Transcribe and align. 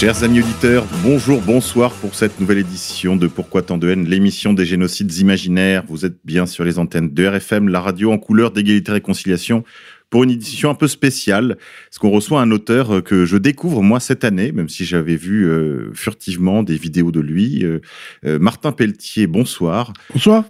Chers 0.00 0.24
amis 0.24 0.40
auditeurs, 0.40 0.86
bonjour, 1.02 1.42
bonsoir 1.42 1.92
pour 1.92 2.14
cette 2.14 2.40
nouvelle 2.40 2.56
édition 2.56 3.16
de 3.16 3.26
Pourquoi 3.26 3.60
tant 3.60 3.76
de 3.76 3.86
haine, 3.90 4.08
l'émission 4.08 4.54
des 4.54 4.64
génocides 4.64 5.12
imaginaires. 5.18 5.84
Vous 5.86 6.06
êtes 6.06 6.16
bien 6.24 6.46
sur 6.46 6.64
les 6.64 6.78
antennes 6.78 7.12
de 7.12 7.26
RFM, 7.26 7.68
la 7.68 7.82
radio 7.82 8.10
en 8.10 8.16
couleur 8.16 8.50
d'égalité 8.50 8.92
et 8.92 8.94
réconciliation, 8.94 9.62
pour 10.08 10.24
une 10.24 10.30
édition 10.30 10.70
un 10.70 10.74
peu 10.74 10.88
spéciale, 10.88 11.58
parce 11.90 11.98
qu'on 11.98 12.08
reçoit 12.08 12.40
un 12.40 12.50
auteur 12.50 12.96
euh, 12.96 13.00
que 13.02 13.26
je 13.26 13.36
découvre 13.36 13.82
moi 13.82 14.00
cette 14.00 14.24
année, 14.24 14.52
même 14.52 14.70
si 14.70 14.86
j'avais 14.86 15.16
vu 15.16 15.44
euh, 15.44 15.90
furtivement 15.92 16.62
des 16.62 16.76
vidéos 16.76 17.12
de 17.12 17.20
lui. 17.20 17.62
Euh, 17.62 17.82
euh, 18.24 18.38
Martin 18.38 18.72
Pelletier, 18.72 19.26
bonsoir. 19.26 19.92
Bonsoir. 20.14 20.44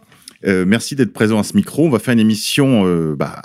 Euh, 0.46 0.64
merci 0.66 0.96
d'être 0.96 1.12
présent 1.12 1.38
à 1.38 1.42
ce 1.42 1.54
micro. 1.54 1.86
On 1.86 1.90
va 1.90 1.98
faire 1.98 2.12
une 2.12 2.20
émission, 2.20 2.86
euh, 2.86 3.14
bah, 3.14 3.42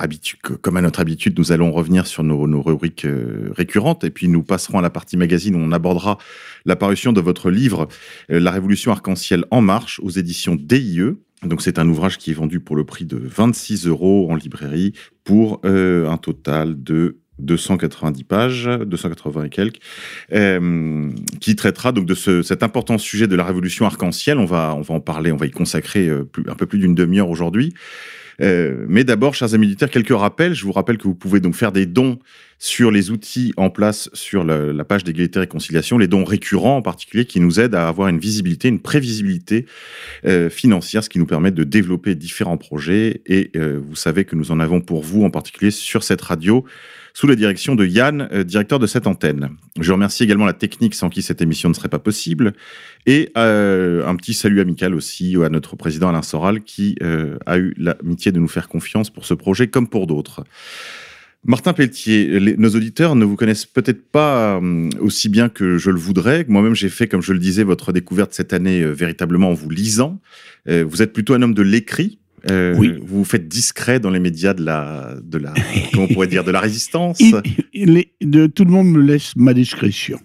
comme 0.62 0.78
à 0.78 0.82
notre 0.82 1.02
habitude, 1.02 1.38
nous 1.38 1.52
allons 1.52 1.72
revenir 1.72 2.08
sur 2.08 2.24
nos, 2.24 2.62
rubriques 2.62 3.06
euh, 3.06 3.52
récurrentes 3.56 4.04
et 4.04 4.10
puis 4.10 4.28
nous 4.28 4.44
passerons 4.44 4.80
à 4.80 4.82
la 4.82 4.90
partie 4.90 5.18
magazine 5.18 5.56
où 5.56 5.60
on 5.60 5.72
abordera 5.72 6.18
la 6.66 6.76
parution 6.76 7.12
de 7.12 7.20
votre 7.20 7.50
livre 7.50 7.88
euh, 8.32 8.40
La 8.40 8.52
Révolution 8.52 8.92
arc-en-ciel 8.92 9.46
en 9.52 9.62
marche 9.62 10.00
aux 10.04 10.10
éditions 10.10 10.56
DIE. 10.56 11.02
Donc 11.44 11.62
c'est 11.62 11.80
un 11.80 11.88
ouvrage 11.90 12.18
qui 12.18 12.32
est 12.32 12.36
vendu 12.36 12.60
pour 12.60 12.76
le 12.76 12.86
prix 12.86 13.06
de 13.06 13.18
26 13.18 13.88
euros 13.88 14.32
en 14.32 14.36
librairie 14.36 14.94
pour 15.24 15.60
un 15.64 16.18
total 16.18 16.82
de 16.82 17.18
290 17.40 18.24
pages, 18.24 18.70
280 18.86 19.46
et 19.46 19.50
quelques, 19.50 19.80
euh, 20.34 21.10
qui 21.42 21.56
traitera 21.56 21.92
donc 21.92 22.06
de 22.06 22.16
ce, 22.16 22.42
cet 22.42 22.64
important 22.64 22.98
sujet 22.98 23.28
de 23.28 23.36
la 23.36 23.44
révolution 23.44 23.86
arc-en-ciel. 23.86 24.38
On 24.38 24.46
va, 24.46 24.74
on 24.76 24.82
va 24.82 24.96
en 24.96 25.00
parler, 25.00 25.32
on 25.32 25.38
va 25.38 25.46
y 25.46 25.52
consacrer 25.52 26.08
euh, 26.08 26.30
un 26.48 26.56
peu 26.56 26.66
plus 26.66 26.80
d'une 26.80 26.96
demi-heure 26.96 27.30
aujourd'hui. 27.30 27.74
Euh, 28.42 28.86
mais 28.90 29.06
d'abord, 29.06 29.34
chers 29.34 29.54
amis 29.54 29.66
auditeurs, 29.66 29.90
quelques 29.90 30.10
rappels. 30.10 30.54
Je 30.54 30.66
vous 30.66 30.74
rappelle 30.74 30.98
que 30.98 31.04
vous 31.04 31.16
pouvez 31.16 31.40
donc 31.40 31.56
faire 31.56 31.72
des 31.72 31.86
dons 31.86 32.20
sur 32.60 32.92
les 32.92 33.10
outils 33.10 33.54
en 33.56 33.70
place 33.70 34.10
sur 34.14 34.44
la, 34.44 34.84
page 34.84 35.06
d'égalité 35.06 35.40
et 35.40 35.42
réconciliation, 35.42 35.98
les 35.98 36.08
dons 36.08 36.26
récurrents 36.26 36.78
en 36.78 36.82
particulier, 36.82 37.26
qui 37.26 37.40
nous 37.40 37.62
aident 37.62 37.76
à 37.76 37.88
avoir 37.88 38.10
une 38.10 38.20
visibilité, 38.20 38.68
une 38.68 38.82
prévisibilité 38.82 39.66
financière, 40.50 41.04
ce 41.04 41.10
qui 41.10 41.20
nous 41.20 41.26
permet 41.26 41.52
de 41.52 41.64
développer 41.64 42.16
différents 42.16 42.58
projets. 42.58 43.22
Et 43.26 43.52
vous 43.58 43.96
savez 43.96 44.24
que 44.24 44.36
nous 44.36 44.52
en 44.52 44.60
avons 44.62 44.80
pour 44.80 45.02
vous, 45.02 45.24
en 45.24 45.30
particulier 45.30 45.72
sur 45.72 46.04
cette 46.04 46.22
radio, 46.22 46.66
sous 47.18 47.28
la 47.28 47.36
direction 47.38 47.76
de 47.76 47.86
Yann, 47.86 48.28
euh, 48.34 48.44
directeur 48.44 48.78
de 48.78 48.88
cette 48.88 49.08
antenne. 49.08 49.52
Je 49.80 49.94
remercie 49.94 50.24
également 50.26 50.46
la 50.46 50.52
technique 50.52 50.94
sans 50.96 51.08
qui 51.10 51.22
cette 51.22 51.42
émission 51.42 51.70
ne 51.70 51.74
serait 51.74 51.88
pas 51.88 51.98
possible. 51.98 52.52
Et 53.06 53.32
euh, 53.38 54.06
un 54.06 54.18
petit 54.18 54.34
salut 54.34 54.60
amical 54.60 54.94
aussi 54.94 55.38
à 55.42 55.48
notre 55.50 55.78
président 55.78 56.10
Alain 56.10 56.22
Soral 56.22 56.62
qui 56.62 56.98
euh, 57.02 57.38
a 57.46 57.58
eu 57.58 57.74
l'amitié 57.78 58.34
de 58.34 58.40
nous 58.40 58.50
faire 58.50 58.68
confiance 58.68 59.10
pour 59.10 59.26
ce 59.26 59.34
projet 59.34 59.68
comme 59.68 59.88
pour 59.88 60.08
d'autres. 60.08 60.44
Martin 61.46 61.72
Pelletier, 61.72 62.38
les- 62.42 62.58
nos 62.58 62.72
auditeurs 62.72 63.16
ne 63.16 63.24
vous 63.24 63.38
connaissent 63.38 63.66
peut-être 63.68 64.04
pas 64.12 64.60
euh, 64.60 64.90
aussi 65.00 65.30
bien 65.30 65.48
que 65.48 65.78
je 65.78 65.92
le 65.92 65.98
voudrais. 66.00 66.44
Moi-même, 66.50 66.76
j'ai 66.76 66.90
fait, 66.90 67.08
comme 67.08 67.22
je 67.22 67.32
le 67.32 67.40
disais, 67.40 67.64
votre 67.64 67.94
découverte 67.94 68.34
cette 68.34 68.52
année 68.52 68.82
euh, 68.82 68.92
véritablement 68.92 69.52
en 69.52 69.54
vous 69.54 69.70
lisant. 69.70 70.20
Vous 70.68 71.04
êtes 71.04 71.14
plutôt 71.14 71.36
un 71.36 71.42
homme 71.44 71.54
de 71.54 71.62
l'écrit. 71.62 72.18
Euh, 72.52 72.76
Oui. 72.78 72.94
Vous 73.02 73.18
vous 73.20 73.24
faites 73.26 73.48
discret 73.48 74.00
dans 74.00 74.10
les 74.10 74.20
médias 74.20 74.54
de 74.54 74.64
la, 74.64 75.16
de 75.24 75.38
la, 75.38 75.54
comment 75.94 76.06
on 76.10 76.14
pourrait 76.14 76.28
dire, 76.28 76.44
de 76.44 76.52
la 76.52 76.60
résistance. 76.60 77.20
Il- 77.20 77.42
il 77.74 77.98
est- 77.98 78.12
de, 78.22 78.48
tout 78.48 78.66
le 78.66 78.72
monde 78.72 78.88
me 78.92 79.00
laisse 79.02 79.36
ma 79.36 79.54
discrétion. 79.54 80.20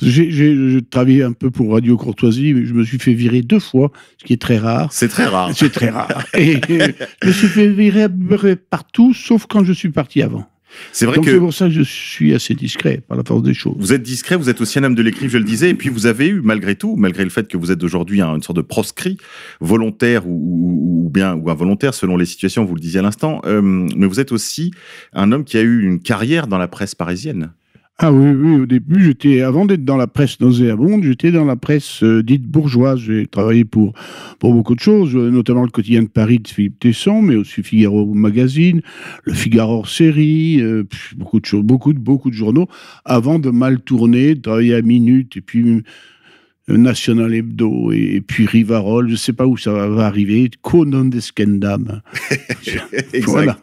J'ai 0.00 0.80
travaillé 0.90 1.22
un 1.22 1.32
peu 1.32 1.50
pour 1.50 1.72
Radio 1.72 1.96
Courtoisie, 1.96 2.54
mais 2.54 2.64
je 2.66 2.74
me 2.74 2.84
suis 2.84 2.98
fait 2.98 3.14
virer 3.14 3.42
deux 3.42 3.58
fois, 3.60 3.92
ce 4.18 4.24
qui 4.24 4.32
est 4.32 4.40
très 4.40 4.58
rare. 4.58 4.92
C'est 4.92 5.08
très 5.08 5.26
rare. 5.26 5.50
C'est 5.54 5.70
très 5.72 5.90
rare. 5.90 6.24
Et 6.36 6.56
euh, 6.70 6.88
je 7.22 7.28
me 7.28 7.32
suis 7.32 7.48
fait 7.48 7.68
virer 7.68 8.08
partout, 8.56 9.14
sauf 9.14 9.46
quand 9.48 9.64
je 9.64 9.72
suis 9.72 9.90
parti 9.90 10.22
avant. 10.22 10.46
C'est 10.92 11.06
vrai 11.06 11.16
Donc 11.16 11.24
que 11.26 11.30
c'est 11.32 11.38
pour 11.38 11.52
ça 11.54 11.66
que 11.66 11.72
je 11.72 11.82
suis 11.82 12.34
assez 12.34 12.54
discret, 12.54 13.02
par 13.06 13.16
la 13.16 13.24
force 13.24 13.42
des 13.42 13.54
choses. 13.54 13.74
Vous 13.78 13.92
êtes 13.92 14.02
discret, 14.02 14.36
vous 14.36 14.48
êtes 14.48 14.60
aussi 14.60 14.78
un 14.78 14.84
homme 14.84 14.94
de 14.94 15.02
l'écrit, 15.02 15.28
je 15.28 15.38
le 15.38 15.44
disais, 15.44 15.70
et 15.70 15.74
puis 15.74 15.88
vous 15.88 16.06
avez 16.06 16.28
eu, 16.28 16.40
malgré 16.42 16.74
tout, 16.74 16.96
malgré 16.96 17.24
le 17.24 17.30
fait 17.30 17.48
que 17.48 17.56
vous 17.56 17.70
êtes 17.70 17.82
aujourd'hui 17.82 18.20
un- 18.20 18.34
une 18.36 18.42
sorte 18.42 18.56
de 18.56 18.62
proscrit, 18.62 19.16
volontaire 19.60 20.26
ou, 20.26 20.32
ou- 20.32 21.06
ou 21.06 21.10
bien 21.10 21.34
ou 21.34 21.50
involontaire 21.50 21.94
selon 21.94 22.16
les 22.16 22.26
situations, 22.26 22.64
vous 22.64 22.74
le 22.74 22.80
disiez 22.80 23.00
à 23.00 23.02
l'instant, 23.02 23.40
euh, 23.46 23.60
mais 23.62 24.06
vous 24.06 24.20
êtes 24.20 24.32
aussi 24.32 24.70
un 25.12 25.32
homme 25.32 25.44
qui 25.44 25.56
a 25.56 25.62
eu 25.62 25.82
une 25.82 26.00
carrière 26.00 26.46
dans 26.46 26.58
la 26.58 26.68
presse 26.68 26.94
parisienne. 26.94 27.52
Ah 27.98 28.10
oui, 28.12 28.30
oui, 28.30 28.62
au 28.62 28.64
début, 28.64 29.04
j'étais, 29.04 29.42
avant 29.42 29.66
d'être 29.66 29.84
dans 29.84 29.98
la 29.98 30.06
presse 30.06 30.40
nauséabonde, 30.40 31.02
j'étais 31.02 31.30
dans 31.30 31.44
la 31.44 31.56
presse 31.56 32.02
euh, 32.02 32.22
dite 32.22 32.44
bourgeoise. 32.46 32.98
J'ai 32.98 33.26
travaillé 33.26 33.66
pour, 33.66 33.92
pour 34.38 34.54
beaucoup 34.54 34.74
de 34.74 34.80
choses, 34.80 35.14
euh, 35.14 35.30
notamment 35.30 35.64
le 35.64 35.70
quotidien 35.70 36.02
de 36.02 36.08
Paris 36.08 36.38
de 36.38 36.48
Philippe 36.48 36.78
Tesson, 36.78 37.20
mais 37.20 37.36
aussi 37.36 37.62
Figaro 37.62 38.06
Magazine, 38.14 38.80
le 39.24 39.34
Figaro 39.34 39.84
série, 39.84 40.62
euh, 40.62 40.84
beaucoup 41.16 41.40
de 41.40 41.60
beaucoup 41.60 41.92
de, 41.92 41.98
beaucoup 41.98 42.30
de 42.30 42.34
journaux, 42.34 42.68
avant 43.04 43.38
de 43.38 43.50
mal 43.50 43.80
tourner, 43.82 44.34
de 44.34 44.40
travailler 44.40 44.76
à 44.76 44.80
Minute, 44.80 45.36
et 45.36 45.42
puis 45.42 45.82
National 46.76 47.34
Hebdo, 47.34 47.92
et, 47.92 48.20
puis 48.26 48.46
Rivarol, 48.46 49.06
je 49.08 49.12
ne 49.12 49.16
sais 49.18 49.32
pas 49.32 49.46
où 49.46 49.56
ça 49.56 49.72
va, 49.72 50.06
arriver, 50.06 50.50
Conan 50.62 51.04
d'Eskendam. 51.06 52.00
Voilà. 53.26 53.58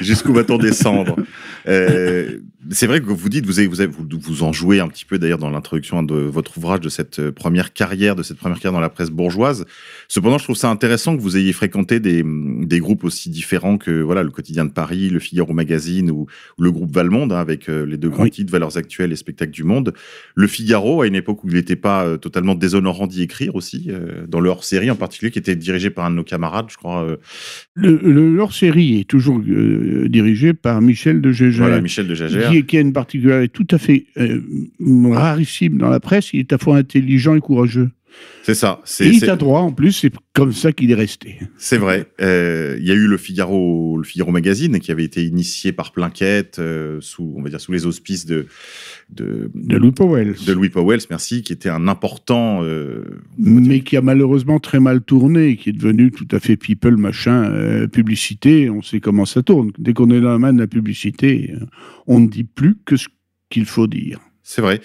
Jusqu'où 0.00 0.32
va-t-on 0.32 0.58
descendre 0.58 1.16
Euh, 1.68 2.38
C'est 2.70 2.86
vrai 2.86 3.00
que 3.02 3.06
vous 3.06 3.28
dites, 3.28 3.44
vous, 3.44 3.58
avez, 3.58 3.68
vous, 3.68 3.82
avez- 3.82 3.92
vous, 3.92 4.06
vous 4.18 4.42
en 4.44 4.50
jouez 4.50 4.80
un 4.80 4.88
petit 4.88 5.04
peu 5.04 5.18
d'ailleurs 5.18 5.36
dans 5.36 5.50
l'introduction 5.50 6.02
de 6.02 6.14
votre 6.14 6.56
ouvrage 6.56 6.80
de 6.80 6.88
cette 6.88 7.18
euh, 7.18 7.30
première 7.32 7.74
carrière, 7.74 8.16
de 8.16 8.22
cette 8.22 8.38
première 8.38 8.56
carrière 8.56 8.72
dans 8.72 8.80
la 8.80 8.88
presse 8.88 9.10
bourgeoise. 9.10 9.66
Cependant, 10.08 10.38
je 10.38 10.44
trouve 10.44 10.56
ça 10.56 10.70
intéressant 10.70 11.14
que 11.14 11.20
vous 11.20 11.36
ayez 11.36 11.52
fréquenté 11.52 12.00
des, 12.00 12.24
des 12.24 12.80
groupes 12.80 13.04
aussi 13.04 13.28
différents 13.28 13.76
que 13.76 14.00
voilà 14.00 14.22
le 14.22 14.30
quotidien 14.30 14.64
de 14.64 14.70
Paris, 14.70 15.10
le 15.10 15.18
Figaro 15.18 15.52
Magazine 15.52 16.10
ou, 16.10 16.28
ou 16.56 16.62
le 16.62 16.72
groupe 16.72 16.94
Valmonde, 16.94 17.34
hein, 17.34 17.40
avec 17.40 17.68
euh, 17.68 17.84
les 17.84 17.98
deux 17.98 18.08
grands 18.08 18.22
Oui. 18.22 18.30
titres 18.30 18.50
Valeurs 18.50 18.78
actuelles 18.78 19.12
et 19.12 19.16
Spectacles 19.16 19.52
du 19.52 19.64
monde. 19.64 19.92
Le 20.34 20.46
Figaro, 20.46 21.02
à 21.02 21.06
une 21.06 21.16
époque 21.16 21.44
où 21.44 21.48
il 21.48 21.54
n'était 21.56 21.76
pas 21.76 22.06
euh, 22.06 22.16
totalement 22.40 22.54
déshonorant 22.54 23.06
d'y 23.06 23.22
écrire 23.22 23.54
aussi, 23.54 23.86
euh, 23.88 24.26
dans 24.26 24.40
le 24.40 24.48
hors-série 24.48 24.90
en 24.90 24.96
particulier, 24.96 25.30
qui 25.30 25.38
était 25.38 25.56
dirigé 25.56 25.90
par 25.90 26.06
un 26.06 26.10
de 26.10 26.16
nos 26.16 26.24
camarades, 26.24 26.66
je 26.70 26.76
crois. 26.76 27.04
euh, 27.04 27.16
Le, 27.74 28.00
le 28.02 28.38
hors-série 28.38 29.00
est 29.00 29.04
toujours 29.08 29.40
euh, 29.46 30.08
dirigé 30.08 30.54
par 30.54 30.80
Michel 30.80 31.20
de 31.20 31.32
Gégère. 31.32 31.66
voilà, 31.66 31.80
Michel 31.82 32.06
de 32.06 32.14
Jagère. 32.14 32.50
qui, 32.50 32.64
qui 32.64 32.76
a 32.78 32.80
une 32.80 32.92
particularité 32.94 33.50
tout 33.52 33.66
à 33.74 33.78
fait 33.78 34.06
euh, 34.18 34.40
rarissime 35.12 35.76
dans 35.76 35.90
la 35.90 36.00
presse. 36.00 36.32
Il 36.32 36.40
est 36.40 36.52
à 36.52 36.54
la 36.54 36.58
fois 36.58 36.76
intelligent 36.78 37.34
et 37.34 37.40
courageux. 37.40 37.90
C'est 38.42 38.54
ça. 38.54 38.78
Et 38.78 38.86
C'est 38.86 39.06
il 39.08 39.20
c'est- 39.20 39.28
a 39.28 39.36
droit, 39.36 39.60
en 39.60 39.70
plus, 39.72 39.92
c'est 39.92 40.12
comme 40.32 40.52
ça 40.52 40.72
qu'il 40.72 40.90
est 40.90 40.94
resté. 40.94 41.38
c'est 41.58 41.76
vrai. 41.76 42.06
Euh, 42.20 42.76
Il 42.80 42.86
y 42.86 42.90
a 42.90 42.94
eu 42.94 43.06
le 43.06 43.16
Figaro, 43.18 43.98
le 43.98 44.04
Figaro 44.04 44.30
Magazine 44.32 44.78
qui 44.80 44.90
avait 44.90 45.04
été 45.04 45.22
initié 45.24 45.72
par 45.72 45.92
Plinquette 45.92 46.58
euh, 46.58 46.98
sous, 47.00 47.34
on 47.36 47.42
va 47.42 47.50
dire, 47.50 47.60
sous 47.60 47.72
les 47.72 47.86
auspices 47.86 48.24
de 48.26 48.46
de, 49.10 49.50
De 49.54 49.76
Louis 49.76 49.90
Powell. 49.92 50.34
de 50.46 50.52
Louis 50.52 50.68
Powell, 50.70 51.00
merci, 51.10 51.42
qui 51.42 51.52
était 51.52 51.68
un 51.68 51.88
important. 51.88 52.62
euh, 52.62 53.04
Mais 53.38 53.80
qui 53.80 53.96
a 53.96 54.00
malheureusement 54.02 54.58
très 54.60 54.80
mal 54.80 55.00
tourné, 55.02 55.56
qui 55.56 55.70
est 55.70 55.72
devenu 55.72 56.10
tout 56.12 56.28
à 56.30 56.38
fait 56.40 56.56
people, 56.56 56.96
machin, 56.96 57.86
publicité. 57.88 58.70
On 58.70 58.82
sait 58.82 59.00
comment 59.00 59.26
ça 59.26 59.42
tourne. 59.42 59.72
Dès 59.78 59.92
qu'on 59.92 60.10
est 60.10 60.20
dans 60.20 60.30
la 60.30 60.38
main 60.38 60.52
de 60.52 60.60
la 60.60 60.66
publicité, 60.66 61.52
on 62.06 62.20
ne 62.20 62.28
dit 62.28 62.44
plus 62.44 62.76
que 62.84 62.96
ce 62.96 63.08
qu'il 63.50 63.66
faut 63.66 63.86
dire. 63.88 64.20
C'est 64.42 64.62
vrai. 64.62 64.80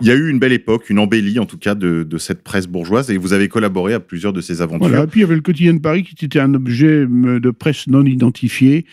Il 0.00 0.06
y 0.06 0.10
a 0.10 0.14
eu 0.14 0.28
une 0.28 0.38
belle 0.38 0.52
époque, 0.52 0.90
une 0.90 0.98
embellie 0.98 1.38
en 1.38 1.46
tout 1.46 1.58
cas 1.58 1.74
de, 1.74 2.06
cette 2.18 2.42
presse 2.42 2.66
bourgeoise, 2.66 3.10
et 3.10 3.16
vous 3.16 3.32
avez 3.32 3.48
collaboré 3.48 3.94
à 3.94 4.00
plusieurs 4.00 4.32
de 4.32 4.40
ces 4.40 4.62
aventures. 4.62 4.88
Voilà. 4.88 5.06
Puis 5.06 5.20
il 5.20 5.22
y 5.22 5.26
avait 5.26 5.36
le 5.36 5.40
quotidien 5.40 5.74
de 5.74 5.80
Paris 5.80 6.02
qui 6.02 6.24
était 6.24 6.40
un 6.40 6.54
objet 6.54 7.06
euh, 7.06 7.38
de 7.38 7.50
presse 7.50 7.86
non 7.86 8.04
identifié, 8.04 8.86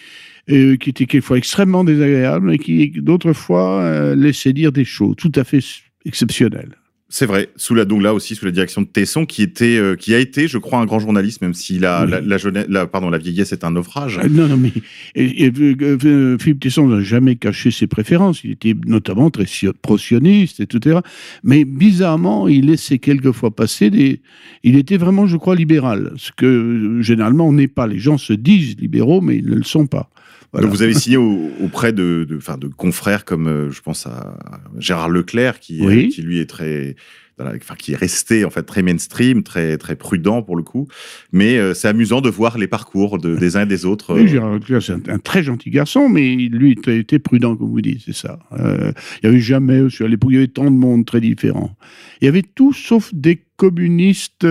euh, 0.52 0.78
qui 0.78 0.90
était 0.90 1.06
quelquefois 1.06 1.38
extrêmement 1.38 1.84
désagréable 1.84 2.54
et 2.54 2.60
qui 2.60 2.90
d'autres 2.90 3.34
fois 3.34 3.82
euh, 3.82 4.16
laissait 4.16 4.54
dire 4.54 4.72
des 4.72 4.86
choses 4.86 5.16
tout 5.18 5.32
à 5.36 5.44
fait 5.44 5.64
exceptionnelles. 6.06 6.76
C'est 7.18 7.28
vrai, 7.28 7.48
sous 7.56 7.76
la 7.76 7.86
donc 7.86 8.02
là 8.04 8.14
aussi 8.14 8.36
sous 8.36 8.44
la 8.44 8.52
direction 8.52 8.82
de 8.82 8.88
Tesson, 8.88 9.26
qui 9.26 9.42
était, 9.42 9.78
euh, 9.78 9.96
qui 9.96 10.14
a 10.14 10.20
été, 10.20 10.50
je 10.50 10.58
crois, 10.58 10.80
un 10.80 10.86
grand 10.86 11.00
journaliste, 11.00 11.42
même 11.42 11.54
si 11.54 11.80
la, 11.80 12.04
Oui. 12.04 12.12
la, 12.12 12.20
la 12.20 12.38
jeunesse, 12.38 12.66
la- 12.68 12.88
pardon, 12.88 13.10
la 13.10 13.18
vieillesse 13.18 13.54
est 13.54 13.64
un 13.64 13.72
naufrage. 13.72 14.18
Euh, 14.22 14.28
Non, 14.30 14.50
non, 14.50 14.58
mais 14.58 14.74
et- 15.16 15.46
et, 15.46 15.52
euh, 15.58 16.38
Philippe 16.38 16.60
Tesson 16.60 16.86
n'a 16.90 17.00
jamais 17.02 17.38
caché 17.38 17.72
ses 17.72 17.88
préférences. 17.88 18.44
Il 18.44 18.52
était 18.52 18.76
notamment 18.86 19.30
très 19.30 19.46
sio- 19.46 19.72
pro-sioniste, 19.82 20.60
etc. 20.60 21.00
Mais 21.42 21.64
bizarrement, 21.64 22.50
il 22.50 22.66
laissait 22.66 23.00
quelquefois 23.00 23.56
passer 23.56 23.90
des. 23.90 24.20
Il 24.66 24.76
était 24.76 24.98
vraiment, 24.98 25.26
je 25.26 25.38
crois, 25.38 25.56
libéral. 25.56 26.12
Ce 26.18 26.32
que 26.36 26.98
généralement 27.00 27.48
on 27.48 27.54
n'est 27.54 27.70
pas. 27.70 27.88
Les 27.88 27.98
gens 28.00 28.18
se 28.18 28.34
disent 28.34 28.76
libéraux, 28.78 29.22
mais 29.22 29.38
ils 29.38 29.50
ne 29.50 29.56
le 29.56 29.64
sont 29.64 29.88
pas. 29.88 30.10
Voilà. 30.52 30.68
Donc 30.68 30.76
vous 30.76 30.82
avez 30.84 30.94
signé 30.94 31.18
au- 31.18 31.50
auprès 31.62 31.92
de, 31.94 32.26
de, 32.30 32.38
enfin, 32.38 32.58
de 32.58 32.68
confrères 32.68 33.26
comme, 33.26 33.48
euh, 33.48 33.72
je 33.72 33.82
pense 33.82 34.08
à 34.08 34.38
Gérard 34.78 35.10
Leclerc, 35.10 35.60
qui, 35.60 35.82
euh, 35.82 35.88
Oui. 35.88 36.10
qui 36.10 36.22
lui 36.22 36.40
est 36.40 36.46
très, 36.50 36.96
enfin, 37.40 37.76
qui 37.76 37.92
est 37.92 37.98
resté 37.98 38.46
en 38.46 38.50
fait 38.50 38.64
très 38.64 38.82
mainstream, 38.82 39.44
très 39.44 39.78
très 39.78 39.96
prudent 39.98 40.42
pour 40.42 40.56
le 40.56 40.64
coup. 40.64 40.88
Mais 41.34 41.58
euh, 41.58 41.74
c'est 41.74 41.90
amusant 41.90 42.22
de 42.22 42.30
voir 42.30 42.58
les 42.58 42.68
parcours 42.68 43.18
de, 43.18 43.36
des 43.36 43.58
uns 43.58 43.64
et 43.64 43.66
des 43.66 43.86
autres. 43.86 44.14
Oui, 44.16 44.28
Gérard 44.30 44.54
Leclerc, 44.54 44.82
c'est 44.82 44.94
un, 44.94 45.02
un 45.16 45.20
très 45.20 45.44
gentil 45.44 45.70
garçon, 45.72 46.08
mais 46.08 46.36
lui 46.36 46.72
était, 46.72 47.00
était 47.00 47.20
prudent, 47.20 47.58
comme 47.58 47.70
vous 47.70 47.82
dites, 47.82 48.02
c'est 48.06 48.16
ça. 48.16 48.40
Euh, 48.54 48.94
il 49.22 49.30
n'y 49.30 49.36
avait 49.36 49.44
jamais, 49.44 49.80
à 50.00 50.08
l'époque, 50.08 50.30
il 50.32 50.36
y 50.36 50.38
avait 50.38 50.48
tant 50.48 50.66
de 50.72 50.78
monde 50.78 51.06
très 51.06 51.20
différent. 51.20 51.76
Il 52.22 52.26
y 52.26 52.28
avait 52.30 52.44
tout 52.44 52.72
sauf 52.72 53.14
des 53.14 53.42
communistes 53.58 54.48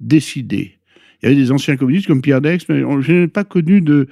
décidés. 0.00 0.72
Il 1.22 1.28
y 1.28 1.32
avait 1.32 1.40
des 1.40 1.50
anciens 1.52 1.76
communistes 1.76 2.06
comme 2.06 2.20
Pierre 2.20 2.40
Dex, 2.42 2.66
mais 2.68 2.84
on- 2.84 3.00
je 3.00 3.12
n'ai 3.12 3.28
pas 3.28 3.44
connu 3.44 3.80
de, 3.80 4.08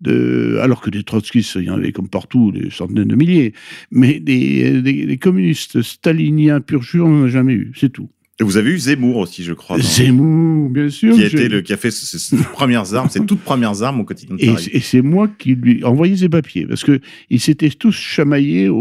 de. 0.00 0.58
Alors 0.62 0.80
que 0.80 0.90
des 0.90 1.02
trotskistes, 1.02 1.56
il 1.56 1.64
y 1.64 1.70
en 1.70 1.74
avait 1.74 1.92
comme 1.92 2.08
partout, 2.08 2.52
des 2.52 2.70
centaines 2.70 3.04
de 3.04 3.16
milliers. 3.16 3.52
Mais 3.90 4.20
des, 4.20 4.80
des- 4.82 5.06
des 5.06 5.16
communistes 5.18 5.82
staliniens 5.82 6.60
pur 6.60 6.82
jus, 6.82 7.00
on 7.00 7.08
n'en 7.08 7.24
a 7.24 7.28
jamais 7.28 7.54
eu, 7.54 7.72
c'est 7.76 7.90
tout. 7.92 8.08
et 8.40 8.44
vous 8.44 8.56
avez 8.56 8.70
eu 8.70 8.78
Zemmour 8.78 9.16
aussi, 9.16 9.42
je 9.42 9.52
crois. 9.52 9.78
Zemmour, 9.80 10.70
bien 10.70 10.88
sûr. 10.90 11.14
qui 11.16 11.22
été 11.22 11.48
le, 11.48 11.60
qui 11.62 11.72
a 11.72 11.76
fait 11.76 11.90
ses, 11.90 12.18
ses 12.18 12.36
premières 12.52 12.94
armes, 12.94 13.08
ses 13.08 13.24
toutes 13.26 13.40
premières 13.40 13.82
armes 13.82 14.00
au 14.00 14.04
quotidien 14.04 14.36
de 14.36 14.42
Et, 14.42 14.46
Paris. 14.46 14.62
c'est- 14.64 14.76
et 14.76 14.80
c'est 14.80 15.02
moi 15.02 15.26
qui 15.38 15.54
lui 15.56 15.82
envoyais 15.84 16.16
ses 16.16 16.28
papiers, 16.28 16.64
parce 16.66 16.84
que 16.84 17.00
ils 17.30 17.40
s'étaient 17.40 17.68
tous 17.70 17.92
chamaillés 17.96 18.68
au, 18.68 18.76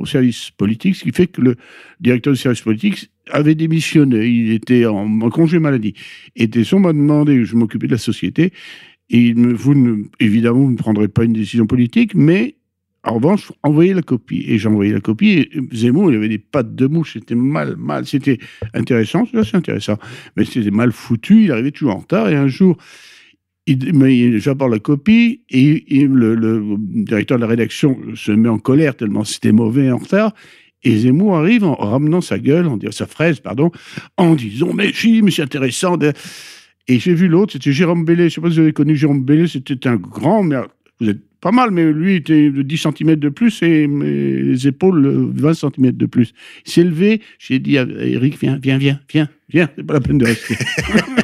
au 0.00 0.06
service 0.06 0.50
politique, 0.56 0.94
ce 0.96 1.02
qui 1.04 1.10
fait 1.12 1.26
que 1.26 1.40
le 1.40 1.56
directeur 2.00 2.32
du 2.32 2.38
service 2.38 2.60
politique 2.60 3.10
avait 3.30 3.54
démissionné. 3.56 4.26
Il 4.28 4.52
était 4.52 4.84
en, 4.86 5.20
en 5.22 5.30
congé 5.30 5.58
maladie. 5.58 5.94
Et 6.36 6.48
Tesson 6.48 6.78
m'a 6.78 6.92
demandé, 6.92 7.44
je 7.44 7.56
m'occupais 7.56 7.86
de 7.86 7.92
la 7.92 7.98
société, 7.98 8.52
et 9.10 9.32
vous 9.34 9.74
ne, 9.74 10.04
évidemment, 10.20 10.60
vous 10.60 10.70
ne 10.70 10.76
prendrez 10.76 11.08
pas 11.08 11.24
une 11.24 11.32
décision 11.32 11.66
politique, 11.66 12.14
mais 12.14 12.56
en 13.04 13.14
revanche, 13.14 13.52
envoyez 13.62 13.92
la 13.92 14.02
copie. 14.02 14.44
Et 14.48 14.58
j'ai 14.58 14.68
envoyé 14.68 14.92
la 14.92 15.00
copie, 15.00 15.30
et 15.32 15.50
Zemmour, 15.72 16.10
il 16.10 16.16
avait 16.16 16.28
des 16.28 16.38
pattes 16.38 16.74
de 16.74 16.86
mouche, 16.86 17.14
c'était 17.14 17.34
mal, 17.34 17.76
mal, 17.76 18.06
c'était 18.06 18.38
intéressant, 18.72 19.24
c'est 19.30 19.54
intéressant, 19.54 19.98
mais 20.36 20.44
c'était 20.44 20.70
mal 20.70 20.90
foutu, 20.90 21.44
il 21.44 21.52
arrivait 21.52 21.70
toujours 21.70 21.96
en 21.96 21.98
retard, 21.98 22.28
et 22.28 22.34
un 22.34 22.48
jour, 22.48 22.78
j'apporte 23.66 24.72
la 24.72 24.78
copie 24.78 25.42
et, 25.50 26.06
le, 26.06 26.76
directeur 26.78 27.38
de 27.38 27.42
la 27.42 27.48
rédaction 27.48 27.98
se 28.14 28.32
met 28.32 28.48
en 28.48 28.58
colère 28.58 28.96
tellement 28.96 29.24
c'était 29.24 29.52
mauvais 29.52 29.90
en 29.90 29.98
retard. 29.98 30.34
Et 30.82 30.98
Zemmour 30.98 31.36
arrive 31.38 31.64
en 31.64 31.74
ramenant 31.74 32.20
sa 32.20 32.38
gueule, 32.38 32.66
en 32.66 32.76
disant 32.76 32.92
sa 32.92 33.06
fraise, 33.06 33.40
pardon, 33.40 33.70
en 34.18 34.34
disant 34.34 34.74
mais 34.74 34.92
si, 34.92 35.22
mais 35.22 35.30
c'est 35.30 35.42
intéressant. 35.42 35.96
Et 36.86 36.98
j'ai 36.98 37.14
vu 37.14 37.28
l'autre, 37.28 37.54
c'était 37.54 37.72
Jérôme 37.72 38.04
Bellet. 38.04 38.24
Je 38.24 38.24
ne 38.24 38.28
sais 38.30 38.40
pas 38.40 38.48
si 38.48 38.54
vous 38.56 38.62
avez 38.62 38.72
connu 38.72 38.94
Jérôme 38.96 39.24
Bellet, 39.24 39.46
c'était 39.48 39.88
un 39.88 39.96
grand, 39.96 40.42
mais 40.42 40.56
vous 41.00 41.08
êtes 41.08 41.20
pas 41.40 41.52
mal, 41.52 41.70
mais 41.70 41.92
lui 41.92 42.16
était 42.16 42.50
de 42.50 42.62
10 42.62 42.86
cm 42.98 43.16
de 43.16 43.28
plus 43.28 43.62
et 43.62 43.86
les 43.86 44.66
épaules 44.66 45.04
euh, 45.04 45.30
20 45.34 45.54
cm 45.54 45.92
de 45.92 46.06
plus. 46.06 46.32
Il 46.66 46.72
s'est 46.72 46.84
levé, 46.84 47.20
j'ai 47.38 47.58
dit 47.58 47.76
à 47.76 47.82
Eric, 47.82 48.38
viens, 48.40 48.58
viens, 48.62 48.78
viens, 48.78 48.98
viens, 49.10 49.28
viens, 49.50 49.68
c'est 49.76 49.84
pas 49.84 49.94
la 49.94 50.00
peine 50.00 50.18
de 50.18 50.24
rester. 50.24 50.56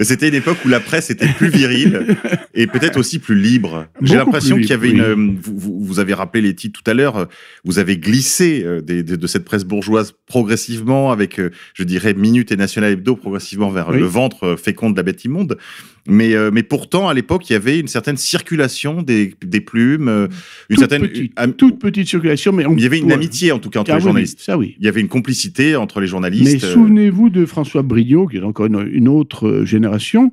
C'était 0.00 0.28
une 0.28 0.34
époque 0.34 0.58
où 0.64 0.68
la 0.68 0.80
presse 0.80 1.10
était 1.10 1.28
plus 1.28 1.48
virile 1.48 2.16
et 2.54 2.66
peut-être 2.66 2.98
aussi 2.98 3.18
plus 3.18 3.34
libre. 3.34 3.86
J'ai 4.02 4.16
l'impression 4.16 4.56
qu'il 4.56 4.68
y 4.70 4.72
avait 4.72 4.90
une. 4.90 5.00
euh, 5.00 5.14
Vous, 5.42 5.80
vous- 5.84 5.98
avez 5.98 6.14
rappelé 6.14 6.42
les 6.42 6.54
titres 6.54 6.80
tout 6.82 6.90
à 6.90 6.94
l'heure. 6.94 7.16
euh, 7.16 7.24
Vous 7.64 7.78
avez 7.78 7.96
glissé 7.98 8.62
euh, 8.64 8.80
des- 8.80 9.02
de 9.02 9.26
cette 9.26 9.44
presse 9.44 9.64
bourgeoise 9.64 10.12
progressivement 10.26 11.12
avec, 11.12 11.40
je 11.74 11.84
dirais, 11.84 12.14
Minute 12.14 12.52
et 12.52 12.56
National 12.56 12.92
Hebdo 12.92 13.16
progressivement 13.16 13.70
vers 13.70 13.88
Oui. 13.90 13.98
le 13.98 14.06
ventre 14.06 14.56
fécond 14.56 14.90
de 14.90 14.96
la 14.96 15.02
bête 15.02 15.24
immonde. 15.24 15.58
Mais, 16.08 16.34
euh, 16.34 16.50
mais 16.52 16.62
pourtant, 16.62 17.08
à 17.08 17.14
l'époque, 17.14 17.48
il 17.50 17.52
y 17.52 17.56
avait 17.56 17.78
une 17.78 17.88
certaine 17.88 18.16
circulation 18.16 19.02
des, 19.02 19.34
des 19.44 19.60
plumes, 19.60 20.08
euh, 20.08 20.26
une 20.70 20.76
toute 20.76 20.78
certaine. 20.78 21.02
petite, 21.08 21.32
am- 21.36 21.52
toute 21.54 21.78
petite 21.78 22.08
circulation, 22.08 22.52
mais 22.52 22.66
on- 22.66 22.74
il 22.76 22.82
y 22.82 22.86
avait 22.86 22.98
une 22.98 23.06
ouais. 23.06 23.12
amitié 23.14 23.52
en 23.52 23.58
tout 23.58 23.70
cas 23.70 23.80
entre 23.80 23.90
Ah 23.90 23.94
les 23.96 24.00
oui, 24.00 24.04
journalistes. 24.04 24.40
Ça 24.40 24.56
oui. 24.56 24.76
Il 24.78 24.84
y 24.84 24.88
avait 24.88 25.00
une 25.00 25.08
complicité 25.08 25.76
entre 25.76 26.00
les 26.00 26.04
Mais 26.06 26.10
journalistes. 26.10 26.64
euh, 26.64 26.72
souvenez-vous 26.72 27.28
de 27.30 27.44
François 27.46 27.82
Brignot, 27.82 28.26
qui 28.28 28.38
est 28.38 28.42
encore 28.42 28.66
une, 28.66 28.88
une 28.92 29.08
autre 29.08 29.46
euh, 29.48 29.64
génération. 29.66 30.32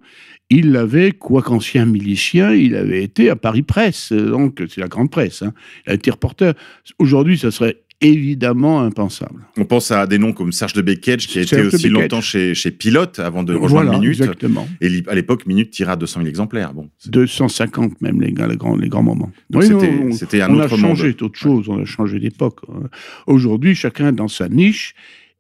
Il 0.49 0.77
avait, 0.77 1.11
quoi 1.11 1.41
qu'ancien 1.41 1.85
milicien, 1.85 2.53
il 2.53 2.75
avait 2.75 3.03
été 3.03 3.29
à 3.29 3.35
Paris 3.35 3.63
Presse, 3.63 4.13
euh, 4.13 4.29
donc 4.29 4.63
c'est 4.69 4.79
la 4.79 4.87
grande 4.87 5.11
presse. 5.11 5.41
hein. 5.41 5.53
Il 5.85 5.91
a 5.91 5.93
été 5.95 6.09
reporter. 6.09 6.53
Aujourd'hui, 6.99 7.37
ça 7.37 7.51
serait 7.51 7.81
évidemment 8.01 8.81
impensable. 8.81 9.47
On 9.57 9.65
pense 9.65 9.91
à 9.91 10.05
des 10.07 10.17
noms 10.19 10.33
comme 10.33 10.51
Serge 10.51 10.73
de 10.73 10.81
Beketch, 10.81 11.27
qui 11.27 11.39
a 11.39 11.41
été 11.41 11.55
Serge 11.55 11.73
aussi 11.73 11.89
longtemps 11.89 12.21
chez, 12.21 12.53
chez 12.53 12.71
Pilote 12.71 13.19
avant 13.19 13.44
de 13.44 13.53
rejoindre 13.55 13.88
voilà, 13.89 13.99
Minute. 13.99 14.19
exactement. 14.21 14.67
Et 14.81 15.03
à 15.07 15.15
l'époque, 15.15 15.45
Minute 15.45 15.71
tirait 15.71 15.94
à 15.94 15.95
200 15.95 16.19
000 16.21 16.29
exemplaires. 16.29 16.73
Bon, 16.73 16.89
c'est- 16.97 17.09
250 17.11 17.99
même, 18.01 18.21
les, 18.21 18.27
les, 18.27 18.55
grands, 18.57 18.75
les 18.75 18.89
grands 18.89 19.03
moments. 19.03 19.31
donc 19.49 19.63
Oui, 19.63 20.13
c'était 20.15 20.41
un 20.41 20.49
on 20.53 20.59
a 20.59 20.65
autre 20.65 20.77
changé 20.77 21.07
monde. 21.07 21.15
d'autres 21.17 21.39
choses, 21.39 21.69
on 21.69 21.79
a 21.81 21.85
changé 21.85 22.19
d'époque. 22.19 22.59
Euh, 22.69 22.88
Aujourd'hui, 23.25 23.73
chacun 23.75 24.09
est 24.09 24.11
dans 24.13 24.27
sa 24.27 24.47
niche 24.50 24.93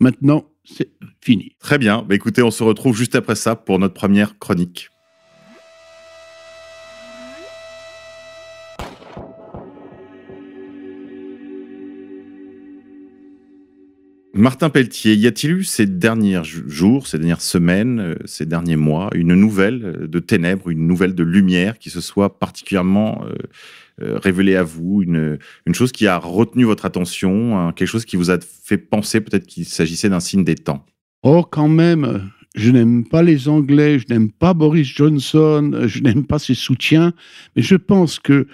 Maintenant, 0.00 0.44
c'est 0.64 0.90
fini. 1.20 1.52
Très 1.60 1.78
bien. 1.78 2.04
Bah, 2.08 2.14
écoutez, 2.14 2.42
on 2.42 2.50
se 2.50 2.62
retrouve 2.62 2.96
juste 2.96 3.14
après 3.14 3.36
ça 3.36 3.56
pour 3.56 3.78
notre 3.78 3.94
première 3.94 4.38
chronique. 4.38 4.90
Martin 14.36 14.68
Pelletier, 14.68 15.14
y 15.14 15.28
a-t-il 15.28 15.52
eu 15.52 15.64
ces 15.64 15.86
derniers 15.86 16.42
jou- 16.42 16.68
jours, 16.68 17.06
ces 17.06 17.18
dernières 17.18 17.40
semaines, 17.40 18.00
euh, 18.00 18.14
ces 18.24 18.46
derniers 18.46 18.74
mois, 18.74 19.08
une 19.14 19.34
nouvelle 19.34 19.84
euh, 19.84 20.08
de 20.08 20.18
ténèbres, 20.18 20.70
une 20.70 20.88
nouvelle 20.88 21.14
de 21.14 21.22
lumière 21.22 21.78
qui 21.78 21.88
se 21.88 22.00
soit 22.00 22.40
particulièrement 22.40 23.24
euh, 24.02 24.18
révélée 24.18 24.56
à 24.56 24.64
vous, 24.64 25.02
une, 25.02 25.38
chose 25.72 25.92
qui 25.92 26.08
a 26.08 26.18
retenu 26.18 26.64
votre 26.64 26.84
attention, 26.84 27.72
quelque 27.76 27.88
chose 27.88 28.04
qui 28.04 28.16
vous 28.16 28.32
a 28.32 28.38
fait 28.40 28.76
penser 28.76 29.20
peut-être 29.20 29.46
qu'il 29.46 29.64
s'agissait 29.66 30.08
d'un 30.08 30.18
signe 30.18 30.42
des 30.42 30.56
temps? 30.56 30.84
Oh, 31.22 31.44
quand 31.48 31.68
même, 31.68 32.28
je 32.56 32.72
n'aime 32.72 33.06
pas 33.06 33.22
les 33.22 33.48
Anglais, 33.48 34.00
je 34.00 34.06
n'aime 34.12 34.32
pas 34.32 34.52
Boris 34.52 34.88
Johnson, 34.88 35.84
je 35.86 36.00
n'aime 36.00 36.26
pas 36.26 36.40
ses 36.40 36.54
soutiens, 36.54 37.12
mais 37.54 37.62
je 37.62 37.76
pense 37.76 38.18
que 38.18 38.48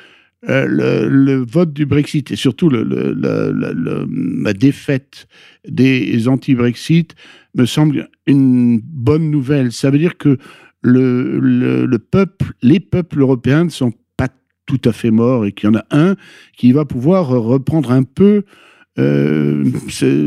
euh, 0.48 0.66
le, 1.10 1.44
vote 1.44 1.72
du 1.72 1.84
Brexit 1.84 2.30
et 2.30 2.36
surtout 2.36 2.70
la 2.70 4.52
défaite 4.54 5.28
des 5.68 6.28
anti-Brexit 6.28 7.14
me 7.54 7.66
semble 7.66 8.08
une 8.26 8.80
bonne 8.80 9.30
nouvelle. 9.30 9.72
Ça 9.72 9.90
veut 9.90 9.98
dire 9.98 10.16
que 10.16 10.38
le 10.82 11.96
peuple, 11.98 12.52
les 12.62 12.80
peuples 12.80 13.20
européens 13.20 13.64
ne 13.64 13.70
sont 13.70 13.92
pas 14.16 14.28
tout 14.66 14.80
à 14.86 14.92
fait 14.92 15.10
morts 15.10 15.44
et 15.44 15.52
qu'il 15.52 15.68
y 15.68 15.72
en 15.72 15.78
a 15.78 15.84
un 15.90 16.16
qui 16.56 16.72
va 16.72 16.84
pouvoir 16.86 17.28
reprendre 17.28 17.92
un 17.92 18.04
peu 18.04 18.44
euh, 18.98 19.70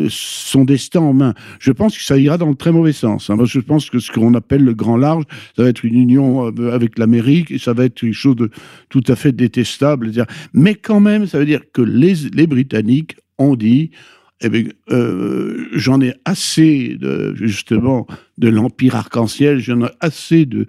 son 0.10 0.64
destin 0.64 1.02
en 1.02 1.14
main. 1.14 1.34
Je 1.60 1.72
pense 1.74 1.98
que 1.98 2.04
ça 2.04 2.18
ira 2.18 2.38
dans 2.38 2.48
le 2.48 2.56
très 2.56 2.72
mauvais 2.72 2.94
sens. 2.94 3.30
hein. 3.30 3.38
Je 3.44 3.60
pense 3.60 3.90
que 3.90 4.00
ce 4.00 4.10
qu'on 4.10 4.34
appelle 4.36 4.64
le 4.64 4.74
grand 4.74 4.96
large, 4.96 5.26
ça 5.56 5.64
va 5.64 5.70
être 5.70 5.84
une 5.84 5.96
union 5.96 6.48
euh, 6.48 6.72
avec 6.72 6.98
l'Amérique 6.98 7.52
et 7.52 7.60
ça 7.60 7.74
va 7.74 7.86
être 7.86 8.00
quelque 8.00 8.14
chose 8.14 8.38
de 8.38 8.50
tout 8.88 9.04
à 9.08 9.16
fait 9.18 9.34
détestable. 9.34 10.12
Mais 10.54 10.76
quand 10.76 11.02
même, 11.02 11.28
ça 11.28 11.40
veut 11.40 11.46
dire 11.46 11.62
que 11.74 11.82
les, 11.82 12.48
Britanniques 12.48 13.18
ont 13.38 13.56
dit 13.58 13.92
eh 14.40 14.50
bien, 14.50 14.64
euh, 14.92 15.68
j'en 15.74 16.00
ai 16.00 16.14
assez 16.24 16.98
justement 17.36 18.08
de 18.38 18.48
l'empire 18.50 18.96
arc-en-ciel, 18.96 19.60
j'en 19.60 19.86
ai 19.86 19.90
assez 20.00 20.46
de, 20.46 20.66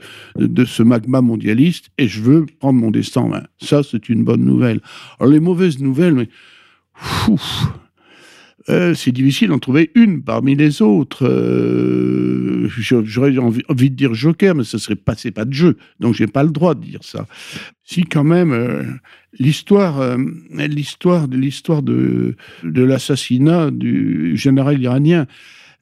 ce 0.65 0.83
magma 0.83 1.21
mondialiste 1.21 1.87
et 1.99 2.09
je 2.09 2.21
veux 2.21 2.47
prendre 2.59 2.81
mon 2.81 2.91
destin 2.91 3.23
en 3.23 3.29
main. 3.29 3.45
Ça, 3.61 3.83
c'est 3.83 4.09
une 4.09 4.25
bonne 4.25 4.45
nouvelle. 4.45 4.81
Alors 5.21 5.33
les 5.33 5.41
mauvaises 5.41 5.79
nouvelles, 5.79 6.15
mais. 6.15 6.29
Euh, 8.71 8.95
c'est 8.95 9.13
difficile 9.13 9.49
d'en 9.49 9.59
trouver 9.59 9.91
une 9.95 10.23
parmi 10.23 10.55
les 10.55 10.81
autres. 10.81 11.27
Euh, 11.27 12.69
J'aurais 12.79 13.37
envie, 13.39 13.91
de 13.91 13.95
dire 13.95 14.15
Joker, 14.15 14.55
mais 14.55 14.65
ce 14.65 14.79
serait 14.79 14.97
pas, 14.97 15.15
pas 15.35 15.45
de 15.45 15.53
jeu, 15.53 15.77
donc 16.01 16.15
j'ai 16.15 16.27
pas 16.27 16.43
le 16.43 16.51
droit 16.51 16.75
de 16.75 16.81
dire 16.81 17.03
ça. 17.03 17.27
Si 17.83 18.05
quand 18.05 18.25
même 18.25 18.53
euh, 18.53 18.83
l'histoire, 19.39 20.17
l'histoire 20.51 21.29
de 21.29 21.37
de, 21.83 22.37
de 22.63 22.83
l'assassinat 22.83 23.71
du 23.71 24.37
général 24.37 24.81
iranien, 24.81 25.27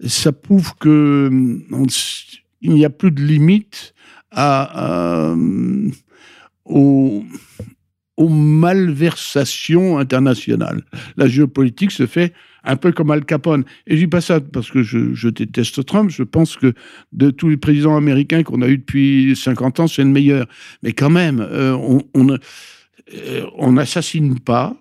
ça 0.04 0.32
prouve 0.32 0.74
que 0.80 1.30
on 1.70 1.86
il 2.62 2.72
n'y 2.72 2.84
a 2.84 2.90
plus 2.90 3.10
de 3.10 3.22
limite 3.22 3.94
à, 4.30 5.34
au, 6.64 7.24
aux 8.16 8.28
malversations 8.28 9.98
internationales. 9.98 10.82
La 11.16 11.26
géopolitique 11.26 11.90
se 11.90 12.06
fait 12.06 12.32
un 12.64 12.76
peu 12.76 12.92
comme 12.92 13.10
Al 13.10 13.24
Capone. 13.24 13.64
Et 13.86 13.96
je 13.96 14.02
dis 14.02 14.06
pas 14.08 14.20
ça 14.20 14.40
parce 14.40 14.70
que 14.70 14.82
je, 14.82 15.28
déteste 15.28 15.84
Trump. 15.84 16.10
Je 16.10 16.22
pense 16.22 16.56
que 16.56 16.74
de 17.12 17.30
tous 17.30 17.48
les 17.48 17.56
présidents 17.56 17.96
américains 17.96 18.42
qu'on 18.42 18.62
a 18.62 18.68
eu 18.68 18.78
depuis 18.78 19.34
50 19.36 19.80
ans, 19.80 19.86
c'est 19.86 20.02
le 20.02 20.10
meilleur. 20.10 20.46
Mais 20.82 20.92
quand 20.92 21.10
même, 21.10 21.40
euh, 21.40 21.76
euh, 22.16 23.46
on 23.58 23.72
n'assassine 23.72 24.38
pas 24.38 24.76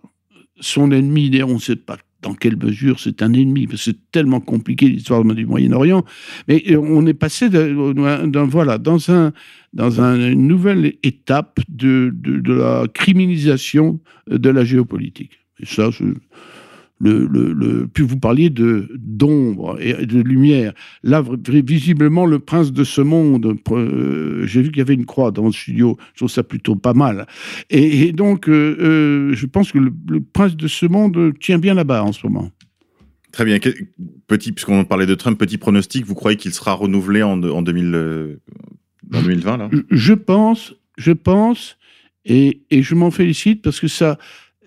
son 0.60 0.92
ennemi. 0.92 1.42
On 1.44 1.56
ne 1.56 1.60
sait 1.60 1.76
pas 1.76 1.98
dans 2.22 2.36
quelle 2.36 2.56
mesure 2.56 3.00
c'est 3.00 3.24
un 3.24 3.34
ennemi, 3.34 3.66
parce 3.66 3.82
c'est 3.82 4.12
tellement 4.12 4.40
compliqué 4.40 4.88
l'histoire 4.88 5.24
du 5.24 5.46
Moyen-Orient. 5.46 6.06
Mais 6.48 6.64
euh, 6.70 6.78
on 6.78 7.06
est 7.08 7.16
passé 7.16 7.50
d'un 7.50 8.46
voilà 8.46 8.78
dans 8.78 9.12
un 9.12 9.34
dans 9.74 10.02
une 10.02 10.48
nouvelle 10.48 10.94
étape 11.02 11.60
de, 11.70 12.12
de, 12.14 12.54
la 12.54 12.86
criminalisation 12.94 14.02
de 14.30 14.50
la 14.50 14.66
géopolitique. 14.66 15.32
Et 15.60 15.66
ça, 15.66 15.90
le, 17.02 17.54
le, 17.54 17.88
puis 17.88 18.04
vous 18.04 18.18
parliez 18.18 18.50
de 18.50 18.90
d'ombre 18.96 19.78
et 19.80 20.06
de 20.06 20.22
lumière. 20.22 20.74
Là, 21.04 21.24
visiblement, 21.48 22.26
le 22.26 22.40
prince 22.40 22.72
de 22.72 22.84
ce 22.84 23.02
monde, 23.02 23.58
euh, 23.72 24.46
j'ai 24.46 24.62
vu 24.62 24.70
qu'il 24.70 24.78
y 24.78 24.82
avait 24.82 24.94
une 24.94 25.06
croix 25.06 25.32
dans 25.32 25.46
le 25.46 25.52
studio, 25.52 25.98
je 26.14 26.20
trouve 26.20 26.30
ça 26.30 26.44
plutôt 26.44 26.76
pas 26.76 26.94
mal. 26.94 27.28
Et, 27.70 28.12
donc, 28.12 28.48
euh, 28.48 28.78
euh, 28.80 29.34
je 29.34 29.46
pense 29.46 29.72
que 29.72 29.80
le, 29.80 29.92
prince 30.34 30.56
de 30.56 30.68
ce 30.68 30.86
monde 30.86 31.34
tient 31.40 31.60
bien 31.60 31.74
là-bas 31.74 32.04
en 32.04 32.12
ce 32.12 32.26
moment. 32.26 32.52
Très 33.32 33.46
bien. 33.46 33.58
Petit, 34.28 34.52
puisqu'on 34.52 34.84
parlait 34.84 35.06
de 35.06 35.16
Trump, 35.16 35.40
petit 35.40 35.58
pronostic, 35.58 36.06
vous 36.06 36.16
croyez 36.16 36.38
qu'il 36.38 36.54
sera 36.54 36.74
renouvelé 36.74 37.24
en, 37.24 37.42
en 37.44 37.62
2020 37.62 39.58
là? 39.58 39.70
Je 39.90 40.14
pense, 40.14 40.76
je 40.98 41.14
pense, 41.14 41.78
et, 42.26 42.62
et 42.70 42.84
je 42.84 42.94
m'en 42.94 43.10
félicite 43.10 43.62
parce 43.62 43.80
que 43.80 43.88
ça, 43.88 44.18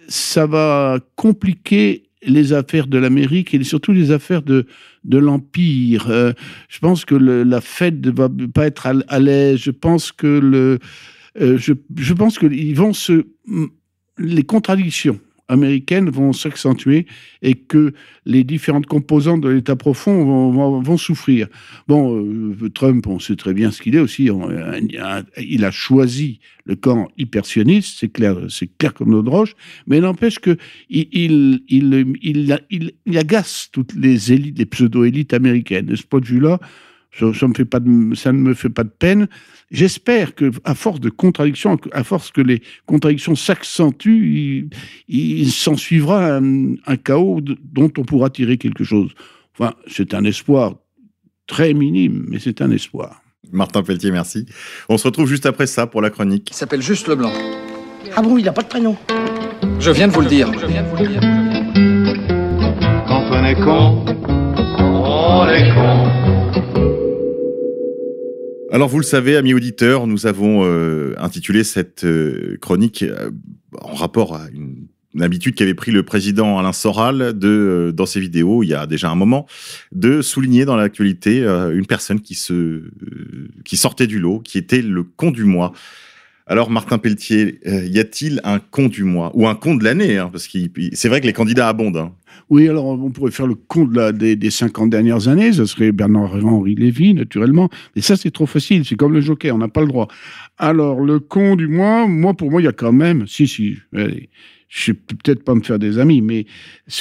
ça 0.08 0.46
va 0.46 0.98
compliquer 1.14 2.03
les 2.26 2.52
affaires 2.52 2.86
de 2.86 2.98
l'Amérique 2.98 3.54
et 3.54 3.64
surtout 3.64 3.92
les 3.92 4.10
affaires 4.10 4.42
de, 4.42 4.66
de 5.04 5.18
l'Empire. 5.18 6.08
Euh, 6.08 6.32
je 6.68 6.78
pense 6.78 7.04
que 7.04 7.14
la 7.14 7.60
Fed 7.60 8.06
ne 8.06 8.10
va 8.10 8.28
pas 8.52 8.66
être 8.66 8.86
à, 9.08 9.18
l'aise. 9.18 9.58
Je 9.58 9.70
pense 9.70 10.12
que 10.12 10.26
le, 10.26 10.78
euh, 11.40 11.58
je, 11.58 12.12
pense 12.12 12.38
se, 12.92 13.24
les 14.18 14.42
contradictions 14.42 15.18
américaines 15.54 16.10
vont 16.10 16.32
s'accentuer 16.32 17.06
et 17.42 17.54
que 17.54 17.94
les 18.26 18.44
différentes 18.44 18.86
composantes 18.86 19.40
de 19.40 19.48
l'État 19.48 19.76
profond 19.76 20.50
vont, 20.80 20.96
souffrir. 20.96 21.48
Bon, 21.88 22.22
euh, 22.22 22.70
Trump, 22.70 23.06
on 23.06 23.18
sait 23.18 23.36
très 23.36 23.54
bien 23.54 23.70
ce 23.70 23.82
qu'il 23.82 23.96
est 23.96 24.00
aussi. 24.00 24.28
il 25.38 25.64
a 25.64 25.70
choisi 25.70 26.40
le 26.64 26.76
camp 26.76 27.08
hypersioniste, 27.18 27.98
c'est 28.00 28.08
clair, 28.08 28.36
c'est 28.48 28.70
clair 28.78 28.94
comme 28.94 29.10
notre 29.10 29.30
roche, 29.30 29.54
mais 29.86 30.00
n'empêche 30.00 30.38
que 30.38 30.56
il, 30.88 31.62
il, 31.68 33.18
agace 33.18 33.68
toutes 33.72 33.94
les 33.94 34.32
élites, 34.32 34.58
les 34.58 34.66
pseudo-élites 34.66 35.34
américaines. 35.34 35.86
De 35.86 35.96
ce 35.96 36.04
point 36.04 36.20
de 36.20 36.26
vue-là, 36.26 36.58
ça, 37.18 37.32
ça, 37.32 37.48
me 37.48 37.54
fait 37.54 37.64
pas 37.64 37.80
de, 37.80 38.14
ça 38.14 38.32
ne 38.32 38.38
me 38.38 38.54
fait 38.54 38.68
pas 38.68 38.84
de 38.84 38.90
peine. 38.90 39.28
J'espère 39.70 40.34
que, 40.34 40.50
à 40.64 40.74
force 40.74 41.00
de 41.00 41.10
contradictions, 41.10 41.76
à 41.92 42.04
force 42.04 42.30
que 42.30 42.40
les 42.40 42.62
contradictions 42.86 43.34
s'accentuent, 43.34 44.68
il, 45.08 45.50
s'en 45.50 45.76
suivra 45.76 46.36
un, 46.36 46.96
chaos 47.02 47.40
dont 47.40 47.90
on 47.96 48.02
pourra 48.02 48.30
tirer 48.30 48.58
quelque 48.58 48.84
chose. 48.84 49.10
Enfin, 49.58 49.74
c'est 49.86 50.14
un 50.14 50.24
espoir 50.24 50.74
très 51.46 51.74
minime, 51.74 52.24
mais 52.28 52.38
c'est 52.38 52.60
un 52.62 52.70
espoir. 52.70 53.22
Martin 53.52 53.82
Pelletier, 53.82 54.10
merci. 54.10 54.46
On 54.88 54.98
se 54.98 55.06
retrouve 55.06 55.28
juste 55.28 55.46
après 55.46 55.66
ça 55.66 55.86
pour 55.86 56.02
la 56.02 56.10
chronique. 56.10 56.50
Il 56.50 56.56
s'appelle 56.56 56.82
juste 56.82 57.08
Leblanc. 57.08 57.32
Ah 58.16 58.22
bon, 58.22 58.38
il 58.38 58.44
n'a 58.44 58.52
pas 58.52 58.62
de 58.62 58.68
prénom 58.68 58.96
Je 59.80 59.90
viens 59.90 60.08
de 60.08 60.12
vous 60.12 60.20
le 60.20 60.28
dire. 60.28 60.52
Je 60.58 60.66
viens 60.66 60.82
de 60.82 60.88
vous 60.88 60.96
le 60.96 61.08
dire. 61.08 61.20
Quand 63.06 63.24
on 63.30 63.44
est 63.44 63.54
con, 63.54 64.04
on 64.78 65.48
est 65.48 65.74
con. 65.74 66.23
Alors 68.74 68.88
vous 68.88 68.98
le 68.98 69.04
savez, 69.04 69.36
amis 69.36 69.54
auditeurs, 69.54 70.08
nous 70.08 70.26
avons 70.26 70.64
euh, 70.64 71.14
intitulé 71.18 71.62
cette 71.62 72.02
euh, 72.02 72.58
chronique 72.60 73.04
euh, 73.04 73.30
en 73.80 73.94
rapport 73.94 74.34
à 74.34 74.48
une, 74.52 74.88
habitude 75.22 75.54
qu'avait 75.54 75.74
pris 75.74 75.92
le 75.92 76.02
président 76.02 76.58
Alain 76.58 76.72
Soral 76.72 77.38
de, 77.38 77.94
dans 77.96 78.04
ses 78.04 78.18
vidéos 78.18 78.64
il 78.64 78.70
y 78.70 78.74
a 78.74 78.88
déjà 78.88 79.10
un 79.10 79.14
moment, 79.14 79.46
de 79.92 80.22
souligner 80.22 80.64
dans 80.64 80.74
l'actualité 80.74 81.44
une 81.44 81.86
personne 81.86 82.20
qui 82.20 82.34
se, 82.34 82.90
qui 83.64 83.76
sortait 83.76 84.08
du 84.08 84.18
lot, 84.18 84.40
qui 84.40 84.58
était 84.58 84.82
le 84.82 85.04
con 85.04 85.30
du 85.30 85.44
mois. 85.44 85.72
Alors, 86.46 86.70
Martin 86.70 86.98
Pelletier, 86.98 87.58
y 87.64 87.98
a-t-il 87.98 88.40
un 88.44 88.58
con 88.58 88.86
du 88.86 89.04
mois 89.04 89.30
ou 89.34 89.46
un 89.48 89.54
con 89.54 89.76
de 89.76 89.84
l'année 89.84 90.18
hein, 90.18 90.28
Parce 90.30 90.46
que 90.46 90.58
c'est 90.92 91.08
vrai 91.08 91.22
que 91.22 91.26
les 91.26 91.32
candidats 91.32 91.68
abondent. 91.68 91.96
Hein. 91.96 92.12
Oui, 92.50 92.68
alors 92.68 92.86
on 92.86 93.10
pourrait 93.10 93.30
faire 93.30 93.46
le 93.46 93.56
la, 93.92 94.12
des, 94.12 94.36
des, 94.36 94.50
50 94.50 94.90
dernières 94.90 95.28
années, 95.28 95.52
ce 95.52 95.64
serait 95.64 95.92
Bernard-Henri 95.92 96.74
Lévy, 96.74 97.14
naturellement. 97.14 97.70
Mais 97.96 98.02
ça, 98.02 98.16
c'est 98.16 98.30
trop 98.30 98.46
facile, 98.46 98.84
c'est 98.84 98.96
comme 98.96 99.14
le 99.14 99.22
joker, 99.22 99.54
on 99.54 99.58
n'a 99.58 99.68
pas 99.68 99.80
le 99.80 99.86
droit. 99.86 100.08
Alors, 100.58 101.00
le 101.00 101.18
con 101.18 101.56
du 101.56 101.68
mois, 101.68 102.06
moi, 102.06 102.34
pour 102.34 102.50
moi, 102.50 102.60
il 102.60 102.64
y 102.64 102.68
a 102.68 102.72
quand 102.72 102.92
même, 102.92 103.26
si, 103.26 103.48
si, 103.48 103.76
allez, 103.94 104.28
je 104.74 104.90
ne 104.90 104.96
vais 104.96 105.00
peut-être 105.22 105.44
pas 105.44 105.54
me 105.54 105.62
faire 105.62 105.78
des 105.78 105.98
amis, 106.00 106.20
mais 106.20 106.46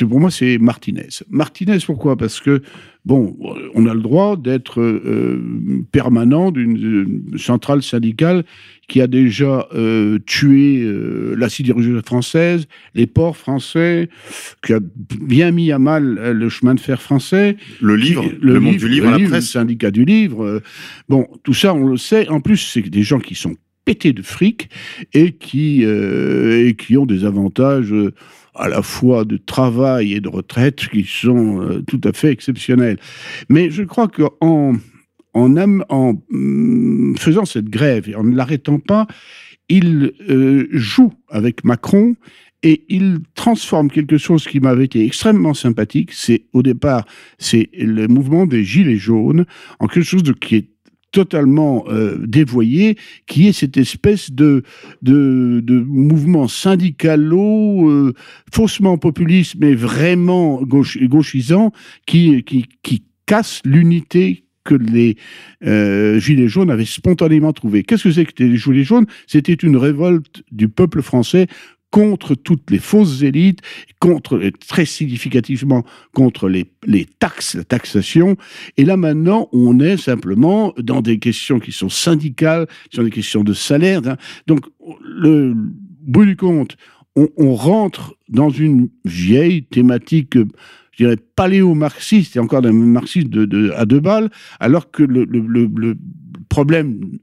pour 0.08 0.20
moi, 0.20 0.30
c'est 0.30 0.60
Martinez. 0.60 1.10
Martinez, 1.32 1.80
pourquoi? 1.84 2.16
Parce 2.16 2.40
que, 2.40 2.62
bon, 3.04 3.36
on 3.74 3.88
a 3.88 3.96
le 3.96 4.00
droit 4.00 4.38
d'être 4.38 4.80
euh, 4.80 5.84
permanent 5.92 6.52
d'une 6.52 7.24
centrale 7.36 7.82
syndicale 7.82 8.44
qui 8.88 9.02
a 9.02 9.08
déjà 9.08 9.68
euh, 9.74 10.20
tué 10.28 10.84
euh, 10.84 11.34
la 11.36 11.50
sidérurgie 11.50 12.00
française, 12.06 12.68
les 12.94 13.08
ports 13.08 13.38
français, 13.38 14.08
qui 14.64 14.74
a 14.74 14.80
bien 14.80 15.50
mis 15.50 15.72
à 15.72 15.80
mal 15.80 16.32
le 16.32 16.50
chemin 16.50 16.76
de 16.76 16.80
fer 16.80 17.02
français. 17.02 17.58
Le 17.82 17.96
livre, 17.96 18.24
le, 18.40 18.60
monde 18.60 18.78
du 18.78 18.88
livre, 18.88 19.10
le, 19.10 19.18
livre, 19.18 19.34
le 19.34 19.42
syndicat 19.42 19.90
du 19.90 20.06
livre. 20.06 20.62
bon, 21.10 21.28
tout 21.42 21.56
ça, 21.56 21.74
on 21.74 21.88
le 21.88 21.98
sait. 21.98 22.28
En 22.30 22.40
plus, 22.40 22.58
c'est 22.58 22.82
des 22.82 23.02
gens 23.02 23.20
qui 23.20 23.34
sont 23.34 23.56
pétés 23.86 24.14
de 24.14 24.22
fric 24.22 24.70
et 25.14 25.34
qui, 25.34 25.84
euh, 25.84 26.68
et 26.68 26.76
qui 26.76 26.98
ont 26.98 27.06
des 27.06 27.26
avantages 27.26 27.92
euh, 27.94 28.14
à 28.56 28.70
la 28.70 28.82
fois 28.82 29.26
de 29.26 29.38
travail 29.38 30.14
et 30.14 30.22
de 30.22 30.30
retraite 30.30 30.88
qui 30.90 31.04
sont 31.04 31.62
euh, 31.62 31.82
tout 31.88 32.02
à 32.04 32.14
fait 32.14 32.30
exceptionnels. 32.30 33.00
Mais 33.50 33.70
je 33.70 33.84
crois 33.84 34.08
qu'en 34.08 34.74
en, 35.34 35.58
en 35.90 36.14
mm, 36.30 37.16
faisant 37.18 37.46
cette 37.46 37.70
grève 37.70 38.10
et 38.10 38.16
en 38.16 38.24
ne 38.24 38.36
l'arrêtant 38.36 38.80
pas, 38.80 39.08
il 39.70 40.12
joue 40.72 41.14
avec 41.30 41.64
Macron 41.64 42.16
et 42.64 42.86
il 42.90 43.20
transforme 43.36 43.90
quelque 43.92 44.18
chose 44.18 44.46
qui 44.46 44.60
m'avait 44.60 44.86
été 44.86 45.06
extrêmement 45.06 45.54
sympathique. 45.54 46.12
C'est 46.14 46.46
au 46.54 46.64
départ, 46.64 47.06
c'est 47.38 47.70
le 47.74 48.08
mouvement 48.08 48.46
des 48.46 48.64
Gilets 48.64 48.98
jaunes 48.98 49.46
en 49.80 49.88
quelque 49.88 50.06
chose 50.06 50.24
de, 50.24 50.34
qui 50.34 50.56
est 50.56 50.73
totalement 51.14 51.86
euh, 51.88 52.18
dévoyé, 52.20 52.98
qui 53.28 53.48
est 53.48 53.54
cette 53.54 53.78
espèce 53.78 54.32
de, 54.32 54.64
mouvement 55.88 56.50
syndicalo, 56.50 57.90
euh, 57.90 58.14
faussement 58.52 58.98
populiste, 58.98 59.56
mais 59.60 59.76
vraiment 59.76 60.62
gauchisant, 60.64 61.72
qui, 62.06 62.44
casse 63.26 63.62
l'unité 63.64 64.44
que 64.66 64.76
les 64.76 65.18
euh, 65.66 66.20
Gilets 66.20 66.50
jaunes 66.50 66.72
avaient 66.72 66.84
spontanément 66.84 67.54
trouvé. 67.54 67.84
Qu'est-ce 67.84 68.04
que 68.04 68.12
c'est 68.12 68.26
que 68.26 68.44
les 68.44 68.58
Gilets 68.58 68.84
jaunes? 68.84 69.06
C'était 69.28 69.54
une 69.54 69.78
révolte 69.78 70.44
du 70.52 70.68
peuple 70.68 71.02
français 71.02 71.48
contre 71.94 72.34
toutes 72.34 72.72
les 72.72 72.80
fausses 72.80 73.22
élites, 73.22 73.60
contre, 74.00 74.42
très 74.68 74.84
significativement, 74.84 75.86
contre 76.12 76.50
les, 76.50 76.66
les 76.88 77.06
taxes, 77.06 77.54
la 77.54 77.64
taxation. 77.64 78.36
Et 78.78 78.84
là, 78.84 78.98
maintenant, 78.98 79.48
on 79.54 79.80
est 79.80 79.98
simplement 79.98 80.74
dans 80.80 81.04
des 81.04 81.20
questions 81.20 81.60
qui 81.60 81.72
sont 81.72 81.90
syndicales, 81.90 82.66
qui 82.90 82.96
sont 82.96 83.04
des 83.04 83.12
questions 83.12 83.44
de 83.44 83.54
salaire. 83.54 84.02
Hein. 84.08 84.18
Donc, 84.48 84.66
le 85.04 85.54
bout 86.02 86.26
du 86.26 86.36
compte, 86.36 86.78
on, 87.16 87.54
rentre 87.54 88.16
dans 88.28 88.50
une 88.50 88.90
vieille 89.06 89.64
thématique 89.64 90.36
je 90.94 91.06
dirais, 91.06 91.18
paléo-marxiste, 91.36 92.36
et 92.36 92.40
encore 92.40 92.64
d'un 92.64 92.74
marxiste 92.74 93.30
de, 93.30 93.70
à 93.76 93.86
deux 93.86 94.00
balles, 94.00 94.32
alors 94.60 94.90
que 94.90 95.04
le 95.04 95.96
problème 96.50 97.20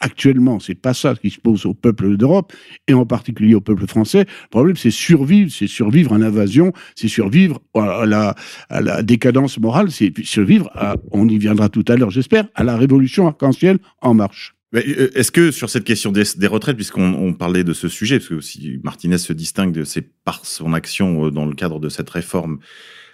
actuellement, 0.00 0.60
c'est 0.60 0.74
pas 0.74 0.94
ça 0.94 1.14
qui 1.14 1.30
se 1.30 1.40
pose 1.40 1.66
au 1.66 1.74
peuple 1.74 2.16
d'Europe 2.16 2.52
et 2.88 2.94
en 2.94 3.06
particulier 3.06 3.54
au 3.54 3.60
peuple 3.60 3.86
français. 3.86 4.20
Le 4.20 4.48
problème, 4.50 4.76
c'est 4.76 4.90
survivre, 4.90 5.50
c'est 5.50 5.66
survivre 5.66 6.12
à 6.12 6.18
l'invasion, 6.18 6.72
c'est 6.94 7.08
survivre 7.08 7.60
à 7.74 8.06
la, 8.06 9.02
décadence 9.02 9.58
morale, 9.58 9.90
c'est 9.90 10.12
survivre 10.24 10.70
à, 10.74 10.96
on 11.10 11.28
y 11.28 11.38
viendra 11.38 11.68
tout 11.68 11.84
à 11.88 11.96
l'heure, 11.96 12.10
j'espère, 12.10 12.46
à 12.54 12.64
la 12.64 12.76
révolution 12.76 13.26
arc-en-ciel 13.26 13.78
en 14.00 14.14
marche. 14.14 14.54
Euh, 14.74 15.10
est-ce 15.14 15.30
que 15.30 15.50
sur 15.50 15.68
cette 15.68 15.84
question 15.84 16.12
des, 16.12 16.22
des 16.36 16.46
retraites, 16.46 16.76
puisqu'on 16.76 17.34
parlait 17.34 17.64
de 17.64 17.72
ce 17.72 17.88
sujet, 17.88 18.18
parce 18.18 18.28
que 18.28 18.34
aussi 18.34 18.80
Martinez 18.82 19.18
se 19.18 19.32
distingue 19.32 19.84
c'est 19.84 20.08
par 20.24 20.46
son 20.46 20.72
action 20.72 21.26
euh, 21.26 21.30
dans 21.30 21.46
le 21.46 21.54
cadre 21.54 21.78
de 21.78 21.88
cette 21.88 22.08
réforme 22.08 22.58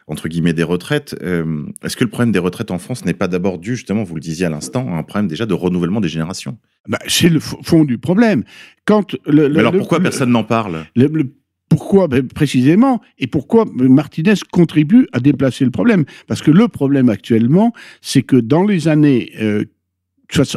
entre 0.09 0.29
guillemets 0.29 0.53
des 0.53 0.63
retraites. 0.63 1.17
Euh, 1.23 1.65
Est-ce 1.83 1.97
que 1.97 2.05
le 2.05 2.11
problème 2.11 2.33
des 2.33 2.39
retraites 2.39 2.71
en 2.71 2.79
France 2.79 3.05
n'est 3.05 3.15
pas 3.15 3.29
d'abord 3.29 3.59
dû, 3.59 3.77
justement, 3.77 4.05
vous 4.05 4.15
le 4.15 4.21
disiez 4.21 4.47
à 4.47 4.51
l'instant, 4.51 4.95
à 4.95 4.99
un 4.99 5.03
problème 5.03 5.29
déjà 5.29 5.47
de 5.47 5.55
renouvellement 5.55 6.01
des 6.01 6.09
générations? 6.09 6.59
Bah, 6.89 6.99
c'est 7.07 7.29
le 7.29 7.41
fond 7.41 7.85
du 7.85 7.99
problème. 7.99 8.45
Quand 8.85 9.13
le, 9.27 9.49
le- 9.49 9.49
Mais 9.55 9.59
alors 9.61 9.73
le- 9.73 9.79
pourquoi 9.79 10.01
personne 10.01 10.31
n'en 10.31 10.45
parle? 10.45 10.85
le- 10.97 11.07
le- 11.09 11.33
pourquoi 11.69 12.09
ben, 12.09 12.27
précisément 12.27 13.03
et 13.19 13.27
pourquoi 13.27 13.67
Martinez 13.75 14.33
contribue 14.51 15.07
à 15.13 15.21
déplacer 15.21 15.67
le 15.67 15.71
problème? 15.71 16.07
Parce 16.27 16.41
que 16.41 16.51
le 16.51 16.67
problème 16.67 17.11
actuellement, 17.11 17.75
c'est 18.01 18.23
que 18.23 18.37
dans 18.37 18.65
les 18.65 18.89
années 18.89 19.33
euh, 19.41 19.65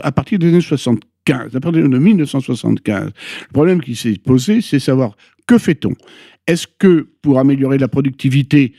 à 0.03 0.12
partir 0.13 0.39
des 0.39 0.48
années 0.48 0.62
75, 0.62 1.55
à 1.55 1.60
partir 1.60 1.88
de 1.89 1.98
1975, 1.98 3.05
le 3.08 3.53
problème 3.53 3.81
qui 3.81 3.96
s'est 3.96 4.17
posé, 4.24 4.62
c'est 4.62 4.79
savoir 4.79 5.15
que 5.48 5.58
fait-on? 5.58 5.91
Est-ce 6.48 6.65
que 6.79 7.10
pour 7.22 7.39
améliorer 7.39 7.77
la 7.77 7.88
productivité, 7.89 8.74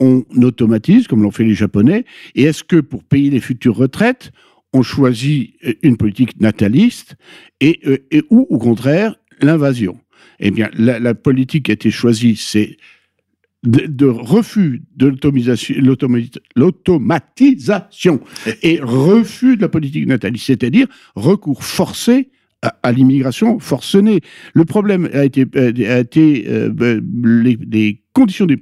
on 0.00 0.24
automatise, 0.42 1.06
comme 1.06 1.22
l'ont 1.22 1.30
fait 1.30 1.44
les 1.44 1.54
Japonais, 1.54 2.04
et 2.34 2.42
est-ce 2.42 2.64
que 2.64 2.76
pour 2.76 3.04
payer 3.04 3.30
les 3.30 3.40
futures 3.40 3.76
retraites, 3.76 4.30
on 4.72 4.82
choisit 4.82 5.54
euh, 5.64 5.74
une 5.82 5.96
politique 5.96 6.40
nataliste 6.40 7.16
et, 7.60 7.80
euh, 7.86 7.98
et 8.10 8.22
ou 8.30 8.46
au 8.50 8.58
contraire 8.58 9.16
l'invasion? 9.40 9.98
Eh 10.38 10.50
bien, 10.50 10.68
la, 10.76 11.14
politique 11.14 11.64
qui 11.66 11.70
a 11.70 11.74
été 11.74 11.90
choisie, 11.90 12.36
c'est 12.36 12.76
de, 13.62 14.06
refus 14.06 14.82
de 14.96 15.06
l'automatisation- 15.06 15.80
l'automa- 15.80 16.40
l'automatisation 16.54 18.20
et 18.62 18.78
refus 18.82 19.56
de 19.56 19.62
la 19.62 19.70
politique 19.70 20.06
nataliste, 20.06 20.46
c'est-à-dire 20.46 20.86
recours 21.14 21.64
forcé 21.64 22.28
à, 22.62 22.92
l'immigration 22.92 23.58
forcenée. 23.58 24.20
Le 24.54 24.64
problème 24.64 25.08
a 25.12 25.24
été, 25.24 25.46
euh, 25.56 26.68
ben, 26.70 27.02
les 27.70 28.02
conditions 28.16 28.46
de 28.46 28.56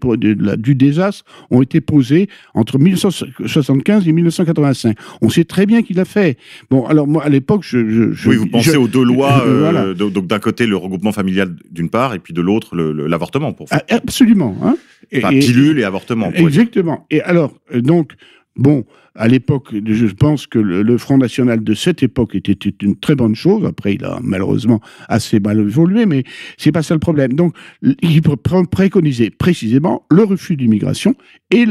du 0.57 0.75
désastre 0.75 1.25
ont 1.51 1.63
été 1.63 1.81
posées 1.81 2.29
entre 2.55 2.79
1975 2.79 4.07
et 4.09 4.13
1985. 4.13 4.97
On 5.23 5.29
sait 5.31 5.45
très 5.45 5.67
bien 5.67 5.83
qu'il 5.83 5.99
a 6.01 6.05
fait. 6.05 6.37
Bon, 6.71 6.85
alors 6.87 7.07
moi, 7.07 7.23
à 7.25 7.29
l'époque, 7.29 7.63
je, 7.65 7.89
je, 7.89 8.13
je- 8.13 8.29
Oui, 8.29 8.37
vous 8.37 8.47
pensez 8.49 8.73
je- 8.73 8.77
aux 8.77 8.89
deux 8.89 9.05
lois, 9.05 9.45
euh, 9.47 9.61
voilà. 9.61 9.95
de- 9.95 10.11
donc 10.11 10.27
d'un 10.27 10.39
côté 10.41 10.67
le 10.67 10.77
regroupement 10.77 11.13
familial 11.13 11.55
d'une 11.71 11.89
part, 11.91 12.15
et 12.15 12.19
puis 12.19 12.35
de 12.35 12.41
l'autre 12.43 12.77
l'avortement, 12.77 13.53
pour 13.53 13.69
faire. 13.69 13.81
Ah, 13.91 13.95
Absolument. 13.97 14.57
Hein. 14.63 14.77
Et- 15.13 15.19
Enfin, 15.19 15.31
et- 15.31 15.39
pilule 15.39 15.79
et 15.79 15.85
avortement. 15.85 16.31
pour. 16.33 16.47
Exactement. 16.49 17.07
Et 17.11 17.21
alors, 17.23 17.55
euh, 17.75 17.81
donc, 17.81 18.13
bon, 18.57 18.85
à 19.17 19.29
l'époque, 19.29 19.73
je 19.73 20.07
pense 20.07 20.47
que 20.47 20.59
le, 20.59 20.99
Front 20.99 21.19
National 21.19 21.63
de 21.63 21.75
cette 21.75 22.03
époque 22.03 22.35
était, 22.35 22.57
une 22.83 22.97
très 22.97 23.15
bonne 23.15 23.35
chose. 23.35 23.65
Après, 23.65 23.95
il 23.95 24.05
a 24.05 24.19
malheureusement 24.23 24.81
assez 25.09 25.39
mal 25.39 25.61
évolué, 25.61 26.05
mais 26.05 26.25
c'est 26.57 26.73
pas 26.73 26.83
ça 26.83 26.95
le 26.95 27.01
problème. 27.01 27.35
Donc, 27.35 27.55
il 27.83 28.21
pr- 28.21 28.37
pr- 28.37 28.67
préconisait 28.67 29.31
précisément 29.31 30.05
le 30.11 30.25
refus 30.25 30.57
d'immigration 30.57 31.15
et, 31.51 31.65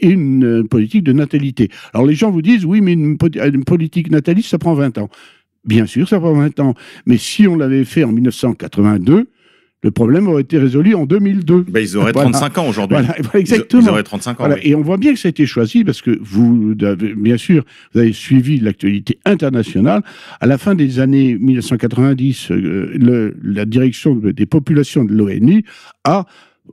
une 0.00 0.44
euh, 0.44 0.64
politique 0.64 1.04
de 1.04 1.12
natalité. 1.12 1.68
Alors, 1.92 2.06
les 2.06 2.14
gens 2.14 2.30
vous 2.30 2.42
disent, 2.42 2.64
oui, 2.64 2.80
mais 2.80 2.92
une 2.92 3.18
politique 3.64 4.10
nataliste, 4.10 4.48
ça 4.48 4.58
prend 4.58 4.74
20 4.74 4.98
ans. 4.98 5.10
Bien 5.66 5.84
sûr, 5.86 6.08
ça 6.08 6.18
prend 6.20 6.32
20 6.32 6.60
ans. 6.60 6.74
Mais 7.06 7.18
si 7.18 7.46
on 7.46 7.56
l'avait 7.56 7.84
fait 7.84 8.04
en 8.04 8.12
1982, 8.12 9.28
le 9.82 9.90
problème 9.90 10.26
aurait 10.26 10.42
été 10.42 10.58
résolu 10.58 10.94
en 10.94 11.04
2002. 11.06 11.66
Ben, 11.68 11.80
ils 11.80 11.96
auraient 11.96 12.12
Voilà. 12.12 12.30
35 12.30 12.58
ans 12.58 12.68
aujourd'hui. 12.68 12.96
Voilà, 12.98 13.14
exactement. 13.34 13.82
Ils 13.82 13.88
auraient 13.88 14.02
35 14.02 14.30
ans. 14.32 14.34
Voilà, 14.38 14.54
oui. 14.56 14.60
Et 14.64 14.74
on 14.74 14.80
voit 14.82 14.96
bien 14.96 15.12
que 15.12 15.18
ça 15.18 15.28
a 15.28 15.30
été 15.30 15.46
choisi 15.46 15.84
parce 15.84 16.00
que 16.02 16.18
vous, 16.20 16.74
avez- 16.82 17.14
bien 17.14 17.36
sûr, 17.36 17.62
vous 17.92 18.00
avez 18.00 18.12
suivi 18.12 18.58
l'actualité 18.58 19.18
internationale. 19.26 20.02
À 20.40 20.46
la 20.46 20.58
fin 20.58 20.74
des 20.74 20.98
années 20.98 21.36
1990, 21.38 22.50
euh, 22.50 22.90
le- 22.94 23.36
la 23.42 23.64
direction 23.66 24.14
de- 24.14 24.30
des 24.30 24.46
populations 24.46 25.04
de 25.04 25.12
l'ONU 25.12 25.64
a, 26.04 26.24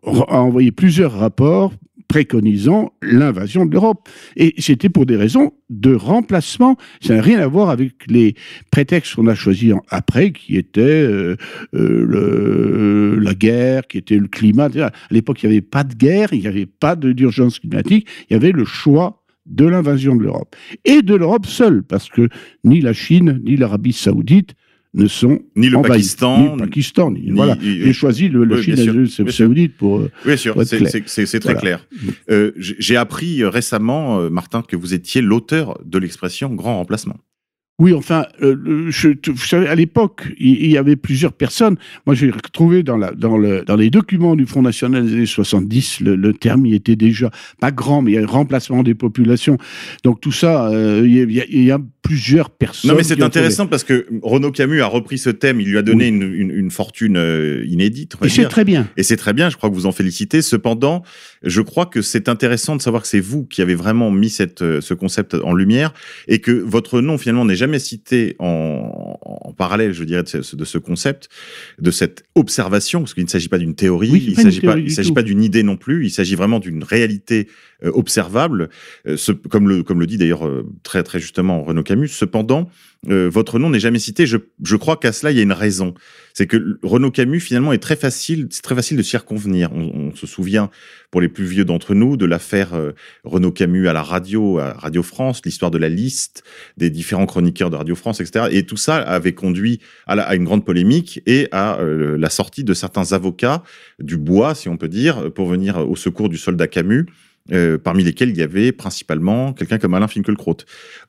a 0.06 0.40
envoyé 0.42 0.72
plusieurs 0.72 1.12
rapports 1.14 1.74
préconisant 2.14 2.94
l'invasion 3.02 3.66
de 3.66 3.72
l'Europe. 3.72 4.08
Et 4.36 4.54
c'était 4.60 4.88
pour 4.88 5.08
des 5.08 5.16
raisons 5.16 5.54
de 5.72 5.96
remplacement. 5.96 6.78
Ça 7.02 7.16
n'a 7.16 7.24
rien 7.24 7.40
à 7.40 7.48
voir 7.48 7.72
avec 7.72 8.06
les 8.06 8.36
prétextes 8.70 9.16
qu'on 9.16 9.26
a 9.26 9.34
choisis 9.34 9.74
après, 9.90 10.32
qui 10.32 10.56
étaient 10.56 10.80
euh, 10.80 11.36
euh, 11.74 13.20
la 13.20 13.34
guerre, 13.34 13.88
qui 13.88 13.98
était 13.98 14.20
le 14.20 14.28
climat. 14.28 14.70
À 14.80 14.92
l'époque, 15.10 15.42
il 15.42 15.50
n'y 15.50 15.56
avait 15.56 15.62
pas 15.64 15.84
de 15.84 15.96
guerre, 15.96 16.34
il 16.34 16.42
n'y 16.42 16.48
avait 16.48 16.68
pas 16.68 16.96
d'urgence 16.96 17.58
climatique, 17.58 18.08
il 18.30 18.34
y 18.34 18.36
avait 18.36 18.52
le 18.52 18.64
choix 18.64 19.24
de 19.48 19.66
l'invasion 19.66 20.16
de 20.16 20.22
l'Europe. 20.22 20.56
Et 20.86 21.02
de 21.02 21.16
l'Europe 21.16 21.48
seule, 21.48 21.82
parce 21.82 22.10
que 22.10 22.30
ni 22.64 22.80
la 22.80 22.94
Chine, 22.94 23.42
ni 23.44 23.58
l'Arabie 23.58 23.92
saoudite 23.92 24.54
ne 24.96 25.08
sont 25.08 25.40
Ni 25.56 25.70
le 25.70 25.78
envahis. 25.78 25.90
Pakistan, 25.94 26.38
Ni 26.38 26.52
le 26.52 26.58
Pakistan. 26.66 27.12
ni- 27.12 27.22
ni- 27.22 27.32
voilà. 27.32 27.58
J'ai 27.62 27.94
choisi 27.94 28.30
le, 28.30 28.44
la 28.44 28.58
Oui, 28.58 28.64
Chine 28.64 28.76
et 29.28 29.32
saoudite 29.32 29.76
pour... 29.76 30.00
euh, 30.00 30.12
Bien 30.26 30.38
sûr, 30.38 30.56
c'est 30.66 31.26
très 31.40 31.54
Voilà. 31.54 31.60
clair. 31.60 31.88
Euh, 32.30 32.52
J'ai 32.58 32.96
appris 32.96 33.42
euh, 33.42 33.50
récemment, 33.50 34.20
euh, 34.20 34.30
Martin, 34.30 34.62
que 34.62 34.76
vous 34.76 34.94
étiez 34.94 35.22
l'auteur 35.22 35.80
de 35.86 35.98
l'expression 35.98 36.54
grand 36.54 36.78
remplacement. 36.78 37.18
Oui, 37.80 37.92
enfin, 37.92 38.28
euh, 38.44 38.86
je, 38.90 39.10
vous 39.32 39.38
savez, 39.38 39.68
à 39.68 39.74
l'époque, 39.74 40.28
il, 40.38 40.64
il 40.66 40.70
y 40.72 40.78
avait 40.78 40.96
plusieurs 40.96 41.34
personnes. 41.34 41.76
Moi, 42.06 42.14
j'ai 42.14 42.30
retrouvé 42.30 42.84
dans, 42.84 42.98
la, 42.98 43.12
dans, 43.14 43.36
le, 43.36 43.64
dans 43.66 43.76
les 43.76 43.90
documents 43.90 44.36
du 44.36 44.46
Front 44.46 44.62
National 44.62 45.04
des 45.08 45.14
années 45.14 45.26
70, 45.26 46.02
le, 46.02 46.16
le 46.16 46.34
terme 46.34 46.68
y 46.68 46.76
était 46.76 46.96
déjà 46.96 47.32
pas 47.60 47.72
grand, 47.72 48.04
mais 48.04 48.12
il 48.12 48.14
y 48.14 48.18
a 48.20 48.22
un 48.22 48.28
remplacement 48.28 48.84
des 48.84 48.94
populations. 48.94 49.58
Donc 50.04 50.22
tout 50.22 50.32
ça, 50.32 50.68
euh, 50.70 51.02
il, 51.04 51.14
il 51.14 51.32
y 51.32 51.42
a- 51.42 51.46
il 51.50 51.64
y 51.64 51.72
a 51.72 51.80
plusieurs 52.04 52.50
personnes. 52.52 52.92
Non, 52.92 52.98
mais 52.98 53.04
c'est 53.04 53.22
intéressant 53.24 53.66
parce 53.66 53.84
que 53.84 54.06
Renaud 54.22 54.52
Camus 54.52 54.82
a 54.82 54.86
repris 54.88 55.18
ce 55.18 55.30
thème, 55.32 55.60
il 55.62 55.70
lui 55.70 55.78
a 55.78 55.82
donné 55.82 56.08
une, 56.10 56.22
une- 56.22 56.52
une 56.52 56.70
fortune 56.70 57.18
euh, 57.18 57.66
inédite. 57.66 58.16
Et 58.24 58.30
c'est 58.30 58.44
très 58.48 58.66
bien. 58.66 58.88
Et 58.98 59.04
c'est 59.04 59.16
très 59.18 59.34
bien, 59.34 59.50
je 59.50 59.56
crois 59.58 59.70
que 59.70 59.76
vous 59.76 59.86
en 59.86 59.92
félicitez. 59.92 60.42
Cependant, 60.42 61.02
je 61.44 61.62
crois 61.62 61.86
que 61.86 62.02
c'est 62.02 62.30
intéressant 62.30 62.76
de 62.76 62.82
savoir 62.82 63.02
que 63.02 63.08
c'est 63.08 63.20
vous 63.22 63.46
qui 63.46 63.62
avez 63.62 63.74
vraiment 63.76 64.12
mis 64.12 64.30
cette, 64.30 64.62
euh, 64.62 64.82
ce 64.82 64.94
concept 64.94 65.34
en 65.34 65.54
lumière 65.54 65.94
et 66.28 66.40
que 66.40 66.52
votre 66.52 67.00
nom 67.02 67.18
finalement 67.18 67.46
n'est 67.46 67.56
jamais 67.56 67.80
cité 67.80 68.36
en, 68.40 69.18
en 69.22 69.54
parallèle, 69.54 69.94
je 69.94 70.04
dirais, 70.04 70.24
de 70.24 70.42
ce, 70.42 70.56
de 70.56 70.66
ce 70.66 70.78
concept, 70.78 71.30
de 71.80 71.90
cette 71.92 72.24
observation, 72.36 73.00
parce 73.00 73.14
qu'il 73.14 73.24
ne 73.24 73.30
s'agit 73.30 73.48
pas 73.50 73.58
d'une 73.58 73.76
théorie, 73.76 74.10
Oui, 74.12 74.24
il 74.28 74.34
une 74.34 74.36
s'agit 74.44 74.62
pas, 74.62 74.78
il 74.78 74.92
s'agit 74.92 75.14
pas 75.14 75.24
d'une 75.24 75.42
idée 75.42 75.64
non 75.64 75.78
plus, 75.78 76.06
il 76.06 76.12
s'agit 76.12 76.36
vraiment 76.36 76.60
d'une 76.60 76.84
réalité 76.84 77.48
observable, 77.92 78.70
euh, 79.08 79.18
comme 79.50 79.68
le 79.68 80.06
dit 80.06 80.18
d'ailleurs 80.18 80.48
euh, 80.48 80.66
très 80.84 81.04
justement 81.20 81.64
Renaud 81.64 81.84
Camus. 81.84 82.10
Cependant, 82.10 82.70
euh, 83.10 83.30
votre 83.30 83.60
nom 83.60 83.70
n'est 83.70 83.80
jamais 83.80 84.00
cité. 84.00 84.26
Je, 84.26 84.76
crois 84.76 84.98
qu'à 84.98 85.12
cela 85.12 85.32
il 85.32 85.38
y 85.38 85.40
a 85.40 85.44
une 85.44 85.52
raison. 85.52 85.94
C'est 86.34 86.48
que 86.48 86.80
Renaud 86.82 87.12
Camus 87.12 87.42
finalement 87.42 87.74
est 87.74 87.80
très 87.80 87.96
facile, 87.96 88.48
c'est 88.50 88.62
très 88.62 88.76
facile 88.76 88.98
de 88.98 89.04
s'y 89.04 89.18
reconvenir. 89.18 89.72
On, 89.74 90.12
on 90.12 90.16
se 90.16 90.26
souvient 90.26 90.70
pour 91.12 91.22
les 91.22 91.28
plus 91.28 91.46
vieux 91.46 91.66
d'entre 91.66 91.94
nous 91.94 92.18
de 92.18 92.26
l'affaire 92.26 92.74
euh, 92.74 92.94
Renaud 93.24 93.52
Camus 93.52 93.88
à 93.88 93.94
la 93.94 94.02
radio, 94.02 94.58
à 94.60 94.74
Radio 94.74 95.04
France, 95.04 95.42
l'histoire 95.46 95.70
de 95.70 95.78
la 95.78 95.90
liste 95.90 96.44
des 96.78 96.90
différents 96.90 97.26
chroniqueurs 97.26 97.70
de 97.70 97.76
Radio 97.76 97.96
France, 97.96 98.22
etc. 98.22 98.48
Et 98.52 98.66
tout 98.66 98.78
ça 98.78 98.98
avait 98.98 99.34
conduit 99.34 99.80
à, 100.08 100.36
une 100.36 100.46
grande 100.46 100.66
polémique 100.66 101.22
et 101.26 101.50
à 101.52 101.80
euh, 101.80 102.18
la 102.18 102.30
sortie 102.30 102.64
de 102.64 102.74
certains 102.74 103.12
avocats 103.12 103.64
du 104.00 104.18
bois, 104.18 104.56
si 104.56 104.70
on 104.70 104.78
peut 104.78 104.88
dire, 104.88 105.32
pour 105.34 105.48
venir 105.48 105.78
au 105.78 105.96
secours 105.96 106.30
du 106.30 106.38
soldat 106.38 106.68
Camus. 106.68 107.06
Euh, 107.52 107.78
parmi 107.78 108.04
lesquels 108.04 108.30
il 108.30 108.38
y 108.38 108.42
avait 108.42 108.72
principalement 108.72 109.54
quelqu'un 109.54 109.78
comme 109.78 109.94
Alain 109.94 110.08
Finkielkraut. 110.08 110.58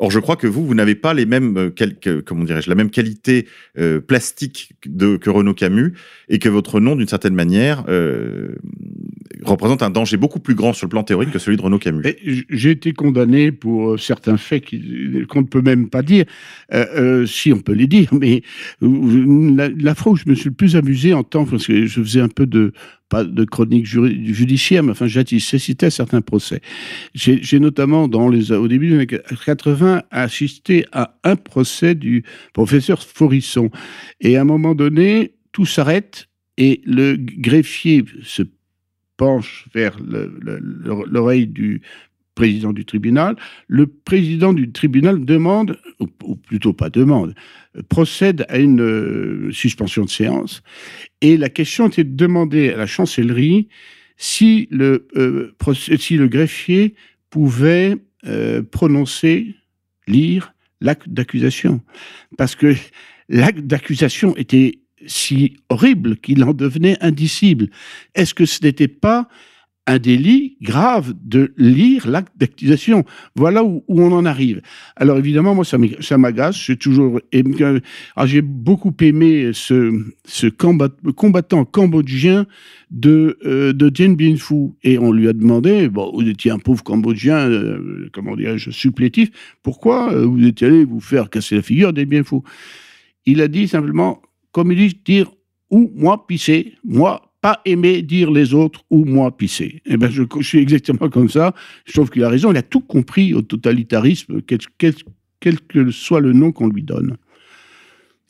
Or, 0.00 0.10
je 0.10 0.18
crois 0.18 0.36
que 0.36 0.46
vous, 0.46 0.66
vous 0.66 0.74
n'avez 0.74 0.96
pas 0.96 1.14
les 1.14 1.26
mêmes, 1.26 1.56
euh, 1.56 2.22
comment 2.24 2.44
dirais-je, 2.44 2.68
la 2.68 2.74
même 2.74 2.90
qualité 2.90 3.46
euh, 3.78 4.00
plastique 4.00 4.72
de, 4.84 5.16
que 5.16 5.30
Renaud 5.30 5.54
Camus, 5.54 5.94
et 6.28 6.38
que 6.38 6.48
votre 6.48 6.80
nom, 6.80 6.96
d'une 6.96 7.08
certaine 7.08 7.34
manière, 7.34 7.84
euh, 7.88 8.56
représente 9.50 9.82
un 9.82 9.90
danger 9.90 10.16
beaucoup 10.16 10.40
plus 10.40 10.54
grand 10.54 10.72
sur 10.72 10.86
le 10.86 10.90
plan 10.90 11.02
théorique 11.02 11.30
que 11.30 11.38
celui 11.38 11.56
de 11.56 11.62
Renaud 11.62 11.78
Camus. 11.78 12.04
J'ai 12.50 12.70
été 12.70 12.92
condamné 12.92 13.52
pour 13.52 13.92
euh, 13.92 13.96
certains 13.96 14.36
faits 14.36 14.64
qu'on 15.28 15.42
ne 15.42 15.46
peut 15.46 15.62
même 15.62 15.88
pas 15.88 16.02
dire, 16.02 16.24
euh, 16.72 16.86
euh, 16.96 17.26
si 17.26 17.52
on 17.52 17.60
peut 17.60 17.72
les 17.72 17.86
dire, 17.86 18.08
mais 18.12 18.42
la, 18.80 19.68
la 19.68 19.94
fois 19.94 20.12
où 20.12 20.16
je 20.16 20.24
me 20.26 20.34
suis 20.34 20.48
le 20.48 20.54
plus 20.54 20.76
amusé 20.76 21.14
en 21.14 21.22
tant, 21.22 21.44
parce 21.44 21.66
que 21.66 21.86
je 21.86 22.00
faisais 22.02 22.20
un 22.20 22.28
peu 22.28 22.46
de, 22.46 22.72
pas 23.08 23.24
de 23.24 23.44
chronique 23.44 23.86
judiciaire, 23.86 24.82
mais 24.82 24.92
enfin 24.92 25.06
j'assistais 25.06 25.86
à 25.86 25.90
certains 25.90 26.20
procès. 26.20 26.60
J'ai 27.14 27.60
notamment, 27.60 28.04
au 28.04 28.68
début 28.68 28.88
des 28.88 28.94
années 28.94 29.06
80, 29.06 30.02
assisté 30.10 30.86
à 30.92 31.16
un 31.22 31.36
procès 31.36 31.94
du 31.94 32.24
professeur 32.52 33.02
Forisson. 33.02 33.70
Et 34.20 34.36
à 34.36 34.40
un 34.40 34.44
moment 34.44 34.74
donné, 34.74 35.34
tout 35.52 35.66
s'arrête 35.66 36.28
et 36.56 36.80
le 36.84 37.16
greffier 37.16 38.04
se 38.22 38.42
penche 39.16 39.66
vers 39.74 39.96
le- 40.00 40.32
le- 40.40 40.58
le- 40.60 41.04
l'oreille 41.10 41.46
du 41.46 41.82
président 42.34 42.72
du 42.72 42.84
tribunal. 42.84 43.36
Le 43.68 43.86
président 43.86 44.52
du 44.52 44.72
tribunal 44.72 45.24
demande, 45.24 45.78
ou, 46.00 46.34
plutôt 46.36 46.72
pas 46.72 46.90
demande, 46.90 47.34
procède 47.88 48.44
à 48.48 48.58
une 48.58 48.80
euh, 48.80 49.52
suspension 49.52 50.04
de 50.04 50.10
séance. 50.10 50.62
Et 51.20 51.36
la 51.36 51.48
question 51.48 51.88
était 51.88 52.04
de 52.04 52.16
demander 52.16 52.70
à 52.70 52.76
la 52.76 52.86
chancellerie 52.86 53.68
si 54.16 54.68
le, 54.70 55.06
euh, 55.16 55.54
greffier 56.28 56.94
pouvait 57.30 57.96
euh, 58.26 58.62
prononcer, 58.62 59.54
lire 60.06 60.52
l'acte 60.80 61.08
d'accusation. 61.08 61.80
Parce 62.36 62.54
que 62.54 62.74
l'acte 63.28 63.60
d'accusation 63.60 64.36
était 64.36 64.78
si 65.06 65.56
horrible 65.68 66.16
qu'il 66.16 66.42
en 66.44 66.52
devenait 66.54 66.96
indicible. 67.00 67.68
Est-ce 68.14 68.34
que 68.34 68.46
ce 68.46 68.60
n'était 68.62 68.88
pas 68.88 69.28
un 69.86 69.98
délit 69.98 70.56
grave 70.62 71.12
de 71.22 71.52
lire 71.58 72.08
l'acte 72.08 72.32
d'accusation? 72.38 73.04
Voilà 73.36 73.62
où, 73.62 73.84
on 73.86 74.12
en 74.12 74.24
arrive. 74.24 74.62
Alors 74.96 75.18
évidemment, 75.18 75.54
moi, 75.54 75.64
ça 75.66 75.76
m'ag- 75.76 76.00
ça 76.00 76.16
m'agace. 76.16 76.56
J'ai 76.56 76.76
toujours, 76.76 77.20
ah, 78.16 78.26
j'ai 78.26 78.40
beaucoup 78.40 78.94
aimé 79.02 79.50
ce, 79.52 79.92
ce 80.24 80.46
combat- 80.46 80.88
combattant 81.16 81.66
cambodgien 81.66 82.46
de, 82.90 83.36
euh, 83.44 83.74
de 83.74 83.90
Dien 83.90 84.14
Bien 84.14 84.36
Phu. 84.36 84.70
Et 84.84 84.98
on 84.98 85.12
lui 85.12 85.28
a 85.28 85.34
demandé, 85.34 85.90
bon, 85.90 86.10
vous 86.14 86.26
étiez 86.26 86.50
un 86.50 86.58
pauvre 86.58 86.82
Cambodgien, 86.82 87.46
euh, 87.50 88.08
comment 88.14 88.36
dirais-je, 88.36 88.70
supplétif, 88.70 89.28
pourquoi 89.62 90.14
euh, 90.14 90.24
vous 90.24 90.46
étiez 90.46 90.68
allé 90.68 90.84
vous 90.86 91.00
faire 91.00 91.28
casser 91.28 91.56
la 91.56 91.62
figure 91.62 91.92
Dien 91.92 92.04
Bien 92.06 92.24
Phu 92.24 92.36
Il 93.26 93.42
a 93.42 93.48
dit 93.48 93.68
simplement, 93.68 94.22
comme 94.54 94.72
il 94.72 94.78
dit, 94.78 94.98
dire 95.04 95.30
ou 95.70 95.90
moi 95.94 96.26
pisser, 96.26 96.74
moi 96.84 97.32
pas 97.42 97.60
aimer 97.66 98.00
dire 98.00 98.30
les 98.30 98.54
autres 98.54 98.84
ou 98.88 99.04
moi 99.04 99.36
pisser. 99.36 99.82
Eh 99.84 99.96
ben, 99.98 100.10
je, 100.10 100.22
je 100.40 100.46
suis 100.46 100.60
exactement 100.60 101.10
comme 101.10 101.28
ça. 101.28 101.52
Je 101.84 101.92
trouve 101.92 102.08
qu'il 102.08 102.24
a 102.24 102.28
raison. 102.30 102.50
Il 102.52 102.56
a 102.56 102.62
tout 102.62 102.80
compris 102.80 103.34
au 103.34 103.42
totalitarisme, 103.42 104.40
quel, 104.46 104.60
quel- 104.78 104.94
quel 105.40 105.60
que 105.60 105.90
soit 105.90 106.20
le 106.20 106.32
nom 106.32 106.52
qu'on 106.52 106.68
lui 106.68 106.82
donne. 106.82 107.16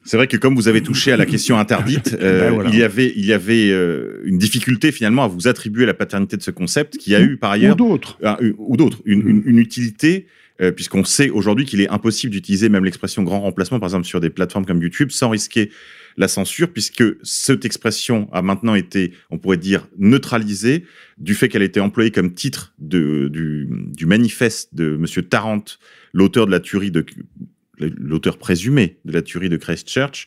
C'est 0.06 0.16
vrai 0.16 0.26
que 0.26 0.36
comme 0.36 0.54
vous 0.54 0.66
avez 0.68 0.82
touché 0.82 1.12
à 1.12 1.16
la 1.16 1.26
question 1.26 1.56
interdite, 1.58 2.14
euh, 2.20 2.40
Ben 2.48 2.54
voilà. 2.54 2.70
il 2.70 2.76
y 2.78 2.82
avait, 2.82 3.12
il 3.16 3.24
y 3.24 3.32
avait 3.32 3.70
euh, 3.70 4.20
une 4.24 4.36
difficulté 4.38 4.90
finalement 4.92 5.24
à 5.24 5.28
vous 5.28 5.46
attribuer 5.48 5.86
la 5.86 5.94
paternité 5.94 6.36
de 6.36 6.42
ce 6.42 6.50
concept 6.50 6.96
qui 6.98 7.14
a 7.14 7.20
eu 7.22 7.36
par 7.36 7.50
Ou 7.50 7.54
ailleurs 7.54 7.76
d'autres. 7.76 8.18
Ah, 8.22 8.36
euh, 8.42 8.52
ou 8.58 8.76
d'autres, 8.76 9.00
une, 9.06 9.26
une- 9.28 9.42
une 9.46 9.58
utilité, 9.58 10.26
euh, 10.60 10.72
puisqu'on 10.72 11.04
sait 11.04 11.30
aujourd'hui 11.30 11.64
qu'il 11.64 11.80
est 11.80 11.88
impossible 11.88 12.32
d'utiliser 12.32 12.68
même 12.68 12.84
l'expression 12.84 13.22
grand 13.22 13.40
remplacement, 13.40 13.78
par 13.80 13.88
exemple, 13.88 14.06
sur 14.06 14.20
des 14.20 14.30
plateformes 14.30 14.66
comme 14.66 14.82
YouTube, 14.82 15.10
sans 15.10 15.30
risquer 15.30 15.70
la 16.16 16.28
censure, 16.28 16.72
puisque 16.72 17.04
cette 17.22 17.64
expression 17.64 18.28
a 18.32 18.42
maintenant 18.42 18.74
été, 18.74 19.12
on 19.30 19.38
pourrait 19.38 19.56
dire, 19.56 19.88
neutralisée 19.98 20.84
du 21.18 21.34
fait 21.34 21.48
qu'elle 21.48 21.62
été 21.62 21.80
employée 21.80 22.10
comme 22.10 22.32
titre 22.32 22.74
de, 22.78 23.28
du, 23.28 23.68
du 23.70 24.06
manifeste 24.06 24.74
de 24.74 24.96
Monsieur 24.96 25.22
Tarrant, 25.22 25.64
l'auteur 26.12 26.46
de 26.46 26.50
la 26.50 26.60
tuerie 26.60 26.90
de 26.90 27.04
l'auteur 27.78 28.38
présumé 28.38 28.98
de 29.04 29.12
la 29.12 29.22
tuerie 29.22 29.48
de 29.48 29.56
Christchurch. 29.56 30.26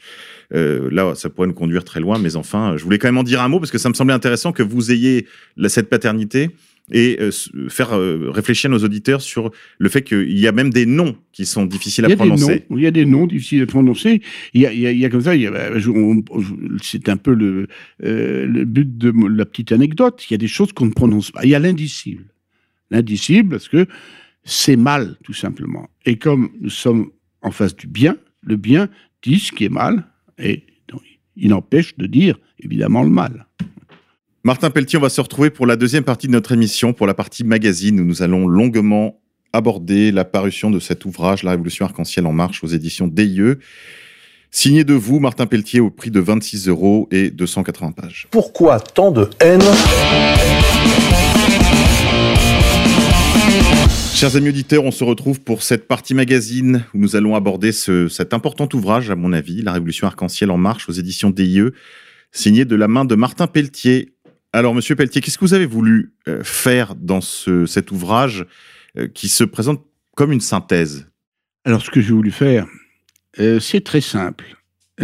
Euh, 0.54 0.90
là, 0.92 1.16
ça 1.16 1.30
pourrait 1.30 1.48
nous 1.48 1.54
conduire 1.54 1.84
très 1.84 2.00
loin, 2.00 2.20
mais 2.20 2.36
enfin, 2.36 2.76
je 2.78 2.84
voulais 2.84 2.98
quand 2.98 3.08
même 3.08 3.18
en 3.18 3.24
dire 3.24 3.42
un 3.42 3.48
mot 3.48 3.60
parce 3.60 3.72
que 3.72 3.78
ça 3.78 3.90
me 3.90 3.94
semblait 3.94 4.14
intéressant 4.14 4.52
que 4.52 4.64
vous 4.64 4.92
ayez 4.92 5.28
cette 5.68 5.90
paternité 5.90 6.52
et 6.92 7.18
euh, 7.20 7.32
faire 7.70 7.94
euh, 7.94 8.30
réfléchir 8.32 8.70
nos 8.70 8.80
auditeurs 8.80 9.22
sur 9.22 9.52
le 9.78 9.90
fait 9.90 10.04
qu'il 10.04 10.38
y 10.38 10.48
a 10.48 10.52
même 10.52 10.72
des 10.72 10.86
noms 10.86 11.18
qui 11.34 11.46
sont 11.46 11.66
difficiles 11.66 12.06
à 12.06 12.16
prononcer. 12.16 12.66
noms, 12.70 12.78
il 12.78 12.84
y 12.84 12.88
a 12.88 12.92
des 12.92 13.06
noms 13.06 13.28
difficiles 13.28 13.62
à 13.62 13.66
prononcer. 13.66 14.22
Il 14.54 14.62
y 14.62 14.66
a, 14.66 14.74
il 14.74 14.80
y 14.80 14.88
a, 14.88 14.92
il 14.92 15.00
y 15.00 15.06
a 15.06 15.10
comme 15.10 15.22
ça, 15.22 15.36
bah, 15.36 15.70
c'est 16.82 17.10
un 17.10 17.18
peu 17.18 17.34
le, 17.34 17.68
euh, 18.04 18.46
le 18.46 18.66
but 18.66 18.98
de 18.98 19.14
la 19.28 19.46
petite 19.46 19.72
anecdote. 19.72 20.26
Il 20.30 20.34
y 20.34 20.36
a 20.36 20.38
des 20.38 20.48
choses 20.48 20.72
qu'on 20.72 20.86
ne 20.86 20.94
prononce 20.94 21.32
pas. 21.32 21.44
Il 21.44 21.50
y 21.50 21.56
a 21.56 21.60
l'indicible. 21.60 22.26
L'indicible 22.90 23.50
parce 23.50 23.68
que 23.68 23.86
c'est 24.44 24.78
mal, 24.78 25.18
tout 25.24 25.34
simplement. 25.34 25.90
Et 26.06 26.18
comme 26.18 26.52
nous 26.62 26.70
sommes 26.70 27.12
en 27.42 27.52
face 27.52 27.76
du 27.76 27.88
bien, 27.88 28.16
le 28.42 28.56
bien 28.56 28.88
dit 29.24 29.40
ce 29.40 29.52
qui 29.52 29.66
est 29.66 29.70
mal 29.70 30.08
et 30.38 30.64
donc, 30.88 31.02
il 31.36 31.54
empêche 31.54 31.98
de 31.98 32.06
dire 32.06 32.40
évidemment 32.60 33.04
le 33.04 33.10
mal. 33.10 33.46
Martin 34.48 34.70
Pelletier, 34.70 34.98
on 34.98 35.02
va 35.02 35.10
se 35.10 35.20
retrouver 35.20 35.50
pour 35.50 35.68
la 35.68 35.76
deuxième 35.76 36.06
partie 36.06 36.28
de 36.28 36.32
notre 36.32 36.54
émission, 36.54 36.94
pour 36.94 37.06
la 37.06 37.14
partie 37.14 37.44
magazine, 37.44 38.00
où 38.00 38.06
nous 38.06 38.22
allons 38.22 38.48
longuement 38.48 39.20
aborder 39.52 40.10
la 40.14 40.24
parution 40.24 40.72
de 40.72 40.80
cet 40.80 41.04
ouvrage, 41.04 41.44
La 41.44 41.52
Révolution 41.52 41.84
Arc-en-Ciel 41.84 42.26
en 42.26 42.32
marche, 42.32 42.64
aux 42.64 42.68
éditions 42.68 43.08
DIE. 43.08 43.56
Signé 44.50 44.86
de 44.86 44.94
vous, 44.94 45.20
Martin 45.20 45.48
Pelletier, 45.48 45.82
au 45.82 45.90
prix 45.90 46.12
de 46.12 46.22
26 46.22 46.70
euros 46.70 47.10
et 47.12 47.30
280 47.30 47.92
pages. 47.92 48.28
Pourquoi 48.32 48.80
tant 48.80 49.12
de 49.12 49.30
haine? 49.42 49.60
Chers 54.14 54.38
amis 54.38 54.48
auditeurs, 54.48 54.86
on 54.86 54.92
se 54.92 55.04
retrouve 55.04 55.42
pour 55.42 55.62
cette 55.62 55.90
partie 55.90 56.14
magazine 56.14 56.86
où 56.94 57.00
nous 57.00 57.18
allons 57.18 57.36
aborder 57.36 57.74
ce- 57.74 58.08
cet 58.08 58.34
important 58.34 58.70
ouvrage, 58.74 59.12
à 59.12 59.18
mon 59.18 59.34
avis, 59.34 59.62
La 59.62 59.74
Révolution 59.74 60.08
Arc-en-Ciel 60.08 60.52
en 60.52 60.58
marche 60.58 60.88
aux 60.88 60.94
éditions 60.94 61.32
DIE, 61.32 61.64
signé 62.32 62.66
de 62.66 62.76
la 62.76 62.88
main 62.88 63.06
de 63.06 63.16
Martin 63.16 63.48
Pelletier. 63.48 64.14
Alors, 64.54 64.74
monsieur 64.74 64.96
Pelletier, 64.96 65.22
qu'est-ce 65.22 65.38
que 65.38 65.46
vous 65.46 65.54
avez 65.54 65.66
voulu 65.66 66.14
euh, 66.28 66.44
faire 66.44 66.96
dans 66.96 67.22
ce, 67.22 67.66
cet 67.66 67.92
ouvrage 67.92 68.46
euh, 68.98 69.08
qui 69.08 69.28
se 69.30 69.44
présente 69.44 69.86
comme 70.16 70.32
une 70.32 70.42
synthèse? 70.42 71.10
Alors, 71.66 71.82
ce 71.82 71.92
que 71.92 72.00
j'ai 72.00 72.14
voulu 72.14 72.32
faire, 72.32 72.66
euh, 73.40 73.60
c'est 73.60 73.82
très 73.82 74.02
simple. 74.02 74.56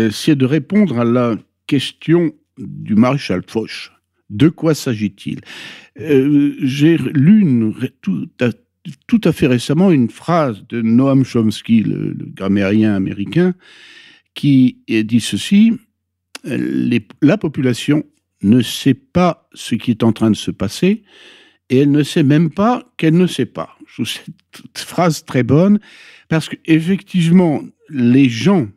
C'est 0.09 0.35
de 0.35 0.45
répondre 0.45 0.99
à 0.99 1.05
la 1.05 1.35
question 1.67 2.33
du 2.57 2.95
maréchal 2.95 3.43
Foch. 3.47 3.91
De 4.31 4.49
quoi 4.49 4.73
s'agit-il? 4.73 5.41
J'ai 5.95 6.97
lu 6.97 7.45
tout, 8.01 8.27
à, 8.41 8.49
tout 9.05 9.21
à 9.23 9.31
fait 9.31 9.45
récemment 9.45 9.91
une 9.91 10.09
phrase 10.09 10.65
de 10.67 10.81
Noam 10.81 11.23
Chomsky, 11.23 11.83
le, 11.83 12.15
grammairien 12.17 12.95
américain, 12.95 13.53
qui 14.33 14.79
dit 14.87 15.21
ceci 15.21 15.73
la 16.43 17.37
population 17.37 18.03
ne 18.43 18.61
sait 18.61 18.93
pas 18.93 19.47
ce 19.53 19.75
qui 19.75 19.91
est 19.91 20.03
en 20.03 20.13
train 20.13 20.31
de 20.31 20.35
se 20.35 20.51
passer 20.51 21.03
et 21.69 21.79
elle 21.79 21.91
ne 21.91 22.03
sait 22.03 22.23
même 22.23 22.49
pas 22.49 22.91
qu'elle 22.97 23.17
ne 23.17 23.27
sait 23.27 23.45
pas. 23.45 23.77
Je 23.87 23.93
trouve 23.93 24.07
cette 24.07 24.77
phrase 24.87 25.25
très 25.25 25.43
bonne 25.43 25.79
parce 26.29 26.49
que 26.49 26.55
effectivement, 26.65 27.61
les 27.89 28.29
gens 28.29 28.67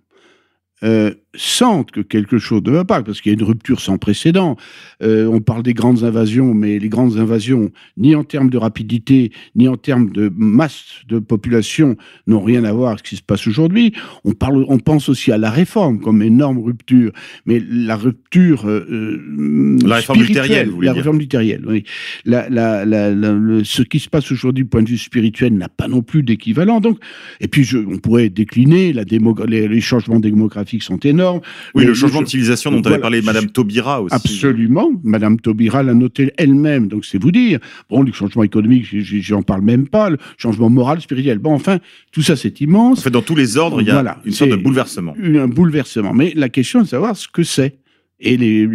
euh, 0.82 1.14
sentent 1.36 1.90
que 1.90 2.00
quelque 2.00 2.38
chose 2.38 2.62
ne 2.64 2.70
va 2.70 2.84
pas, 2.84 3.02
parce 3.02 3.20
qu'il 3.20 3.32
y 3.32 3.34
a 3.34 3.38
une 3.38 3.44
rupture 3.46 3.80
sans 3.80 3.98
précédent. 3.98 4.56
Euh, 5.02 5.26
on 5.26 5.40
parle 5.40 5.62
des 5.62 5.74
grandes 5.74 6.04
invasions, 6.04 6.54
mais 6.54 6.78
les 6.78 6.88
grandes 6.88 7.18
invasions, 7.18 7.70
ni 7.96 8.14
en 8.14 8.24
termes 8.24 8.50
de 8.50 8.58
rapidité, 8.58 9.32
ni 9.54 9.68
en 9.68 9.76
termes 9.76 10.10
de 10.10 10.32
masse 10.36 10.84
de 11.08 11.18
population, 11.18 11.96
n'ont 12.26 12.42
rien 12.42 12.64
à 12.64 12.72
voir 12.72 12.90
avec 12.92 13.00
ce 13.04 13.10
qui 13.10 13.16
se 13.16 13.22
passe 13.22 13.46
aujourd'hui. 13.46 13.92
On, 14.24 14.32
parle, 14.32 14.64
on 14.68 14.78
pense 14.78 15.08
aussi 15.08 15.32
à 15.32 15.38
la 15.38 15.50
réforme 15.50 16.00
comme 16.00 16.22
énorme 16.22 16.58
rupture, 16.58 17.12
mais 17.46 17.62
la 17.70 17.96
rupture... 17.96 18.66
euh, 18.66 18.86
euh, 18.90 19.78
La 19.84 19.96
réforme 19.96 20.20
luthérienne, 20.20 20.68
vous 20.68 20.76
voulez 20.76 20.86
La 20.86 20.92
dire. 20.92 21.02
réforme 21.02 21.18
luthérienne, 21.18 21.64
oui. 21.66 21.84
La, 22.24 22.48
la, 22.48 22.84
la, 22.84 23.14
la- 23.14 23.32
le- 23.32 23.64
ce 23.64 23.82
qui 23.82 23.98
se 23.98 24.08
passe 24.08 24.30
aujourd'hui 24.32 24.64
du 24.64 24.68
point 24.68 24.82
de 24.82 24.88
vue 24.88 24.98
spirituel 24.98 25.52
n'a 25.54 25.68
pas 25.68 25.88
non 25.88 26.02
plus 26.02 26.22
d'équivalent. 26.22 26.80
Donc, 26.80 26.98
et 27.40 27.48
puis, 27.48 27.64
je, 27.64 27.78
on 27.78 27.98
pourrait 27.98 28.28
décliner, 28.30 28.92
la 28.92 29.04
démo- 29.04 29.44
les, 29.46 29.68
les 29.68 29.80
changements 29.80 30.20
démographiques 30.20 30.82
sont 30.82 30.98
énormes. 30.98 31.25
Oui, 31.34 31.40
Mais 31.74 31.84
le 31.84 31.94
changement 31.94 32.20
je- 32.20 32.24
de 32.24 32.28
civilisation 32.30 32.70
dont 32.70 32.80
voilà. 32.80 32.94
avait 32.96 33.00
parlé 33.02 33.22
Madame 33.22 33.46
Taubira 33.50 34.00
aussi. 34.02 34.14
Absolument. 34.14 34.90
Madame 35.04 35.38
Taubira 35.40 35.82
l'a 35.82 35.94
noté 35.94 36.32
elle-même, 36.38 36.88
donc 36.88 37.04
c'est 37.04 37.20
vous 37.20 37.32
dire. 37.32 37.58
Bon, 37.90 38.02
le 38.02 38.12
changement 38.12 38.42
économique, 38.42 38.86
j'en 39.00 39.42
parle 39.42 39.62
même 39.62 39.88
pas. 39.88 40.10
Le 40.10 40.18
changement 40.38 40.70
moral, 40.70 41.00
spirituel. 41.00 41.38
Bon, 41.38 41.52
enfin, 41.52 41.78
tout 42.12 42.22
ça, 42.22 42.36
c'est 42.36 42.60
En 42.62 42.64
immense. 42.64 43.02
fait, 43.02 43.10
dans 43.10 43.22
tous 43.22 43.34
les 43.36 43.56
ordres, 43.56 43.80
il 43.80 43.86
y 43.86 43.90
a 43.90 43.94
Voilà, 43.94 44.18
une 44.24 44.32
sorte 44.32 44.50
de 44.50 44.56
bouleversement. 44.56 45.14
Un 45.22 45.48
bouleversement. 45.48 46.12
Mais 46.14 46.32
la 46.36 46.48
question 46.48 46.80
est 46.80 46.84
de 46.84 46.88
savoir 46.88 47.16
ce 47.16 47.28
que 47.28 47.42
c'est. 47.42 47.78
Et 48.18 48.38
les, 48.38 48.66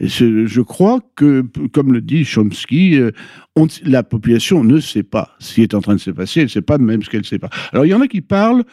je 0.00 0.60
crois 0.62 1.00
que, 1.14 1.44
comme 1.72 1.92
le 1.92 2.00
dit 2.00 2.24
Chomsky, 2.24 2.96
euh, 2.96 3.10
on 3.54 3.66
la 3.84 4.02
population 4.02 4.64
ne 4.64 4.80
sait 4.80 5.02
pas 5.02 5.36
ce 5.40 5.54
qui 5.54 5.62
est 5.62 5.74
en 5.74 5.80
train 5.82 5.94
de 5.94 6.00
se 6.00 6.10
passer, 6.10 6.40
elle 6.40 6.46
ne 6.46 6.50
sait 6.50 6.62
pas 6.62 6.78
même 6.78 7.02
ce 7.02 7.10
qu'elle 7.10 7.20
ne 7.20 7.26
sait 7.26 7.38
pas. 7.38 7.50
Alors 7.72 7.84
il 7.84 7.90
y 7.90 7.94
en 7.94 8.00
a 8.00 8.08
qui 8.08 8.22
parlent 8.22 8.64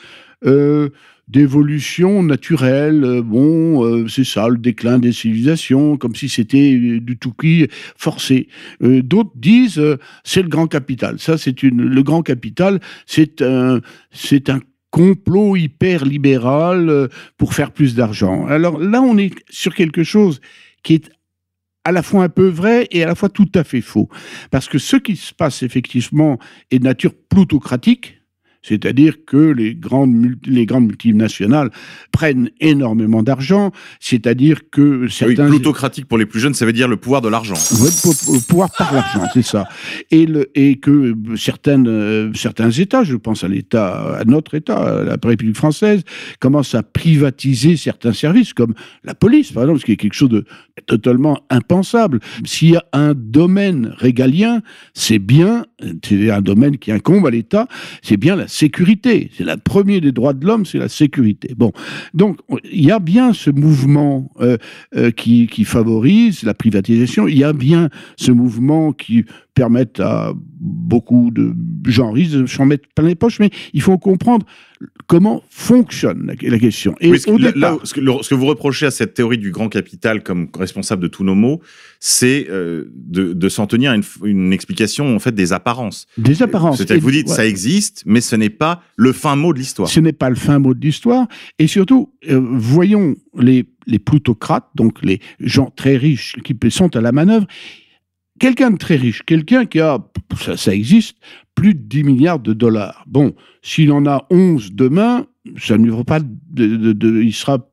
euh, 0.45 0.89
d'évolution 1.27 2.21
naturelle, 2.21 3.03
euh, 3.03 3.21
bon, 3.21 3.83
euh, 3.83 4.07
c'est 4.07 4.23
ça, 4.23 4.47
le 4.47 4.57
déclin 4.57 4.99
des 4.99 5.11
civilisations, 5.11 5.97
comme 5.97 6.15
si 6.15 6.29
c'était 6.29 6.73
euh, 6.73 6.99
du 6.99 7.17
tout 7.17 7.33
qui 7.33 7.67
forcé. 7.97 8.47
D'autres 8.79 9.31
disent, 9.35 9.81
c'est 10.23 10.41
le 10.41 10.49
grand 10.49 10.67
capital. 10.67 11.19
Ça, 11.19 11.37
c'est 11.37 11.63
une, 11.63 11.81
le 11.81 12.03
grand 12.03 12.21
capital, 12.21 12.79
c'est 13.05 13.41
un, 13.41 13.81
c'est 14.11 14.49
un 14.49 14.59
complot 14.91 15.55
hyper 15.55 16.05
libéral 16.05 17.09
pour 17.37 17.53
faire 17.53 17.71
plus 17.71 17.95
d'argent. 17.95 18.45
Alors 18.45 18.79
là, 18.79 19.01
on 19.01 19.17
est 19.17 19.33
sur 19.49 19.73
quelque 19.73 20.03
chose 20.03 20.39
qui 20.83 20.93
est 20.95 21.09
à 21.85 21.91
la 21.91 22.01
fois 22.01 22.23
un 22.23 22.29
peu 22.29 22.47
vrai 22.47 22.87
et 22.91 23.03
à 23.03 23.07
la 23.07 23.15
fois 23.15 23.29
tout 23.29 23.49
à 23.55 23.63
fait 23.63 23.81
faux. 23.81 24.09
Parce 24.51 24.67
que 24.67 24.77
ce 24.77 24.97
qui 24.97 25.15
se 25.15 25.33
passe 25.33 25.63
effectivement 25.63 26.39
est 26.71 26.79
de 26.79 26.83
nature 26.83 27.13
plutocratique, 27.29 28.14
c'est-à-dire 28.67 29.13
que 29.25 29.37
les 29.37 29.75
grandes, 29.75 30.35
les 30.45 30.65
grandes 30.65 30.87
multinationales 30.87 31.69
prennent 32.11 32.49
énormément 32.59 33.21
d'argent, 33.23 33.71
c'est-à-dire 33.99 34.61
que 34.71 35.03
Oui, 35.03 35.11
certains... 35.11 35.47
plutocratique 35.49 36.07
pour 36.07 36.17
les 36.17 36.25
plus 36.25 36.39
jeunes, 36.39 36.53
ça 36.53 36.65
veut 36.65 36.73
dire 36.73 36.87
le 36.87 36.97
pouvoir 36.97 37.21
de 37.21 37.29
l'argent. 37.29 37.53
Pour- 37.53 38.15
pour- 38.25 38.43
pouvoir 38.47 38.69
par 38.77 38.93
l'argent, 38.93 39.23
c'est 39.33 39.41
ça. 39.43 39.67
Et, 40.11 40.25
le, 40.25 40.49
et 40.55 40.77
que 40.77 40.91
euh, 40.91 41.35
certaines, 41.35 41.87
euh, 41.87 42.31
certains 42.33 42.71
États, 42.71 43.03
je 43.03 43.15
pense 43.15 43.43
à 43.43 43.47
l'État, 43.47 44.15
à 44.19 44.23
notre 44.25 44.55
État, 44.55 44.77
à 44.77 45.03
la 45.03 45.17
République 45.23 45.55
française, 45.57 46.01
commencent 46.39 46.75
à 46.75 46.83
privatiser 46.83 47.77
certains 47.77 48.13
services, 48.13 48.53
comme 48.53 48.73
la 49.03 49.13
police, 49.13 49.51
par 49.51 49.63
exemple, 49.63 49.79
ce 49.81 49.85
qui 49.85 49.91
est 49.91 49.97
quelque 49.97 50.13
chose 50.13 50.29
de 50.29 50.45
totalement 50.87 51.39
impensable. 51.49 52.19
S'il 52.45 52.71
y 52.71 52.75
a 52.75 52.83
un 52.93 53.13
domaine 53.15 53.93
régalien, 53.97 54.61
c'est 54.93 55.19
bien, 55.19 55.65
c'est 56.03 56.29
un 56.31 56.41
domaine 56.41 56.77
qui 56.77 56.91
incombe 56.91 57.25
à 57.27 57.31
l'État, 57.31 57.67
c'est 58.01 58.17
bien 58.17 58.35
la 58.35 58.47
sécurité. 58.55 59.29
C'est 59.35 59.43
le 59.43 59.57
premier 59.57 59.99
des 60.01 60.11
droits 60.11 60.33
de 60.33 60.45
l'homme, 60.45 60.65
c'est 60.65 60.77
la 60.77 60.87
sécurité. 60.87 61.53
Bon, 61.55 61.71
donc 62.13 62.39
il 62.71 62.85
y 62.85 62.91
a 62.91 62.99
bien 62.99 63.33
ce 63.33 63.49
mouvement 63.49 64.31
euh, 64.39 64.57
euh, 64.95 65.11
qui, 65.11 65.47
qui 65.47 65.65
favorise 65.65 66.43
la 66.43 66.53
privatisation. 66.53 67.27
Il 67.27 67.37
y 67.37 67.43
a 67.43 67.53
bien 67.53 67.89
ce 68.17 68.31
mouvement 68.31 68.93
qui 68.93 69.25
permet 69.53 69.87
à 69.99 70.33
beaucoup 70.59 71.31
de 71.31 71.53
gens 71.85 72.13
de 72.13 72.45
s'en 72.45 72.65
mettre 72.65 72.87
plein 72.95 73.07
les 73.07 73.15
poches, 73.15 73.39
mais 73.39 73.49
il 73.73 73.81
faut 73.81 73.97
comprendre 73.97 74.45
comment 75.07 75.43
fonctionne 75.49 76.25
la, 76.27 76.49
la 76.49 76.59
question. 76.59 76.95
Et 76.99 77.09
Oui, 77.09 77.19
ce, 77.19 77.57
là- 77.59 77.77
ce 77.83 77.93
que- 77.93 78.01
le- 78.01 78.21
ce 78.21 78.29
que 78.29 78.35
vous 78.35 78.45
reprochez 78.45 78.85
à 78.85 78.91
cette 78.91 79.13
théorie 79.13 79.37
du 79.37 79.51
grand 79.51 79.69
capital 79.69 80.23
comme 80.23 80.49
responsable 80.57 81.01
de 81.03 81.07
tous 81.07 81.23
nos 81.23 81.35
maux, 81.35 81.61
c'est 81.99 82.47
euh, 82.49 82.91
de, 82.93 83.33
de 83.33 83.49
s'en 83.49 83.67
tenir 83.67 83.91
à 83.91 83.95
une, 84.23 84.53
explication 84.53 85.15
en 85.15 85.19
fait 85.19 85.33
des 85.33 85.53
apparences. 85.53 86.07
des 86.17 86.41
apparences. 86.43 86.77
C'est-à-dire 86.77 86.97
que 86.97 87.01
vous 87.01 87.11
dites 87.11 87.29
Ouais. 87.29 87.35
ça 87.35 87.45
existe, 87.45 88.03
mais 88.05 88.21
ce 88.21 88.35
n'est 88.35 88.49
pas 88.49 88.81
le 88.95 89.11
fin 89.13 89.35
mot 89.35 89.53
de 89.53 89.59
l'histoire. 89.59 89.89
Ce 89.89 89.99
n'est 89.99 90.13
pas 90.13 90.29
le 90.29 90.35
fin 90.35 90.59
mot 90.59 90.73
de 90.73 90.81
l'histoire. 90.85 91.27
Et 91.59 91.67
surtout, 91.67 92.13
euh, 92.29 92.39
voyons 92.51 93.15
les, 93.37 93.65
les 93.87 93.99
plutocrates, 93.99 94.67
donc 94.75 95.03
les 95.03 95.19
gens 95.39 95.71
très 95.75 95.97
riches 95.97 96.35
qui 96.43 96.55
sont 96.69 96.95
à 96.95 97.01
la 97.01 97.11
manœuvre. 97.11 97.47
Quelqu'un 98.39 98.71
de 98.71 98.77
très 98.77 98.95
riche, 98.95 99.23
quelqu'un 99.23 99.65
qui 99.65 99.79
a, 99.79 99.99
ça, 100.39 100.57
ça 100.57 100.73
existe, 100.73 101.17
plus 101.55 101.73
de 101.73 101.79
10 101.79 102.03
milliards 102.03 102.39
de 102.39 102.53
dollars. 102.53 103.05
Bon, 103.07 103.33
s'il 103.61 103.91
en 103.91 104.05
a 104.05 104.27
11 104.29 104.73
demain, 104.73 105.25
ça 105.57 105.77
ne 105.77 106.03
pas 106.03 106.19
de, 106.19 106.27
de- 106.77 106.93
de- 106.93 107.21
il 107.21 107.33
sera 107.33 107.67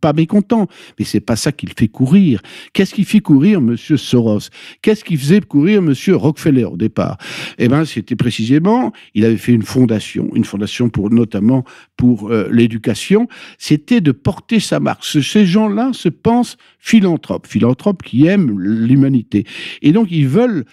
pas 0.00 0.12
mécontent. 0.12 0.66
Mais 0.98 1.04
c'est 1.04 1.20
pas 1.20 1.36
ça 1.36 1.52
qui 1.52 1.66
le 1.66 1.72
fait 1.78 1.88
courir. 1.88 2.40
Qu'est-ce 2.72 2.94
qui 2.94 3.04
fait 3.04 3.20
courir 3.20 3.60
Monsieur 3.60 3.96
Soros? 3.96 4.48
Qu'est-ce 4.82 5.04
qui 5.04 5.16
faisait 5.16 5.40
courir 5.40 5.82
Monsieur 5.82 6.16
Rockefeller 6.16 6.64
au 6.64 6.76
départ? 6.76 7.18
Eh 7.58 7.68
ben, 7.68 7.84
c'était 7.84 8.16
précisément, 8.16 8.92
il 9.14 9.24
avait 9.24 9.36
fait 9.36 9.52
une 9.52 9.62
fondation, 9.62 10.30
une 10.34 10.44
fondation 10.44 10.88
pour 10.90 11.10
notamment 11.10 11.64
pour 11.96 12.30
euh, 12.30 12.48
l'éducation. 12.50 13.28
C'était 13.58 14.00
de 14.00 14.12
porter 14.12 14.60
sa 14.60 14.80
marque. 14.80 15.04
Ce- 15.04 15.20
Ces 15.20 15.46
gens-là 15.46 15.90
se 15.92 16.08
pensent 16.08 16.56
philanthropes, 16.78 17.46
philanthropes 17.46 18.02
qui 18.02 18.26
aiment 18.26 18.58
l'humanité, 18.58 19.44
et 19.82 19.92
donc 19.92 20.08
ils 20.10 20.26
veulent 20.28 20.64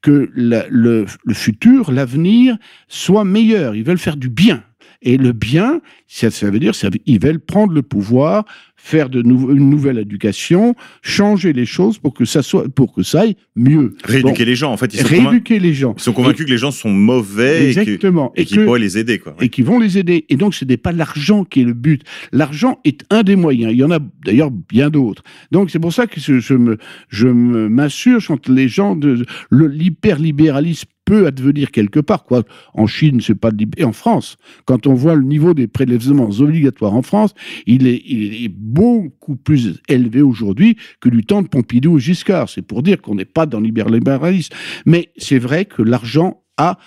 que 0.00 0.30
le, 0.34 0.64
le 0.68 1.34
futur, 1.34 1.92
l'avenir 1.92 2.56
soit 2.88 3.24
meilleur. 3.24 3.76
Ils 3.76 3.84
veulent 3.84 3.98
faire 3.98 4.16
du 4.16 4.28
bien. 4.28 4.64
Et 5.02 5.16
le 5.16 5.32
bien, 5.32 5.80
ça, 6.06 6.30
ça 6.30 6.50
veut 6.50 6.58
dire 6.60 6.72
qu'ils 6.72 7.20
veulent 7.20 7.40
prendre 7.40 7.72
le 7.72 7.82
pouvoir, 7.82 8.44
faire 8.76 9.08
de 9.08 9.22
nou- 9.22 9.52
une 9.52 9.70
nouvelle 9.70 9.98
éducation, 9.98 10.74
changer 11.02 11.52
les 11.52 11.66
choses 11.66 11.98
pour 11.98 12.14
que 12.14 12.24
ça 12.24 12.42
soit, 12.42 12.68
pour 12.68 12.92
que 12.92 13.02
ça 13.02 13.20
aille 13.22 13.36
mieux. 13.54 13.94
Rééduquer 14.04 14.44
Bon, 14.44 14.48
les 14.50 14.56
gens, 14.56 14.72
en 14.72 14.76
fait, 14.76 14.92
ils 14.94 15.00
sont, 15.00 15.06
rééduquer 15.06 15.58
les 15.60 15.72
gens. 15.74 15.94
ils 15.96 16.02
sont 16.02 16.12
convaincus 16.12 16.46
que 16.46 16.50
les 16.50 16.58
gens 16.58 16.72
sont 16.72 16.90
mauvais 16.90 17.68
Exactement. 17.68 18.32
et 18.36 18.44
qu'ils 18.44 18.58
que- 18.58 18.64
pourraient 18.64 18.80
les 18.80 18.98
aider. 18.98 19.18
Quoi. 19.18 19.36
et 19.40 19.48
qui 19.48 19.62
vont 19.62 19.78
les 19.78 19.98
aider. 19.98 20.24
Et 20.28 20.36
donc, 20.36 20.54
ce 20.54 20.64
n'est 20.64 20.76
pas 20.76 20.90
l'argent 20.92 21.44
qui 21.44 21.60
est 21.60 21.64
le 21.64 21.74
but. 21.74 22.02
L'argent 22.32 22.80
est 22.84 23.02
un 23.10 23.22
des 23.22 23.36
moyens. 23.36 23.72
Il 23.72 23.78
y 23.78 23.84
en 23.84 23.90
a 23.92 24.00
d'ailleurs 24.24 24.50
bien 24.50 24.90
d'autres. 24.90 25.22
Donc, 25.52 25.70
c'est 25.70 25.78
pour 25.78 25.92
ça 25.92 26.06
que 26.08 26.20
je, 26.20 26.40
je 26.40 26.54
me, 26.54 26.78
je 27.08 27.28
m'assure 27.28 28.20
quand 28.26 28.48
les 28.48 28.68
gens 28.68 28.96
de 28.96 29.24
l'hyperlibéralisme 29.50 30.88
peut 31.04 31.26
advenir 31.26 31.70
quelque 31.70 32.00
part. 32.00 32.24
Quoi. 32.24 32.42
En 32.74 32.86
Chine, 32.86 33.20
c'est 33.20 33.34
pas 33.34 33.50
et 33.76 33.84
en 33.84 33.92
France. 33.92 34.36
Quand 34.64 34.86
on 34.86 34.94
voit 34.94 35.14
le 35.14 35.24
niveau 35.24 35.54
des 35.54 35.66
prélèvements 35.66 36.30
obligatoires 36.30 36.94
en 36.94 37.02
France, 37.02 37.34
il 37.66 37.86
est, 37.86 38.48
beaucoup 38.48 39.36
plus 39.36 39.80
élevé 39.88 40.22
aujourd'hui 40.22 40.76
que 41.00 41.08
du 41.08 41.24
temps 41.24 41.42
de 41.42 41.48
Pompidou 41.48 41.98
et 41.98 42.00
Giscard. 42.00 42.48
C'est 42.48 42.62
pour 42.62 42.82
dire 42.82 43.00
qu'on 43.00 43.14
n'est 43.14 43.24
pas 43.24 43.46
dans 43.46 43.60
l'hyperlibéralisme. 43.60 44.54
Mais 44.86 45.10
c'est 45.16 45.38
vrai 45.38 45.64
que 45.64 45.82
l'argent 45.82 46.42
a 46.56 46.78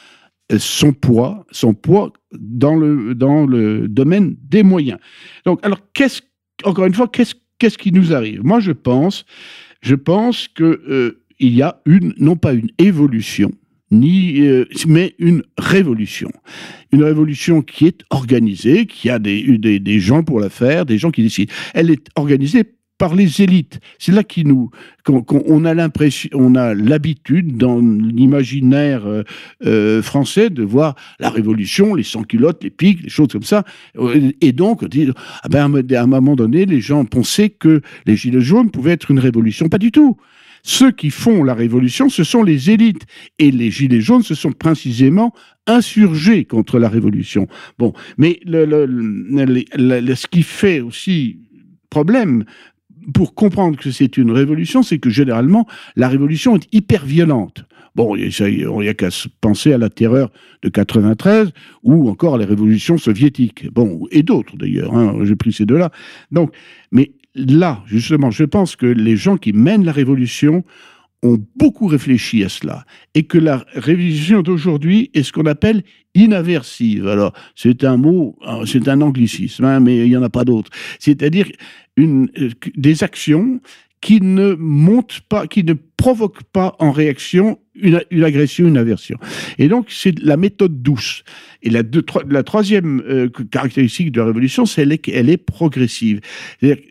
euh, 0.52 0.58
son 0.60 0.94
poids, 0.94 1.46
son 1.52 1.74
poids 1.74 2.14
dans 2.32 2.76
le, 2.76 3.16
dans 3.16 3.46
le 3.46 3.88
domaine 3.88 4.36
des 4.44 4.64
moyens. 4.64 5.00
Donc, 5.46 5.60
alors, 5.64 5.80
qu'est-ce, 5.94 6.22
encore 6.64 6.86
une 6.86 6.94
fois, 6.94 7.08
qu'est-ce, 7.08 7.36
qu'est-ce 7.58 7.78
qui 7.78 7.92
nous 7.92 8.14
arrive? 8.14 8.44
Moi, 8.44 8.60
je 8.60 8.72
pense, 8.72 9.26
je 9.82 9.96
pense 9.96 10.48
que 10.48 10.64
euh, 10.64 11.24
il 11.40 11.56
y 11.56 11.62
a 11.62 11.82
une, 11.86 12.14
non 12.18 12.36
pas 12.36 12.54
une 12.54 12.70
évolution, 12.78 13.52
ni, 13.92 14.42
euh, 14.42 14.66
mais 14.88 15.16
une 15.20 15.44
révolution. 15.58 16.32
Une 16.92 17.04
révolution 17.04 17.62
qui 17.62 17.86
est 17.88 18.02
organisée, 18.10 18.86
qui 18.86 19.10
a 19.10 19.20
des, 19.20 19.58
des, 19.58 19.80
des 19.80 20.00
gens 20.00 20.24
pour 20.24 20.40
la 20.40 20.50
faire, 20.50 20.86
des 20.86 20.98
gens 20.98 21.12
qui 21.12 21.24
décident. 21.24 21.52
Elle 21.74 21.92
est 21.92 22.08
organisée 22.16 22.64
par 22.98 23.14
les 23.14 23.42
élites. 23.42 23.82
C'est 24.00 24.14
là 24.14 24.24
qui 24.24 24.46
nous, 24.46 24.70
qu'on, 25.06 25.22
qu'on- 25.22 25.44
on 25.48 25.66
a 25.66 25.74
l'impression, 25.74 26.30
on 26.34 26.56
a 26.56 26.74
l'habitude 26.74 27.58
dans 27.58 27.80
l'imaginaire 27.80 29.06
euh, 29.06 29.24
euh, 29.66 30.02
français 30.02 30.50
de 30.50 30.64
voir 30.64 30.96
la 31.20 31.30
révolution, 31.30 31.94
les 31.94 32.04
sans-culottes, 32.04 32.64
les 32.64 32.70
piques, 32.70 33.04
les 33.04 33.10
choses 33.10 33.28
comme 33.28 33.44
ça. 33.44 33.66
Et 34.42 34.54
donc, 34.54 34.86
ah 35.44 35.50
ben, 35.50 35.76
à 35.94 36.02
un 36.02 36.08
moment 36.08 36.36
donné, 36.36 36.66
les 36.66 36.80
gens 36.80 37.04
pensaient 37.04 37.50
que 37.50 37.82
les 38.06 38.16
Gilets 38.16 38.40
jaunes 38.42 38.72
pouvaient 38.72 38.94
être 38.94 39.12
une 39.12 39.20
révolution. 39.20 39.68
Pas 39.68 39.78
du 39.78 39.92
tout. 39.92 40.16
Ceux 40.68 40.92
qui 40.92 41.12
font 41.12 41.44
la 41.44 41.54
révolution, 41.54 42.10
ce 42.10 42.24
sont 42.24 42.42
les 42.42 42.72
élites. 42.72 43.06
Et 43.38 43.52
les 43.52 43.70
Gilets 43.70 44.02
jaunes 44.02 44.24
se 44.24 44.34
sont 44.34 44.52
précisément 44.52 45.32
insurgés 45.68 46.44
contre 46.44 46.80
la 46.80 46.90
révolution. 46.90 47.48
Bon, 47.78 47.94
mais 48.18 48.40
ce 48.48 50.28
qui 50.28 50.42
fait 50.42 50.80
aussi 50.80 51.40
problème 51.92 52.46
pour 53.14 53.36
comprendre 53.36 53.78
que 53.78 53.92
c'est 53.92 54.18
une 54.18 54.32
révolution, 54.32 54.82
c'est 54.82 54.98
que 54.98 55.12
généralement, 55.12 55.68
la 55.96 56.10
révolution 56.10 56.56
est 56.56 56.68
hyper 56.74 57.06
violente. 57.06 57.64
Bon, 57.94 58.16
il 58.16 58.28
n'y 58.28 58.90
a 58.90 58.94
qu'à 58.94 59.12
se 59.12 59.30
penser 59.40 59.72
à 59.72 59.78
la 59.78 59.90
terreur 59.90 60.30
de 60.64 60.70
93 60.70 61.52
ou 61.84 62.10
encore 62.10 62.36
à 62.36 62.38
les 62.38 62.44
révolutions 62.44 62.98
soviétiques. 62.98 63.72
Bon, 63.72 64.02
et 64.12 64.22
d'autres 64.22 64.58
d'ailleurs, 64.58 64.94
hein, 64.98 65.16
j'ai 65.24 65.36
pris 65.38 65.54
ces 65.54 65.66
deux-là. 65.66 65.92
Donc, 66.32 66.54
mais 66.92 67.12
là, 67.36 67.84
justement, 67.86 68.32
je 68.32 68.44
pense 68.44 68.76
que 68.76 68.86
les 68.86 69.18
gens 69.18 69.38
qui 69.38 69.54
mènent 69.54 69.86
la 69.86 69.92
révolution 69.92 70.64
ont 71.24 71.44
beaucoup 71.56 71.88
réfléchi 71.88 72.44
à 72.44 72.50
cela 72.50 72.86
et 73.14 73.24
que 73.24 73.38
la 73.38 73.66
révolution 73.74 74.42
d'aujourd'hui 74.42 75.10
est 75.14 75.24
ce 75.24 75.32
qu'on 75.32 75.46
appelle 75.46 75.84
inaversive. 76.14 77.08
Alors, 77.08 77.34
c'est 77.56 77.84
un 77.84 77.98
mot, 77.98 78.38
euh, 78.48 78.66
c'est 78.66 78.88
un 78.88 79.02
anglicisme, 79.02 79.66
hein, 79.66 79.80
mais 79.80 79.98
il 79.98 80.10
n'y 80.10 80.18
en 80.18 80.24
a 80.24 80.30
pas 80.30 80.46
d'autre. 80.46 80.70
C'est-à-dire 81.00 81.48
euh, 82.00 82.28
des 82.76 83.04
actions 83.04 83.60
qui 84.02 84.22
ne 84.22 84.54
montent 84.60 85.22
pas, 85.28 85.48
qui 85.48 85.64
ne 85.64 85.74
provoquent 85.74 86.44
pas 86.44 86.76
en 86.80 86.92
réaction 86.92 87.58
une, 87.74 88.24
agression, 88.24 88.68
une 88.68 88.78
aversion. 88.78 89.18
Et 89.58 89.68
donc, 89.68 89.88
c'est 89.90 90.18
la 90.20 90.38
méthode 90.38 90.82
douce. 90.82 91.24
Et 91.64 91.70
la, 91.72 92.44
troisième 92.44 93.02
euh, 93.08 93.30
caractéristique 93.50 94.12
de 94.12 94.20
la 94.20 94.28
révolution, 94.28 94.66
c'est 94.66 94.98
qu'elle 95.00 95.30
est, 95.30 95.34
est 95.34 95.38
progressive. 95.38 96.22
C'est-à-dire, 96.60 96.84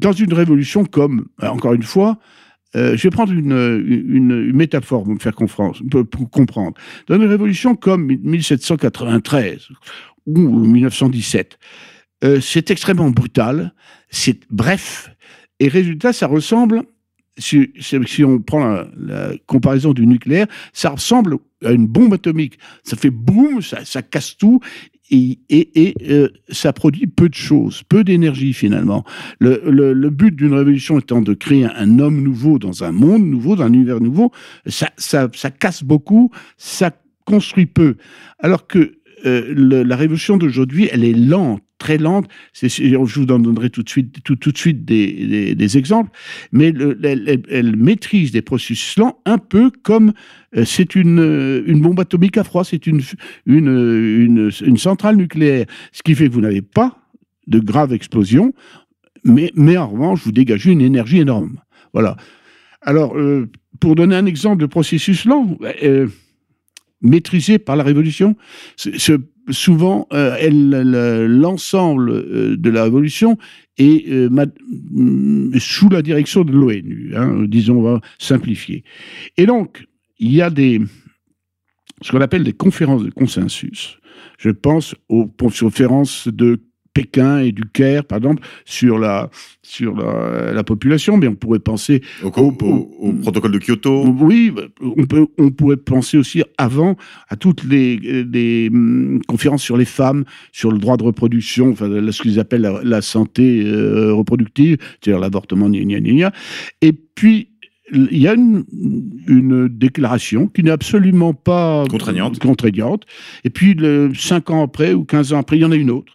dans 0.00 0.12
une 0.12 0.32
révolution 0.32 0.84
comme, 0.84 1.26
euh, 1.42 1.48
encore 1.48 1.74
une 1.74 1.82
fois, 1.82 2.18
euh, 2.76 2.96
je 2.96 3.02
vais 3.02 3.10
prendre 3.10 3.32
une, 3.32 4.52
métaphore 4.52 5.04
pour 5.04 5.14
me 5.14 5.18
faire 5.18 5.34
comprendre. 5.34 6.74
Dans 7.06 7.16
une 7.16 7.26
révolution 7.26 7.74
comme 7.74 8.06
1793 8.06 9.68
ou 10.26 10.38
1917, 10.38 11.58
euh, 12.22 12.40
c'est 12.40 12.70
extrêmement 12.70 13.10
brutal, 13.10 13.74
c'est 14.08 14.40
bref, 14.50 15.10
et 15.58 15.68
résultat, 15.68 16.12
ça 16.12 16.26
ressemble, 16.26 16.84
si, 17.36 17.72
on 18.24 18.38
prend 18.38 18.84
la, 18.96 19.32
comparaison 19.46 19.92
du 19.92 20.06
nucléaire, 20.06 20.46
ça 20.72 20.90
ressemble 20.90 21.38
à 21.64 21.72
une 21.72 21.86
bombe 21.86 22.14
atomique. 22.14 22.58
Ça 22.84 22.96
fait 22.96 23.10
boum, 23.10 23.60
ça 23.62 24.02
casse 24.02 24.36
tout, 24.36 24.60
et, 25.10 25.38
et, 25.48 25.84
et, 25.86 25.94
euh, 26.10 26.28
ça 26.48 26.72
produit 26.72 27.06
peu 27.06 27.28
de 27.28 27.34
choses, 27.34 27.82
peu 27.88 28.04
d'énergie 28.04 28.52
finalement. 28.52 29.04
Le, 29.38 29.60
le, 29.68 29.92
le 29.92 30.10
but 30.10 30.34
d'une 30.34 30.54
révolution 30.54 30.98
étant 30.98 31.20
de 31.22 31.34
créer 31.34 31.64
un, 31.64 31.98
homme 31.98 32.22
nouveau 32.22 32.58
dans 32.58 32.84
un 32.84 32.92
monde 32.92 33.24
nouveau, 33.26 33.56
dans 33.56 33.64
un 33.64 33.72
univers 33.72 34.00
nouveau, 34.00 34.30
ça, 34.66 34.88
ça, 34.96 35.28
ça 35.34 35.50
casse 35.50 35.82
beaucoup, 35.82 36.30
ça 36.56 36.90
construit 37.24 37.66
peu. 37.66 37.96
Alors 38.38 38.66
que 38.66 38.92
euh, 39.26 39.52
le- 39.54 39.82
la 39.82 39.96
révolution 39.96 40.36
d'aujourd'hui, 40.36 40.88
elle 40.90 41.04
est 41.04 41.12
lente, 41.12 41.62
très 41.80 41.98
lente. 41.98 42.28
Je 42.52 42.96
vous 42.96 43.32
en 43.32 43.40
donnerai 43.40 43.70
tout 43.70 43.82
de 43.82 43.88
suite, 43.88 44.22
tout, 44.22 44.36
tout 44.36 44.52
de 44.52 44.58
suite 44.58 44.84
des, 44.84 45.56
des, 45.56 45.78
exemples. 45.78 46.10
Mais 46.52 46.70
le- 46.70 46.96
elle, 47.02 47.74
maîtrise 47.74 48.30
des 48.30 48.42
processus 48.42 48.96
lents, 48.98 49.18
un 49.24 49.38
peu 49.38 49.72
comme 49.82 50.12
euh, 50.56 50.64
c'est 50.64 50.94
une, 50.94 51.18
euh, 51.18 51.64
une 51.66 51.80
bombe 51.80 51.98
atomique 51.98 52.36
à 52.36 52.44
froid, 52.44 52.62
c'est 52.62 52.86
une, 52.86 53.00
une, 53.46 54.50
une, 54.60 54.76
centrale 54.76 55.16
nucléaire. 55.16 55.66
Ce 55.90 56.02
qui 56.02 56.14
fait 56.14 56.28
que 56.28 56.32
vous 56.32 56.42
n'avez 56.42 56.62
pas 56.62 56.98
de 57.48 57.58
graves 57.58 57.92
explosions, 57.92 58.52
mais, 59.24 59.50
mais 59.56 59.76
en 59.76 59.88
revanche, 59.88 60.20
vous 60.22 60.32
dégagez 60.32 60.70
une 60.70 60.82
énergie 60.82 61.18
énorme. 61.18 61.56
Voilà. 61.92 62.16
Alors, 62.82 63.18
euh, 63.18 63.48
pour 63.80 63.94
donner 63.94 64.14
un 64.14 64.26
exemple 64.26 64.60
de 64.60 64.66
processus 64.66 65.24
lent, 65.24 65.56
maîtrisé 67.02 67.58
par 67.58 67.76
la 67.76 67.84
Révolution, 67.84 68.36
souvent, 69.50 70.06
euh, 70.12 71.26
l'ensemble 71.28 72.10
euh, 72.10 72.56
de 72.56 72.70
la 72.70 72.84
Révolution 72.84 73.38
est 73.78 74.08
euh, 74.08 74.28
mm, 74.30 75.58
sous 75.58 75.88
la 75.88 76.02
direction 76.02 76.44
de 76.44 76.52
l'ONU, 76.52 77.12
hein, 77.16 77.44
disons, 77.46 77.78
on 77.78 77.82
va 77.82 78.00
simplifier. 78.18 78.84
Et 79.36 79.46
donc, 79.46 79.86
il 80.18 80.32
y 80.32 80.42
a 80.42 80.50
des, 80.50 80.80
ce 82.02 82.12
qu'on 82.12 82.20
appelle 82.20 82.44
des 82.44 82.52
conférences 82.52 83.02
de 83.02 83.10
consensus. 83.10 83.98
Je 84.38 84.50
pense 84.50 84.94
aux 85.08 85.26
conférences 85.26 86.28
de 86.28 86.60
Pékin 86.94 87.38
et 87.38 87.52
du 87.52 87.62
Caire, 87.72 88.04
par 88.04 88.18
exemple, 88.18 88.42
sur 88.64 88.98
la, 88.98 89.30
sur 89.62 89.94
la, 89.96 90.52
la 90.52 90.64
population, 90.64 91.16
mais 91.16 91.28
on 91.28 91.34
pourrait 91.36 91.60
penser 91.60 92.02
Au, 92.24 92.28
Au- 92.28 92.52
au- 92.62 92.90
au 93.00 93.12
protocole 93.12 93.52
de 93.52 93.58
Kyoto. 93.58 94.04
oui, 94.20 94.52
on, 94.80 95.04
peut, 95.06 95.26
on 95.38 95.50
pourrait 95.50 95.76
penser 95.76 96.18
aussi 96.18 96.42
avant 96.58 96.96
à 97.28 97.36
toutes 97.36 97.62
les, 97.64 97.96
les, 97.98 98.68
hum, 98.72 99.20
conférences 99.28 99.62
sur 99.62 99.76
les 99.76 99.84
femmes, 99.84 100.24
sur 100.52 100.72
le 100.72 100.78
droit 100.78 100.96
de 100.96 101.04
reproduction, 101.04 101.70
enfin, 101.70 101.88
ce 102.10 102.22
qu'ils 102.22 102.40
appellent 102.40 102.62
la, 102.62 102.80
la 102.82 103.02
santé 103.02 103.62
euh, 103.64 104.12
reproductive, 104.12 104.76
c'est-à-dire 105.00 105.20
l'avortement, 105.20 105.68
gna, 105.70 105.84
gna, 105.84 106.00
gna. 106.00 106.32
Et 106.82 106.92
puis, 106.92 107.49
il 107.92 108.18
y 108.18 108.28
a 108.28 108.34
une, 108.34 108.64
une 109.26 109.68
déclaration 109.68 110.46
qui 110.46 110.62
n'est 110.62 110.70
absolument 110.70 111.34
pas 111.34 111.84
Contraignante. 111.90 112.38
contraignante. 112.38 113.04
Et 113.44 113.50
puis, 113.50 113.74
le, 113.74 114.12
cinq 114.14 114.50
ans 114.50 114.62
après 114.62 114.92
ou 114.92 115.04
15 115.04 115.32
ans 115.32 115.38
après, 115.38 115.56
il 115.56 115.62
y 115.62 115.64
en 115.64 115.72
a 115.72 115.76
une 115.76 115.90
autre. 115.90 116.14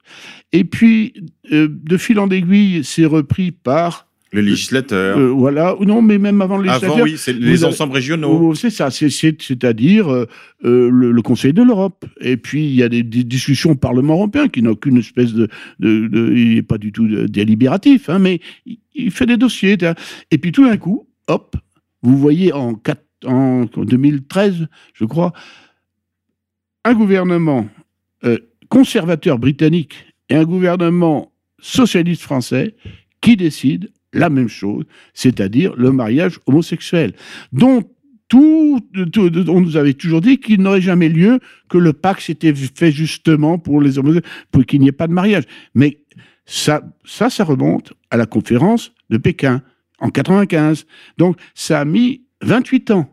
Et 0.53 0.63
puis, 0.63 1.13
euh, 1.51 1.67
de 1.69 1.97
fil 1.97 2.19
en 2.19 2.29
aiguille, 2.29 2.81
c'est 2.83 3.05
repris 3.05 3.51
par 3.51 4.07
Le 4.31 4.41
législateur. 4.41 5.17
euh, 5.17 5.27
voilà, 5.29 5.75
non, 5.81 6.01
mais 6.01 6.17
même 6.17 6.41
avant 6.41 6.57
le 6.57 6.69
Avant, 6.69 6.79
législateur. 6.79 7.03
oui, 7.05 7.15
c'est 7.17 7.33
les 7.33 7.63
avez- 7.63 7.73
ensembles 7.73 7.93
régionaux. 7.93 8.39
Oh, 8.41 8.55
C'est 8.55 8.69
ça, 8.69 8.89
c'est- 8.89 9.09
c'est- 9.09 9.41
c'est-à-dire 9.41 10.07
euh, 10.11 10.25
euh, 10.63 10.89
le, 10.89 11.11
le 11.11 11.21
Conseil 11.21 11.51
de 11.53 11.61
l'Europe. 11.63 12.05
Et 12.21 12.37
puis 12.37 12.65
il 12.65 12.75
y 12.75 12.83
a 12.83 12.89
des, 12.89 13.03
des 13.03 13.23
discussions 13.25 13.71
au 13.71 13.75
Parlement 13.75 14.13
européen 14.15 14.47
qui 14.47 14.61
n'a 14.61 14.71
aucune 14.71 14.97
espèce 14.97 15.33
de, 15.33 15.47
de, 15.79 16.07
de- 16.07 16.33
il 16.35 16.55
n'est 16.55 16.61
pas 16.63 16.77
du 16.77 16.91
tout 16.93 17.07
délibératif, 17.27 18.09
hein, 18.09 18.19
mais 18.19 18.39
il, 18.65 18.77
il 18.93 19.11
fait 19.11 19.25
des 19.25 19.37
dossiers. 19.37 19.77
Et 20.31 20.37
puis 20.37 20.51
tout 20.53 20.65
d'un 20.65 20.77
coup, 20.77 21.07
hop, 21.27 21.55
vous 22.05 22.17
voyez 22.17 22.53
en, 22.53 22.75
quatre- 22.75 23.03
en 23.25 23.65
2013, 23.65 24.67
je 24.93 25.05
crois, 25.05 25.33
un 26.83 26.93
gouvernement 26.93 27.67
euh, 28.23 28.37
conservateur 28.69 29.39
britannique 29.39 29.95
et 30.29 30.35
un 30.35 30.43
gouvernement 30.43 31.31
socialiste 31.59 32.21
français 32.21 32.75
qui 33.21 33.35
décident 33.35 33.87
la 34.13 34.29
même 34.29 34.47
chose, 34.47 34.85
c'est-à-dire 35.13 35.73
le 35.75 35.91
mariage 35.91 36.39
homosexuel, 36.45 37.13
dont 37.51 37.83
tout, 38.27 38.79
on 39.47 39.61
nous 39.61 39.77
avait 39.77 39.93
toujours 39.93 40.21
dit 40.21 40.39
qu'il 40.39 40.61
n'aurait 40.61 40.81
jamais 40.81 41.09
lieu, 41.09 41.39
que 41.69 41.77
le 41.77 41.93
pacte 41.93 42.21
s'était 42.21 42.53
fait 42.55 42.91
justement 42.91 43.59
pour 43.59 43.81
les 43.81 43.99
homosexuels, 43.99 44.31
pour 44.51 44.65
qu'il 44.65 44.81
n'y 44.81 44.87
ait 44.87 44.91
pas 44.93 45.07
de 45.07 45.13
mariage. 45.13 45.43
Mais 45.75 45.99
ça, 46.45 46.81
ça 47.03 47.27
remonte 47.43 47.93
à 48.09 48.17
la 48.17 48.25
conférence 48.25 48.93
de 49.09 49.17
Pékin 49.17 49.61
en 49.99 50.09
95. 50.09 50.85
Donc, 51.17 51.37
ça 51.53 51.81
a 51.81 51.85
mis 51.85 52.23
28 52.41 52.91
ans. 52.91 53.09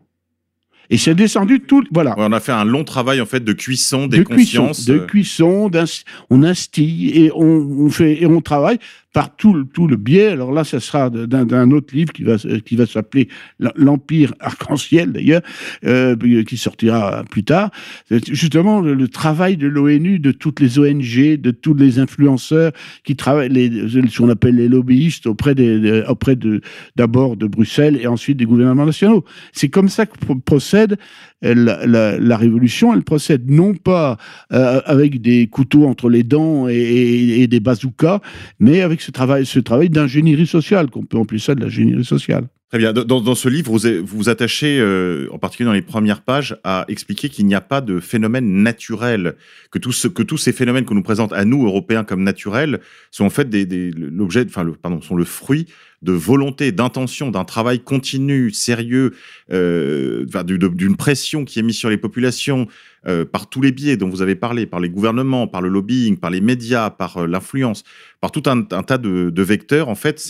Et 0.89 0.97
c'est 0.97 1.15
descendu 1.15 1.61
tout, 1.61 1.83
voilà. 1.91 2.11
Ouais, 2.11 2.25
on 2.27 2.31
a 2.33 2.39
fait 2.41 2.51
un 2.51 2.65
long 2.65 2.83
travail 2.83 3.21
en 3.21 3.25
fait 3.25 3.39
de 3.39 3.53
cuisson 3.53 4.05
des 4.07 4.17
de 4.19 4.23
cuisson, 4.23 4.67
consciences. 4.67 4.85
de 4.85 4.95
euh, 4.99 5.05
cuisson, 5.05 5.69
d'inst- 5.69 6.03
on 6.29 6.43
instille 6.43 7.09
et 7.17 7.31
on, 7.33 7.41
on 7.45 7.89
fait 7.89 8.21
et 8.21 8.25
on 8.27 8.41
travaille 8.41 8.77
par 9.13 9.35
tout 9.35 9.53
le, 9.53 9.63
tout 9.65 9.87
le 9.87 9.95
biais. 9.95 10.27
Alors 10.27 10.51
là, 10.51 10.63
ça 10.63 10.79
sera 10.79 11.09
d'un 11.09 11.71
autre 11.71 11.95
livre 11.95 12.11
qui 12.11 12.23
va 12.23 12.33
s- 12.33 12.47
qui 12.65 12.75
va 12.75 12.85
s'appeler 12.85 13.29
l'Empire 13.75 14.33
arc-en-ciel 14.39 15.11
d'ailleurs, 15.13 15.41
euh, 15.85 16.15
qui 16.43 16.57
sortira 16.57 17.23
plus 17.29 17.43
tard. 17.43 17.69
Justement, 18.09 18.81
le, 18.81 18.95
le 18.95 19.07
travail 19.07 19.55
de 19.57 19.67
l'ONU, 19.67 20.19
de 20.19 20.31
toutes 20.31 20.59
les 20.59 20.79
ONG, 20.79 21.37
de 21.39 21.51
tous 21.51 21.73
les 21.75 21.99
influenceurs 21.99 22.71
qui 23.03 23.15
travaillent, 23.15 23.49
les, 23.49 23.69
ce 23.87 24.17
qu'on 24.17 24.29
appelle 24.29 24.55
les 24.55 24.67
lobbyistes 24.67 25.27
auprès 25.27 25.53
des, 25.53 26.03
auprès 26.09 26.35
de 26.35 26.61
d'abord 26.95 27.37
de 27.37 27.45
Bruxelles 27.47 27.97
et 28.01 28.07
ensuite 28.07 28.37
des 28.37 28.45
gouvernements 28.45 28.85
nationaux. 28.85 29.23
C'est 29.51 29.69
comme 29.69 29.89
ça 29.89 30.05
que 30.05 30.17
pro- 30.17 30.35
procède 30.35 30.93
euh, 30.93 30.95
la, 31.43 32.37
révolution. 32.37 32.93
Elle 32.93 33.03
procède 33.03 33.49
non 33.49 33.73
pas 33.75 34.17
euh, 34.51 34.81
avec 34.85 35.21
des 35.21 35.47
couteaux 35.47 35.85
entre 35.85 36.09
les 36.09 36.23
dents 36.23 36.67
et, 36.67 37.47
des 37.47 37.59
bazookas, 37.59 38.21
mais 38.59 38.81
avec 38.81 39.01
ce 39.01 39.11
travail, 39.11 39.45
ce 39.45 39.59
travail 39.59 39.89
d'ingénierie 39.89 40.47
sociale, 40.47 40.89
qu'on 40.89 41.03
peut 41.03 41.19
appeler 41.19 41.39
ça 41.39 41.55
de 41.55 41.61
l'ingénierie 41.61 42.05
sociale. 42.05 42.47
Très 42.69 42.79
bien. 42.79 42.91
Dans, 42.91 43.35
ce 43.35 43.49
livre, 43.49 43.71
vous 43.71 44.03
vous 44.03 44.29
attachez, 44.29 44.79
euh, 44.79 45.27
en 45.31 45.37
particulier 45.37 45.67
dans 45.67 45.73
les 45.73 45.83
premières 45.83 46.21
pages, 46.21 46.57
à 46.63 46.85
expliquer 46.87 47.29
qu'il 47.29 47.45
n'y 47.45 47.53
a 47.53 47.61
pas 47.61 47.81
de 47.81 47.99
phénomène 47.99 48.63
naturel, 48.63 49.35
que, 49.69 49.77
que 49.77 50.23
tous 50.23 50.37
ces 50.37 50.51
phénomènes 50.51 50.83
qu'on 50.83 50.95
nous 50.95 51.03
présente 51.03 51.33
à 51.33 51.45
nous, 51.45 51.67
Européens, 51.67 52.03
comme 52.03 52.23
naturels, 52.23 52.79
sont 53.11 53.25
en 53.25 53.29
fait 53.29 53.47
l'objet, 53.95 54.45
le, 54.45 54.73
pardon, 54.73 55.01
sont 55.01 55.15
le 55.15 55.23
fruit 55.23 55.67
de 56.03 56.11
volonté, 56.11 56.71
d'intention, 56.71 57.31
d'un 57.31 57.45
travail 57.45 57.79
continu, 57.79 58.51
sérieux, 58.51 59.13
euh, 59.51 60.25
d'une 60.25 60.97
pression 60.97 61.45
qui 61.45 61.59
est 61.59 61.63
mise 61.63 61.77
sur 61.77 61.89
les 61.89 61.97
populations 61.97 62.67
euh, 63.07 63.25
par 63.25 63.49
tous 63.49 63.61
les 63.61 63.71
biais 63.71 63.97
dont 63.97 64.09
vous 64.09 64.21
avez 64.21 64.35
parlé, 64.35 64.65
par 64.65 64.79
les 64.79 64.89
gouvernements, 64.89 65.47
par 65.47 65.61
le 65.61 65.69
lobbying, 65.69 66.17
par 66.17 66.29
les 66.29 66.41
médias, 66.41 66.89
par 66.89 67.17
euh, 67.17 67.27
l'influence, 67.27 67.83
par 68.19 68.31
tout 68.31 68.43
un, 68.45 68.63
tas 68.63 68.97
de, 68.97 69.41
vecteurs. 69.41 69.89
En 69.89 69.95
fait, 69.95 70.21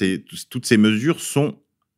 toutes 0.50 0.66
ces 0.66 0.78
mesures 0.78 1.20
sont 1.20 1.56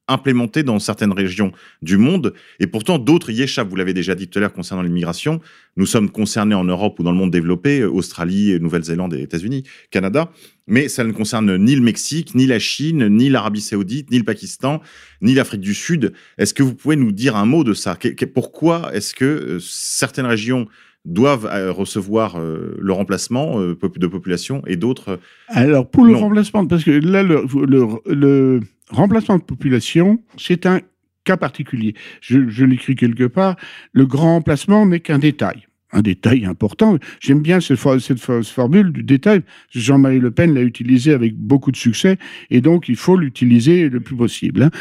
implémentées 0.07 0.63
dans 0.63 0.77
certaines 0.79 1.13
régions 1.13 1.51
du 1.81 1.97
monde 1.97 2.33
et 2.59 2.67
pourtant 2.67 2.99
d'autres 2.99 3.31
y 3.31 3.41
échappent. 3.41 3.69
Vous 3.69 3.75
l'avez 3.75 3.93
déjà 3.93 4.13
dit 4.13 4.27
tout 4.27 4.37
à 4.37 4.41
l'heure 4.41 4.53
concernant 4.53 4.83
l'immigration. 4.83 5.41
Nous 5.77 5.87
sommes 5.87 6.11
concernés 6.11 6.55
en 6.55 6.63
Europe 6.63 6.99
ou 6.99 7.03
dans 7.03 7.11
le 7.11 7.17
monde 7.17 7.31
développé, 7.31 7.83
Australie, 7.83 8.59
Nouvelle-Zélande 8.59 9.15
États-Unis, 9.15 9.63
Canada, 9.89 10.31
mais 10.67 10.87
ça 10.87 11.03
ne 11.03 11.11
concerne 11.11 11.57
ni 11.57 11.75
le 11.75 11.81
Mexique, 11.81 12.33
ni 12.35 12.47
la 12.47 12.59
Chine, 12.59 13.07
ni 13.09 13.29
l'Arabie 13.29 13.61
Saoudite, 13.61 14.09
ni 14.11 14.17
le 14.17 14.23
Pakistan, 14.23 14.81
ni 15.21 15.33
l'Afrique 15.33 15.61
du 15.61 15.73
Sud. 15.73 16.13
Est-ce 16.37 16.53
que 16.53 16.63
vous 16.63 16.73
pouvez 16.75 16.95
nous 16.95 17.11
dire 17.11 17.35
un 17.35 17.45
mot 17.45 17.63
de 17.63 17.73
ça? 17.73 17.97
Pourquoi 18.33 18.93
est-ce 18.95 19.13
que 19.13 19.25
euh, 19.25 19.59
certaines 19.61 20.25
régions 20.25 20.67
doivent 21.05 21.45
euh, 21.45 21.71
recevoir 21.71 22.37
euh, 22.39 22.75
le 22.79 22.91
remplacement 22.93 23.59
de 23.59 23.73
population 24.07 24.63
et 24.65 24.75
d'autres 24.75 25.19
Alors, 25.49 25.87
pour 25.89 26.03
le 26.03 26.13
Non. 26.13 26.19
remplacement, 26.21 26.65
parce 26.65 26.83
que 26.83 26.91
là, 26.91 27.21
le, 27.21 27.45
le- 27.67 28.13
le 28.13 28.59
remplacement 28.89 29.37
de 29.37 29.43
population, 29.43 30.23
c'est 30.37 30.65
un 30.65 30.81
cas 31.25 31.37
particulier. 31.37 31.93
Je, 32.21 32.49
je 32.49 32.65
l'écris 32.65 32.95
quelque 32.95 33.25
part. 33.25 33.55
Le 33.93 34.05
grand 34.07 34.33
remplacement 34.35 34.85
n'est 34.87 34.99
qu'un 34.99 35.19
détail. 35.19 35.67
Un 35.97 36.01
détail 36.01 36.43
important. 36.45 36.97
J'aime 37.21 37.41
bien 37.41 37.61
cette, 37.61 37.77
for- 37.77 38.01
cette 38.01 38.19
for- 38.19 38.43
formule 38.43 38.91
du 38.91 39.01
détail. 39.01 39.43
Jean-Marie 39.73 40.19
Le 40.19 40.29
Pen 40.29 40.53
l'a 40.53 40.61
utilisé 40.61 41.13
avec 41.13 41.37
beaucoup 41.37 41.71
de 41.71 41.77
succès 41.77 42.17
et 42.49 42.59
donc 42.59 42.89
il 42.89 42.97
faut 42.97 43.15
l'utiliser 43.15 43.87
le 43.87 44.01
plus 44.01 44.17
possible. 44.17 44.63
hein. 44.63 44.71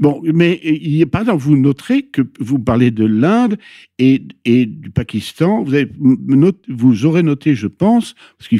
Bon, 0.00 0.20
mais 0.34 0.58
il 0.64 0.96
y 0.96 1.02
a- 1.02 1.06
par 1.06 1.20
exemple, 1.22 1.44
vous 1.44 1.56
noterez 1.56 2.02
que 2.02 2.22
vous 2.40 2.58
parlez 2.58 2.90
de 2.90 3.04
l'Inde 3.06 3.56
et, 4.00 4.22
et 4.44 4.66
du 4.66 4.90
Pakistan. 4.90 5.64
Vous, 6.68 7.06
aurez 7.06 7.22
noté, 7.22 7.54
je 7.54 7.68
pense, 7.68 8.16
parce 8.36 8.48
que 8.48 8.56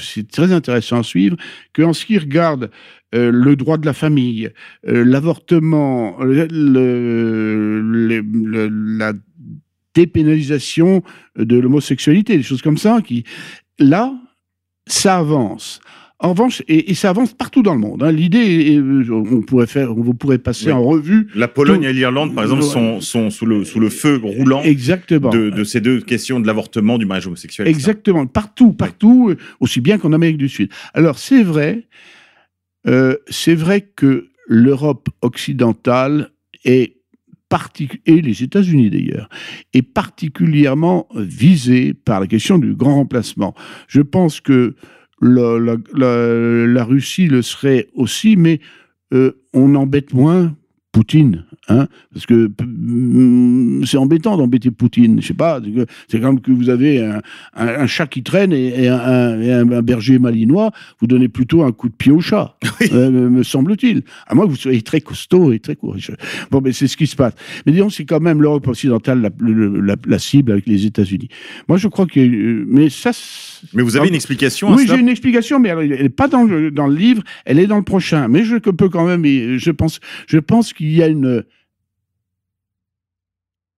c'est 0.00 0.26
très 0.30 0.52
intéressant 0.52 1.00
à 1.00 1.02
suivre, 1.02 1.36
qu'en 1.74 1.92
ce 1.92 2.06
qui 2.06 2.16
regarde 2.16 2.70
euh, 3.14 3.30
le 3.30 3.56
droit 3.56 3.76
de 3.78 3.86
la 3.86 3.94
famille, 3.94 4.50
euh, 4.86 5.02
l'avortement, 5.04 6.16
le- 6.22 6.46
le- 6.50 8.68
la 8.98 9.12
dépénalisation 10.02 11.02
de 11.36 11.56
l'homosexualité, 11.58 12.36
des 12.36 12.42
choses 12.42 12.62
comme 12.62 12.78
ça, 12.78 13.00
qui 13.04 13.24
là, 13.78 14.12
ça 14.86 15.18
avance. 15.18 15.80
En 16.20 16.30
revanche, 16.30 16.62
et, 16.66 16.90
et 16.90 16.94
ça 16.94 17.10
avance 17.10 17.32
partout 17.32 17.62
dans 17.62 17.74
le 17.74 17.78
monde. 17.80 18.02
hein. 18.02 18.10
L'idée, 18.10 18.72
est- 18.72 18.80
on 19.10 19.40
pourrait 19.42 19.68
faire, 19.68 19.94
vous 19.94 20.14
pourrez 20.14 20.38
passer 20.38 20.66
Oui. 20.66 20.72
en 20.72 20.82
revue 20.82 21.28
La 21.36 21.46
Pologne 21.46 21.82
Tout- 21.82 21.86
et 21.86 21.92
l'Irlande, 21.92 22.34
par 22.34 22.42
exemple, 22.42 22.64
sont, 22.64 23.00
sont 23.00 23.30
sous, 23.30 23.46
le, 23.46 23.64
sous 23.64 23.78
le 23.78 23.88
feu 23.88 24.18
roulant 24.24 24.62
exactement. 24.64 25.30
de, 25.30 25.50
de 25.50 25.62
ces 25.64 25.80
deux 25.80 26.00
questions 26.00 26.40
de 26.40 26.46
l'avortement, 26.48 26.98
du 26.98 27.06
mariage 27.06 27.28
homosexuel. 27.28 27.68
etc. 27.68 27.78
Exactement, 27.78 28.26
partout, 28.26 28.72
partout, 28.72 29.28
euh, 29.30 29.36
aussi 29.60 29.80
bien 29.80 29.96
qu'en 29.98 30.12
Amérique 30.12 30.38
du 30.38 30.48
Sud. 30.48 30.70
Alors 30.92 31.18
c'est 31.20 31.44
vrai, 31.44 31.86
euh, 32.88 33.14
c'est 33.28 33.54
vrai 33.54 33.82
que 33.94 34.26
l'Europe 34.48 35.08
occidentale 35.22 36.30
est 36.64 36.96
et 38.06 38.20
les 38.20 38.42
États-Unis 38.42 38.90
d'ailleurs, 38.90 39.28
est 39.72 39.82
particulièrement 39.82 41.08
visée 41.14 41.94
par 41.94 42.20
la 42.20 42.26
question 42.26 42.58
du 42.58 42.74
grand 42.74 42.96
remplacement. 42.96 43.54
Je 43.86 44.00
pense 44.00 44.40
que 44.40 44.74
la, 45.20 46.84
Russie 46.84 47.26
le 47.26 47.42
serait 47.42 47.88
aussi, 47.94 48.36
mais 48.36 48.60
euh, 49.12 49.32
on 49.52 49.74
embête 49.74 50.12
moins 50.12 50.54
Poutine, 50.90 51.44
hein, 51.68 51.86
parce 52.12 52.24
que 52.26 52.50
mm, 52.64 53.84
c'est 53.84 53.98
embêtant 53.98 54.36
d'embêter 54.36 54.70
Poutine. 54.70 55.20
Je 55.20 55.26
sais 55.26 55.34
pas, 55.34 55.60
c'est 56.08 56.20
comme 56.20 56.40
que 56.40 56.50
vous 56.50 56.70
avez 56.70 57.04
un, 57.04 57.20
un- 57.54 57.66
un 57.82 57.86
chat 57.86 58.06
qui 58.06 58.22
traîne 58.22 58.52
et, 58.52 58.84
et 58.84 58.88
un, 58.88 59.40
et 59.40 59.82
berger 59.82 60.18
malinois, 60.18 60.72
vous 61.00 61.06
donnez 61.06 61.28
plutôt 61.28 61.62
un 61.62 61.72
coup 61.72 61.88
de 61.88 61.94
pied 61.94 62.10
au 62.10 62.20
chat, 62.20 62.56
euh, 62.92 63.10
me 63.30 63.42
semble-t-il. 63.42 64.02
À 64.26 64.34
moins 64.34 64.46
que 64.46 64.50
vous 64.50 64.56
soyez 64.56 64.80
très 64.82 65.00
costaud 65.02 65.52
et 65.52 65.58
très 65.58 65.76
courageux. 65.76 66.16
Bon, 66.50 66.60
mais 66.62 66.72
c'est 66.72 66.86
ce 66.88 66.96
qui 66.96 67.06
se 67.06 67.16
passe. 67.16 67.34
Mais 67.66 67.72
disons, 67.72 67.90
c'est 67.90 68.04
quand 68.06 68.20
même 68.20 68.40
l'Europe 68.40 68.66
occidentale 68.66 69.20
la, 69.20 69.30
le- 69.38 69.80
la- 69.80 69.96
la 70.06 70.18
cible 70.18 70.52
avec 70.52 70.66
les 70.66 70.86
États-Unis. 70.86 71.28
Moi, 71.68 71.76
je 71.78 71.88
crois 71.88 72.06
que, 72.06 72.18
euh, 72.18 72.64
mais 72.66 72.88
ça. 72.88 73.10
Mais 73.74 73.82
vous 73.82 73.96
avez 73.96 74.08
une 74.08 74.14
explication 74.14 74.68
à 74.72 74.76
oui, 74.76 74.86
j'ai 74.88 74.98
une 74.98 75.08
explication, 75.08 75.58
mais 75.60 75.68
elle 75.70 75.88
n'est 75.90 76.08
pas 76.08 76.28
dans 76.28 76.44
le, 76.44 76.70
dans 76.70 76.86
le 76.86 76.96
livre, 76.96 77.22
elle 77.44 77.58
est 77.58 77.66
dans 77.66 77.76
le 77.76 77.82
prochain. 77.84 78.26
Mais 78.28 78.42
je 78.44 78.56
peux 78.56 78.88
quand 78.88 79.06
même, 79.06 79.24
je 79.58 79.70
pense, 79.70 80.00
je 80.26 80.38
pense 80.38 80.72
qu'il 80.72 80.87
y 80.90 81.02
a 81.02 81.08
une, 81.08 81.44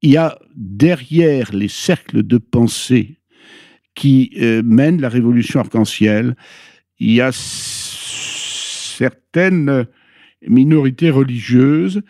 il 0.02 0.10
y 0.10 0.16
a 0.16 0.38
derrière 0.54 1.52
les 1.52 1.68
cercles 1.68 2.22
de 2.22 2.38
pensée 2.38 3.18
qui 3.94 4.32
euh, 4.40 4.62
mènent 4.64 5.00
la 5.00 5.08
révolution 5.08 5.60
arc-en-ciel, 5.60 6.36
il 6.98 7.12
y 7.12 7.20
a 7.20 7.30
certaines 8.92 9.86
minorités 10.46 11.10
religieuses 11.10 12.02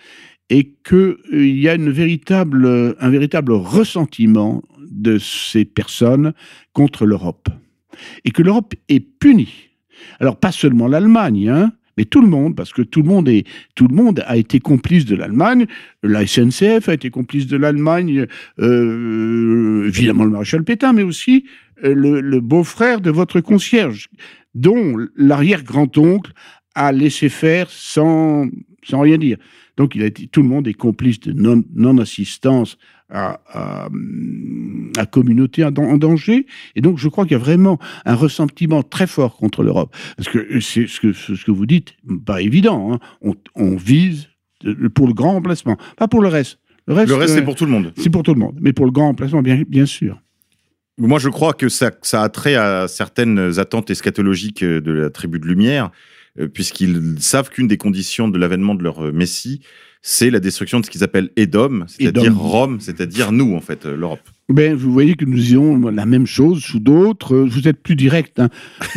et 0.51 0.75
qu'il 0.85 1.17
euh, 1.33 1.47
y 1.47 1.69
a 1.69 1.75
une 1.75 1.91
véritable, 1.91 2.97
un 2.99 3.11
véritable 3.11 3.53
ressentiment 3.53 4.63
de 4.91 5.19
ces 5.19 5.65
personnes 5.65 6.33
contre 6.73 7.07
l'Europe. 7.07 7.49
Et 8.25 8.31
que 8.31 8.43
l'Europe 8.43 8.75
est 8.89 9.01
punie. 9.01 9.71
Alors 10.19 10.39
pas 10.39 10.53
seulement 10.53 10.87
l'Allemagne, 10.89 11.49
hein, 11.49 11.73
mais 11.97 12.05
tout 12.05 12.21
le 12.21 12.29
monde, 12.29 12.57
parce 12.57 12.73
que 12.73 12.83
tout 12.83 13.03
le 13.03 13.09
monde, 13.09 13.29
est, 13.29 13.47
tout 13.75 13.89
le 13.89 13.95
monde 13.95 14.23
a 14.27 14.37
été 14.37 14.61
complice 14.61 15.05
de 15.05 15.17
l'Allemagne. 15.17 15.67
La 16.03 16.27
SNCF 16.27 16.89
a 16.89 16.95
été 16.95 17.11
complice 17.11 17.47
de 17.47 17.57
l'Allemagne, 17.57 18.27
euh, 18.61 19.87
évidemment 19.89 20.25
le 20.25 20.31
maréchal 20.31 20.65
Pétain, 20.65 20.93
mais 20.93 21.03
aussi 21.03 21.45
euh, 21.85 21.95
le, 21.95 22.41
beau-frère 22.41 23.01
de 23.01 23.11
votre 23.11 23.41
concierge, 23.41 24.09
dont 24.55 24.97
l'arrière-grand-oncle 25.17 26.33
a 26.75 26.93
laissé 26.93 27.29
faire 27.29 27.71
sans, 27.71 28.49
sans 28.83 29.01
rien 29.01 29.19
dire. 29.19 29.39
Donc 29.77 29.95
il 29.95 30.03
a 30.03 30.07
été, 30.07 30.27
tout 30.27 30.43
le 30.43 30.49
monde 30.49 30.69
est 30.69 30.75
complice 30.75 31.21
de 31.21 31.33
non-assistance 31.33 32.77
à, 33.11 33.41
à, 34.97 35.07
communauté 35.07 35.65
en, 35.65 35.71
danger. 35.71 36.47
Et 36.77 36.81
donc, 36.81 36.99
je 36.99 37.09
crois 37.09 37.25
qu'il 37.25 37.33
y 37.33 37.37
a 37.37 37.39
vraiment 37.39 37.79
un 38.05 38.15
ressentiment 38.15 38.83
très 38.83 39.07
fort 39.07 39.37
contre 39.37 39.63
l'Europe. 39.63 39.95
Parce 40.17 40.29
que 40.29 40.61
c'est 40.61 40.87
ce 40.87 41.01
que, 41.01 41.13
ce 41.13 41.45
que 41.45 41.51
vous 41.51 41.67
dites, 41.67 41.95
pas 42.25 42.41
évident. 42.41 42.93
Hein. 42.93 42.99
On, 43.23 43.35
on, 43.55 43.77
vise 43.77 44.29
pour 44.95 45.07
le 45.07 45.15
grand 45.15 45.33
remplacement, 45.33 45.77
pas 45.97 46.09
pour 46.09 46.21
le 46.21 46.29
reste. 46.29 46.59
Le 46.87 46.95
reste, 46.95 47.13
reste 47.13 47.35
c'est 47.35 47.43
pour 47.43 47.55
tout 47.55 47.67
le 47.67 47.71
monde. 47.71 47.93
C'est 47.97 48.11
pour 48.11 48.23
tout 48.23 48.35
le 48.35 48.41
monde. 48.41 48.59
Mais 48.61 48.73
pour 48.73 48.87
le 48.87 48.93
grand 48.93 49.07
remplacement, 49.07 49.43
bien, 49.43 49.63
bien 49.69 49.87
sûr. 49.87 50.21
Moi, 50.99 51.19
je 51.19 51.29
crois 51.29 51.55
que 51.55 51.69
ça, 51.69 51.93
ça 52.03 52.23
a 52.23 52.29
trait 52.29 52.57
à 52.57 52.87
certaines 52.89 53.59
attentes 53.59 53.91
eschatologiques 53.91 54.65
de 54.65 54.93
la 54.93 55.11
tribu 55.11 55.39
de 55.39 55.47
Lumière, 55.47 55.91
euh, 56.39 56.49
puisqu'ils 56.49 57.17
savent 57.21 57.49
qu'une 57.49 57.69
des 57.69 57.79
conditions 57.79 58.29
de 58.29 58.39
l'avènement 58.39 58.75
de 58.75 58.83
leur 58.83 59.13
Messie, 59.13 59.63
c'est 60.03 60.31
la 60.31 60.41
destruction 60.41 60.81
de 60.81 60.87
ce 60.87 60.91
qu'ils 60.91 61.05
appellent 61.05 61.31
Edom, 61.37 61.85
c'est-à-dire 61.87 62.35
Rome, 62.37 62.81
c'est-à-dire 62.81 63.33
nous, 63.33 63.55
en 63.55 63.61
fait, 63.61 63.85
euh, 63.85 63.97
l'Europe. 63.97 64.21
Ben, 64.49 64.75
vous 64.75 64.93
voyez 64.93 65.15
que 65.15 65.25
nous 65.25 65.37
disons 65.37 65.79
la 65.91 66.07
même 66.07 66.27
chose 66.27 66.61
sous 66.61 66.81
d'autres. 66.81 67.37
Vous 67.37 67.69
êtes 67.69 67.81
plus 67.81 67.95
direct. 67.95 68.41
Hein. 68.41 68.49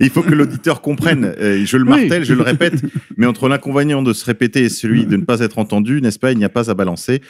Il 0.00 0.08
faut 0.08 0.22
que 0.22 0.32
l'auditeur 0.32 0.80
comprenne. 0.80 1.34
Je 1.38 1.76
le 1.76 1.84
martèle, 1.84 2.24
je 2.24 2.32
le 2.32 2.42
répète. 2.42 2.80
Mais 3.18 3.26
entre 3.26 3.50
l'inconvénient 3.50 4.02
de 4.02 4.14
se 4.14 4.24
répéter 4.24 4.62
et 4.62 4.68
celui 4.70 5.04
de 5.04 5.16
ne 5.18 5.24
pas 5.24 5.40
être 5.40 5.58
entendu, 5.58 6.00
n'est-ce 6.00 6.18
pas 6.18 6.32
Il 6.32 6.38
n'y 6.38 6.44
a 6.46 6.48
pas 6.48 6.70
à 6.70 6.74
balancer. 6.74 7.20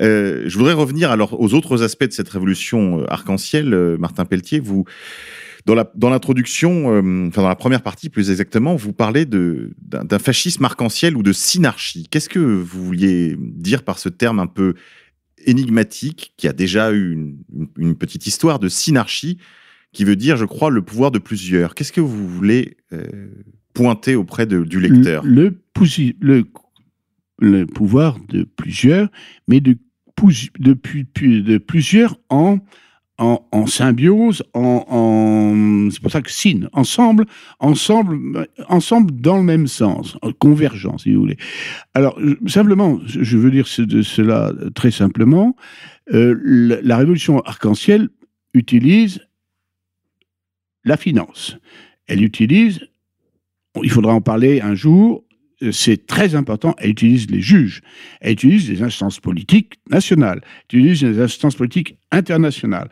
Euh, 0.00 0.42
je 0.46 0.58
voudrais 0.58 0.72
revenir 0.72 1.12
alors 1.12 1.40
aux 1.40 1.54
autres 1.54 1.84
aspects 1.84 2.08
de 2.08 2.12
cette 2.12 2.28
révolution 2.28 3.00
euh, 3.00 3.04
arc-en-ciel. 3.08 3.96
Martin 4.00 4.24
Pelletier, 4.24 4.58
vous 4.58 4.86
dans 5.66 6.10
l'introduction, 6.10 6.94
euh, 6.94 7.28
enfin 7.28 7.42
dans 7.42 7.48
la 7.48 7.56
première 7.56 7.82
partie 7.82 8.08
plus 8.08 8.30
exactement, 8.30 8.76
vous 8.76 8.92
parlez 8.92 9.26
d'un 9.26 10.18
fascisme 10.18 10.64
arc-en-ciel 10.64 11.16
ou 11.16 11.22
de 11.22 11.32
synarchie. 11.32 12.06
Qu'est-ce 12.10 12.28
que 12.28 12.38
vous 12.38 12.84
vouliez 12.84 13.36
dire 13.38 13.82
par 13.82 13.98
ce 13.98 14.08
terme 14.08 14.40
un 14.40 14.46
peu 14.46 14.74
énigmatique 15.46 16.34
qui 16.36 16.48
a 16.48 16.52
déjà 16.52 16.92
eu 16.92 17.36
une, 17.76 17.94
petite 17.96 18.26
histoire 18.26 18.58
de 18.58 18.68
synarchie 18.68 19.38
qui 19.92 20.04
veut 20.04 20.16
dire, 20.16 20.36
je 20.36 20.44
crois, 20.44 20.70
le 20.70 20.82
pouvoir 20.82 21.10
de 21.10 21.18
plusieurs? 21.18 21.74
Qu'est-ce 21.74 21.92
que 21.92 22.00
vous 22.00 22.28
voulez 22.28 22.76
euh, 22.92 23.06
pointer 23.74 24.16
auprès 24.16 24.46
du 24.46 24.80
lecteur? 24.80 25.24
Le, 25.24 25.58
pouvoir 27.64 28.18
de 28.28 28.44
plusieurs, 28.44 29.08
mais 29.48 29.60
de 29.60 29.78
plusieurs 31.58 32.18
en 32.28 32.58
en, 33.20 33.66
symbiose, 33.66 34.42
en, 34.54 35.88
c'est 35.90 36.00
pour 36.00 36.10
ça 36.10 36.22
que 36.22 36.30
syn, 36.30 36.70
ensemble, 36.72 37.26
ensemble, 37.58 38.48
ensemble 38.68 39.20
dans 39.20 39.36
le 39.36 39.42
même 39.42 39.66
sens, 39.66 40.16
convergent, 40.38 40.96
si 40.98 41.12
vous 41.12 41.20
voulez. 41.20 41.36
Alors, 41.92 42.18
simplement, 42.46 42.98
je 43.04 43.36
veux 43.36 43.50
dire 43.50 43.68
cela 43.68 44.52
très 44.74 44.90
simplement, 44.90 45.54
euh, 46.12 46.34
la, 46.82 46.96
révolution 46.96 47.40
arc-en-ciel 47.40 48.08
utilise 48.54 49.20
la 50.84 50.96
finance. 50.96 51.58
Elle 52.06 52.24
utilise, 52.24 52.80
il 53.82 53.90
faudra 53.90 54.14
en 54.14 54.22
parler 54.22 54.62
un 54.62 54.74
jour, 54.74 55.24
c'est 55.70 56.06
très 56.06 56.34
important, 56.34 56.74
elle 56.78 56.90
utilise 56.90 57.30
les 57.30 57.40
juges, 57.40 57.82
elle 58.20 58.32
utilise 58.32 58.70
les 58.70 58.82
instances 58.82 59.20
politiques 59.20 59.74
nationales, 59.90 60.40
elle 60.72 60.78
utilise 60.78 61.04
les 61.04 61.20
instances 61.20 61.54
politiques 61.54 61.96
internationales, 62.10 62.88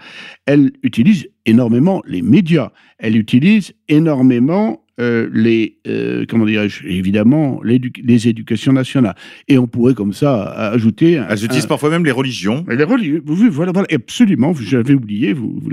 elle 0.47 0.73
utilise 0.83 1.29
énormément 1.47 2.03
les 2.07 2.23
médias, 2.23 2.73
elle 2.99 3.16
utilise 3.16 3.73
énormément 3.89 4.85
euh, 5.01 5.31
les, 5.33 5.79
euh, 5.87 6.25
comment 6.29 6.45
dirais-je, 6.45 6.85
évidemment, 6.89 7.61
les 7.62 8.29
éducations 8.29 8.73
nationales. 8.73 9.14
Et 9.47 9.57
on 9.57 9.69
pourrait 9.69 9.95
comme 9.95 10.12
ça 10.12 10.43
ajouter... 10.73 11.12
Elle 11.12 11.45
utilise 11.45 11.66
parfois 11.66 11.91
même 11.91 12.05
les 12.05 12.11
religions. 12.11 12.64
Les 12.69 12.83
religions, 12.83 13.21
voilà, 13.25 13.71
voilà, 13.71 13.87
absolument, 13.93 14.53
j'avais 14.55 14.95
oublié, 14.95 15.33
vous, 15.33 15.61
vous 15.61 15.71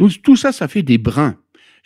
Donc 0.00 0.20
tout 0.20 0.34
ça, 0.34 0.50
ça 0.50 0.66
fait 0.66 0.82
des 0.82 0.98
brins. 0.98 1.36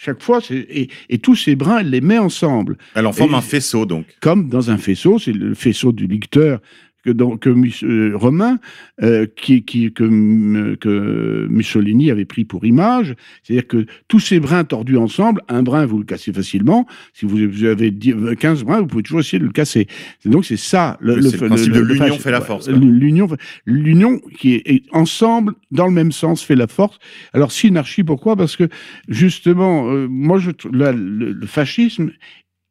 Chaque 0.02 0.22
fois, 0.22 0.40
et, 0.50 0.88
et, 1.10 1.18
tous 1.18 1.36
ces 1.36 1.56
brins, 1.56 1.80
elle 1.80 1.90
les 1.90 2.00
met 2.00 2.16
ensemble. 2.16 2.78
Elle 2.94 3.06
en 3.06 3.12
forme 3.12 3.34
un 3.34 3.42
faisceau, 3.42 3.84
donc. 3.84 4.06
Comme 4.20 4.48
dans 4.48 4.70
un 4.70 4.78
faisceau, 4.78 5.18
c'est 5.18 5.34
le 5.34 5.52
faisceau 5.52 5.92
du 5.92 6.06
lecteur 6.06 6.60
que, 7.04 7.36
que 7.36 7.84
euh, 7.84 8.16
Romain, 8.16 8.58
euh, 9.02 9.26
qui, 9.36 9.64
qui, 9.64 9.92
que, 9.92 10.74
que, 10.76 11.46
Mussolini 11.48 12.10
avait 12.10 12.24
pris 12.24 12.44
pour 12.44 12.64
image. 12.64 13.14
C'est-à-dire 13.42 13.66
que 13.66 13.86
tous 14.08 14.20
ces 14.20 14.40
brins 14.40 14.64
tordus 14.64 14.96
ensemble, 14.96 15.42
un 15.48 15.62
brin, 15.62 15.86
vous 15.86 15.98
le 15.98 16.04
cassez 16.04 16.32
facilement. 16.32 16.86
Si 17.12 17.26
vous, 17.26 17.64
avez 17.64 17.92
15 17.92 18.64
brins, 18.64 18.80
vous 18.80 18.86
pouvez 18.86 19.02
toujours 19.02 19.20
essayer 19.20 19.38
de 19.38 19.44
le 19.44 19.52
casser. 19.52 19.86
Donc 20.24 20.44
c'est 20.44 20.56
ça. 20.56 20.96
Le, 21.00 21.16
le, 21.16 21.22
le 21.30 21.46
principe 21.46 21.72
de 21.72 21.80
l'union 21.80 22.18
fait 22.18 22.30
la 22.30 22.40
force. 22.40 22.68
L'union, 22.68 23.28
l'union 23.64 24.20
qui 24.38 24.54
est, 24.54 24.82
ensemble, 24.92 25.54
dans 25.70 25.86
le 25.86 25.92
même 25.92 26.12
sens, 26.12 26.42
fait 26.42 26.56
la 26.56 26.66
force. 26.66 26.98
Alors 27.32 27.52
synarchie, 27.52 28.04
pourquoi? 28.04 28.36
Parce 28.36 28.56
que 28.56 28.68
justement, 29.08 29.90
euh, 29.90 30.06
moi, 30.08 30.38
je, 30.38 30.50
le 30.72 31.46
fascisme 31.46 32.10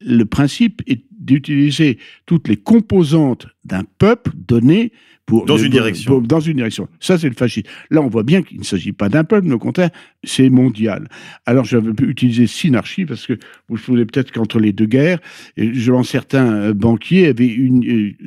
le 0.01 0.23
principe 0.25 0.81
est 0.87 1.03
d'utiliser 1.19 1.97
toutes 2.25 2.47
les 2.47 2.57
composantes 2.57 3.47
d'un 3.65 3.83
peuple 3.97 4.31
donné 4.35 4.91
pour 5.29 5.45
dans 5.45 5.57
une 5.57 5.69
direction. 5.69 6.21
dans 6.21 6.39
une 6.39 6.55
direction. 6.55 6.87
Ça, 6.99 7.19
c'est 7.19 7.29
le 7.29 7.35
fascisme. 7.35 7.67
Là, 7.91 8.01
on 8.01 8.07
voit 8.07 8.23
bien 8.23 8.41
qu'il 8.41 8.57
ne 8.57 8.63
s'agit 8.63 8.93
pas 8.93 9.09
d'un 9.09 9.23
peuple, 9.23 9.47
mais 9.47 9.53
au 9.53 9.59
contraire, 9.59 9.91
c'est 10.23 10.49
mondial. 10.49 11.07
Alors, 11.45 11.65
j'avais 11.65 11.93
pu 11.93 12.09
utiliser 12.09 12.47
synarchie 12.47 13.05
parce 13.05 13.27
que 13.27 13.33
vous 13.33 13.75
vous 13.75 13.77
souvenez 13.77 14.05
peut-être 14.05 14.31
qu'entre 14.31 14.59
les 14.59 14.73
deux 14.73 14.87
guerres, 14.87 15.19
certains 16.03 16.51
euh, 16.51 16.73
banquiers 16.73 17.27
avaient 17.27 17.47
une, 17.47 18.17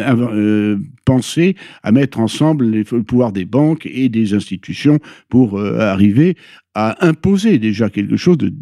euh, 0.00 0.78
pensé 1.04 1.54
à 1.82 1.92
mettre 1.92 2.18
ensemble 2.18 2.64
les, 2.64 2.84
le 2.90 3.02
pouvoir 3.02 3.32
des 3.32 3.44
banques 3.44 3.84
et 3.84 4.08
des 4.08 4.32
institutions 4.32 5.00
pour 5.28 5.58
euh, 5.58 5.80
arriver 5.80 6.36
à 6.74 7.06
imposer 7.06 7.58
déjà 7.58 7.90
quelque 7.90 8.16
chose 8.16 8.38
de 8.38 8.54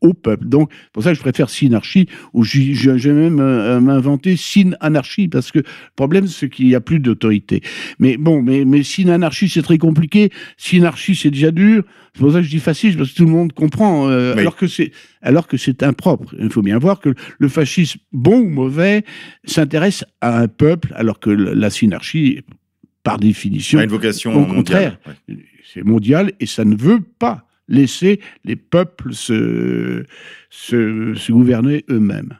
au 0.00 0.14
peuple. 0.14 0.46
Donc, 0.46 0.70
pour 0.92 1.02
ça 1.02 1.10
que 1.10 1.16
je 1.16 1.20
préfère 1.20 1.50
synarchie, 1.50 2.08
ou 2.32 2.44
j'ai 2.44 3.12
même 3.12 3.40
euh, 3.40 3.78
inventé 3.78 4.36
syn-anarchie, 4.36 5.28
parce 5.28 5.52
que 5.52 5.58
le 5.58 5.64
problème, 5.96 6.26
c'est 6.26 6.48
qu'il 6.48 6.66
n'y 6.66 6.74
a 6.74 6.80
plus 6.80 7.00
d'autorité. 7.00 7.62
Mais 7.98 8.16
bon, 8.16 8.42
mais, 8.42 8.64
mais 8.64 8.82
syn-anarchie, 8.82 9.48
c'est 9.48 9.62
très 9.62 9.78
compliqué. 9.78 10.30
Synarchie, 10.56 11.14
c'est 11.14 11.30
déjà 11.30 11.50
dur. 11.50 11.84
C'est 12.14 12.20
pour 12.20 12.32
ça 12.32 12.38
que 12.38 12.44
je 12.44 12.50
dis 12.50 12.58
fascisme, 12.58 12.98
parce 12.98 13.10
que 13.12 13.16
tout 13.16 13.24
le 13.24 13.30
monde 13.30 13.52
comprend, 13.52 14.08
euh, 14.08 14.34
alors 14.36 14.56
que 14.56 14.66
c'est 14.66 14.90
alors 15.22 15.46
que 15.46 15.56
c'est 15.56 15.82
impropre. 15.82 16.34
Il 16.38 16.50
faut 16.50 16.62
bien 16.62 16.78
voir 16.78 17.00
que 17.00 17.10
le 17.38 17.48
fascisme, 17.48 18.00
bon 18.12 18.40
ou 18.40 18.48
mauvais, 18.48 19.04
s'intéresse 19.44 20.04
à 20.20 20.40
un 20.40 20.48
peuple, 20.48 20.92
alors 20.96 21.20
que 21.20 21.30
la 21.30 21.70
synarchie, 21.70 22.40
par 23.02 23.18
définition, 23.18 23.78
a 23.78 23.84
une 23.84 23.90
vocation 23.90 24.34
au 24.34 24.46
contraire, 24.46 24.98
c'est 25.72 25.84
mondial 25.84 26.32
et 26.40 26.46
ça 26.46 26.64
ne 26.64 26.74
veut 26.74 27.00
pas 27.00 27.46
laisser 27.70 28.20
les 28.44 28.56
peuples 28.56 29.14
se, 29.14 30.04
gouverner 31.30 31.84
eux-mêmes. 31.88 32.36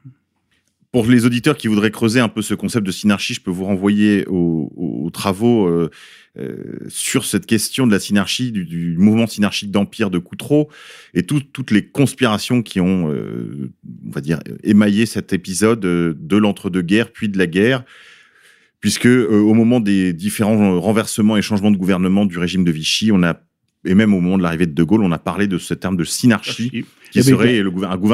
Pour 0.93 1.07
les 1.07 1.25
auditeurs 1.25 1.57
qui 1.57 1.69
voudraient 1.69 1.93
creuser 1.93 2.19
un 2.19 2.29
peu 2.29 2.43
ce 2.43 2.53
concept 2.53 2.85
de 2.85 2.91
synarchie, 2.91 3.35
je 3.35 3.41
peux 3.41 3.53
vous 3.53 3.65
renvoyer 3.65 4.27
aux, 4.27 5.09
travaux 5.13 5.67
euh, 5.67 5.91
euh, 6.39 6.79
sur 6.89 7.25
cette 7.25 7.47
question 7.47 7.87
de 7.87 7.93
la 7.93 7.99
synarchie, 7.99 8.53
du, 8.53 8.97
mouvement 8.97 9.27
synarchique 9.27 9.71
d'empire 9.71 10.11
de 10.11 10.19
Coutreau 10.19 10.69
et 11.15 11.25
toutes 11.25 11.71
les 11.71 11.87
conspirations 11.87 12.63
qui 12.63 12.81
ont, 12.81 13.11
euh, 13.11 13.73
on 14.07 14.11
va 14.11 14.21
dire, 14.21 14.41
émaillé 14.63 15.07
cet 15.07 15.33
épisode 15.33 15.81
de 15.81 16.37
l'entre-deux-guerres 16.37 17.13
puis 17.13 17.29
de 17.29 17.39
la 17.39 17.47
guerre 17.47 17.85
puisque 18.81 19.07
au 19.07 19.53
moment 19.53 19.79
des 19.79 20.13
différents 20.15 20.81
renversements 20.81 21.37
et 21.37 21.43
changements 21.43 21.71
de 21.71 21.77
gouvernement 21.77 22.25
du 22.25 22.39
régime 22.39 22.65
de 22.65 22.71
Vichy, 22.71 23.13
on 23.13 23.23
a 23.23 23.39
et 23.85 23.95
même 23.95 24.13
au 24.15 24.21
moment 24.21 24.37
de 24.39 24.43
l'arrivée 24.43 24.67
de 24.67 24.73
De 24.73 24.83
Gaulle, 24.83 25.03
on 25.03 25.13
a 25.13 25.19
parlé 25.19 25.47
de 25.47 25.59
ce 25.59 25.75
terme 25.75 25.97
de 25.97 26.05
synarchie, 26.05 26.85
qui 27.11 27.23
serait 27.23 27.61
le, 27.63 27.71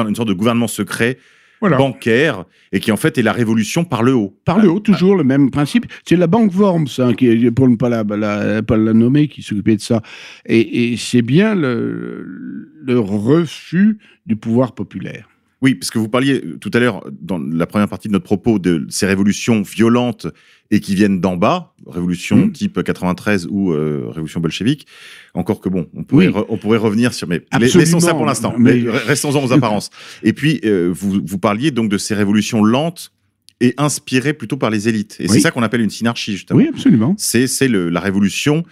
une 0.07 0.15
sorte 0.15 0.27
de 0.29 0.33
gouvernement 0.33 0.67
secret 0.67 1.17
Voilà. 1.59 1.77
bancaire 1.77 2.45
et 2.71 2.79
qui 2.79 2.91
en 2.91 2.97
fait 2.97 3.17
est 3.17 3.21
la 3.23 3.33
révolution 3.33 3.83
par 3.83 4.01
le 4.03 4.13
haut. 4.13 4.37
Par 4.45 4.59
le 4.59 4.69
haut, 4.69 4.79
toujours 4.79 5.15
le 5.15 5.23
même 5.23 5.49
principe. 5.51 5.85
C'est 6.05 6.15
la 6.15 6.27
banque 6.27 6.53
Worms, 6.55 6.87
hein, 6.99 7.13
qui, 7.13 7.51
pour 7.51 7.67
ne 7.67 7.75
pas 7.75 7.89
la, 7.89 8.03
la- 8.03 8.61
pas 8.63 8.77
la 8.77 8.93
nommer, 8.93 9.27
qui 9.27 9.41
s'occupait 9.41 9.75
de 9.75 9.81
ça. 9.81 10.01
Et, 10.45 10.91
et 10.93 10.97
c'est 10.97 11.21
bien 11.21 11.53
le, 11.55 12.69
le 12.83 12.99
refus 12.99 13.97
du 14.25 14.35
pouvoir 14.35 14.73
populaire. 14.73 15.27
Oui, 15.61 15.73
parce 15.75 15.89
que 15.89 15.97
vous 15.97 16.07
parliez 16.09 16.35
euh, 16.43 16.57
tout 16.59 16.69
à 16.73 16.79
l'heure, 16.79 17.03
dans 17.19 17.39
la 17.39 17.65
première 17.65 17.87
partie 17.89 18.07
de 18.07 18.13
notre 18.13 18.25
propos, 18.25 18.59
de 18.59 18.85
ces 18.89 19.07
révolutions 19.07 19.63
violentes 19.63 20.27
et 20.69 20.79
qui 20.79 20.93
viennent 20.93 21.19
d'en 21.19 21.35
bas, 21.37 21.73
révolution 21.87 22.37
Mhm. 22.37 22.51
type 22.51 22.83
93 22.83 23.47
ou 23.49 23.71
euh, 23.71 24.05
révolution 24.09 24.39
bolchevique. 24.39 24.85
Encore 25.33 25.59
que 25.61 25.69
bon, 25.69 25.87
on 25.95 26.03
pourrait, 26.03 26.27
Oui. 26.27 26.33
re- 26.33 26.45
on 26.49 26.57
pourrait 26.57 26.77
revenir 26.77 27.13
sur... 27.13 27.27
Mais 27.27 27.43
Absolument. 27.51 27.79
laissons 27.79 27.99
ça 28.01 28.13
pour 28.13 28.25
l'instant. 28.25 28.53
Mais- 28.57 28.81
Mais 28.81 28.91
Restons-en 28.91 29.43
aux 29.43 29.51
apparences. 29.53 29.89
Et 30.23 30.33
puis, 30.33 30.59
euh, 30.65 30.91
vous, 30.93 31.21
vous 31.25 31.37
parliez 31.39 31.71
donc 31.71 31.89
de 31.89 31.97
ces 31.97 32.13
révolutions 32.13 32.63
lentes 32.63 33.11
et 33.59 33.73
inspirées 33.77 34.33
plutôt 34.33 34.57
par 34.57 34.69
les 34.69 34.87
élites. 34.87 35.15
Et 35.19 35.23
Oui. 35.23 35.29
c'est 35.29 35.39
ça 35.39 35.49
qu'on 35.51 35.63
appelle 35.63 35.81
une 35.81 35.89
synarchie, 35.89 36.33
justement. 36.33 36.59
Oui, 36.59 36.67
absolument. 36.71 37.15
C'est 37.17 37.47
la 37.69 37.99
révolution, 37.99 38.63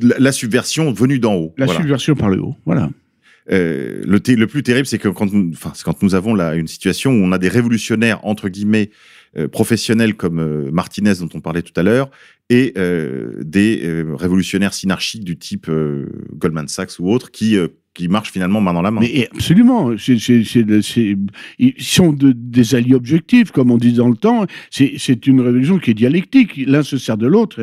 la, 0.00 0.18
la 0.18 0.32
subversion 0.32 0.92
venue 0.92 1.18
d'en 1.18 1.34
haut. 1.34 1.54
La 1.56 1.66
Voilà. 1.66 1.80
subversion 1.80 2.14
par 2.14 2.28
le 2.30 2.40
haut. 2.42 2.56
Voilà. 2.66 2.90
Euh, 3.52 4.02
le, 4.06 4.46
plus 4.46 4.62
terrible, 4.62 4.86
c'est 4.86 4.98
que 4.98 5.08
quand 5.08 5.30
nous, 5.32 5.52
quand 5.84 6.02
nous 6.02 6.14
avons 6.14 6.34
là 6.34 6.54
une 6.54 6.68
situation 6.68 7.10
où 7.10 7.22
on 7.22 7.32
a 7.32 7.38
des 7.38 7.48
révolutionnaires 7.48 8.24
entre 8.24 8.48
guillemets 8.48 8.90
euh, 9.36 9.46
professionnels 9.48 10.14
comme 10.14 10.40
euh, 10.40 10.70
Martinez 10.72 11.14
dont 11.20 11.28
on 11.34 11.40
parlait 11.40 11.62
tout 11.62 11.78
à 11.78 11.82
l'heure 11.82 12.10
et 12.48 12.74
des 13.40 14.04
révolutionnaires 14.12 14.74
synarchiques 14.74 15.24
du 15.24 15.38
type 15.38 15.70
Goldman 16.34 16.68
Sachs 16.68 16.98
ou 16.98 17.10
autres 17.10 17.30
qui 17.30 17.56
qui 17.94 18.08
marchent 18.08 18.32
finalement 18.32 18.60
main 18.60 18.72
dans 18.72 18.82
la 18.82 18.90
main. 18.90 19.00
Mais 19.00 19.28
absolument, 19.34 19.90
c'est, 19.98 20.16
ils 21.58 21.74
sont 21.78 22.12
de- 22.12 22.32
des 22.32 22.74
alliés 22.74 22.94
objectifs, 22.94 23.50
comme 23.50 23.70
on 23.70 23.76
dit 23.78 23.92
dans 23.92 24.08
le 24.08 24.16
temps. 24.16 24.46
C'est, 24.70 25.26
une 25.26 25.40
révolution 25.40 25.78
qui 25.78 25.90
est 25.90 25.94
dialectique. 25.94 26.56
L'un 26.66 26.82
se 26.82 26.96
sert 26.96 27.16
de 27.18 27.26
l'autre. 27.26 27.60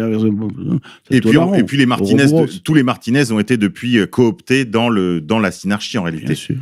Et, 1.09 1.19
tourne 1.21 1.32
puis, 1.32 1.38
en 1.38 1.43
on- 1.43 1.47
rond. 1.47 1.53
et 1.55 1.63
puis 1.63 1.77
les 1.77 1.86
Martinez, 1.86 2.25
de- 2.25 2.59
tous 2.63 2.73
les 2.73 2.84
Martinez 2.84 3.32
ont 3.32 3.39
été 3.39 3.57
depuis 3.57 3.97
euh, 3.97 4.05
cooptés 4.05 4.65
dans 4.65 4.89
le 4.89 5.19
dans 5.21 5.39
la 5.39 5.51
synarchie 5.51 5.97
en 5.97 6.03
réalité. 6.03 6.25
Bien 6.27 6.36
sûr. 6.36 6.55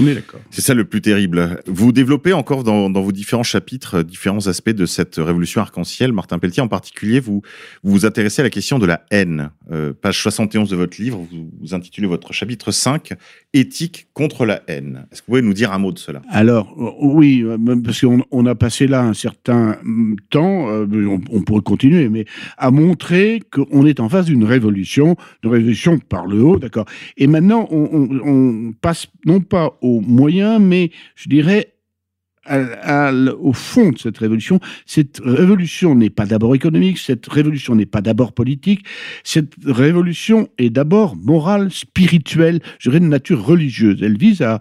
On 0.00 0.06
est 0.06 0.14
d'accord. 0.14 0.40
C'est 0.50 0.60
ça 0.60 0.74
le 0.74 0.84
plus 0.84 1.00
terrible. 1.00 1.60
Vous 1.66 1.92
développez 1.92 2.32
encore 2.32 2.64
dans, 2.64 2.90
dans 2.90 3.02
vos 3.02 3.12
différents 3.12 3.42
chapitres 3.42 3.96
euh, 3.98 4.02
différents 4.02 4.46
aspects 4.46 4.70
de 4.70 4.86
cette 4.86 5.16
révolution 5.16 5.60
arc-en-ciel. 5.60 6.12
Martin 6.12 6.38
Pelletier, 6.38 6.62
en 6.62 6.68
particulier, 6.68 7.20
vous 7.20 7.42
vous, 7.82 7.92
vous 7.92 8.06
intéressez 8.06 8.40
à 8.40 8.44
la 8.44 8.50
question 8.50 8.78
de 8.78 8.86
la 8.86 9.04
haine. 9.10 9.50
Euh, 9.72 9.92
page 9.92 10.20
71 10.20 10.68
de 10.68 10.76
votre 10.76 11.00
livre, 11.00 11.18
vous, 11.30 11.50
vous 11.60 11.74
intitulez 11.74 12.06
votre 12.06 12.32
chapitre 12.32 12.72
5, 12.72 13.12
Éthique 13.52 14.06
contre 14.14 14.46
la 14.46 14.62
haine. 14.68 15.06
Est-ce 15.10 15.22
que 15.22 15.26
vous 15.26 15.32
pouvez 15.32 15.42
nous 15.42 15.54
dire 15.54 15.72
un 15.72 15.78
mot 15.78 15.92
de 15.92 15.98
cela? 15.98 16.22
Alors, 16.28 16.74
euh, 16.78 16.90
oui, 17.00 17.42
euh, 17.42 17.56
parce 17.84 18.00
qu'on 18.00 18.24
on 18.30 18.46
a 18.46 18.54
passé 18.54 18.86
là 18.86 19.02
un 19.02 19.14
certain 19.14 19.76
hum, 19.84 20.16
temps, 20.30 20.68
euh, 20.70 20.86
on, 21.06 21.20
on 21.30 21.42
pourrait 21.42 21.62
continuer, 21.62 22.08
mais 22.08 22.24
à 22.58 22.70
montrer 22.70 23.42
qu'on 23.52 23.86
est 23.86 24.00
en 24.00 24.08
face 24.08 24.26
d'une 24.26 24.44
révolution, 24.44 25.16
d'une 25.42 25.52
révolution 25.52 25.98
par 25.98 26.26
le 26.26 26.42
haut, 26.42 26.58
d'accord. 26.58 26.86
Et 27.16 27.26
maintenant, 27.26 27.68
on, 27.70 27.88
on- 27.92 28.20
on 28.28 28.72
passe 28.80 29.06
non 29.24 29.40
pas 29.40 29.69
aux 29.80 30.00
moyens, 30.00 30.60
mais 30.60 30.90
je 31.14 31.28
dirais 31.28 31.74
au 32.48 33.52
fond 33.52 33.90
de 33.90 33.98
cette 33.98 34.18
révolution. 34.18 34.60
Cette 34.86 35.20
révolution 35.22 35.94
n'est 35.94 36.10
pas 36.10 36.26
d'abord 36.26 36.54
économique, 36.54 36.98
cette 36.98 37.26
révolution 37.26 37.74
n'est 37.74 37.86
pas 37.86 38.00
d'abord 38.00 38.32
politique, 38.32 38.84
cette 39.24 39.54
révolution 39.64 40.48
est 40.58 40.70
d'abord 40.70 41.16
morale, 41.16 41.70
spirituelle, 41.70 42.60
je 42.78 42.90
dirais 42.90 43.00
de 43.00 43.06
nature 43.06 43.44
religieuse. 43.44 44.02
Elle 44.02 44.18
vise 44.18 44.42
à 44.42 44.60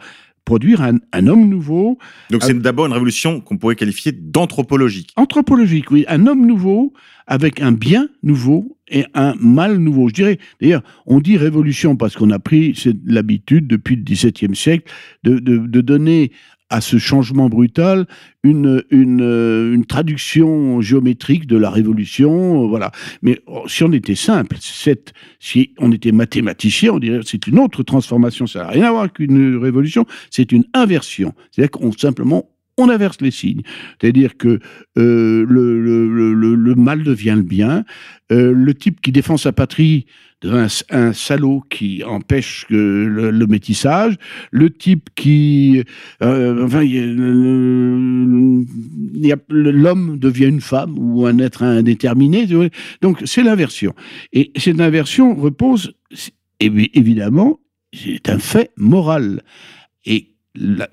produire 0.49 0.81
un, 0.81 0.97
un 1.13 1.27
homme 1.27 1.47
nouveau, 1.47 1.99
Donc 2.31 2.41
c'est 2.41 2.57
d'abord 2.57 2.87
une 2.87 2.93
révolution 2.93 3.39
qu'on 3.39 3.59
pourrait 3.59 3.75
qualifier 3.75 4.11
d'anthropologique. 4.11 5.11
anthropologique, 5.15 5.91
oui, 5.91 6.05
un 6.07 6.25
homme 6.25 6.47
nouveau 6.47 6.91
avec 7.27 7.61
un 7.61 7.71
bien 7.71 8.09
nouveau 8.23 8.75
et 8.87 9.05
un 9.13 9.35
mal 9.39 9.77
nouveau. 9.77 10.09
Je 10.09 10.15
dirais, 10.15 10.39
d'ailleurs, 10.59 10.81
on 11.05 11.19
dit 11.19 11.37
révolution 11.37 11.95
parce 11.95 12.15
qu'on 12.15 12.31
a 12.31 12.39
pris 12.39 12.73
l'habitude 13.05 13.67
depuis 13.67 13.95
le 13.95 14.01
XVIIe 14.01 14.55
siècle 14.55 14.91
de, 15.23 15.37
de, 15.37 15.59
de 15.59 15.81
donner 15.81 16.31
à 16.69 16.81
ce 16.81 16.97
changement 16.97 17.49
brutal 17.49 18.05
une, 18.43 18.83
une, 18.91 19.85
traduction 19.85 20.81
géométrique 20.81 21.47
de 21.47 21.57
la 21.57 21.69
révolution, 21.69 22.63
euh, 22.63 22.67
voilà. 22.67 22.91
Mais 23.21 23.41
oh, 23.47 23.63
si 23.67 23.83
on 23.83 23.91
était 23.91 24.15
simple, 24.15 24.57
si 24.59 25.73
on 25.77 25.91
était 25.91 26.11
mathématicien, 26.11 26.93
on 26.93 26.99
dirait 26.99 27.19
c'est 27.25 27.47
une 27.47 27.59
autre 27.59 27.83
transformation, 27.83 28.47
ça 28.47 28.59
n'a 28.59 28.69
rien 28.69 28.85
à 28.85 28.91
voir 28.91 29.11
qu'une 29.11 29.57
révolution, 29.57 30.05
c'est 30.29 30.51
une 30.51 30.63
inversion. 30.73 31.33
C'est-à-dire 31.51 31.71
qu'on 31.71 31.91
simplement 31.91 32.49
on 32.79 32.89
inverse 32.89 33.21
les 33.21 33.31
signes. 33.31 33.61
C'est-à-dire 33.99 34.37
que 34.37 34.59
euh, 34.97 35.45
le, 35.47 36.75
mal 36.75 37.03
devient 37.03 37.35
le 37.35 37.43
bien. 37.43 37.83
Euh, 38.31 38.53
le 38.53 38.73
type 38.73 39.01
qui 39.01 39.11
défend 39.11 39.37
sa 39.37 39.51
patrie 39.51 40.05
devient 40.41 40.67
un, 40.89 41.13
salaud 41.13 41.63
qui 41.69 42.03
empêche 42.03 42.65
le, 42.69 43.45
métissage. 43.47 44.15
Le 44.51 44.69
type 44.69 45.09
qui... 45.15 45.83
euh, 46.23 46.65
enfin, 46.65 46.83
l'homme 49.49 50.17
devient 50.17 50.45
une 50.45 50.61
femme 50.61 50.95
ou 50.97 51.25
un 51.25 51.37
être 51.39 51.63
indéterminé. 51.63 52.47
Donc 53.01 53.21
c'est 53.25 53.43
l'inversion. 53.43 53.93
Et 54.31 54.51
cette 54.55 54.79
inversion 54.79 55.35
repose, 55.35 55.93
évi- 56.61 56.91
évidemment, 56.93 57.59
c'est 57.93 58.29
un 58.29 58.39
fait 58.39 58.71
moral. 58.77 59.41
Et 60.05 60.35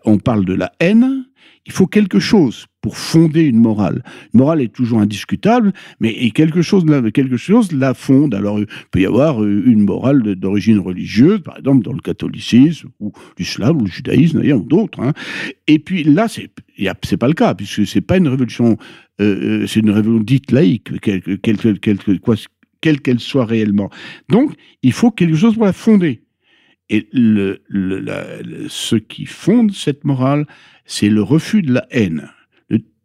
on 0.05 0.19
parle 0.19 0.45
de 0.45 0.55
la 0.55 0.73
haine, 0.81 1.27
il 1.67 1.73
faut 1.73 1.87
quelque 1.87 2.19
chose 2.21 2.67
pour 2.81 2.97
fonder 2.97 3.43
une 3.43 3.59
morale. 3.59 4.05
Une 4.33 4.41
morale 4.41 4.61
est 4.63 4.73
toujours 4.73 5.01
indiscutable, 5.01 5.73
mais 5.99 6.31
quelque 6.31 6.63
chose, 6.63 6.85
quelque 7.13 7.37
chose 7.37 7.73
la 7.73 7.93
fonde. 7.95 8.35
Alors, 8.35 8.61
il 8.61 8.67
peut 8.93 9.01
y 9.01 9.07
avoir 9.07 9.43
euh, 9.43 9.63
une 9.67 9.81
morale 9.85 10.23
d'origine 10.37 10.79
religieuse, 10.79 11.41
par 11.43 11.59
exemple 11.59 11.85
dans 11.85 11.93
le 11.93 12.01
catholicisme, 12.01 12.89
ou 13.01 13.13
l'islam, 13.39 13.79
ou 13.81 13.85
le 13.87 13.91
judaïsme, 13.91 14.39
d'ailleurs, 14.41 14.61
ou 14.61 14.65
d'autres. 14.69 15.01
hein. 15.01 15.13
Et 15.67 15.79
puis 15.81 16.05
là, 16.05 16.29
c'est 16.29 16.51
c'est 17.03 17.17
pas 17.17 17.29
le 17.29 17.35
cas, 17.35 17.55
puisque 17.55 17.87
c'est 17.87 18.01
pas 18.03 18.19
une 18.19 18.29
révolution, 18.29 18.77
euh, 19.21 19.63
euh, 19.63 19.67
c'est 19.67 19.81
une 19.81 19.91
révolution 19.91 20.23
dite 20.25 20.53
laïque, 20.53 20.91
quelle 21.01 21.23
quelle- 23.03 23.19
soit 23.19 23.45
réellement. 23.47 23.91
Donc, 24.29 24.53
il 24.83 24.93
faut 24.93 25.11
quelque 25.11 25.37
chose 25.37 25.55
pour 25.55 25.65
la 25.65 25.73
fonder. 25.73 26.23
Et 26.89 27.09
ce 28.69 28.95
qui 28.97 29.27
fonde 29.27 29.73
cette 29.73 30.05
morale, 30.05 30.47
c'est 30.87 31.09
le 31.09 31.23
refus 31.23 31.63
de 31.63 31.73
la 31.73 31.87
haine. 31.91 32.29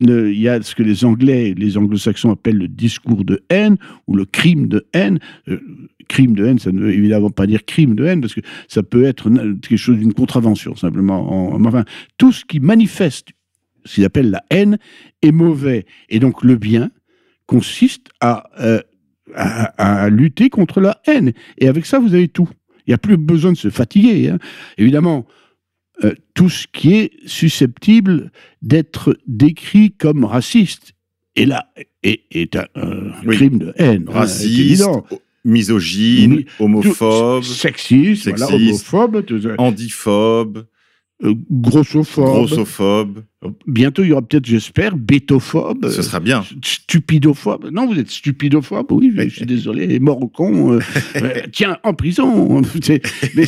Il 0.04 0.34
y 0.40 0.50
a 0.50 0.60
ce 0.64 0.74
que 0.74 0.82
les 0.82 1.06
Anglais, 1.06 1.54
les 1.56 1.78
Anglo-Saxons 1.78 2.32
appellent 2.32 2.58
le 2.58 2.68
discours 2.68 3.24
de 3.24 3.44
haine 3.52 3.78
ou 4.08 4.16
le 4.16 4.26
crime 4.26 4.68
de 4.68 4.88
haine. 4.94 5.20
Euh, 5.48 5.60
crime 6.08 6.34
de 6.36 6.44
haine, 6.44 6.58
ça 6.58 6.72
ne 6.72 6.80
veut 6.82 6.92
évidemment 6.94 7.30
pas 7.30 7.46
dire 7.46 7.64
crime 7.66 7.94
de 7.94 8.06
haine 8.06 8.20
parce 8.20 8.34
que 8.34 8.42
ça 8.68 8.82
peut 8.82 9.04
être 9.04 9.30
quelque 9.62 9.78
chose 9.78 10.00
d'une 10.00 10.14
contravention 10.14 10.76
simplement. 10.76 11.54
En- 11.54 11.64
enfin, 11.66 11.86
tout 12.18 12.32
ce 12.32 12.44
qui 12.46 12.60
manifeste 12.60 13.28
ce 13.86 13.96
qu'ils 13.96 14.06
appellent 14.06 14.32
la 14.32 14.44
haine 14.50 14.80
est 15.22 15.32
mauvais. 15.32 15.86
Et 16.10 16.20
donc 16.20 16.44
le 16.44 16.56
bien 16.56 16.90
consiste 17.46 18.08
à, 18.22 18.50
euh, 18.60 18.80
à 19.36 20.10
lutter 20.10 20.50
contre 20.50 20.82
la 20.82 21.00
haine. 21.06 21.32
Et 21.60 21.68
avec 21.68 21.86
ça, 21.86 22.00
vous 22.00 22.16
avez 22.16 22.28
tout. 22.28 22.50
Il 22.88 22.90
n'y 22.90 22.94
a 22.96 22.98
plus 22.98 23.18
besoin 23.18 23.52
de 23.52 23.58
se 23.58 23.70
fatiguer. 23.70 24.30
hein. 24.30 24.40
Évidemment, 24.80 25.28
euh, 26.04 26.14
tout 26.34 26.50
ce 26.50 26.68
qui 26.72 26.96
est 26.96 27.12
susceptible 27.28 28.32
d'être 28.62 29.18
décrit 29.28 29.92
comme 29.92 30.24
raciste 30.26 30.94
est 31.36 31.46
là 31.46 31.68
est, 32.04 32.22
est 32.32 32.56
un 32.56 32.66
Oui. 33.26 33.36
crime 33.36 33.60
de 33.60 33.74
haine. 33.78 34.06
hein, 34.10 34.12
Raciste, 34.12 34.84
misogyne, 35.46 36.44
homophobe, 36.60 37.44
sexiste, 37.44 38.28
voilà, 38.30 38.48
homophobe, 38.54 39.26
tout 39.26 39.40
handiphobe, 39.58 40.66
euh, 41.24 41.34
grossophobe. 41.50 42.26
grossophobe. 42.26 43.24
Bientôt, 43.66 44.04
il 44.04 44.10
y 44.10 44.12
aura 44.12 44.22
peut-être, 44.22 44.46
j'espère, 44.46 44.96
bétophobe. 44.96 45.90
Ce 45.90 46.04
sera 46.04 46.20
bien. 46.20 46.44
Stupidophobe. 46.64 47.70
Non, 47.72 47.88
vous 47.92 47.98
êtes 48.00 48.12
stupidophobe, 48.12 48.92
oui, 48.92 49.12
je 49.18 49.30
suis 49.30 49.46
désolé. 49.48 50.00
Mort 50.00 50.22
au 50.22 50.28
con. 50.28 50.74
euh, 50.74 50.80
euh, 51.16 51.30
tiens, 51.52 51.78
en 51.84 51.94
prison. 51.96 52.62
Mais 53.36 53.46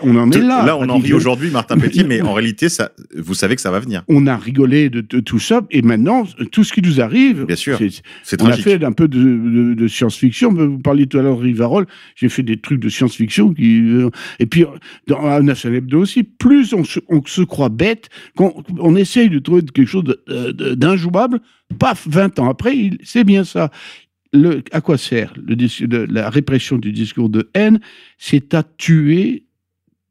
on 0.00 0.16
en 0.16 0.30
est 0.30 0.38
là. 0.38 0.64
Là, 0.64 0.76
on 0.76 0.88
en 0.88 0.98
rit 0.98 1.12
aujourd'hui, 1.12 1.50
Martin 1.50 1.76
Petit, 1.78 2.04
mais 2.08 2.20
en 2.22 2.32
réalité, 2.34 2.68
ça, 2.68 2.92
vous 3.16 3.34
savez 3.34 3.56
que 3.56 3.60
ça 3.62 3.70
va 3.72 3.80
venir. 3.80 4.04
On 4.08 4.26
a 4.28 4.36
rigolé 4.36 4.90
de, 4.90 5.00
de 5.00 5.18
tout 5.20 5.38
ça, 5.40 5.62
et 5.72 5.82
maintenant, 5.82 6.24
tout 6.52 6.62
ce 6.62 6.72
qui 6.72 6.82
nous 6.82 7.00
arrive, 7.00 7.44
Bien 7.46 7.56
sûr. 7.56 7.78
c'est- 8.22 8.40
on 8.42 8.46
a 8.46 8.56
fait 8.56 8.82
un 8.84 8.92
peu 8.92 9.08
de, 9.08 9.18
de- 9.18 9.74
de 9.74 9.88
science-fiction. 9.88 10.52
Vous 10.52 10.78
parliez 10.78 11.06
tout 11.06 11.18
à 11.18 11.22
l'heure 11.22 11.36
de 11.36 11.42
Rivarol. 11.42 11.86
J'ai 12.14 12.28
fait 12.28 12.42
des 12.44 12.58
trucs 12.60 12.80
de 12.80 12.88
science-fiction. 12.88 13.54
Qui, 13.54 13.80
euh, 13.80 14.10
et 14.38 14.46
puis, 14.46 14.64
dans 15.08 15.40
National 15.42 15.78
Hebdo 15.78 16.00
aussi, 16.00 16.22
plus 16.22 16.74
on 16.74 16.84
se, 16.84 17.00
on 17.08 17.22
se 17.24 17.42
croit 17.42 17.68
bête, 17.70 18.08
qu'on 18.36 18.62
on 18.78 18.94
essaye 18.94 19.31
de 19.32 19.38
trouver 19.40 19.62
quelque 19.62 19.88
chose 19.88 20.04
d'injouable, 20.76 21.40
paf, 21.78 22.06
20 22.08 22.38
ans 22.38 22.48
après, 22.50 22.90
c'est 23.02 23.24
bien 23.24 23.44
ça. 23.44 23.70
Le, 24.34 24.62
à 24.72 24.80
quoi 24.80 24.96
sert 24.96 25.34
le, 25.44 25.54
dis- 25.56 25.84
le- 25.90 26.06
la 26.06 26.30
répression 26.30 26.78
du 26.78 26.90
discours 26.92 27.28
de 27.28 27.50
haine? 27.54 27.80
C'est 28.16 28.54
à 28.54 28.62
tuer 28.62 29.44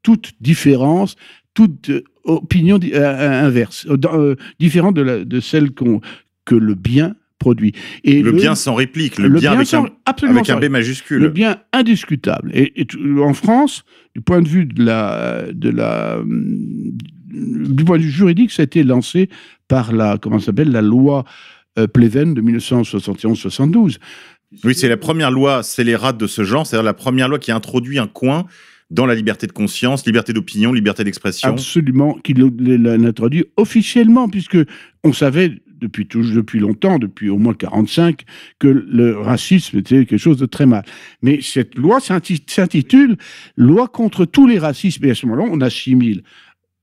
toute 0.04 0.34
différence, 0.42 1.16
toute 1.56 1.90
euh, 1.90 2.04
opinion 2.24 2.80
euh, 2.94 3.46
inverse, 3.48 3.88
euh, 3.90 4.36
différente 4.60 4.96
de, 4.96 5.02
la- 5.02 5.26
de 5.26 5.40
celle 5.40 5.72
que 5.72 6.56
le 6.56 6.76
bien 6.76 7.16
produit. 7.40 7.74
Et 8.04 8.22
Le 8.22 8.32
bien 8.32 8.54
sans 8.54 8.76
réplique, 8.76 9.18
le, 9.18 9.28
le 9.28 9.40
bien, 9.40 9.54
avec, 9.54 9.66
sans- 9.66 9.86
un, 9.86 9.90
avec 10.06 10.46
B 10.60 10.70
majuscule. 10.70 11.22
le 11.24 11.30
bien 11.30 11.58
indiscutable. 11.74 12.52
Et, 12.54 12.86
en 13.20 13.34
France, 13.34 13.84
du 14.16 14.22
point 14.22 14.42
de 14.44 14.48
vue 14.48 14.66
de 14.68 14.84
la, 14.84 15.46
de 15.52 15.70
la, 15.72 16.20
hum, 16.20 16.92
du 17.32 17.84
point 17.84 17.98
de 17.98 18.04
vue 18.04 18.12
juridique, 18.12 18.52
ça 18.52 18.62
a 18.62 18.66
été 18.66 18.84
lancé 18.84 19.30
par 19.68 19.94
la, 19.94 20.18
comment 20.18 20.40
s'appelle, 20.40 20.72
la 20.72 20.82
loi 20.82 21.24
euh, 21.80 21.88
Pleven 21.88 22.34
de 22.34 22.42
1971-72. 22.42 23.98
Oui, 24.64 24.76
c'est 24.76 24.90
la 24.90 24.98
première 24.98 25.32
loi 25.32 25.64
scélérate 25.64 26.18
de 26.18 26.28
ce 26.28 26.44
genre, 26.44 26.68
c'est-à-dire 26.68 26.84
la 26.84 26.94
première 26.94 27.30
loi 27.30 27.40
qui 27.40 27.52
a 27.52 27.56
introduit 27.56 28.00
un 28.00 28.08
coin 28.08 28.46
dans 28.90 29.06
la 29.06 29.16
liberté 29.16 29.48
de 29.48 29.54
conscience, 29.54 30.06
liberté 30.06 30.34
d'opinion, 30.34 30.74
liberté 30.74 31.06
d'expression. 31.06 31.48
Absolument, 31.48 32.18
qui 32.24 32.34
l'a 32.34 32.92
introduit 32.94 33.46
officiellement, 33.56 34.28
puisque 34.28 34.58
on 35.06 35.14
savait 35.14 35.62
depuis, 35.80 36.06
depuis 36.06 36.60
longtemps, 36.60 37.00
depuis 37.00 37.30
au 37.30 37.38
moins 37.38 37.54
45, 37.54 38.24
que 38.60 38.68
le 38.68 39.18
racisme 39.18 39.80
était 39.80 40.06
quelque 40.06 40.20
chose 40.20 40.38
de 40.38 40.46
très 40.46 40.66
mal. 40.66 40.84
Mais 41.22 41.40
cette 41.42 41.76
loi 41.76 42.00
s'inti- 42.00 42.44
s'intitule 42.46 43.18
Loi 43.58 43.88
contre 43.88 44.26
tous 44.26 44.46
les 44.48 44.60
racismes. 44.60 45.06
Et 45.06 45.12
à 45.12 45.16
ce 45.16 45.26
moment-là, 45.26 45.50
on 45.52 45.62
assimile 45.62 46.24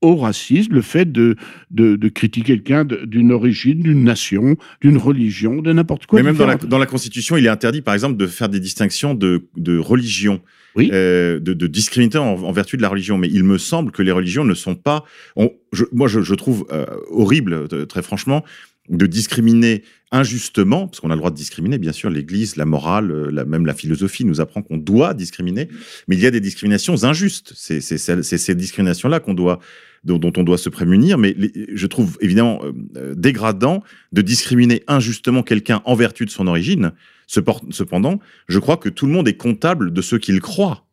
au 0.01 0.15
racisme 0.17 0.75
le 0.75 0.83
fait 0.83 1.11
de, 1.11 1.35
de, 1.71 1.97
de 1.97 2.09
critiquer 2.09 2.55
quelqu'un 2.55 2.85
d'une 2.85 3.33
origine, 3.33 3.81
d'une 3.81 4.05
nation, 4.05 4.57
d'une 4.81 4.97
religion, 4.97 5.61
de 5.61 5.73
n'importe 5.73 6.07
quoi. 6.07 6.19
Mais 6.21 6.23
même 6.23 6.37
dans 6.37 6.47
la, 6.47 6.57
dans 6.57 6.79
la 6.79 6.87
Constitution, 6.87 7.37
il 7.37 7.45
est 7.47 7.49
interdit, 7.51 7.83
par 7.83 7.95
exemple, 7.95 8.17
de 8.17 8.27
faire 8.27 8.49
des 8.49 8.61
distinctions 8.61 9.15
de, 9.15 9.49
de 9.57 9.77
religion, 9.77 10.41
Oui. 10.77 10.91
euh, 10.93 11.41
de, 11.41 11.53
de 11.53 11.67
discriminer 11.67 12.17
en, 12.19 12.35
en 12.43 12.53
vertu 12.53 12.77
de 12.77 12.83
la 12.83 12.89
religion. 12.89 13.19
Mais 13.19 13.29
il 13.29 13.43
me 13.43 13.59
semble 13.59 13.91
que 13.91 14.03
les 14.03 14.13
religions 14.13 14.45
ne 14.45 14.55
sont 14.55 14.77
pas. 14.77 15.05
on- 15.35 15.51
je- 15.73 15.85
moi, 15.93 16.07
je, 16.07 16.21
je 16.21 16.35
trouve 16.35 16.67
euh, 16.73 16.87
horrible, 17.11 17.67
euh, 17.73 17.85
très 17.87 18.03
franchement, 18.03 18.45
de 18.89 19.05
discriminer 19.07 19.83
injustement, 20.13 20.87
parce 20.87 21.01
qu'on 21.01 21.11
a 21.11 21.15
le 21.15 21.19
droit 21.19 21.31
de 21.31 21.37
discriminer, 21.37 21.77
bien 21.77 21.93
sûr, 21.93 22.09
l'Église, 22.09 22.57
la 22.57 22.65
morale, 22.65 23.29
la, 23.31 23.45
même 23.45 23.67
la 23.67 23.75
philosophie 23.75 24.25
nous 24.25 24.41
apprend 24.41 24.63
qu'on 24.63 24.79
doit 24.79 25.13
discriminer, 25.13 25.69
mais 26.07 26.17
il 26.17 26.23
y 26.23 26.27
a 26.27 26.31
des 26.31 26.41
discriminations 26.41 27.05
injustes. 27.05 27.53
C'est 27.55 27.81
ces 27.81 28.55
discriminations-là 28.55 29.21
qu'on 29.21 29.35
doit 29.35 29.59
dont, 30.05 30.33
on 30.37 30.43
doit 30.43 30.59
se 30.59 30.69
prémunir, 30.69 31.19
mais 31.19 31.37
je 31.73 31.87
trouve 31.87 32.17
évidemment 32.21 32.61
euh, 32.63 32.73
euh, 32.97 33.15
dégradant 33.15 33.83
de 34.13 34.23
discriminer 34.23 34.83
injustement 34.87 35.43
quelqu'un 35.43 35.83
en 35.85 35.95
vertu 35.95 36.25
de 36.25 36.31
son 36.31 36.47
origine. 36.47 36.93
Cependant, 37.27 38.21
je 38.49 38.59
crois 38.59 38.77
que 38.79 38.89
tout 38.89 39.07
le 39.07 39.13
monde 39.13 39.29
est 39.29 39.37
comptable 39.37 39.93
de 39.93 40.01
ce 40.01 40.17
qu'il 40.17 40.41
croit. 40.41 40.87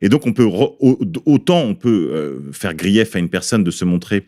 Et 0.00 0.08
donc, 0.08 0.26
on 0.26 0.32
peut 0.32 0.48
autant 1.24 1.60
on 1.60 1.76
peut 1.76 2.10
euh, 2.12 2.52
faire 2.52 2.74
grief 2.74 3.14
à 3.14 3.20
une 3.20 3.28
personne 3.28 3.62
de 3.62 3.70
se 3.70 3.84
montrer 3.84 4.24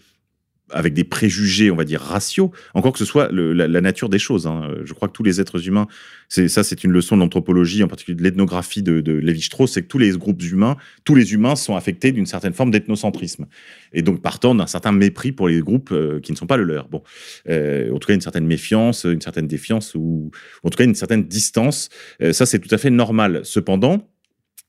avec 0.71 0.95
des 0.95 1.05
préjugés, 1.05 1.71
on 1.71 1.77
va 1.77 1.85
dire, 1.85 2.01
raciaux, 2.01 2.51
encore 2.73 2.93
que 2.93 2.99
ce 2.99 3.05
soit 3.05 3.31
la, 3.31 3.81
nature 3.81 4.09
des 4.09 4.19
choses. 4.19 4.47
hein. 4.47 4.75
Je 4.85 4.93
crois 4.95 5.09
que 5.09 5.13
tous 5.13 5.23
les 5.23 5.41
êtres 5.41 5.69
humains, 5.69 5.87
ça, 6.29 6.65
c'est 6.65 6.85
une 6.85 6.91
leçon 6.91 7.17
de 7.17 7.21
l'anthropologie, 7.21 7.83
en 7.83 7.89
particulier 7.89 8.17
de 8.17 8.23
l'ethnographie 8.23 8.83
de, 8.83 9.01
de 9.01 9.13
Lévi-Strauss, 9.13 9.73
c'est 9.73 9.83
que 9.83 9.89
tous 9.89 9.99
les 9.99 10.11
groupes 10.13 10.43
humains, 10.43 10.77
tous 11.05 11.15
les 11.15 11.35
humains 11.35 11.55
sont 11.55 11.77
affectés 11.77 12.13
d'une 12.13 12.27
certaine 12.27 12.55
forme 12.55 12.71
d'ethnocentrisme. 12.71 13.47
Et 13.93 14.03
donc, 14.03 14.23
partant 14.23 14.55
d'un 14.55 14.67
certain 14.67 14.93
mépris 14.93 15.33
pour 15.33 15.49
les 15.49 15.61
groupes 15.61 15.93
euh, 15.93 16.21
qui 16.21 16.33
ne 16.33 16.37
sont 16.37 16.47
pas 16.47 16.57
le 16.57 16.65
leur. 16.65 16.89
Bon, 16.89 17.03
Euh, 17.49 17.93
en 17.93 17.99
tout 17.99 18.07
cas, 18.07 18.15
une 18.15 18.21
certaine 18.21 18.47
méfiance, 18.47 19.05
une 19.05 19.21
certaine 19.21 19.47
défiance, 19.47 19.95
ou 19.95 20.31
en 20.63 20.71
tout 20.71 20.79
cas 20.79 20.85
une 20.85 20.95
certaine 20.95 21.25
distance. 21.25 21.89
Euh, 22.23 22.33
ça, 22.33 22.47
c'est 22.47 22.59
tout 22.59 22.75
à 22.75 22.79
fait 22.79 22.91
normal. 22.91 23.43
Cependant, 23.45 24.09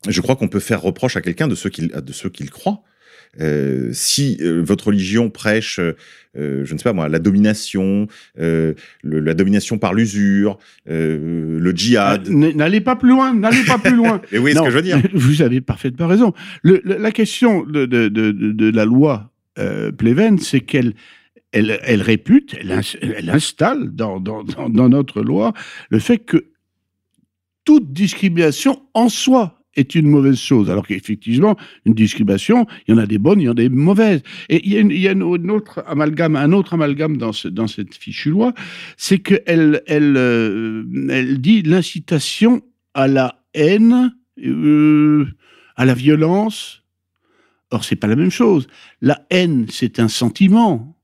je 0.08 0.22
crois 0.22 0.36
qu'on 0.36 0.48
peut 0.48 0.60
faire 0.60 0.82
reproche 0.82 1.16
à 1.16 1.22
quelqu'un 1.22 1.48
de 1.48 1.56
ce 1.56 1.68
qu'il 1.68 1.88
de 1.88 2.14
ce 2.14 2.28
qu'il 2.28 2.50
croit. 2.52 2.84
Euh, 3.42 3.90
si 3.92 4.38
euh, 4.42 4.62
votre 4.64 4.88
religion 4.88 5.30
prêche, 5.30 5.80
euh, 5.80 5.94
je 6.66 6.74
ne 6.74 6.78
sais 6.78 6.84
pas 6.84 6.94
moi, 6.94 7.10
la 7.10 7.20
domination, 7.20 8.08
le- 8.38 8.76
la 9.04 9.34
domination 9.34 9.78
par 9.78 9.94
l'usure, 9.94 10.58
le 10.86 11.72
djihad. 11.76 12.28
N- 12.28 12.56
N'allez 12.56 12.82
pas 12.82 12.96
plus 12.96 13.10
loin, 13.10 13.34
n'allez 13.34 13.64
pas 13.66 13.78
plus 13.78 13.96
loin. 13.96 14.22
Et 14.32 14.38
oui, 14.40 14.54
ce 14.54 14.60
que 14.62 14.70
je 14.70 14.76
veux 14.76 14.82
dire. 14.82 15.02
Vous 15.14 15.42
avez 15.42 15.62
parfaitement 15.62 16.08
raison. 16.08 16.34
Le- 16.64 16.82
le- 16.84 16.98
la 16.98 17.12
question 17.12 17.64
de, 17.64 17.86
de, 17.86 18.08
de, 18.10 18.32
de- 18.32 18.52
de 18.52 18.70
la 18.72 18.86
loi 18.86 19.32
Pleven, 19.98 20.38
c'est 20.40 20.60
qu'elle 20.60 20.94
elle, 21.54 21.80
elle 21.84 22.02
répute, 22.02 22.54
elle, 22.60 22.74
ins- 22.74 22.98
elle 23.02 23.30
installe 23.30 23.96
dans, 23.96 24.20
dans, 24.20 24.44
dans, 24.44 24.68
dans 24.70 24.90
notre 24.90 25.22
loi 25.22 25.54
le 25.90 26.00
fait 26.00 26.18
que 26.18 26.48
toute 27.64 27.94
discrimination 27.94 28.82
en 28.94 29.08
soi 29.10 29.55
est 29.76 29.96
une 29.96 30.08
mauvaise 30.08 30.40
chose. 30.40 30.70
Alors 30.70 30.88
qu'effectivement, 30.88 31.56
une 31.86 31.94
discrimination, 31.94 32.66
il 32.88 32.92
y 32.92 32.98
en 32.98 33.02
a 33.02 33.06
des 33.06 33.18
bonnes, 33.18 33.42
il 33.42 33.46
y 33.46 33.50
en 33.50 33.52
a 33.52 33.56
des 33.56 33.70
mauvaises. 33.70 34.22
Et 34.50 34.66
il 34.66 34.74
y 34.74 35.08
a, 35.08 35.12
une, 35.12 35.24
autre 35.24 35.84
amalgame, 35.88 36.36
un 36.36 36.52
autre 36.52 36.74
amalgame 36.74 37.18
dans 37.18 37.32
cette 37.34 37.96
fichue 37.96 38.30
loi, 38.30 38.54
c'est 38.98 39.20
qu'elle 39.20 39.82
elle, 39.88 40.16
euh, 40.18 40.84
elle 41.10 41.40
dit 41.40 41.62
l'incitation 41.62 42.62
à 42.94 43.08
la 43.08 43.44
haine, 43.54 44.16
euh, 44.44 45.28
à 45.76 45.86
la 45.86 45.94
violence. 45.94 46.84
Or, 47.72 47.84
c'est 47.84 47.96
pas 47.96 48.08
la 48.08 48.16
même 48.16 48.32
chose. 48.32 48.68
La 49.02 49.26
haine, 49.30 49.66
c'est 49.70 50.00
un 50.00 50.08
sentiment. 50.08 50.95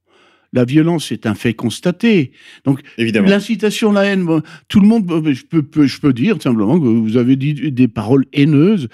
La 0.53 0.65
violence, 0.65 1.05
c'est 1.07 1.25
un 1.25 1.33
fait 1.35 1.53
constaté. 1.53 2.31
Donc. 2.65 2.81
L'incitation 3.29 3.91
à 3.91 3.93
la 3.93 4.03
haine, 4.05 4.27
tout 4.67 4.79
le 4.81 4.87
monde, 4.87 5.09
je 5.31 5.43
peux, 5.43 5.63
peux- 5.63 5.85
je 5.87 5.99
peux 6.01 6.11
dire 6.13 6.41
simplement 6.41 6.77
que 6.79 6.85
vous 6.85 7.15
avez 7.17 7.35
dit 7.37 7.71
des 7.71 7.87
paroles 7.87 8.25
haineuses. 8.33 8.89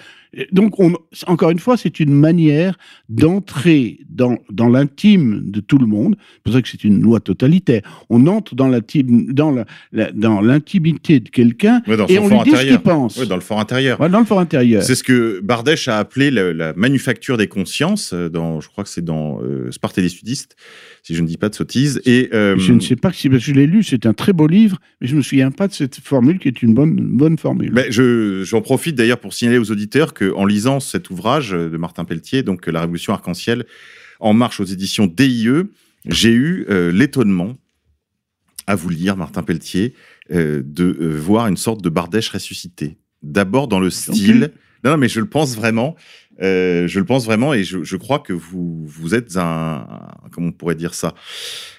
Donc, 0.52 0.80
on, 0.80 0.94
encore 1.26 1.50
une 1.50 1.58
fois, 1.58 1.78
c'est 1.78 2.00
une 2.00 2.14
manière 2.14 2.78
d'entrer 3.10 4.00
dans, 4.10 4.38
dans 4.52 4.68
l'intime 4.70 5.50
de 5.50 5.60
tout 5.62 5.78
le 5.80 5.88
monde. 5.88 6.16
C'est 6.20 6.44
pour 6.44 6.54
ça 6.54 6.62
que 6.62 6.70
c'est 6.70 6.84
une 6.84 7.02
loi 7.02 7.20
totalitaire. 7.20 7.82
On 8.10 8.28
entre 8.28 8.54
dans 8.54 8.68
l'intime- 8.68 9.34
dans 9.34 9.52
la- 9.52 9.66
la- 9.92 10.12
dans 10.12 10.42
l'intimité 10.42 11.20
de 11.20 11.30
quelqu'un 11.30 11.82
Ouais, 11.88 11.96
et 12.10 12.20
on 12.20 12.28
lui 12.28 12.38
dit 12.44 12.52
ce 12.56 12.66
qu'il 12.68 12.80
pense. 12.80 13.18
Ouais, 13.18 13.26
dans 13.26 13.36
le 13.36 13.42
fort 13.42 13.60
intérieur. 13.60 14.00
Ouais, 14.00 14.10
dans 14.10 14.20
le 14.20 14.26
fort 14.26 14.40
intérieur. 14.40 14.84
C'est 14.84 14.96
ce 14.96 15.04
que 15.04 15.40
Bardèche 15.44 15.88
a 15.88 15.98
appelé 15.98 16.30
la, 16.30 16.54
la 16.54 16.74
manufacture 16.74 17.38
des 17.38 17.48
consciences. 17.48 18.14
euh, 18.14 18.30
Dans, 18.30 18.62
je 18.62 18.68
crois 18.68 18.84
que 18.84 18.90
c'est 18.92 19.04
dans 19.04 19.42
euh, 19.42 19.72
Sparte 19.72 19.98
et 19.98 20.02
les 20.02 20.10
sudistes, 20.10 20.56
si 21.08 21.16
je 21.16 21.22
ne 21.22 21.28
dis 21.28 21.38
pas 21.38 21.48
de 21.48 21.56
sottises. 21.56 22.02
Et 22.06 22.30
euh, 22.34 22.58
Je 22.58 22.74
ne 22.74 22.82
sais 22.82 22.98
pas 22.98 23.14
si 23.14 23.30
je 23.32 23.54
l'ai 23.54 23.66
lu, 23.66 23.82
c'est 23.82 24.06
un 24.06 24.14
très 24.14 24.34
beau 24.34 24.46
livre, 24.46 24.78
mais 25.00 25.08
je 25.08 25.16
me 25.16 25.22
souviens 25.22 25.52
pas 25.52 25.70
de 25.70 25.74
cette 25.74 25.96
formule 25.96 26.38
qui 26.38 26.50
est 26.50 26.62
une 26.62 26.74
bonne, 26.74 26.96
bonne 26.96 27.38
formule. 27.38 27.72
Ben, 27.72 27.90
je, 27.90 28.44
j'en 28.44 28.62
profite 28.62 28.96
d'ailleurs 28.96 29.20
pour 29.20 29.34
signaler 29.34 29.58
aux 29.58 29.72
auditeurs 29.72 30.14
que 30.14 30.34
en 30.34 30.46
lisant 30.46 30.82
cet 30.82 31.10
ouvrage 31.10 31.52
de 31.52 31.78
Martin 31.78 32.04
Pelletier, 32.04 32.44
donc 32.44 32.68
La 32.68 32.82
Révolution 32.82 33.14
arc-en-ciel, 33.14 33.66
en 34.20 34.34
marche 34.34 34.60
aux 34.60 34.66
éditions 34.66 35.08
DIE, 35.08 35.48
j'ai 36.08 36.34
eu 36.34 36.66
euh, 36.70 36.92
l'étonnement 36.92 37.56
à 38.66 38.76
vous 38.76 38.90
lire, 38.90 39.16
Martin 39.16 39.44
Pelletier, 39.44 39.94
euh, 40.32 40.62
de 40.62 40.92
voir 41.16 41.48
une 41.48 41.56
sorte 41.56 41.82
de 41.82 41.88
Bardèche 41.88 42.28
ressuscité. 42.28 42.98
D'abord 43.24 43.70
dans 43.70 43.80
le 43.80 43.90
style. 43.90 44.52
Non, 44.84 44.92
non, 44.92 44.98
mais 44.98 45.08
je 45.08 45.22
le 45.22 45.26
pense 45.26 45.56
vraiment. 45.56 45.96
Euh, 46.42 46.88
je 46.88 47.00
le 47.00 47.06
pense 47.06 47.26
vraiment 47.26 47.54
et 47.54 47.64
je, 47.64 47.96
crois 47.96 48.20
que 48.20 48.34
vous, 48.34 48.86
vous 48.86 49.16
êtes 49.16 49.38
un, 49.38 49.42
un- 49.90 50.30
comment 50.32 50.48
on 50.50 50.52
pourrait 50.52 50.76
dire 50.76 50.94
ça, 50.94 51.16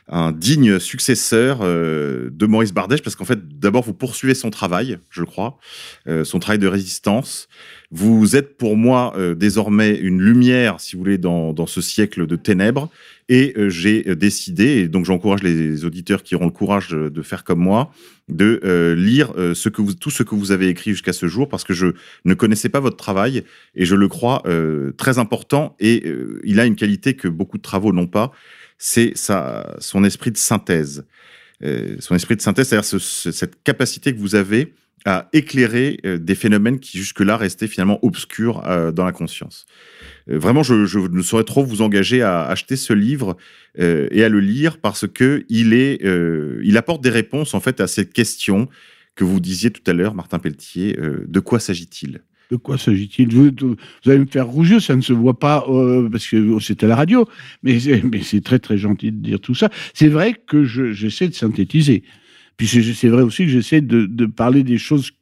un 0.09 0.33
digne 0.33 0.79
successeur 0.79 1.59
euh, 1.63 2.29
de 2.33 2.47
Maurice 2.47 2.73
Bardèche 2.73 3.03
parce 3.03 3.15
qu'en 3.17 3.25
fait, 3.25 3.39
d'abord, 3.59 3.85
vous 3.85 3.95
poursuivez 3.95 4.35
son 4.35 4.51
travail, 4.51 4.99
je 5.11 5.23
crois, 5.23 5.59
euh, 6.09 6.25
son 6.25 6.39
travail 6.39 6.59
de 6.59 6.67
résistance. 6.67 7.49
Vous 7.91 8.37
êtes 8.37 8.59
pour 8.59 8.77
moi 8.77 9.15
euh, 9.17 9.35
désormais 9.35 9.95
une 9.97 10.21
lumière, 10.21 10.79
si 10.79 10.95
vous 10.95 10.99
voulez, 11.03 11.17
dans, 11.17 11.55
dans 11.55 11.67
ce 11.67 11.81
siècle 11.81 12.27
de 12.27 12.37
ténèbres. 12.37 12.91
Et 13.31 13.55
euh, 13.57 13.71
j'ai 13.71 14.07
euh, 14.09 14.15
décidé, 14.15 14.65
et 14.81 14.89
donc 14.89 15.07
j'encourage 15.07 15.43
les 15.43 15.87
auditeurs 15.87 16.23
qui 16.23 16.35
auront 16.35 16.45
le 16.47 16.51
courage 16.51 16.89
de, 16.89 17.09
de 17.09 17.23
faire 17.23 17.45
comme 17.45 17.61
moi, 17.61 17.91
de 18.29 18.61
euh, 18.63 18.95
lire 18.95 19.33
euh, 19.39 19.55
ce 19.55 19.71
que 19.71 19.81
vous, 19.81 19.95
tout 19.95 20.11
ce 20.11 20.23
que 20.23 20.35
vous 20.35 20.53
avez 20.53 20.69
écrit 20.69 20.91
jusqu'à 20.91 21.15
ce 21.15 21.29
jour, 21.29 21.49
parce 21.49 21.65
que 21.65 21.73
je 21.73 21.87
ne 22.27 22.35
connaissais 22.35 22.69
pas 22.69 22.81
votre 22.81 22.99
travail 22.99 23.43
et 23.75 23.87
je 23.87 23.95
le 23.95 24.09
crois 24.09 24.43
euh, 24.47 24.93
très 24.99 25.19
important. 25.19 25.75
Et 25.81 26.05
il 26.45 26.61
a 26.61 26.67
une 26.67 26.77
qualité 26.77 27.15
que 27.15 27.29
beaucoup 27.29 27.57
de 27.57 27.63
travaux 27.63 27.93
n'ont 27.95 28.07
pas, 28.07 28.33
c'est 28.77 29.13
son 29.17 30.05
esprit 30.05 30.31
de 30.31 30.37
synthèse. 30.37 31.07
Son 32.01 32.15
esprit 32.15 32.37
de 32.37 32.41
synthèse, 32.43 32.69
c'est-à-dire 32.69 32.85
ce- 32.85 32.99
ce- 32.99 33.33
cette 33.33 33.63
capacité 33.65 34.15
que 34.15 34.19
vous 34.21 34.35
avez 34.37 34.73
à 35.05 35.29
éclairer 35.33 35.99
euh, 36.05 36.19
des 36.19 36.35
phénomènes 36.35 36.79
qui 36.81 36.99
jusque-là 36.99 37.37
restaient 37.37 37.67
finalement 37.67 37.99
obscurs 38.03 38.63
euh, 38.67 38.93
dans 38.93 39.05
la 39.05 39.13
conscience. 39.13 39.67
Euh, 40.31 40.39
vraiment, 40.39 40.63
je, 40.63 40.99
ne 40.99 41.23
saurais 41.23 41.45
trop 41.45 41.65
vous 41.65 41.83
engager 41.83 42.23
à 42.23 42.45
acheter 42.45 42.77
ce 42.77 42.93
livre 42.93 43.37
et 43.81 44.25
à 44.25 44.29
le 44.29 44.41
lire 44.41 44.79
parce 44.79 45.07
que 45.07 45.45
il 45.49 45.73
est, 45.73 46.03
il 46.65 46.77
apporte 46.77 47.01
des 47.01 47.11
réponses 47.11 47.55
en 47.55 47.61
fait 47.61 47.81
à 47.81 47.87
cette 47.87 48.13
question 48.13 48.69
que 49.15 49.23
vous 49.23 49.39
disiez 49.39 49.71
tout 49.71 49.89
à 49.89 49.93
l'heure, 49.93 50.15
Martin 50.15 50.41
Pelletier. 50.41 50.99
de 51.29 51.41
quoi 51.41 51.61
s'agit-il? 51.61 52.23
De 52.51 52.57
quoi 52.57 52.77
s'agit-il? 52.77 53.33
Vous, 53.33 53.77
allez 54.07 54.19
me 54.19 54.27
faire 54.27 54.49
rougir, 54.49 54.83
ça 54.83 54.97
ne 54.97 55.01
se 55.01 55.13
voit 55.13 55.39
pas 55.39 55.65
parce 56.11 56.27
que 56.27 56.59
c'est 56.59 56.83
à 56.83 56.89
la 56.89 56.97
radio, 56.97 57.29
mais 57.63 57.79
mais 58.11 58.23
c'est 58.23 58.41
très 58.41 58.59
très 58.59 58.79
gentil 58.79 59.13
de 59.13 59.23
dire 59.23 59.39
tout 59.39 59.55
ça. 59.55 59.71
C'est 59.95 60.09
vrai 60.09 60.35
que 60.35 60.65
je- 60.65 60.91
j'essaie 60.91 61.29
de 61.29 61.35
synthétiser. 61.35 62.03
Puis 62.59 62.69
c'est, 62.69 63.09
vrai 63.09 63.23
aussi 63.23 63.45
que 63.45 63.51
j'essaie 63.51 63.81
de 63.81 64.27
parler 64.27 64.63
des 64.65 64.79
choses 64.79 65.13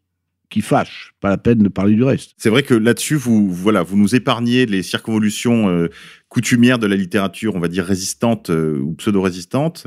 qui 0.49 0.61
fâchent, 0.61 1.15
pas 1.27 1.31
la 1.31 1.39
peine 1.39 1.59
de 1.59 1.69
parler 1.69 1.95
du 1.95 2.05
reste. 2.05 2.33
C'est 2.37 2.51
vrai 2.51 2.63
que 2.63 2.75
là-dessus, 2.75 3.17
vous 3.17 3.51
voilà, 3.51 3.83
vous 3.83 3.97
nous 3.97 4.15
épargnez 4.15 4.65
les 4.65 4.83
circonvolutions 4.83 5.69
euh, 5.69 5.89
coutumière 6.29 6.79
de 6.79 6.87
la 6.87 6.97
littérature, 6.97 7.55
on 7.57 7.61
va 7.61 7.69
dire 7.69 7.85
résistante 7.85 8.51
euh, 8.51 8.79
ou 8.81 8.95
pseudo-résistante, 8.95 9.87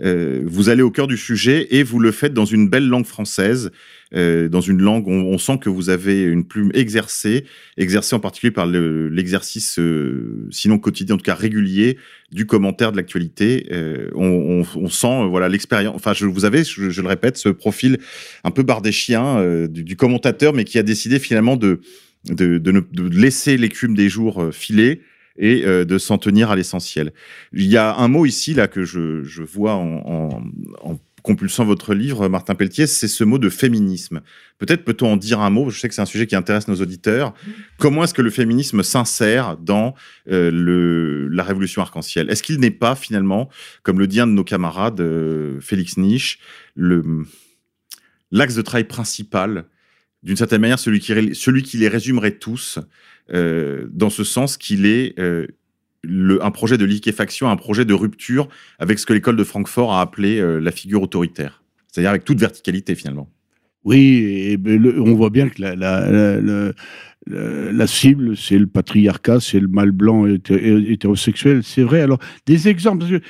euh, 0.00 0.42
vous 0.46 0.68
allez 0.68 0.82
au 0.82 0.90
cœur 0.90 1.06
du 1.06 1.16
sujet 1.16 1.66
et 1.70 1.82
vous 1.82 1.98
le 1.98 2.12
faites 2.12 2.32
dans 2.32 2.44
une 2.44 2.68
belle 2.68 2.88
langue 2.88 3.06
française, 3.06 3.70
dans 4.10 4.62
une 4.62 4.80
langue, 4.80 5.06
on, 5.06 5.20
on, 5.20 5.36
sent 5.36 5.58
que 5.58 5.68
vous 5.68 5.90
avez 5.90 6.22
une 6.22 6.46
plume 6.46 6.70
exercée, 6.72 7.44
exercée 7.76 8.16
en 8.16 8.20
particulier 8.20 8.50
par 8.50 8.66
le, 8.66 9.10
l'exercice, 9.10 9.78
sinon 10.50 10.78
quotidien, 10.78 11.16
en 11.16 11.18
tout 11.18 11.24
cas 11.24 11.34
régulier, 11.34 11.98
du 12.32 12.46
commentaire 12.46 12.90
de 12.90 12.96
l'actualité. 12.96 13.68
On, 14.14 14.64
sent, 14.88 15.26
voilà, 15.28 15.50
l'expérience. 15.50 15.94
Enfin, 15.94 16.14
je, 16.14 16.24
vous 16.24 16.46
avez, 16.46 16.64
je, 16.64 17.02
le 17.02 17.06
répète, 17.06 17.36
ce 17.36 17.50
profil 17.50 17.98
un 18.44 18.50
peu 18.50 18.64
chiens 18.90 19.66
du, 19.68 19.84
du, 19.84 19.96
commentateur, 19.96 20.54
mais 20.54 20.64
qui 20.64 20.77
a 20.78 20.82
décidé 20.82 21.18
finalement 21.18 21.56
de 21.56 21.80
de, 22.28 22.58
de, 22.58 22.84
de 22.92 23.08
laisser 23.08 23.56
l'écume 23.56 23.94
des 23.94 24.08
jours 24.08 24.48
filer 24.52 25.02
et 25.38 25.64
euh, 25.64 25.84
de 25.84 25.98
s'en 25.98 26.18
tenir 26.18 26.50
à 26.50 26.56
l'essentiel. 26.56 27.12
Il 27.52 27.66
y 27.66 27.76
a 27.76 27.94
un 27.96 28.08
mot 28.08 28.26
ici 28.26 28.54
là 28.54 28.66
que 28.66 28.84
je, 28.84 29.22
je 29.22 29.42
vois 29.42 29.74
en, 29.74 30.02
en, 30.04 30.42
en, 30.82 30.98
compulsant 31.22 31.64
votre 31.64 31.94
livre, 31.94 32.28
Martin 32.28 32.54
Pelletier, 32.54 32.86
c'est 32.86 33.08
ce 33.08 33.22
mot 33.22 33.38
de 33.38 33.48
féminisme. 33.50 34.20
Peut-être 34.58 34.84
peut-on 34.84 35.12
en 35.12 35.16
dire 35.16 35.40
un 35.40 35.50
mot. 35.50 35.68
Je 35.68 35.78
sais 35.78 35.88
que 35.88 35.94
c'est 35.94 36.00
un 36.00 36.06
sujet 36.06 36.26
qui 36.26 36.36
intéresse 36.36 36.68
nos 36.68 36.76
auditeurs. 36.76 37.34
Comment 37.76 38.04
est-ce 38.04 38.14
que 38.14 38.22
le 38.22 38.30
féminisme 38.30 38.82
s'insère 38.82 39.56
dans 39.58 39.94
euh, 40.30 40.50
le, 40.50 41.28
la 41.28 41.42
révolution 41.42 41.82
arc-en-ciel? 41.82 42.30
Est-ce 42.30 42.42
qu'il 42.42 42.58
n'est 42.60 42.70
pas 42.70 42.94
finalement, 42.94 43.50
comme 43.82 43.98
le 43.98 44.06
dit 44.06 44.20
un 44.20 44.26
de 44.26 44.32
nos 44.32 44.44
camarades, 44.44 45.00
euh, 45.00 45.60
Félix 45.60 45.96
Niche, 45.98 46.38
le 46.74 47.04
l'axe 48.30 48.54
de 48.54 48.62
travail 48.62 48.84
principal 48.84 49.66
d'une 50.22 50.36
certaine 50.36 50.60
manière, 50.60 50.78
celui 50.78 51.00
qui, 51.00 51.34
celui 51.34 51.62
qui 51.62 51.76
les 51.78 51.88
résumerait 51.88 52.38
tous, 52.38 52.78
euh, 53.32 53.86
dans 53.92 54.10
ce 54.10 54.24
sens 54.24 54.56
qu'il 54.56 54.86
est 54.86 55.18
euh, 55.18 55.46
un 56.40 56.50
projet 56.50 56.78
de 56.78 56.84
liquéfaction, 56.84 57.48
un 57.50 57.56
projet 57.56 57.84
de 57.84 57.94
rupture 57.94 58.48
avec 58.78 58.98
ce 58.98 59.06
que 59.06 59.12
l'école 59.12 59.36
de 59.36 59.44
Francfort 59.44 59.92
a 59.92 60.00
appelé 60.00 60.38
euh, 60.38 60.58
la 60.60 60.72
figure 60.72 61.02
autoritaire, 61.02 61.62
c'est-à-dire 61.88 62.10
avec 62.10 62.24
toute 62.24 62.40
verticalité 62.40 62.94
finalement. 62.94 63.30
Oui, 63.84 64.58
on 64.98 65.14
voit 65.14 65.30
bien 65.30 65.48
que 65.48 65.62
la, 65.62 66.74
la, 67.26 67.86
cible, 67.86 68.36
c'est 68.36 68.58
le 68.58 68.66
patriarcat, 68.66 69.40
c'est 69.40 69.60
le 69.60 69.68
mâle 69.68 69.92
blanc 69.92 70.26
hétérosexuel, 70.26 71.62
c'est 71.62 71.82
vrai. 71.82 72.00
Alors, 72.02 72.18
des 72.44 72.68
exemples, 72.68 73.06
que 73.06 73.20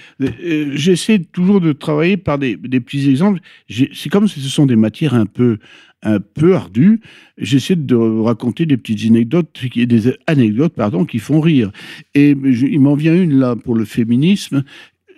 j'essaie 0.74 1.18
toujours 1.18 1.60
de 1.60 1.72
travailler 1.72 2.16
par 2.16 2.38
des, 2.38 2.56
des 2.56 2.80
petits 2.80 3.08
exemples. 3.10 3.40
C'est 3.68 4.08
comme 4.08 4.26
si 4.26 4.40
ce 4.40 4.48
sont 4.48 4.66
des 4.66 4.74
matières 4.74 5.14
un 5.14 5.26
peu, 5.26 5.58
un 6.02 6.20
peu 6.20 6.54
ardu, 6.54 7.00
j'essaie 7.38 7.76
de 7.76 7.94
raconter 7.94 8.66
des 8.66 8.76
petites 8.76 9.10
anecdotes, 9.10 9.60
des 9.74 10.16
anecdotes 10.26 10.74
pardon, 10.74 11.04
qui 11.04 11.18
font 11.18 11.40
rire. 11.40 11.72
Et 12.14 12.30
il 12.30 12.80
m'en 12.80 12.94
vient 12.94 13.14
une 13.14 13.38
là 13.38 13.56
pour 13.56 13.74
le 13.74 13.84
féminisme 13.84 14.64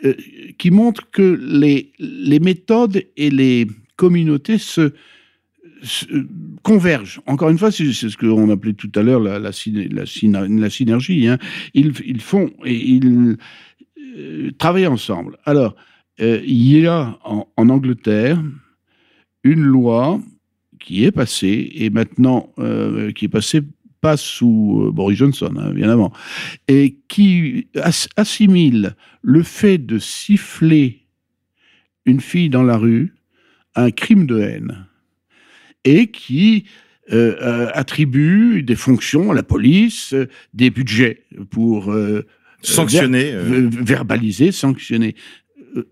euh, 0.05 0.15
qui 0.59 0.71
montre 0.71 1.11
que 1.11 1.39
les, 1.43 1.93
les 1.99 2.41
méthodes 2.41 3.03
et 3.17 3.31
les 3.31 3.67
communautés 3.97 4.59
se, 4.59 4.93
convergent. 6.63 7.23
Encore 7.27 7.49
une 7.49 7.57
fois, 7.57 7.73
c'est 7.73 7.93
ce 7.93 8.17
qu'on 8.17 8.51
appelait 8.51 8.75
tout 8.75 8.93
à 8.95 9.03
l'heure 9.03 9.21
la, 9.21 9.39
la, 9.39 9.51
la, 9.51 10.71
synergie. 10.71 11.27
Hein. 11.27 11.39
Ils, 11.73 12.21
font 12.21 12.51
et 12.67 12.75
ils 12.75 13.37
euh, 14.17 14.51
travaillent 14.59 14.87
ensemble. 14.87 15.39
Alors, 15.47 15.75
euh, 16.21 16.41
il 16.45 16.79
y 16.79 16.87
a 16.87 17.19
en 17.25 17.69
Angleterre 17.71 18.43
une 19.43 19.63
loi 19.63 20.21
qui 20.81 21.05
est 21.05 21.13
passé, 21.13 21.71
et 21.75 21.91
maintenant, 21.91 22.53
euh, 22.59 23.13
qui 23.13 23.27
est 23.27 23.29
passé 23.29 23.63
pas 24.01 24.17
sous 24.17 24.85
euh, 24.87 24.91
Boris 24.91 25.19
Johnson, 25.19 25.55
hein, 25.59 25.73
bien 25.73 25.91
avant, 25.91 26.13
et 26.69 26.97
qui 27.09 27.69
as 27.77 28.09
assimile 28.17 28.97
le 29.23 29.43
fait 29.43 29.79
de 29.79 29.99
siffler 29.99 31.07
une 32.07 32.21
fille 32.21 32.49
dans 32.49 32.63
la 32.63 32.77
rue 32.77 33.15
à 33.75 33.85
un 33.85 33.91
crime 33.91 34.27
de 34.27 34.41
haine, 34.41 34.87
et 35.85 36.09
qui 36.09 36.65
euh, 37.13 37.37
euh 37.43 37.71
attribue 37.75 38.63
des 38.63 38.77
fonctions 38.77 39.31
à 39.33 39.35
la 39.35 39.43
police, 39.43 40.15
des 40.55 40.71
budgets 40.71 41.25
pour 41.51 41.93
euh, 41.93 42.27
sanctionner, 42.63 43.33
ver 43.33 43.85
verbaliser, 43.85 44.53
sanctionner. 44.53 45.15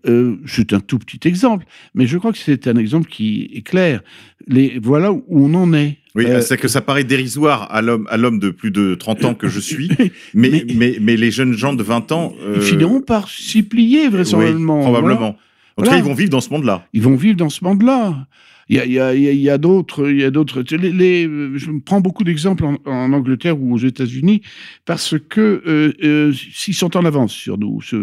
Euh, 0.07 0.37
c'est 0.45 0.73
un 0.73 0.79
tout 0.79 0.99
petit 0.99 1.27
exemple, 1.27 1.65
mais 1.93 2.07
je 2.07 2.17
crois 2.17 2.31
que 2.31 2.37
c'est 2.37 2.67
un 2.67 2.75
exemple 2.75 3.09
qui 3.09 3.49
est 3.53 3.61
clair. 3.61 4.01
Les, 4.47 4.79
voilà 4.81 5.11
où 5.11 5.23
on 5.29 5.53
en 5.53 5.73
est. 5.73 5.97
Oui, 6.15 6.25
euh, 6.25 6.41
c'est 6.41 6.57
que 6.57 6.67
ça 6.67 6.81
paraît 6.81 7.03
dérisoire 7.03 7.67
à 7.71 7.81
l'homme, 7.81 8.07
à 8.09 8.17
l'homme 8.17 8.39
de 8.39 8.49
plus 8.49 8.71
de 8.71 8.95
30 8.95 9.25
ans 9.25 9.33
que 9.35 9.47
je 9.47 9.59
suis, 9.59 9.89
mais, 10.33 10.49
mais, 10.49 10.65
mais, 10.75 10.97
mais, 10.99 11.17
les 11.17 11.31
jeunes 11.31 11.53
gens 11.53 11.73
de 11.73 11.83
20 11.83 12.11
ans. 12.11 12.33
Euh... 12.41 12.55
Ils 12.57 12.61
finiront 12.61 13.01
par 13.01 13.29
s'y 13.29 13.63
plier, 13.63 14.09
vraisemblablement. 14.09 14.77
Oui, 14.77 14.83
probablement. 14.83 15.17
Voilà. 15.19 15.35
En 15.79 15.83
tout 15.83 15.89
cas, 15.89 15.97
ils 15.97 16.03
vont 16.03 16.13
vivre 16.13 16.29
dans 16.29 16.41
ce 16.41 16.49
monde-là. 16.49 16.85
Ils 16.93 17.01
vont 17.01 17.15
vivre 17.15 17.37
dans 17.37 17.49
ce 17.49 17.63
monde-là. 17.63 18.27
Il 18.71 18.75
y 18.75 19.49
a, 19.49 19.57
d'autres, 19.57 20.11
il 20.11 20.19
y 20.19 20.23
a 20.23 20.29
d'autres. 20.29 20.63
Les, 20.75 20.91
les, 20.91 21.23
je 21.55 21.71
prends 21.83 22.01
beaucoup 22.01 22.23
d'exemples 22.23 22.65
en, 22.65 22.77
en, 22.85 23.13
Angleterre 23.13 23.59
ou 23.59 23.73
aux 23.73 23.79
États-Unis 23.79 24.41
parce 24.85 25.15
que 25.17 25.63
euh, 25.65 25.93
euh, 26.03 26.31
s'ils 26.53 26.75
sont 26.75 26.95
en 26.95 27.03
avance 27.03 27.33
sur 27.33 27.57
nous, 27.57 27.81
sur, 27.81 27.97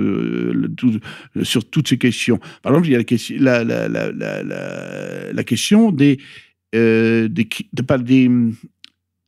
tout, 0.77 0.99
sur, 1.45 1.70
toutes 1.70 1.89
ces 1.89 1.99
questions. 1.99 2.41
Par 2.62 2.72
exemple, 2.72 2.89
il 2.89 2.93
y 2.93 2.95
a 2.97 2.99
la, 2.99 3.05
question, 3.05 3.37
la, 3.39 3.62
la, 3.62 5.45
question 5.45 5.93
des, 5.93 6.18
euh, 6.74 7.29
des, 7.29 7.49
de, 7.72 7.97
des 8.03 8.29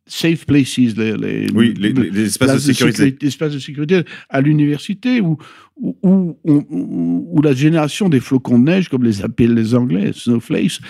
safe 0.09 0.47
places, 0.47 0.79
les, 0.79 1.17
les, 1.17 1.47
oui, 1.55 1.75
les, 1.79 1.93
les 1.93 2.23
espaces, 2.23 2.67
de 2.67 2.73
sécurité. 2.73 3.13
De 3.13 3.27
espaces 3.27 3.53
de 3.53 3.59
sécurité 3.59 4.03
à 4.29 4.41
l'université 4.41 5.21
où, 5.21 5.39
où, 5.77 6.37
où, 6.45 7.27
où, 7.31 7.43
la 7.43 7.53
génération 7.53 8.09
des 8.09 8.21
flocons 8.21 8.59
de 8.59 8.65
neige, 8.65 8.89
comme 8.89 9.05
les 9.05 9.23
appellent 9.23 9.55
les 9.55 9.75
Anglais, 9.75 10.13
snowflakes, 10.13 10.81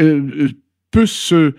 euh, 0.00 0.48
peut 0.90 1.06
se 1.06 1.52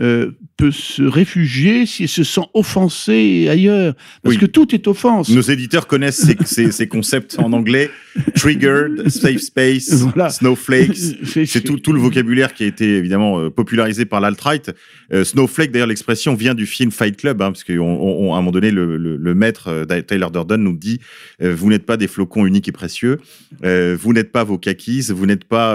euh, 0.00 0.32
peut 0.56 0.72
se 0.72 1.04
réfugier 1.04 1.86
s'il 1.86 2.08
se 2.08 2.24
sent 2.24 2.46
offensé 2.52 3.46
ailleurs. 3.48 3.94
Parce 4.22 4.34
oui. 4.34 4.40
que 4.40 4.46
tout 4.46 4.74
est 4.74 4.88
offense. 4.88 5.28
Nos 5.28 5.40
éditeurs 5.40 5.86
connaissent 5.86 6.24
ces, 6.24 6.36
ces, 6.44 6.72
ces 6.72 6.88
concepts 6.88 7.36
en 7.38 7.52
anglais. 7.52 7.90
Triggered, 8.34 9.08
safe 9.08 9.40
space, 9.40 9.92
voilà. 10.14 10.30
snowflakes. 10.30 10.96
C'est 11.46 11.60
tout, 11.60 11.78
tout, 11.78 11.92
le 11.92 12.00
vocabulaire 12.00 12.54
qui 12.54 12.62
a 12.62 12.66
été 12.66 12.96
évidemment 12.96 13.40
euh, 13.40 13.50
popularisé 13.50 14.04
par 14.04 14.20
l'alt-right. 14.20 14.72
Euh, 15.12 15.24
snowflake, 15.24 15.72
d'ailleurs, 15.72 15.88
l'expression 15.88 16.34
vient 16.34 16.54
du 16.54 16.66
film 16.66 16.90
Fight 16.92 17.16
Club, 17.16 17.42
hein, 17.42 17.50
parce 17.50 17.64
qu'à 17.64 17.72
un 17.74 17.76
moment 17.76 18.50
donné, 18.52 18.70
le, 18.70 18.96
le, 18.96 19.16
le 19.16 19.34
maître 19.34 19.84
Tyler 20.06 20.26
Durden 20.32 20.62
nous 20.62 20.76
dit 20.76 21.00
Vous 21.40 21.68
n'êtes 21.68 21.86
pas 21.86 21.96
des 21.96 22.06
flocons 22.06 22.46
uniques 22.46 22.68
et 22.68 22.72
précieux, 22.72 23.18
vous 23.62 24.12
n'êtes 24.12 24.30
pas 24.30 24.44
vos 24.44 24.58
kakis, 24.58 25.06
vous 25.10 25.26
n'êtes 25.26 25.44
pas 25.44 25.74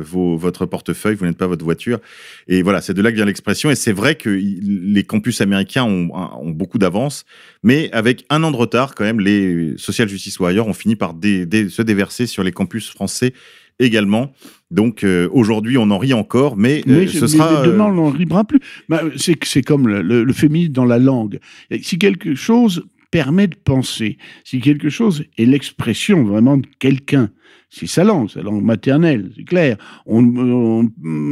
vos, 0.00 0.36
votre 0.36 0.66
portefeuille, 0.66 1.14
vous 1.14 1.26
n'êtes 1.26 1.38
pas 1.38 1.46
votre 1.46 1.64
voiture. 1.64 1.98
Et 2.46 2.62
voilà, 2.62 2.80
c'est 2.80 2.94
de 2.94 3.02
là 3.02 3.10
que 3.10 3.16
vient 3.16 3.24
l'expression 3.24 3.49
et 3.50 3.74
c'est 3.74 3.92
vrai 3.92 4.14
que 4.14 4.30
les 4.30 5.04
campus 5.04 5.40
américains 5.40 5.84
ont, 5.84 6.10
ont 6.12 6.50
beaucoup 6.50 6.78
d'avance, 6.78 7.24
mais 7.62 7.90
avec 7.92 8.24
un 8.30 8.42
an 8.44 8.50
de 8.50 8.56
retard, 8.56 8.94
quand 8.94 9.04
même, 9.04 9.20
les 9.20 9.74
social 9.76 10.08
justice 10.08 10.38
warriors 10.38 10.66
ont 10.68 10.72
fini 10.72 10.96
par 10.96 11.14
dé, 11.14 11.46
dé, 11.46 11.68
se 11.68 11.82
déverser 11.82 12.26
sur 12.26 12.42
les 12.42 12.52
campus 12.52 12.88
français 12.90 13.32
également. 13.78 14.32
Donc 14.70 15.02
euh, 15.02 15.28
aujourd'hui, 15.32 15.78
on 15.78 15.90
en 15.90 15.98
rit 15.98 16.12
encore, 16.12 16.56
mais, 16.56 16.82
mais 16.86 17.06
ce 17.06 17.26
sera. 17.26 17.62
Mais 17.62 17.68
demain, 17.68 17.86
on 17.86 17.94
n'en 17.94 18.10
rira 18.10 18.44
plus. 18.44 18.60
Bah, 18.88 19.02
c'est 19.16 19.62
comme 19.62 19.88
le, 19.88 20.02
le, 20.02 20.22
le 20.22 20.32
féminisme 20.32 20.72
dans 20.72 20.84
la 20.84 20.98
langue. 20.98 21.40
Si 21.82 21.98
quelque 21.98 22.34
chose 22.34 22.84
permet 23.10 23.48
de 23.48 23.56
penser, 23.56 24.18
si 24.44 24.60
quelque 24.60 24.88
chose 24.88 25.24
est 25.36 25.44
l'expression 25.44 26.24
vraiment 26.24 26.58
de 26.58 26.66
quelqu'un, 26.78 27.30
c'est 27.70 27.86
sa 27.86 28.02
langue, 28.02 28.28
sa 28.28 28.42
langue 28.42 28.62
maternelle, 28.62 29.30
c'est 29.36 29.44
clair. 29.44 29.76
On, 30.04 30.90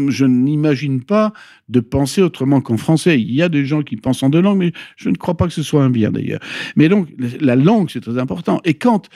je 0.09 0.24
n'imagine 0.24 1.03
pas 1.03 1.32
de 1.68 1.80
penser 1.80 2.22
autrement 2.22 2.61
qu'en 2.61 2.76
français. 2.76 3.20
Il 3.20 3.34
y 3.34 3.43
a 3.43 3.49
des 3.49 3.64
gens 3.64 3.82
qui 3.82 3.97
pensent 3.97 4.22
en 4.22 4.30
deux 4.30 4.41
langues, 4.41 4.59
mais 4.59 4.72
je 4.97 5.11
ne 5.11 5.16
crois 5.16 5.36
pas 5.36 5.49
que 5.49 5.53
ce 5.53 5.64
soit 5.64 5.82
un 5.82 5.91
bien 5.91 6.12
d'ailleurs. 6.12 6.41
Mais 6.76 6.89
donc, 6.89 7.09
la 7.41 7.57
langue, 7.57 7.91
c'est 7.91 8.01
très 8.01 8.18
important. 8.18 8.61
Et 8.64 8.74
quand 8.74 9.09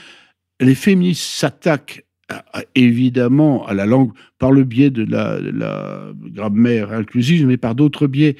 les 0.60 0.74
féministes 0.74 1.22
s'attaquent 1.22 2.04
évidemment 2.74 3.66
à 3.66 3.74
la 3.74 3.86
langue 3.86 4.12
par 4.38 4.50
le 4.50 4.64
biais 4.64 4.90
de 4.90 5.04
la 5.04 5.38
grammaire 6.30 6.92
inclusive, 6.92 7.46
mais 7.46 7.56
par 7.56 7.74
d'autres 7.74 8.06
biais, 8.06 8.36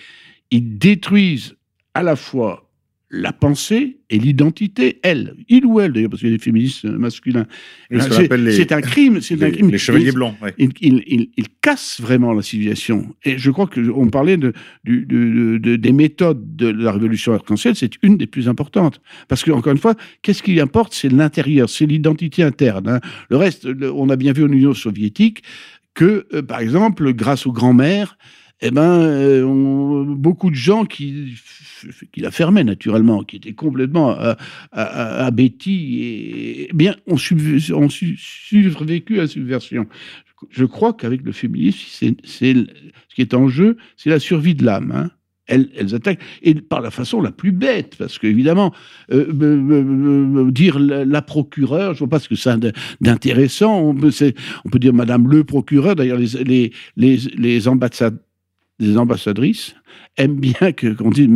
ils 0.51 0.78
détruisent 0.78 1.57
à 1.95 2.03
la 2.03 2.16
fois 2.16 2.72
la 3.15 3.35
pensée 3.35 3.99
et 4.09 4.19
l'identité, 4.19 4.99
elle, 5.03 5.35
il 5.51 5.67
ou 5.67 5.81
elle 5.81 5.93
d'ailleurs, 5.93 6.09
parce 6.09 6.21
qu'il 6.21 6.31
y 6.31 6.35
a 6.35 6.37
des 6.37 6.43
féministes 6.43 6.87
masculins. 6.87 7.47
C'est 7.91 8.73
un 8.73 8.81
crime, 8.81 9.21
c'est 9.21 9.43
un 9.43 9.51
crime. 9.51 9.71
Les 9.71 9.77
chevaliers 9.77 10.13
blancs. 10.13 10.35
Ouais. 10.43 10.55
Il, 10.57 10.71
il, 10.81 11.03
il, 11.07 11.29
il, 11.37 11.47
casse 11.61 12.01
vraiment 12.01 12.33
la 12.33 12.41
civilisation. 12.41 13.15
Et 13.23 13.37
je 13.37 13.51
crois 13.51 13.67
que 13.67 13.81
on 13.91 14.09
parlait 14.09 14.39
de, 14.39 14.55
de, 14.85 15.05
de, 15.05 15.59
de 15.59 15.77
des 15.77 15.93
méthodes 15.93 16.57
de 16.57 16.69
la 16.69 16.91
révolution 16.91 17.35
arc-en-ciel, 17.35 17.77
c'est 17.77 17.93
une 18.03 18.17
des 18.17 18.27
plus 18.27 18.49
importantes. 18.49 19.03
Parce 19.29 19.45
que 19.45 19.51
encore 19.51 19.73
une 19.73 19.79
fois, 19.79 19.95
qu'est-ce 20.23 20.43
qui 20.43 20.59
importe 20.59 20.95
C'est 20.95 21.11
l'intérieur, 21.11 21.69
c'est 21.69 21.87
l'identité 21.87 22.43
interne. 22.43 22.89
Hein. 22.89 23.01
Le 23.29 23.37
reste, 23.37 23.69
on 23.95 24.09
a 24.09 24.17
bien 24.17 24.33
vu 24.33 24.43
en 24.43 24.49
Union 24.49 24.73
soviétique 24.73 25.43
que, 25.93 26.27
euh, 26.33 26.43
par 26.43 26.61
exemple, 26.61 27.13
grâce 27.13 27.47
aux 27.47 27.53
grands-mères, 27.53 28.17
eh 28.63 28.71
ben, 28.71 29.01
euh, 29.01 30.05
beaucoup 30.07 30.51
de 30.51 30.57
gens 30.57 30.85
qui, 30.85 31.35
qui 32.13 32.21
la 32.21 32.31
fermaient 32.31 32.65
naturellement, 32.65 33.23
qui 33.23 33.37
étaient 33.37 33.55
complètement 33.55 34.17
abétis, 34.73 36.01
et, 36.03 36.69
eh 36.71 36.73
bien, 36.73 36.97
ont, 37.07 37.17
survécu 37.17 39.19
à 39.19 39.23
la 39.23 39.29
subversion. 39.29 39.87
Je 40.51 40.65
crois 40.65 40.93
qu'avec 40.93 41.23
le 41.23 41.33
féminisme, 41.33 42.15
c'est, 42.25 42.25
ce 42.25 43.15
qui 43.15 43.21
est 43.21 43.35
en 43.35 43.49
jeu, 43.49 43.77
c'est 43.97 44.11
la 44.11 44.19
survie 44.19 44.55
de 44.55 44.65
l'âme. 44.65 44.93
hein. 44.95 45.11
Elles, 45.47 45.71
elles 45.77 45.95
attaquent, 45.95 46.21
et 46.43 46.55
par 46.55 46.81
la 46.81 46.93
façon 46.93 47.21
la 47.21 47.33
plus 47.33 47.51
bête, 47.51 47.97
parce 47.99 48.19
qu'évidemment, 48.19 48.73
euh, 49.11 49.27
euh, 49.43 50.47
euh, 50.47 50.51
dire 50.53 50.79
la, 50.79 51.23
procureure, 51.23 51.95
je 51.95 51.99
vois 51.99 52.09
pas 52.09 52.21
ce 52.21 52.29
que 52.29 52.37
ça 52.37 52.57
d'intéressant. 53.01 53.81
On 53.81 53.91
on 53.91 54.69
peut 54.69 54.79
dire 54.79 54.95
Madame 54.95 55.29
le 55.29 55.43
procureur. 55.43 55.97
D'ailleurs, 55.97 56.19
les, 56.19 56.45
les, 56.45 56.73
les, 56.97 57.17
les, 57.37 57.69
ambassades, 57.69 58.19
les 58.85 58.97
ambassadrices 58.99 59.74
aiment 60.16 60.39
bien 60.41 60.72
que 60.72 60.89
qu'on 60.95 61.11
dise 61.11 61.28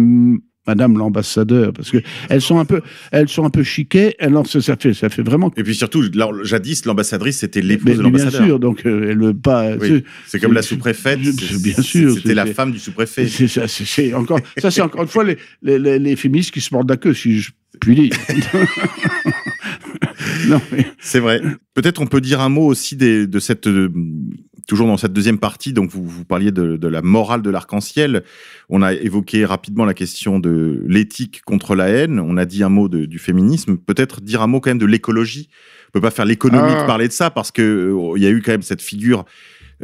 Madame 0.68 0.98
l'ambassadeur, 0.98 1.72
parce 1.72 1.92
que 1.92 1.98
elles 2.28 2.40
sont 2.42 2.58
un 2.58 2.64
peu, 2.64 2.80
elles 3.12 3.28
sont 3.28 3.44
un 3.44 3.50
peu 3.50 3.62
chiquées. 3.62 4.16
Alors 4.18 4.48
ça, 4.48 4.60
ça 4.60 4.74
fait, 4.76 4.94
ça 4.94 5.08
fait 5.08 5.22
vraiment. 5.22 5.52
Et 5.56 5.62
puis 5.62 5.76
surtout, 5.76 6.02
jadis, 6.42 6.84
l'ambassadrice, 6.86 7.38
c'était 7.38 7.60
l'épouse 7.62 7.84
de 7.84 8.02
mais 8.02 8.10
bien 8.10 8.18
l'ambassadeur. 8.24 8.46
sûr, 8.48 8.58
donc 8.58 8.84
euh, 8.84 9.10
elle 9.10 9.18
veut 9.18 9.32
pas. 9.32 9.76
Oui, 9.76 10.02
c'est- 10.26 10.40
comme 10.40 10.54
la 10.54 10.62
sous-préfète. 10.62 11.20
bien 11.20 11.80
sûr, 11.80 12.14
C'était 12.16 12.34
la 12.34 12.46
femme 12.46 12.72
du 12.72 12.80
sous-préfet. 12.80 13.28
C'est 13.28 13.46
ça, 13.46 13.68
c'est- 13.68 13.84
c'est 13.84 14.12
encore, 14.12 14.40
ça 14.58 14.72
c'est 14.72 14.80
encore 14.82 15.02
une 15.02 15.08
fois 15.08 15.22
les, 15.22 15.38
les, 15.62 15.78
les, 15.78 16.00
les 16.00 16.16
féministes 16.16 16.50
qui 16.50 16.60
se 16.60 16.74
mordent 16.74 16.90
la 16.90 16.96
queue, 16.96 17.14
si 17.14 17.38
je 17.38 17.52
puis 17.80 17.94
dire. 17.94 18.10
non, 20.48 20.60
mais 20.72 20.86
C'est 20.98 21.20
vrai. 21.20 21.40
Peut-être 21.74 22.00
on 22.00 22.06
peut 22.06 22.20
dire 22.20 22.40
un 22.40 22.48
mot 22.48 22.66
aussi 22.66 22.96
des- 22.96 23.26
de 23.26 23.38
cette 23.38 23.66
euh, 23.66 23.90
toujours 24.68 24.86
dans 24.88 24.96
cette 24.96 25.12
deuxième 25.12 25.38
partie. 25.38 25.72
Donc 25.72 25.90
vous, 25.90 26.04
vous 26.04 26.24
parliez 26.24 26.50
de, 26.50 26.76
de 26.76 26.88
la 26.88 27.02
morale 27.02 27.42
de 27.42 27.50
l'arc-en-ciel. 27.50 28.24
On 28.68 28.82
a 28.82 28.92
évoqué 28.94 29.44
rapidement 29.44 29.84
la 29.84 29.94
question 29.94 30.38
de 30.38 30.82
l'éthique 30.86 31.42
contre 31.44 31.74
la 31.76 31.88
haine. 31.88 32.18
On 32.20 32.36
a 32.36 32.44
dit 32.44 32.62
un 32.62 32.68
mot 32.68 32.88
de- 32.88 33.04
du 33.04 33.18
féminisme. 33.18 33.76
Peut-être 33.76 34.20
dire 34.20 34.42
un 34.42 34.46
mot 34.46 34.60
quand 34.60 34.70
même 34.70 34.78
de 34.78 34.86
l'écologie. 34.86 35.48
On 35.88 35.92
peut 35.92 36.00
pas 36.00 36.10
faire 36.10 36.24
l'économie 36.24 36.72
Ah. 36.76 36.82
de 36.82 36.86
parler 36.86 37.06
de 37.08 37.12
ça 37.12 37.30
parce 37.30 37.52
que 37.52 37.62
euh, 37.62 38.12
il 38.16 38.22
y 38.22 38.26
a 38.26 38.30
eu 38.30 38.42
quand 38.42 38.52
même 38.52 38.62
cette 38.62 38.82
figure. 38.82 39.24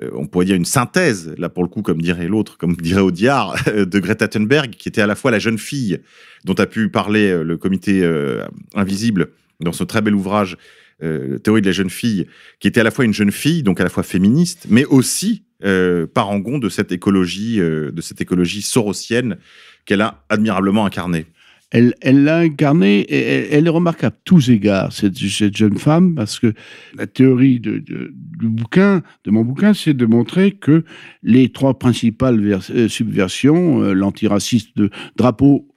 euh, 0.02 0.08
on 0.14 0.26
pourrait 0.26 0.46
dire 0.46 0.56
une 0.56 0.64
synthèse, 0.64 1.34
là 1.36 1.50
pour 1.50 1.62
le 1.62 1.68
coup, 1.68 1.82
comme 1.82 2.00
dirait 2.00 2.26
l'autre, 2.26 2.56
comme 2.56 2.74
dirait 2.76 3.02
Audiard, 3.02 3.54
de 3.76 3.98
Greta 3.98 4.26
Thunberg, 4.26 4.70
qui 4.70 4.88
était 4.88 5.02
à 5.02 5.06
la 5.06 5.14
fois 5.14 5.30
la 5.30 5.38
jeune 5.38 5.58
fille 5.58 5.98
dont 6.46 6.54
a 6.54 6.64
pu 6.66 6.88
parler 6.88 7.44
le 7.44 7.56
comité 7.58 8.00
euh, 8.02 8.42
invisible 8.74 9.28
dans 9.62 9.72
ce 9.72 9.84
très 9.84 10.02
bel 10.02 10.14
ouvrage 10.14 10.56
euh, 11.02 11.38
Théorie 11.38 11.62
de 11.62 11.66
la 11.66 11.72
jeune 11.72 11.90
fille, 11.90 12.26
qui 12.60 12.68
était 12.68 12.80
à 12.80 12.84
la 12.84 12.90
fois 12.90 13.04
une 13.04 13.14
jeune 13.14 13.32
fille, 13.32 13.62
donc 13.62 13.80
à 13.80 13.84
la 13.84 13.90
fois 13.90 14.02
féministe, 14.02 14.66
mais 14.68 14.84
aussi 14.84 15.44
euh, 15.64 16.06
parangon 16.06 16.58
de 16.58 16.68
cette 16.68 16.92
écologie, 16.92 17.60
euh, 17.60 17.90
de 17.90 18.00
cette 18.00 18.20
écologie 18.20 18.62
sorosienne 18.62 19.36
qu'elle 19.84 20.00
a 20.00 20.24
admirablement 20.28 20.86
incarnée. 20.86 21.26
elle, 21.70 21.94
l'a 22.02 22.38
incarné, 22.38 23.00
et 23.00 23.54
elle, 23.54 23.66
est 23.66 23.70
remarquable 23.70 24.14
à 24.14 24.20
tous 24.24 24.50
égards, 24.50 24.92
cette, 24.92 25.16
jeune 25.16 25.78
femme, 25.78 26.14
parce 26.14 26.38
que 26.38 26.52
la 26.96 27.06
théorie 27.06 27.58
de, 27.60 27.78
du 27.78 28.48
bouquin, 28.48 29.02
de 29.24 29.30
mon 29.30 29.42
bouquin, 29.42 29.72
c'est 29.72 29.94
de 29.94 30.06
montrer 30.06 30.52
que 30.52 30.84
les 31.22 31.50
trois 31.50 31.78
principales 31.78 32.60
euh, 32.70 32.88
subversions, 32.88 33.80
l'antiraciste 33.92 34.76
de 34.76 34.90
drapeau 35.16 35.68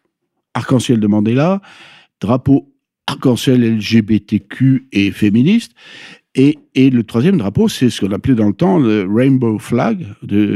arc-en-ciel 0.54 1.00
de 1.00 1.08
Mandela, 1.08 1.62
drapeau 2.22 2.75
arc-en-ciel 3.08 3.78
LGBTQ 3.78 4.88
et 4.92 5.12
féministe, 5.12 5.74
et, 6.36 6.60
et 6.76 6.90
le 6.90 7.04
troisième 7.04 7.38
drapeau, 7.38 7.70
c'est 7.70 7.90
ce 7.90 8.02
qu'on 8.02 8.12
appelait 8.12 8.36
dans 8.36 8.48
le 8.48 8.54
temps 8.54 8.78
le 8.78 9.08
rainbow 9.10 9.58
flag, 9.58 10.06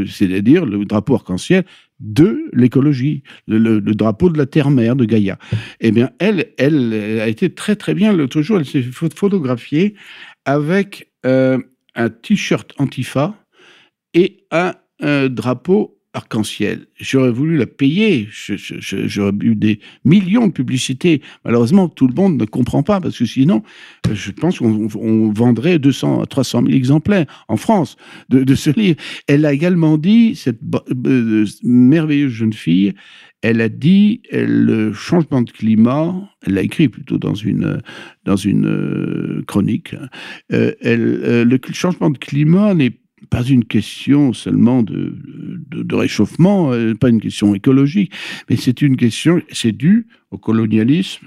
c'est-à-dire 0.07 0.65
le 0.65 0.83
drapeau 0.83 1.15
arc-en-ciel 1.15 1.63
de 2.01 2.49
l'écologie, 2.53 3.23
le, 3.47 3.79
drapeau 3.79 4.29
de 4.29 4.37
la 4.37 4.45
terre-mère 4.45 4.95
de 4.95 5.05
Gaïa. 5.05 5.37
Eh 5.79 5.91
bien, 5.91 6.11
elle, 6.19 6.47
elle, 6.57 6.93
a 7.21 7.27
été 7.27 7.49
très 7.53 7.75
très 7.77 7.93
bien. 7.93 8.11
L'autre 8.11 8.41
jour, 8.41 8.59
elle 8.59 8.65
s'est 8.65 8.81
pho- 8.81 9.13
photographiée 9.13 9.95
avec 10.45 11.11
euh, 11.25 11.59
un 11.95 12.09
t-shirt 12.09 12.73
antifa 12.77 13.35
et 14.13 14.45
un, 14.51 14.73
drapeau 15.29 15.98
arc-en-ciel. 16.13 16.87
J'aurais 16.99 17.31
voulu 17.31 17.57
la 17.57 17.67
payer. 17.67 18.27
J'aurais 18.31 19.33
eu 19.41 19.55
des 19.55 19.79
millions 20.05 20.47
de 20.47 20.51
publicités. 20.51 21.21
Malheureusement, 21.45 21.87
tout 21.87 22.07
le 22.07 22.13
monde 22.13 22.39
ne 22.39 22.45
comprend 22.45 22.81
pas 22.81 22.99
parce 22.99 23.17
que 23.17 23.25
sinon, 23.25 23.61
je 24.11 24.31
pense 24.31 24.59
qu'on 24.59 24.87
on 24.95 25.31
vendrait 25.31 25.77
200 25.77 26.21
à 26.21 26.25
300 26.25 26.63
000 26.63 26.73
exemplaires 26.73 27.25
en 27.47 27.57
France 27.57 27.95
de, 28.29 28.55
ce 28.55 28.71
livre. 28.71 28.99
Elle 29.27 29.45
a 29.45 29.53
également 29.53 29.97
dit, 29.97 30.35
cette 30.35 30.59
euh, 31.05 31.45
merveilleuse 31.63 32.31
jeune 32.31 32.53
fille, 32.53 32.93
elle 33.41 33.61
a 33.61 33.69
dit 33.69 34.21
le 34.31 34.91
changement 34.91 35.41
de 35.41 35.51
climat, 35.51 36.15
elle 36.45 36.55
l'a 36.55 36.63
écrit 36.63 36.89
plutôt 36.89 37.17
dans 37.17 37.35
une, 37.35 37.81
dans 38.25 38.35
une 38.35 38.65
euh, 38.65 39.43
chronique, 39.47 39.95
euh, 40.51 40.73
le 40.83 41.59
changement 41.71 42.09
de 42.09 42.17
climat 42.17 42.73
n'est 42.73 42.97
pas 43.29 43.43
une 43.43 43.65
question 43.65 44.33
seulement 44.33 44.83
de, 44.83 45.15
de, 45.69 45.83
de 45.83 45.95
réchauffement, 45.95 46.71
euh, 46.73 46.93
pas 46.93 47.09
une 47.09 47.21
question 47.21 47.53
écologique, 47.55 48.11
mais 48.49 48.55
c'est 48.55 48.81
une 48.81 48.97
question, 48.97 49.41
c'est 49.51 49.71
dû 49.71 50.07
au 50.31 50.37
colonialisme, 50.37 51.25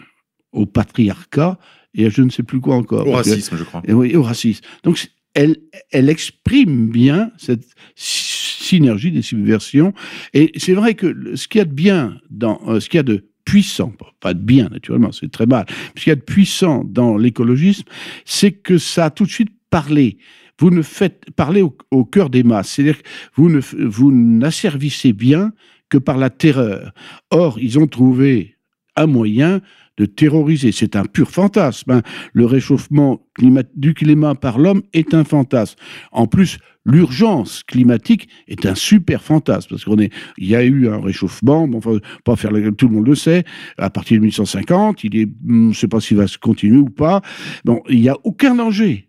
au 0.53 0.67
patriarcat 0.67 1.59
et 1.95 2.07
à 2.07 2.09
je 2.11 2.23
ne 2.23 2.31
sais 2.31 2.43
plus 2.43 2.61
quoi 2.61 2.77
encore. 2.77 3.03
Au 3.07 3.11
que- 3.11 3.17
racisme, 3.17 3.57
je 3.57 3.65
crois. 3.65 3.83
et 3.87 3.93
oui, 3.93 4.15
au 4.17 4.23
racisme. 4.23 4.63
Donc, 4.85 5.07
elle, 5.35 5.57
elle 5.91 6.09
exprime 6.09 6.89
bien 6.91 7.31
cette 7.39 7.65
sy- 7.95 8.65
synergie 8.65 9.11
des 9.13 9.23
subversions. 9.23 9.93
Et 10.35 10.53
c'est 10.57 10.75
vrai 10.75 10.95
que 10.95 11.37
ce 11.37 11.49
qu'il 11.49 11.59
y 11.59 11.63
a 11.63 11.65
de 11.67 11.73
bien 11.73 12.19
dans, 12.31 12.61
euh, 12.69 12.81
ce 12.81 12.89
qu'il 12.89 12.99
y 12.99 13.01
a 13.01 13.03
de 13.03 13.27
puissant, 13.45 13.93
pas 14.21 14.35
de 14.35 14.41
bien 14.41 14.69
naturellement, 14.71 15.11
c'est 15.13 15.31
très 15.31 15.47
mal, 15.47 15.67
ce 15.97 16.03
qu'il 16.05 16.11
y 16.11 16.13
a 16.13 16.17
de 16.17 16.21
puissant 16.21 16.85
dans 16.85 17.17
l'écologisme, 17.17 17.85
c'est 18.25 18.53
que 18.53 18.79
ça 18.79 19.07
a 19.07 19.11
tout 19.11 19.25
de 19.25 19.31
suite 19.31 19.51
parlé. 19.69 20.17
Vous 20.59 20.71
ne 20.71 20.83
faites 20.83 21.31
parler 21.37 21.63
au, 21.63 22.05
cœur 22.05 22.31
des 22.31 22.43
masses, 22.43 22.71
c'est-à-dire 22.71 23.01
vous 23.35 23.51
vous 23.79 24.13
n'asservissez 24.13 25.13
bien 25.13 25.53
que 25.89 25.99
par 25.99 26.17
la 26.17 26.31
terreur. 26.31 26.93
Or, 27.31 27.59
ils 27.59 27.79
ont 27.79 27.87
trouvé 27.87 28.57
un 28.97 29.07
moyen 29.07 29.61
de 29.99 30.07
terroriser. 30.07 30.73
C'est 30.73 30.97
un 30.97 31.05
pur 31.05 31.31
fantasme. 31.31 31.91
hein. 31.91 32.03
Le 32.33 32.47
réchauffement 32.47 33.27
climat- 33.39 33.69
du 33.77 33.95
climat 33.95 34.35
par 34.35 34.59
l'homme 34.59 34.83
est 34.93 35.15
un 35.15 35.25
fantasme. 35.25 35.77
En 36.13 36.27
plus, 36.27 36.59
l'urgence 36.85 37.63
climatique 37.63 38.29
est 38.49 38.67
un 38.67 38.75
super 38.75 39.23
fantasme 39.23 39.69
parce 39.71 39.85
qu'on 39.85 39.99
il 39.99 40.11
y 40.39 40.57
a 40.57 40.65
eu 40.65 40.89
un 40.89 41.01
réchauffement. 41.01 41.69
Bon, 41.69 41.79
enfin, 41.79 41.99
pas 42.25 42.37
faire 42.37 42.53
tout 42.77 42.89
le 42.89 42.95
monde 42.95 43.07
le 43.07 43.15
sait. 43.15 43.45
À 43.79 43.91
partir 43.91 44.17
de 44.17 44.23
1850, 44.23 45.05
il 45.05 45.17
est, 45.17 45.25
hum, 45.25 45.65
je 45.65 45.69
ne 45.69 45.73
sais 45.75 45.89
pas 45.89 46.01
s'il 46.01 46.17
va 46.17 46.27
se 46.27 46.39
continuer 46.39 46.79
ou 46.79 46.91
pas. 46.91 47.21
Bon, 47.65 47.83
il 47.89 48.01
n'y 48.01 48.09
a 48.09 48.17
aucun 48.25 48.55
danger. 48.55 49.09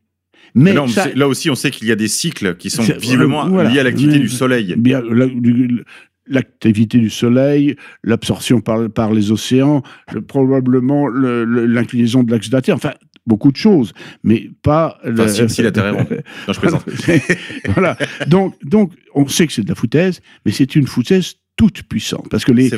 Mais 0.55 0.73
Non, 0.73 0.87
ça- 0.87 1.09
là 1.15 1.27
aussi, 1.27 1.49
on 1.49 1.55
sait 1.55 1.71
qu'il 1.71 1.87
y 1.87 1.91
a 1.91 1.95
des 1.95 2.07
cycles 2.07 2.55
qui 2.57 2.69
sont 2.69 2.83
visiblement 2.83 3.47
voilà. 3.49 3.69
liés 3.69 3.79
à 3.79 3.83
l'activité 3.83 4.19
du 4.19 4.29
Soleil. 4.29 4.75
bien 4.77 5.01
la- 5.01 5.27
du- 5.27 5.83
l'activité 6.27 6.99
du 6.99 7.09
soleil, 7.09 7.75
l'absorption 8.03 8.61
par, 8.61 8.89
par 8.89 9.11
les 9.13 9.31
océans, 9.31 9.83
le- 10.13 10.21
probablement 10.21 11.07
le- 11.07 11.43
le- 11.43 11.65
l'inclinaison 11.65 12.23
de 12.23 12.31
l'axe 12.31 12.49
de 12.49 12.55
la 12.55 12.61
Terre, 12.61 12.75
enfin 12.75 12.93
beaucoup 13.25 13.51
de 13.51 13.57
choses, 13.57 13.93
mais 14.23 14.49
pas. 14.61 14.99
Enfin, 15.05 15.27
si- 15.27 15.49
si 15.49 15.61
la 15.61 15.71
Terre 15.71 15.87
est 15.87 15.91
ronde. 15.91 16.07
Non, 16.47 16.53
je 16.53 16.59
plaisante. 16.59 16.85
voilà. 17.73 17.97
Donc, 18.27 18.55
donc, 18.63 18.93
on 19.15 19.27
sait 19.27 19.47
que 19.47 19.53
c'est 19.53 19.63
de 19.63 19.69
la 19.69 19.75
foutaise, 19.75 20.21
mais 20.45 20.51
c'est 20.51 20.75
une 20.75 20.87
foutaise 20.87 21.33
toute 21.55 21.83
puissante 21.83 22.27
parce 22.29 22.45
que 22.45 22.51
les, 22.51 22.69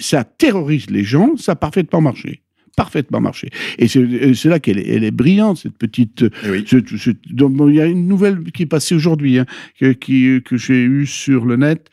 ça 0.00 0.24
terrorise 0.24 0.88
les 0.90 1.04
gens, 1.04 1.36
ça 1.36 1.52
a 1.52 1.56
parfaitement 1.56 2.00
marché. 2.00 2.42
Parfaitement 2.76 3.20
marché. 3.20 3.50
Et 3.78 3.86
c'est 3.88 4.00
et 4.00 4.34
c'est 4.34 4.48
là 4.48 4.58
qu'elle 4.58 4.78
est, 4.78 4.88
elle 4.88 5.04
est 5.04 5.10
brillante, 5.12 5.58
cette 5.58 5.78
petite. 5.78 6.24
Eh 6.44 6.50
oui. 6.50 6.64
ce- 6.66 6.78
ce- 6.96 7.10
donc, 7.30 7.52
bon, 7.54 7.68
il 7.68 7.76
y 7.76 7.80
a 7.80 7.86
une 7.86 8.08
nouvelle 8.08 8.42
qui 8.52 8.64
est 8.64 8.66
passée 8.66 8.94
aujourd'hui, 8.94 9.38
hein, 9.38 9.46
que, 9.78 9.92
qui- 9.92 10.40
que 10.44 10.56
j'ai 10.56 10.82
eue 10.82 11.06
sur 11.06 11.44
le 11.44 11.56
net. 11.56 11.88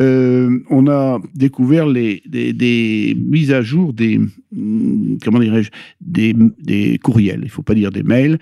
Euh, 0.00 0.58
on 0.70 0.88
a 0.88 1.20
découvert 1.36 1.86
les, 1.86 2.20
des, 2.26 2.52
des 2.52 3.16
mises 3.16 3.52
à 3.52 3.62
jour 3.62 3.92
des 3.92 4.18
hum, 4.18 5.18
comment 5.22 5.38
dirais-je 5.38 5.70
des, 6.00 6.34
des 6.60 6.98
courriels, 6.98 7.42
il 7.44 7.48
faut 7.48 7.62
pas 7.62 7.76
dire 7.76 7.92
des 7.92 8.02
mails, 8.02 8.40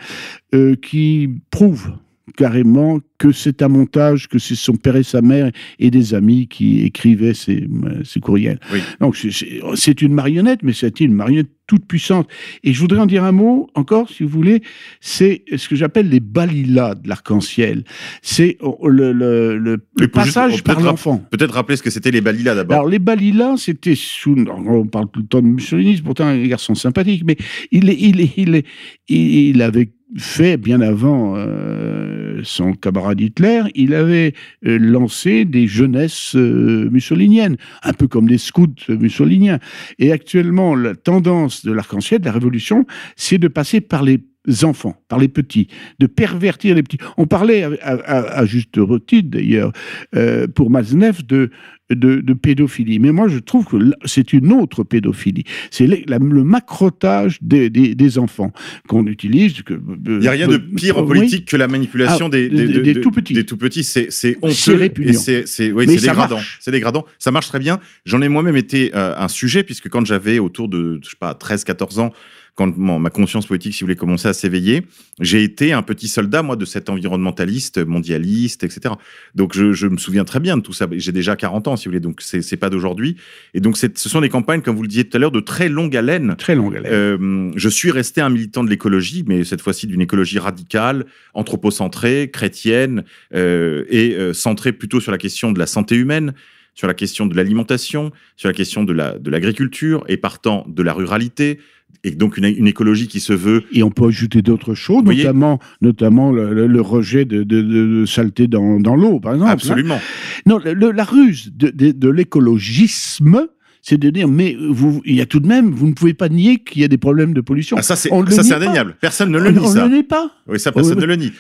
euh, 0.55 0.77
qui 0.77 1.29
prouvent 1.51 1.93
carrément 2.37 3.01
que 3.19 3.33
c'est 3.33 3.63
un 3.63 3.69
montage, 3.69 4.29
que 4.29 4.39
c'est 4.39 4.55
son 4.57 4.75
père 4.77 4.97
et 4.97 5.03
sa 5.03 5.23
mère 5.23 5.51
et 5.79 5.91
des 5.91 6.15
amis 6.15 6.49
qui 6.49 6.83
écrivaient 6.83 7.35
ces, 7.35 7.67
euh, 7.85 8.03
ces 8.05 8.21
courriels. 8.21 8.59
Oui. 8.73 8.81
Donc 9.01 9.17
c'est- 9.17 9.61
c'est 9.75 10.03
une 10.03 10.13
marionnette, 10.15 10.61
mais 10.63 10.73
c'est 10.73 11.01
une 11.01 11.15
marionnette 11.15 11.49
toute 11.69 11.87
puissante. 11.87 12.29
Et 12.65 12.73
je 12.73 12.81
voudrais 12.81 12.99
en 12.99 13.07
dire 13.07 13.23
un 13.25 13.33
mot 13.33 13.69
encore, 13.75 14.09
si 14.11 14.25
vous 14.25 14.29
voulez, 14.29 14.63
c'est 15.01 15.45
ce 15.57 15.69
que 15.69 15.77
j'appelle 15.77 16.09
les 16.09 16.19
balilas 16.21 16.97
de 16.97 17.09
l'arc-en-ciel. 17.09 17.85
C'est 18.23 18.59
oh, 18.61 18.89
le, 18.89 19.13
le, 19.13 19.57
le- 19.59 19.77
le 19.77 19.81
Mais 20.01 20.09
pour 20.09 20.23
juste- 20.25 20.35
passage 20.35 20.63
par 20.65 20.81
l'enfant. 20.81 21.25
Peut-être 21.31 21.55
rappeler 21.55 21.77
ce 21.77 21.83
que 21.83 21.91
c'était 21.91 22.11
les 22.11 22.21
balilas 22.21 22.55
d'abord. 22.57 22.79
Alors, 22.79 22.89
les 22.89 22.99
Balilas, 22.99 23.57
c'était 23.59 23.95
sous. 23.95 24.35
On 24.67 24.87
parle 24.87 25.07
tout 25.13 25.21
le 25.21 25.27
temps 25.27 25.41
de 25.43 25.47
Mussolini, 25.47 25.97
c'est 25.97 26.03
pourtant 26.03 26.27
un 26.27 26.45
garçon 26.47 26.75
sympathique, 26.75 27.23
mais 27.25 27.37
il, 27.71 27.89
il, 27.91 28.29
il, 28.37 28.63
il 29.09 29.63
avait 29.63 29.93
fait, 30.19 30.57
bien 30.57 30.81
avant 30.81 31.35
euh, 31.37 32.41
son 32.43 32.75
camarade 32.75 33.21
Hitler, 33.21 33.63
il 33.75 33.95
avait 33.95 34.35
euh, 34.67 34.79
lancé 34.79 35.45
des 35.45 35.67
jeunesses 35.67 36.35
euh, 36.37 36.89
mussoliniennes, 36.91 37.57
un 37.83 37.93
peu 37.93 38.09
comme 38.09 38.29
des 38.29 38.39
scouts 38.39 38.67
mussoliniens. 38.89 39.59
Et 39.99 40.13
actuellement, 40.13 40.75
la 40.75 40.95
tendance 40.95 41.65
de 41.65 41.73
l'arc-en-ciel, 41.73 42.21
de 42.21 42.27
la 42.27 42.33
révolution, 42.33 42.87
c'est 43.17 43.39
de 43.39 43.49
passer 43.49 43.81
par 43.81 44.03
les 44.03 44.21
enfants, 44.65 44.97
par 45.09 45.19
les 45.19 45.29
petits, 45.29 45.69
de 45.99 46.07
pervertir 46.07 46.75
les 46.75 46.83
petits. 46.83 46.99
On 47.17 47.27
parlait 47.27 47.65
à 47.83 48.45
juste 48.45 48.79
titre 49.07 49.31
d'ailleurs 49.31 49.73
euh, 50.17 50.47
pour 50.49 50.71
Maznev 50.71 51.25
de, 51.27 51.51
de, 51.95 52.21
de 52.21 52.33
pédophilie, 52.35 52.99
mais 52.99 53.13
moi 53.13 53.29
je 53.29 53.39
trouve 53.39 53.65
que 53.67 53.77
c'est 54.05 54.33
une 54.33 54.53
autre 54.53 54.85
pédophilie. 54.85 55.45
C'est 55.71 55.87
le, 55.87 56.43
macrotage 56.45 57.39
des, 57.43 57.71
des, 57.71 57.95
des 57.95 58.19
enfants 58.19 58.53
qu'on 58.89 59.07
utilise. 59.07 59.63
que- 59.63 59.75
Il 60.07 60.19
n'y 60.19 60.29
a 60.29 60.33
rien 60.33 60.49
de 60.49 60.57
pire 60.57 60.99
en 60.99 61.03
Oui. 61.03 61.09
politique 61.19 61.47
que 61.47 61.57
la 61.57 61.69
manipulation 61.69 62.27
Ah, 62.27 62.31
des, 62.31 62.49
des- 62.49 62.67
de- 62.69 62.81
des 62.81 62.95
de- 62.95 63.01
tout 63.01 63.11
petits. 63.11 63.35
Des 63.35 63.45
tout 63.45 63.57
petits, 63.57 63.85
c'est 63.85 64.09
honteux 64.43 64.91
et 65.03 65.13
c'est 65.13 65.47
c'est 65.47 65.73
oui, 65.73 65.87
dégradant. 65.87 66.41
C'est 66.61 66.71
dégradant. 66.71 67.05
Ça 67.19 67.31
marche 67.31 67.49
très 67.49 67.59
bien. 67.59 67.79
J'en 68.05 68.23
ai 68.23 68.29
moi-même 68.29 68.57
été 68.57 68.93
euh, 68.95 69.15
un 69.17 69.29
sujet 69.29 69.63
puisque 69.63 69.89
quand 69.89 70.05
j'avais 70.07 70.39
autour 70.39 70.69
de 70.69 71.01
je 71.03 71.11
sais 71.11 71.17
pas 71.19 71.35
13 71.35 71.65
14 71.65 71.99
ans 71.99 72.13
quand 72.55 72.77
mon- 72.77 72.99
ma 72.99 73.09
conscience 73.11 73.47
politique, 73.47 73.73
si 73.75 73.81
vous 73.81 73.87
voulez, 73.87 73.97
commençait 73.97 74.29
à 74.29 74.35
s'éveiller, 74.35 74.83
j'ai 75.21 75.43
été 75.43 75.73
un 75.73 75.83
petit 75.83 76.09
soldat, 76.09 76.43
moi, 76.43 76.57
de 76.57 76.65
cet 76.67 76.91
environnementaliste, 76.91 77.85
mondialiste, 77.85 78.63
etc. 78.65 78.95
Donc, 79.35 79.55
je, 79.57 79.73
je 79.73 79.87
me 79.87 79.97
souviens 79.97 80.25
très 80.25 80.39
bien 80.41 80.57
de 80.59 80.63
tout 80.63 80.73
ça. 80.75 80.87
J'ai 80.93 81.13
déjà 81.13 81.35
40 81.35 81.69
ans, 81.69 81.77
si 81.77 81.87
vous 81.87 81.93
voulez, 81.93 82.01
donc 82.01 82.21
c'est 82.21 82.57
pas 82.59 82.69
d'aujourd'hui. 82.69 83.17
Et 83.55 83.61
donc, 83.61 83.77
ce 83.79 83.89
sont 83.95 84.21
des 84.21 84.29
campagnes, 84.29 84.61
comme 84.61 84.77
vous 84.77 84.83
le 84.83 84.89
disiez 84.89 85.05
tout 85.05 85.17
à 85.17 85.21
l'heure, 85.21 85.31
de 85.31 85.41
très 85.41 85.69
longue 85.71 85.97
haleine. 85.97 86.35
Très 86.37 86.55
longue 86.55 86.77
haleine. 86.77 86.93
Euh, 86.93 87.51
je 87.57 87.69
suis 87.69 87.91
resté 87.91 88.21
un 88.21 88.29
militant 88.29 88.65
de 88.65 88.69
l'écologie, 88.71 89.25
mais 89.27 89.45
cette 89.45 89.63
fois-ci 89.63 89.87
d'une 89.87 90.01
écologie 90.03 90.39
radicale, 90.39 91.07
anthropocentrée, 91.35 92.31
chrétienne, 92.33 93.05
euh, 93.35 93.85
et 93.89 94.15
euh, 94.15 94.33
centrée 94.33 94.73
plutôt 94.73 95.01
sur 95.01 95.13
la 95.13 95.19
question 95.19 95.53
de 95.53 95.59
la 95.59 95.67
santé 95.67 95.97
humaine, 95.97 96.35
sur 96.75 96.87
la 96.87 96.95
question 96.95 97.27
de 97.27 97.37
l'alimentation, 97.37 98.13
sur 98.37 98.49
la 98.49 98.55
question 98.55 98.83
de 98.85 98.93
la 98.93 99.19
de 99.19 99.31
l'agriculture, 99.31 100.05
et 100.09 100.17
partant 100.17 100.65
de 100.69 100.83
la 100.83 100.95
ruralité, 100.95 101.59
et 102.05 102.11
donc 102.13 102.37
une, 102.37 102.45
une 102.47 102.67
écologie 102.67 103.07
qui 103.09 103.21
se 103.21 103.33
veut 103.33 103.65
Et 103.73 103.83
on 103.83 103.91
peut 103.91 104.07
ajouter 104.09 104.43
d'autres 104.43 104.75
choses, 104.75 105.05
notamment, 105.05 105.59
notamment 105.81 106.33
le, 106.33 106.53
le- 106.53 106.67
le 106.67 106.81
rejet 106.81 107.25
de, 107.25 107.43
de, 107.45 108.05
saleté 108.07 108.47
dans, 108.49 108.81
dans 108.81 108.97
l'eau, 108.97 109.21
par 109.21 109.35
exemple. 109.35 109.51
hein. 109.51 109.55
absolument. 109.55 110.01
Non, 110.47 110.59
le- 110.65 110.91
la 110.91 111.05
ruse 111.05 111.53
de, 111.55 112.09
l'écologisme, 112.09 113.47
c'est 113.85 113.99
de 113.99 114.11
dire, 114.11 114.29
mais 114.29 114.57
vous, 114.71 115.03
il 115.05 115.17
y 115.17 115.21
a 115.21 115.27
tout 115.27 115.41
de 115.41 115.47
même, 115.49 115.71
vous 115.73 115.89
ne 115.89 115.93
pouvez 115.93 116.15
pas 116.15 116.29
nier 116.29 116.59
qu'il 116.59 116.83
y 116.83 116.85
a 116.85 116.89
des 116.89 116.99
problèmes 116.99 117.35
de 117.35 117.41
pollution. 117.41 117.77
Ah, 117.79 117.83
ça, 117.83 117.97
c'est 117.97 118.11
indéniable. 118.13 118.97
Personne 119.01 119.31
ne 119.31 119.39
on 119.39 119.43
le 119.43 119.51
nie, 119.51 119.59
on 119.59 119.67
ça. 119.69 119.85
ne 119.85 119.91
le 119.91 119.97
nie 119.97 120.03
pas. 120.05 120.31
Oui, 120.47 120.61
ça, 120.61 120.71
personne 120.73 120.95
Oui, 120.97 121.01
ne 121.03 121.07
le 121.07 121.17
nie. 121.17 121.33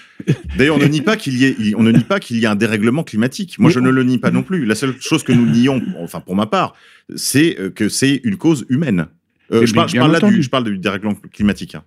D'ailleurs, 0.58 0.76
on 0.76 0.80
ne 0.80 0.86
nie 0.86 1.02
pas 1.02 1.16
qu'il 1.16 1.36
y 1.38 1.44
ait, 1.44 1.56
on 1.76 1.82
ne 1.84 1.92
nie 1.92 2.04
pas 2.04 2.18
qu'il 2.18 2.38
y 2.38 2.42
ait 2.44 2.46
un 2.48 2.56
dérèglement 2.56 3.04
climatique. 3.04 3.58
Moi, 3.58 3.68
Mais 3.68 3.74
je 3.74 3.78
on- 3.78 3.82
ne 3.82 3.90
le 3.90 4.02
nie 4.02 4.18
pas 4.18 4.30
non 4.32 4.42
plus. 4.42 4.64
La 4.64 4.74
seule 4.74 4.94
chose 5.00 5.22
que 5.22 5.32
nous 5.32 5.46
nions, 5.46 5.80
enfin, 6.00 6.20
pour 6.20 6.34
ma 6.34 6.46
part, 6.46 6.74
c'est 7.14 7.56
euh, 7.60 7.70
que 7.70 7.88
c'est 7.88 8.20
une 8.24 8.36
cause 8.36 8.64
humaine. 8.68 9.06
Euh, 9.52 9.66
je, 9.66 9.74
parle, 9.74 9.88
je 9.88 9.96
parle 9.98 10.12
là 10.12 10.20
du, 10.20 10.42
je 10.42 10.48
parle 10.50 10.64
du 10.64 10.78
dérèglement 10.78 11.14
climatique. 11.32 11.74
hein. 11.74 11.82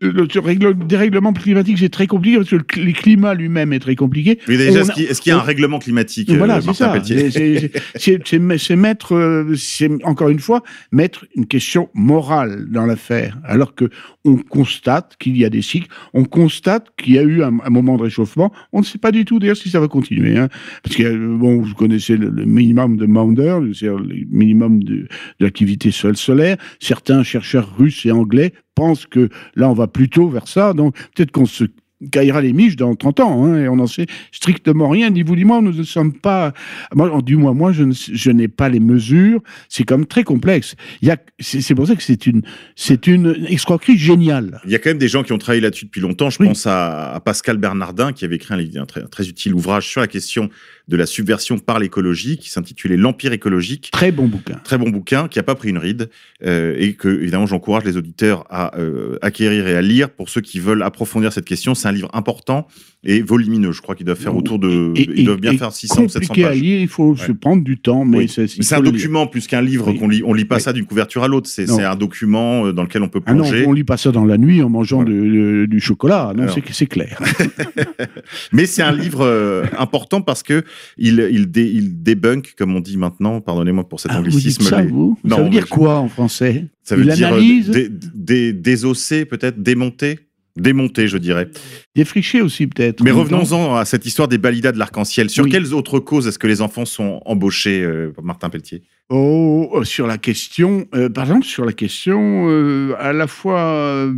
Le, 0.00 0.10
le 0.10 0.40
règle- 0.40 0.74
dérèglement 0.84 1.32
climatique, 1.32 1.78
c'est 1.78 1.88
très 1.88 2.08
compliqué 2.08 2.36
parce 2.38 2.48
que 2.50 2.56
le, 2.56 2.62
cl- 2.62 2.84
le 2.84 2.92
climat 2.92 3.34
lui-même 3.34 3.72
est 3.72 3.78
très 3.78 3.94
compliqué. 3.94 4.40
Mais 4.48 4.56
déjà, 4.56 4.80
On 4.80 4.88
est-ce 5.00 5.20
qu'il 5.22 5.30
y 5.30 5.32
a 5.32 5.38
un 5.38 5.42
règlement 5.42 5.78
climatique, 5.78 6.28
Voilà, 6.32 6.56
euh, 6.56 6.60
c'est 6.60 6.66
Martin 6.66 6.94
ça. 6.98 7.04
C'est- 7.04 7.30
c'est- 7.30 7.70
C'est 7.94 8.20
c'est- 8.26 8.58
c'est 8.58 8.74
mettre, 8.76 9.14
euh, 9.14 9.54
c'est 9.56 9.88
encore 10.04 10.28
une 10.30 10.40
fois, 10.40 10.64
mettre 10.90 11.24
une 11.36 11.46
question 11.46 11.88
morale 11.94 12.66
dans 12.68 12.84
l'affaire, 12.84 13.38
alors 13.44 13.76
que 13.76 13.90
on 14.24 14.36
constate 14.36 15.16
qu'il 15.18 15.36
y 15.36 15.44
a 15.44 15.50
des 15.50 15.62
cycles, 15.62 15.88
on 16.14 16.24
constate 16.24 16.88
qu'il 16.96 17.14
y 17.14 17.18
a 17.18 17.22
eu 17.22 17.42
un, 17.42 17.50
moment 17.50 17.96
de 17.96 18.02
réchauffement. 18.02 18.52
On 18.72 18.80
ne 18.80 18.84
sait 18.84 18.98
pas 18.98 19.12
du 19.12 19.24
tout 19.24 19.38
d'ailleurs 19.38 19.56
si 19.56 19.70
ça 19.70 19.80
va 19.80 19.88
continuer, 19.88 20.38
hein, 20.38 20.48
parce 20.82 20.96
que 20.96 21.02
euh, 21.02 21.36
bon, 21.36 21.60
vous 21.60 21.74
connaissez 21.74 22.16
le, 22.16 22.30
minimum 22.44 22.96
de 22.96 23.06
Maunder, 23.06 23.58
c'est-à-dire 23.74 23.98
le 23.98 24.14
minimum 24.30 24.82
de, 24.84 25.08
l'activité 25.40 25.90
sol 25.90 26.16
solaire. 26.16 26.56
Certains 26.80 27.22
chercheurs 27.22 27.76
russes 27.76 28.06
et 28.06 28.12
anglais 28.12 28.52
pensent 28.74 29.06
que 29.06 29.28
là, 29.54 29.68
on 29.68 29.74
va 29.74 29.88
plutôt 29.88 30.28
vers 30.28 30.48
ça. 30.48 30.72
Donc 30.72 30.96
peut-être 31.14 31.32
qu'on 31.32 31.46
se 31.46 31.64
caillera 32.10 32.40
les 32.40 32.52
miches 32.52 32.76
dans 32.76 32.94
30 32.94 33.20
ans, 33.20 33.44
hein, 33.44 33.62
et 33.62 33.68
on 33.68 33.76
n'en 33.76 33.86
sait 33.86 34.06
strictement 34.32 34.88
rien, 34.88 35.10
ni 35.10 35.22
vous 35.22 35.36
ni 35.36 35.44
moi, 35.44 35.60
nous 35.60 35.72
ne 35.72 35.82
sommes 35.82 36.12
pas... 36.12 36.52
Moi, 36.94 37.20
du 37.22 37.36
moins, 37.36 37.54
moi, 37.54 37.72
je, 37.72 37.84
ne- 37.84 37.92
je 37.94 38.30
n'ai 38.30 38.48
pas 38.48 38.68
les 38.68 38.80
mesures, 38.80 39.40
c'est 39.68 39.84
comme 39.84 40.06
très 40.06 40.24
complexe. 40.24 40.74
Il 41.00 41.08
y 41.08 41.10
a, 41.10 41.16
c'est, 41.38 41.60
c'est 41.60 41.74
pour 41.74 41.86
ça 41.86 41.94
que 41.96 42.02
c'est 42.02 42.26
une, 42.26 42.42
c'est 42.76 43.06
une 43.06 43.36
escroquerie 43.48 43.98
géniale. 43.98 44.60
Il 44.64 44.70
y 44.70 44.74
a 44.74 44.78
quand 44.78 44.90
même 44.90 44.98
des 44.98 45.08
gens 45.08 45.22
qui 45.22 45.32
ont 45.32 45.38
travaillé 45.38 45.60
là-dessus 45.60 45.84
depuis 45.86 46.00
longtemps. 46.00 46.30
Je 46.30 46.38
Oui. 46.40 46.48
pense 46.48 46.66
à, 46.66 47.12
à 47.14 47.20
Pascal 47.20 47.58
Bernardin 47.58 48.12
qui 48.12 48.24
avait 48.24 48.36
écrit 48.36 48.54
un, 48.78 48.86
très, 48.86 49.02
un 49.02 49.06
très 49.06 49.28
utile 49.28 49.54
ouvrage 49.54 49.86
sur 49.88 50.00
la 50.00 50.06
question 50.08 50.48
de 50.88 50.96
la 50.96 51.06
subversion 51.06 51.58
par 51.58 51.78
l'écologie 51.78 52.38
qui 52.38 52.50
s'intitulait 52.50 52.96
L'Empire 52.96 53.32
écologique. 53.32 53.90
Très 53.92 54.10
bon 54.12 54.26
bouquin. 54.26 54.60
Très 54.64 54.78
bon 54.78 54.90
bouquin 54.90 55.28
qui 55.28 55.38
a 55.38 55.42
pas 55.42 55.54
pris 55.54 55.68
une 55.70 55.78
ride 55.78 56.10
euh, 56.44 56.74
et 56.78 56.94
que 56.94 57.08
évidemment 57.08 57.46
j'encourage 57.46 57.84
les 57.84 57.96
auditeurs 57.96 58.44
à 58.50 58.76
euh, 58.78 59.16
acquérir 59.22 59.66
et 59.68 59.76
à 59.76 59.82
lire 59.82 60.10
pour 60.10 60.28
ceux 60.28 60.40
qui 60.40 60.58
veulent 60.58 60.82
approfondir 60.82 61.32
cette 61.32 61.44
question. 61.44 61.74
C'est 61.74 61.88
un 61.92 61.94
livre 61.94 62.10
important 62.12 62.66
et 63.04 63.20
volumineux. 63.20 63.72
Je 63.72 63.80
crois 63.82 63.94
qu'ils 63.94 64.06
doivent 64.06 64.18
faire 64.18 64.36
autour 64.36 64.58
de, 64.58 64.92
Et- 64.96 65.08
ils 65.16 65.24
doivent 65.24 65.38
et- 65.38 65.40
bien 65.40 65.52
et 65.52 65.58
faire 65.58 65.72
600 65.72 66.04
ou 66.04 66.08
700 66.08 66.28
Compliqué 66.28 66.44
à 66.44 66.48
pages. 66.50 66.60
lire, 66.60 66.80
il 66.80 66.88
faut 66.88 67.16
se 67.16 67.32
prendre 67.32 67.62
du 67.64 67.78
temps, 67.78 68.04
mais 68.04 68.18
Oui. 68.18 68.28
c'est, 68.28 68.42
un 68.74 68.78
le 68.78 68.84
lire. 68.84 68.92
document 68.92 69.26
plus 69.26 69.46
qu'un 69.46 69.60
livre 69.60 69.88
Oui. 69.90 69.98
qu'on 69.98 70.08
lit. 70.08 70.22
On 70.24 70.32
lit 70.34 70.44
pas 70.44 70.56
Oui. 70.56 70.60
ça 70.60 70.72
d'une 70.72 70.84
couverture 70.86 71.22
à 71.24 71.28
l'autre. 71.28 71.48
C'est 71.48 71.68
un 71.70 71.96
document 71.96 72.66
euh, 72.66 72.72
dans 72.72 72.82
lequel 72.84 73.02
on 73.02 73.08
peut 73.08 73.20
Ah 73.26 73.34
non, 73.34 73.42
plonger. 73.44 73.66
on 73.66 73.72
lit 73.72 73.84
pas 73.84 73.96
ça 73.96 74.12
dans 74.12 74.24
la 74.24 74.38
nuit 74.38 74.62
en 74.62 74.68
mangeant 74.68 75.02
Voilà. 75.02 75.10
de- 75.10 75.20
de- 75.62 75.66
du 75.66 75.80
chocolat. 75.80 76.32
Non, 76.36 76.46
c'est, 76.70 76.86
clair. 76.86 77.18
Mais 78.52 78.66
c'est 78.66 78.82
un 78.82 78.92
livre 78.92 79.22
euh, 79.24 79.64
important 79.78 80.20
parce 80.20 80.42
que 80.42 80.62
il, 80.98 81.26
il, 81.32 81.50
dé- 81.50 81.70
il 81.72 82.02
débunk, 82.02 82.54
comme 82.56 82.74
on 82.76 82.80
dit 82.80 82.96
maintenant, 82.96 83.40
pardonnez-moi 83.40 83.88
pour 83.88 84.00
cet 84.00 84.12
Ah, 84.12 84.18
vous 84.18 84.24
dites 84.24 84.32
anglicisme. 84.34 84.62
ça, 84.62 84.82
les- 84.82 84.88
vous? 84.88 85.18
Non, 85.24 85.36
Ça 85.36 85.42
veut 85.42 85.50
dire 85.50 85.68
quoi 85.68 85.98
en 85.98 86.08
français? 86.08 86.66
Ça 86.82 86.96
veut 86.96 87.04
Il 87.04 87.12
dire 87.12 87.32
euh, 87.32 88.52
désosser, 88.52 89.24
peut-être, 89.24 89.62
démonter? 89.62 90.18
Démonter, 90.56 91.08
je 91.08 91.16
dirais. 91.16 91.48
Défriché 91.94 92.42
aussi, 92.42 92.66
peut-être. 92.66 93.02
Mais 93.02 93.10
revenons-en 93.10 93.74
à 93.76 93.84
cette 93.86 94.04
histoire 94.04 94.28
des 94.28 94.36
balidas 94.38 94.72
de 94.72 94.78
l'arc-en-ciel. 94.78 95.30
Sur 95.30 95.44
Oui. 95.44 95.50
quelles 95.50 95.72
autres 95.72 95.98
causes 95.98 96.26
est-ce 96.28 96.38
que 96.38 96.46
les 96.46 96.60
enfants 96.60 96.84
sont 96.84 97.20
embauchés, 97.24 97.82
euh, 97.82 98.12
Martin 98.22 98.50
Pelletier? 98.50 98.82
Oh, 99.08 99.70
euh, 99.74 99.84
sur 99.84 100.06
la 100.06 100.18
question, 100.18 100.86
euh, 100.94 101.08
par 101.08 101.24
exemple, 101.24 101.46
sur 101.46 101.64
la 101.64 101.72
question 101.72 102.48
euh, 102.50 102.94
à 102.98 103.12
la 103.14 103.26
fois 103.26 104.10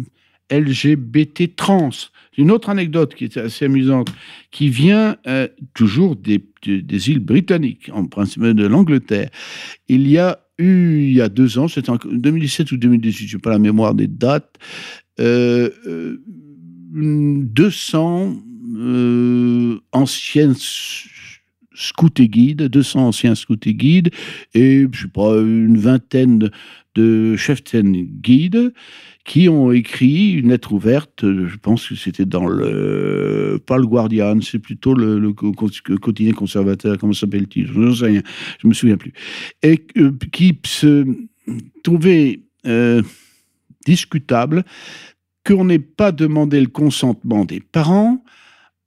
LGBT 0.50 1.54
trans. 1.56 1.90
Une 2.36 2.50
autre 2.50 2.68
anecdote 2.68 3.14
qui 3.14 3.24
est 3.24 3.36
assez 3.36 3.64
amusante, 3.66 4.12
qui 4.50 4.68
vient 4.68 5.16
toujours 5.72 6.16
des, 6.16 6.44
des- 6.64 6.82
des 6.82 7.10
îles 7.10 7.20
britanniques, 7.20 7.90
en 7.92 8.06
principe 8.06 8.42
de 8.42 8.66
l'Angleterre. 8.66 9.30
Il 9.88 10.08
y 10.08 10.18
a 10.18 10.40
eu, 10.58 11.02
il 11.04 11.12
y 11.14 11.20
a 11.20 11.28
deux 11.28 11.58
ans, 11.58 11.68
c'était 11.68 11.90
en 11.90 11.96
2017 11.96 12.72
ou 12.72 12.76
2018, 12.76 13.28
je 13.28 13.36
n'ai 13.36 13.40
pas 13.40 13.50
la 13.50 13.58
mémoire 13.58 13.94
des 13.94 14.06
dates, 14.06 14.56
euh, 15.20 15.70
euh, 15.86 16.20
200 16.92 18.36
euh, 18.76 19.78
anciennes 19.92 20.54
scouts 21.74 22.20
et 22.20 22.28
guides, 22.28 22.62
200 22.68 23.08
anciens 23.08 23.34
scouts 23.34 23.56
et 23.66 23.74
guides, 23.74 24.10
et 24.54 24.86
je 24.92 25.02
sais 25.02 25.08
pas, 25.08 25.36
une 25.40 25.76
vingtaine 25.78 26.50
de- 26.94 27.36
cheftaines 27.36 27.92
guides 28.22 28.72
qui 29.24 29.48
ont 29.48 29.72
écrit 29.72 30.32
une 30.32 30.50
lettre 30.50 30.72
ouverte, 30.72 31.24
euh, 31.24 31.48
je 31.48 31.56
pense 31.56 31.88
que 31.88 31.94
c'était 31.94 32.26
dans 32.26 32.46
le, 32.46 33.58
pas 33.66 33.78
le 33.78 33.86
Guardian, 33.86 34.40
c'est 34.42 34.58
plutôt 34.58 34.94
le, 34.94 35.32
quotidien 35.32 36.32
conservateur, 36.34 36.98
comment 36.98 37.14
s'appelle-t-il 37.14 37.66
Je 37.66 37.78
ne 37.78 37.94
sais 37.94 38.04
rien, 38.04 38.22
je 38.60 38.68
me 38.68 38.74
souviens 38.74 38.98
plus. 38.98 39.14
Et 39.62 39.86
euh, 39.96 40.12
qui 40.30 40.58
se 40.66 41.06
trouvait 41.82 42.42
euh, 42.66 43.02
discutable 43.86 44.62
qu'on 45.46 45.64
n'ait 45.64 45.78
pas 45.78 46.12
demandé 46.12 46.60
le 46.60 46.68
consentement 46.68 47.46
des 47.46 47.60
parents 47.60 48.22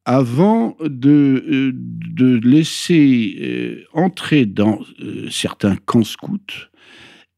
avant 0.06 0.78
de, 0.82 1.74
de 1.74 2.40
laisser 2.48 3.84
entrer 3.94 4.46
dans 4.46 4.80
certains 5.30 5.76
camps 5.76 6.06
scouts 6.06 6.70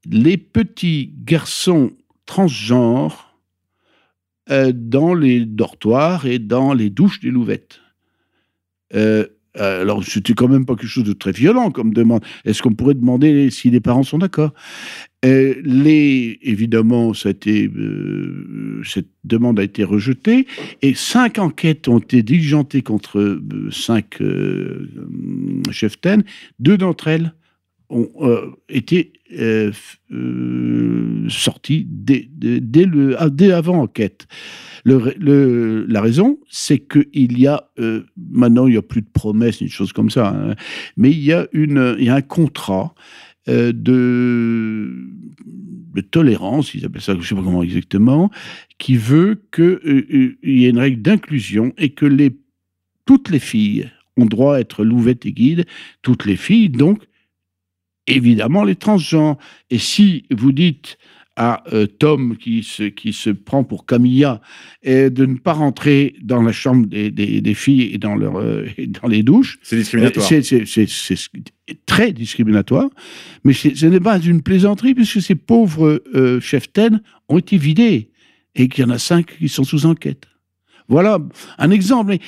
les 0.06 0.38
petits 0.38 1.12
garçons 1.26 1.92
transgenres 2.30 3.36
euh, 4.52 4.72
dans 4.72 5.16
les 5.16 5.46
dortoirs 5.46 6.28
et 6.28 6.38
dans 6.38 6.74
les 6.74 6.92
douches 6.92 7.20
des 7.22 7.32
louvettes. 7.32 7.80
Euh, 8.94 9.26
alors, 9.56 10.04
c'était 10.04 10.34
quand 10.34 10.48
même 10.48 10.66
pas 10.66 10.76
quelque 10.76 10.88
chose 10.88 11.04
de 11.04 11.14
très 11.14 11.32
violent 11.32 11.72
comme 11.72 11.92
demande. 11.92 12.24
Est-ce 12.46 12.62
qu'on 12.62 12.74
pourrait 12.74 12.94
demander 12.94 13.50
si 13.50 13.72
les 13.72 13.80
parents 13.80 14.04
sont 14.04 14.20
d'accord? 14.20 14.54
Euh, 15.26 15.56
les, 15.64 16.38
Évidemment, 16.44 17.14
euh, 17.26 18.82
cette 18.84 19.10
demande 19.24 19.60
a 19.60 19.64
été 19.64 19.84
rejetée 19.84 20.46
et 20.84 20.94
cinq 20.94 21.40
enquêtes 21.40 21.88
ont 21.88 21.98
été 21.98 22.22
diligentées 22.22 22.84
contre 22.84 23.20
euh, 23.20 23.70
cinq 23.72 24.22
euh, 24.22 24.88
cheftaines. 25.72 26.24
Deux 26.60 26.78
d'entre 26.78 27.08
elles 27.08 27.34
ont 27.90 28.10
euh, 28.22 28.52
été 28.70 29.14
euh, 29.40 29.72
euh, 30.12 31.26
sortis 31.28 31.88
dès, 31.90 32.30
le, 32.40 33.16
ah, 33.18 33.30
dès 33.30 33.52
avant 33.52 33.82
enquête. 33.82 34.28
La 34.86 36.02
raison, 36.02 36.40
c'est 36.50 36.80
qu'il 36.80 37.40
y 37.40 37.48
a, 37.48 37.70
maintenant 38.18 38.68
il 38.68 38.72
n'y 38.72 38.78
a 38.78 38.82
plus 38.82 39.02
de 39.02 39.10
promesses 39.12 39.62
ni 39.62 39.68
de 39.68 39.72
choses 39.72 39.94
comme 39.94 40.10
ça, 40.10 40.30
hein, 40.30 40.56
mais 40.98 41.12
il 41.12 41.20
y 41.20 41.34
a, 41.34 41.48
une, 41.52 41.96
il 42.00 42.06
y 42.06 42.10
a 42.10 42.16
un 42.16 42.22
contrat 42.22 42.94
de, 43.46 44.90
tolérance, 46.12 46.74
ils 46.74 46.86
appellent 46.86 47.02
ça, 47.02 47.14
je 47.14 47.20
ne 47.20 47.24
sais 47.24 47.36
pas 47.36 47.42
comment 47.42 47.62
exactement, 47.62 48.32
qui 48.78 48.96
veut 48.96 49.42
qu'il 49.52 50.38
y 50.44 50.66
ait 50.66 50.70
une 50.70 50.80
règle 50.80 51.02
d'inclusion 51.02 51.74
et 51.78 51.90
que 51.90 52.08
toutes 53.06 53.30
les 53.30 53.40
filles 53.40 53.92
ont 54.18 54.26
droit 54.26 54.56
à 54.56 54.60
être 54.60 54.84
louvettes 54.84 55.26
et 55.26 55.34
guides, 55.34 55.66
toutes 56.02 56.26
les 56.26 56.38
filles, 56.38 56.70
donc 56.70 57.09
évidemment 58.16 58.64
les 58.64 58.76
transgenres. 58.76 59.38
Et 59.70 59.78
si 59.78 60.26
vous 60.32 60.52
dites 60.52 60.98
à 61.36 61.64
euh, 61.74 61.86
Tom 61.86 62.36
qui 62.36 62.64
se, 62.64 62.84
qui 62.84 63.14
se 63.14 63.30
prend 63.30 63.64
pour 63.64 63.86
Camilla 63.86 64.42
et 64.84 65.10
de 65.10 65.26
ne 65.26 65.36
pas 65.38 65.54
rentrer 65.54 66.16
dans 66.22 66.42
la 66.42 66.52
chambre 66.52 66.86
des, 66.88 67.12
des- 67.12 67.40
des 67.40 67.54
filles 67.54 67.94
et 67.94 67.98
dans, 67.98 68.16
leur, 68.16 68.36
euh, 68.38 68.66
et 68.78 68.88
dans 68.88 69.08
les 69.08 69.24
douches, 69.24 69.58
C'est 69.62 69.78
discriminatoire. 69.78 70.26
euh, 70.34 70.42
c'est- 70.66 71.30
très 71.86 72.12
discriminatoire, 72.12 72.90
mais 73.46 73.54
ce 73.54 73.86
n'est 73.86 74.00
pas 74.02 74.20
une 74.20 74.42
plaisanterie 74.42 74.94
puisque 74.96 75.22
ces 75.22 75.36
pauvres 75.36 76.04
euh, 76.14 76.42
cheftaines 76.42 77.02
ont 77.30 77.38
été 77.38 77.58
vidés 77.58 78.10
et 78.56 78.68
qu'il 78.68 78.84
y 78.84 78.88
en 78.88 78.90
a 78.90 78.98
cinq 79.00 79.38
qui 79.38 79.48
sont 79.48 79.64
sous 79.64 79.86
enquête. 79.86 80.26
Voilà 80.90 81.20
un 81.58 81.72
exemple. 81.72 82.10
Mais 82.10 82.20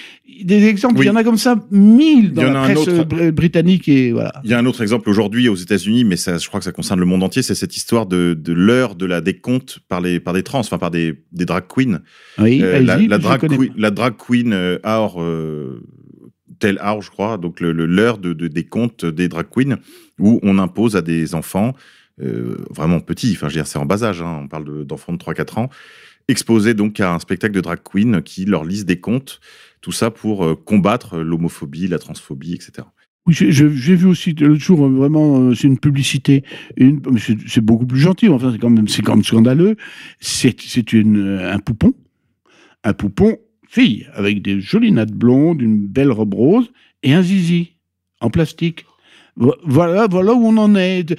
des 0.46 0.66
exemples, 0.66 1.00
Oui. 1.00 1.06
il 1.06 1.08
y 1.08 1.12
en 1.12 1.16
a 1.16 1.24
comme 1.24 1.38
ça 1.38 1.56
mille 1.72 2.32
dans 2.34 2.44
la 2.44 2.62
presse 2.62 2.78
autre. 2.78 2.92
euh, 2.92 3.04
br- 3.04 3.32
britannique 3.32 3.90
et 3.90 4.12
voilà. 4.12 4.32
Il 4.44 4.50
y 4.50 4.54
a 4.54 4.60
un 4.60 4.66
autre 4.66 4.82
exemple 4.82 5.10
aujourd'hui 5.10 5.50
aux 5.50 5.56
États-Unis, 5.56 6.04
mais 6.06 6.16
ça, 6.16 6.38
je 6.38 6.48
crois 6.48 6.60
que 6.60 6.64
ça 6.64 6.72
concerne 6.72 7.00
le 7.00 7.06
monde 7.06 7.24
entier, 7.24 7.42
c'est 7.42 7.56
cette 7.56 7.76
histoire 7.76 8.06
de, 8.06 8.34
de 8.34 8.54
l'heure 8.54 8.96
de 8.96 9.06
la 9.06 9.20
décompte 9.22 9.80
par 9.90 10.00
les 10.00 10.20
par 10.20 10.34
des 10.34 10.44
trans, 10.44 10.60
enfin 10.60 10.78
par 10.78 10.92
des, 10.92 11.24
des 11.32 11.46
drag 11.46 11.66
queens. 11.68 12.00
Oui, 12.40 12.62
Euh, 12.64 12.80
la, 12.82 12.98
la 12.98 13.18
drag 13.18 13.42
queen, 13.48 13.74
la 13.76 13.92
drag 13.92 14.14
queen 14.18 14.54
euh, 14.54 14.78
hour, 14.86 15.22
euh, 15.22 15.84
tel 16.60 16.80
hour, 16.84 17.02
je 17.02 17.10
crois, 17.10 17.38
donc 17.38 17.60
l'heure 17.60 18.18
de, 18.20 18.34
de- 18.34 18.48
des 18.48 18.64
comptes 18.64 19.06
des 19.06 19.28
drag 19.28 19.48
queens, 19.50 19.78
où 20.20 20.40
on 20.44 20.60
impose 20.60 20.96
à 20.96 21.02
des 21.02 21.34
enfants 21.36 21.74
euh, 22.22 22.58
vraiment 22.70 23.00
petits, 23.00 23.32
enfin 23.36 23.48
je 23.50 23.54
veux 23.56 23.60
dire 23.62 23.68
c'est 23.68 23.80
en 23.80 23.86
bas 23.86 24.04
âge, 24.04 24.22
hein, 24.22 24.42
on 24.44 24.48
parle 24.48 24.66
de- 24.66 24.84
d'enfants 24.84 25.14
de, 25.14 25.18
3-4 25.18 25.58
ans, 25.60 25.70
exposés 26.28 26.74
donc 26.74 27.00
à 27.00 27.14
un 27.14 27.20
spectacle 27.20 27.54
de 27.54 27.62
drag 27.62 27.80
queen 27.84 28.22
qui 28.22 28.46
leur 28.46 28.64
lise 28.66 28.86
des 28.86 29.00
contes, 29.00 29.40
tout 29.82 29.92
ça 29.92 30.12
pour 30.12 30.46
euh, 30.46 30.56
combattre 30.56 31.18
l'homophobie, 31.20 31.88
la 31.88 32.00
transphobie, 32.00 32.54
etc. 32.54 32.88
Oui, 33.28 33.36
j'ai- 33.36 33.68
vu 33.96 34.06
aussi 34.08 34.34
l'autre 34.34 34.60
jour, 34.62 34.86
euh, 34.86 34.90
vraiment, 34.90 35.40
euh, 35.42 35.54
c'est 35.56 35.68
une 35.68 35.78
publicité. 35.78 36.44
C'est 37.48 37.62
beaucoup 37.62 37.86
plus 37.86 38.00
gentil, 38.00 38.30
enfin, 38.30 38.52
c'est 38.52 38.58
quand 38.60 38.70
même, 38.72 38.88
scandaleux. 39.24 39.76
C'est 40.20 40.94
une, 40.94 41.40
un 41.40 41.60
poupon, 41.60 41.94
un 42.84 42.94
poupon 42.94 43.38
fille, 43.70 44.08
avec 44.14 44.42
des 44.42 44.60
jolies 44.60 44.92
nattes 44.92 45.14
blondes, 45.14 45.62
une 45.62 45.86
belle 45.88 46.12
robe 46.12 46.34
rose 46.34 46.72
et 47.04 47.14
un 47.14 47.22
zizi 47.22 47.74
en 48.22 48.30
plastique. 48.32 48.86
Vo- 49.36 49.56
Voilà, 49.64 50.08
voilà 50.10 50.34
où 50.34 50.46
on 50.46 50.58
en 50.58 50.76
est, 50.76 51.16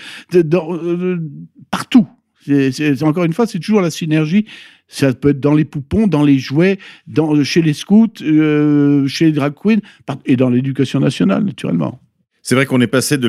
partout. 1.71 2.07
C'est- 2.45 3.03
encore 3.03 3.25
une 3.25 3.33
fois, 3.33 3.47
c'est 3.47 3.59
toujours 3.59 3.81
la 3.81 3.91
synergie. 3.91 4.47
Ça 4.89 5.13
peut 5.15 5.31
être 5.31 5.41
dans 5.41 5.55
les 5.55 5.65
poupons, 5.65 6.07
dans 6.07 6.23
les 6.23 6.39
jouets, 6.39 6.79
dans, 7.07 7.43
chez 7.45 7.63
les 7.63 7.73
scouts, 7.73 8.09
euh, 8.23 9.07
chez 9.07 9.27
les 9.27 9.33
drag 9.33 9.55
queens, 9.55 9.81
et 10.27 10.37
dans 10.37 10.51
l'éducation 10.51 11.01
nationale, 11.01 11.45
naturellement. 11.45 12.01
C'est 12.43 12.55
vrai 12.57 12.67
qu'on 12.67 12.81
est 12.81 12.87
passé 12.89 13.17
de 13.19 13.29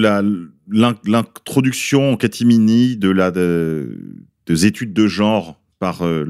l'introduction 1.03 2.13
en 2.13 2.17
catimini 2.17 2.97
de 2.97 3.09
la 3.09 3.31
de- 3.31 3.97
des 4.45 4.65
études 4.65 4.93
de 4.93 5.07
genre 5.07 5.59
par 5.79 6.01
euh, 6.01 6.25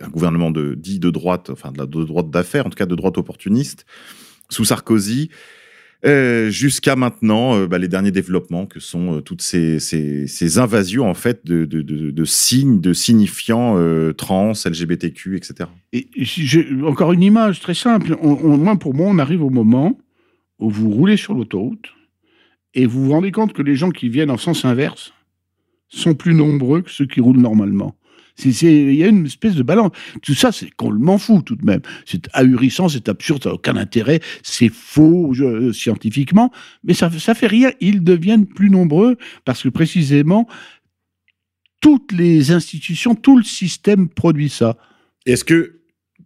un 0.00 0.08
gouvernement 0.08 0.50
dit 0.50 0.98
de 0.98 1.10
droite, 1.10 1.50
enfin 1.50 1.72
de, 1.72 1.78
la, 1.78 1.86
de 1.86 2.04
droite 2.04 2.30
d'affaires, 2.30 2.66
en 2.66 2.70
tout 2.70 2.76
cas 2.76 2.86
de 2.86 2.94
droite 2.94 3.18
opportuniste, 3.18 3.86
sous 4.50 4.64
Sarkozy, 4.64 5.30
euh, 6.04 6.50
jusqu'à 6.50 6.96
maintenant 6.96 7.56
euh, 7.56 7.66
bah, 7.66 7.78
les 7.78 7.88
derniers 7.88 8.10
développements 8.10 8.66
que 8.66 8.78
sont 8.78 9.16
euh, 9.16 9.20
toutes 9.20 9.40
ces, 9.40 10.58
invasions 10.58 11.08
en 11.08 11.14
fait 11.14 11.46
de, 11.46 12.24
signes, 12.24 12.80
de 12.80 12.92
signifiants 12.92 13.78
trans, 14.14 14.52
LGBTQ, 14.52 15.36
etc. 15.36 15.70
Et 15.92 16.08
encore 16.84 17.12
une 17.12 17.22
image 17.22 17.60
très 17.60 17.74
simple. 17.74 18.16
Pour 18.16 18.94
moi, 18.94 19.06
on 19.08 19.18
arrive 19.18 19.42
au 19.42 19.50
moment 19.50 19.98
où 20.58 20.68
vous 20.68 20.90
roulez 20.90 21.16
sur 21.16 21.34
l'autoroute 21.34 21.88
et 22.74 22.86
vous 22.86 23.06
vous 23.06 23.12
rendez 23.12 23.32
compte 23.32 23.52
que 23.52 23.62
les 23.62 23.76
gens 23.76 23.90
qui 23.90 24.08
viennent 24.08 24.30
en 24.30 24.36
sens 24.36 24.64
inverse 24.64 25.14
sont 25.88 26.14
plus 26.14 26.34
nombreux 26.34 26.82
que 26.82 26.90
ceux 26.90 27.06
qui 27.06 27.20
roulent 27.20 27.40
normalement. 27.40 27.96
Il 28.44 28.94
y 28.94 29.04
a 29.04 29.08
une 29.08 29.26
espèce 29.26 29.54
de 29.54 29.62
balance. 29.62 29.92
Tout 30.22 30.34
ça, 30.34 30.50
c'est 30.50 30.70
qu'on 30.70 30.92
m'en 30.92 31.18
fout 31.18 31.44
tout 31.44 31.54
de 31.56 31.64
même. 31.64 31.80
C'est 32.04 32.28
ahurissant, 32.32 32.88
c'est 32.88 33.08
absurde, 33.08 33.42
ça 33.44 33.50
n'a 33.50 33.54
aucun 33.54 33.76
intérêt, 33.76 34.20
c'est 34.42 34.68
faux 34.70 35.32
je- 35.34 35.70
scientifiquement, 35.72 36.50
mais 36.82 36.94
ça 36.94 37.10
ça 37.18 37.34
fait 37.34 37.46
rien. 37.46 37.70
Ils 37.80 38.02
deviennent 38.02 38.46
plus 38.46 38.70
nombreux 38.70 39.16
parce 39.44 39.62
que 39.62 39.68
précisément, 39.68 40.48
toutes 41.80 42.12
les 42.12 42.50
institutions, 42.50 43.14
tout 43.14 43.36
le 43.36 43.44
système 43.44 44.08
produit 44.08 44.48
ça. 44.48 44.76
Est-ce 45.26 45.44
que, 45.44 45.80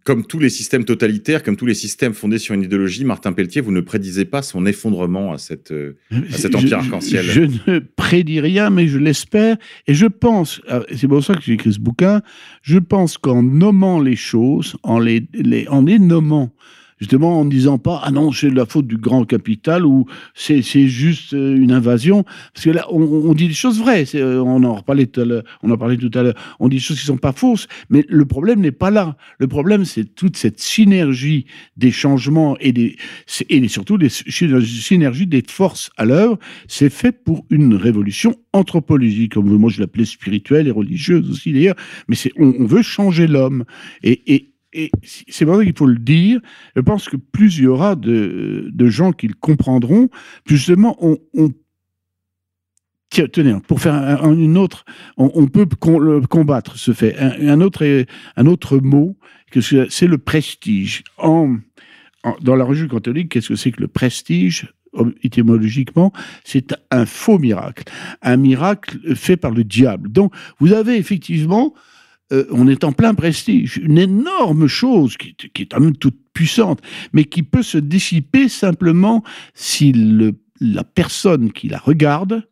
comme 0.09 0.25
tous 0.25 0.39
les 0.39 0.49
systèmes 0.49 0.85
totalitaires, 0.85 1.43
comme 1.43 1.55
tous 1.55 1.67
les 1.67 1.75
systèmes 1.75 2.15
fondés 2.15 2.39
sur 2.39 2.55
une 2.55 2.63
idéologie, 2.63 3.05
Martin 3.05 3.31
Pelletier, 3.31 3.61
vous 3.61 3.71
ne 3.71 3.79
prédisez 3.79 4.25
pas 4.25 4.41
son 4.41 4.65
effondrement 4.65 5.33
à 5.33 5.37
cette... 5.37 5.69
euh, 5.71 5.97
à 6.11 6.35
cet 6.35 6.55
empire 6.55 6.79
arc-en-ciel. 6.79 7.23
Je, 7.23 7.41
je 7.43 7.71
ne 7.73 7.77
prédis 7.77 8.39
rien, 8.39 8.71
mais 8.71 8.87
je 8.87 8.97
l'espère. 8.97 9.57
Et 9.85 9.93
je 9.93 10.07
pense, 10.07 10.61
euh, 10.71 10.81
c'est 10.95 11.07
pour 11.07 11.23
ça 11.23 11.35
que 11.35 11.43
j'ai 11.43 11.53
écrit 11.53 11.71
ce 11.71 11.79
bouquin, 11.79 12.23
je 12.63 12.79
pense 12.79 13.19
qu'en 13.19 13.43
nommant 13.43 14.01
les 14.01 14.15
choses, 14.15 14.77
en 14.81 14.97
les, 14.97 15.27
les- 15.35 15.67
en 15.67 15.83
les 15.83 15.99
nommant, 15.99 16.55
justement 16.99 17.39
en 17.39 17.45
ne 17.45 17.49
disant 17.49 17.77
pas, 17.77 18.01
ah 18.03 18.11
non, 18.11 18.31
c'est 18.31 18.49
la 18.49 18.65
faute 18.65 18.87
du 18.87 18.97
grand 18.97 19.25
capital 19.25 19.85
ou 19.85 20.05
c'est 20.35 20.61
juste 20.61 21.33
euh, 21.33 21.55
une 21.55 21.71
invasion, 21.71 22.23
parce 22.53 22.65
que 22.65 22.69
là, 22.71 22.85
on, 22.91 23.33
dit 23.33 23.47
des 23.47 23.53
choses 23.53 23.79
vraies, 23.79 24.05
euh, 24.15 24.39
on 24.39 24.63
en 24.63 24.81
parlait 24.81 25.05
tout 25.05 25.21
à 25.21 25.25
l'heure, 25.25 25.43
on 25.63 25.71
en 25.71 25.77
parlait 25.77 25.97
tout 25.97 26.11
à 26.13 26.23
l'heure, 26.23 26.35
on 26.59 26.67
dit 26.67 26.77
des 26.77 26.81
choses 26.81 26.99
qui 26.99 27.05
sont 27.05 27.17
pas 27.17 27.31
fausses, 27.31 27.67
mais 27.89 28.05
le 28.07 28.25
problème 28.25 28.59
n'est 28.59 28.71
pas 28.71 28.91
là. 28.91 29.17
Le 29.39 29.47
problème, 29.47 29.85
c'est 29.85 30.15
toute 30.15 30.37
cette 30.37 30.59
synergie 30.59 31.45
des 31.77 31.91
changements 31.91 32.57
et, 32.59 32.71
des, 32.71 32.97
et 33.49 33.67
surtout 33.67 33.97
des 33.97 34.09
sy- 34.09 34.49
synergies 34.67 35.27
des 35.27 35.43
forces 35.47 35.91
à 35.97 36.05
l'œuvre. 36.05 36.37
C'est 36.67 36.89
fait 36.89 37.11
pour 37.11 37.45
une 37.49 37.75
révolution 37.75 38.35
anthropologique, 38.53 39.33
comme 39.33 39.49
moi 39.57 39.69
je 39.69 39.79
l'appelais 39.79 40.05
spirituelle 40.05 40.67
et 40.67 40.71
religieuse 40.71 41.29
aussi 41.29 41.53
d'ailleurs, 41.53 41.75
mais 42.07 42.15
c'est, 42.15 42.31
on, 42.37 42.65
veut 42.65 42.81
changer 42.81 43.27
l'homme. 43.27 43.63
Et, 44.03 44.49
et 44.73 44.91
c'est 45.03 45.45
ça 45.45 45.63
qu'il 45.63 45.77
faut 45.77 45.87
le 45.87 45.97
dire. 45.97 46.39
Je 46.75 46.81
pense 46.81 47.09
que 47.09 47.17
plus 47.17 47.57
il 47.57 47.63
y 47.63 47.67
aura 47.67 47.95
de, 47.95 48.69
de 48.71 48.87
gens 48.89 49.11
qui 49.11 49.27
le 49.27 49.33
comprendront, 49.33 50.09
plus 50.45 50.57
justement 50.57 50.95
on, 51.01 51.17
Tiens, 53.11 53.25
tenez, 53.27 53.55
pour 53.67 53.81
faire 53.81 53.95
un- 53.95 54.17
un- 54.21 54.37
une 54.37 54.55
autre, 54.55 54.85
on, 55.17 55.47
peut 55.47 55.65
combattre 56.29 56.77
ce 56.77 56.93
fait. 56.93 57.17
Un, 57.17 57.47
un 57.49 57.61
autre, 57.61 57.83
un 58.35 58.45
autre 58.45 58.77
mot, 58.77 59.17
c'est 59.59 60.05
le 60.07 60.17
prestige. 60.19 61.03
En- 61.17 61.57
dans 62.41 62.55
la 62.55 62.63
religion 62.65 62.87
catholique, 62.87 63.29
qu'est-ce 63.29 63.49
que 63.49 63.55
c'est 63.55 63.71
que 63.71 63.81
le 63.81 63.87
prestige 63.87 64.71
Étymologiquement, 65.23 66.11
c'est 66.43 66.75
un 66.91 67.05
faux 67.05 67.37
miracle, 67.39 67.83
un 68.23 68.37
miracle 68.37 69.15
fait 69.15 69.37
par 69.37 69.51
le 69.51 69.63
diable. 69.63 70.11
Donc, 70.11 70.33
vous 70.59 70.73
avez 70.73 70.97
effectivement, 70.97 71.73
euh, 72.31 72.45
on 72.51 72.67
est 72.67 72.83
en 72.83 72.91
plein 72.91 73.13
prestige, 73.15 73.77
une 73.77 73.97
énorme 73.97 74.67
chose 74.67 75.17
qui, 75.17 75.35
est- 75.55 75.65
quand 75.65 75.79
même 75.79 75.95
toute 75.97 76.17
puissante, 76.33 76.79
mais 77.13 77.25
qui 77.25 77.43
peut 77.43 77.63
se 77.63 77.77
dissiper 77.77 78.47
simplement 78.49 79.23
si 79.53 79.93
la 80.61 80.83
personne 80.83 81.51
qui 81.51 81.67
la 81.69 81.79
regarde 81.79 82.47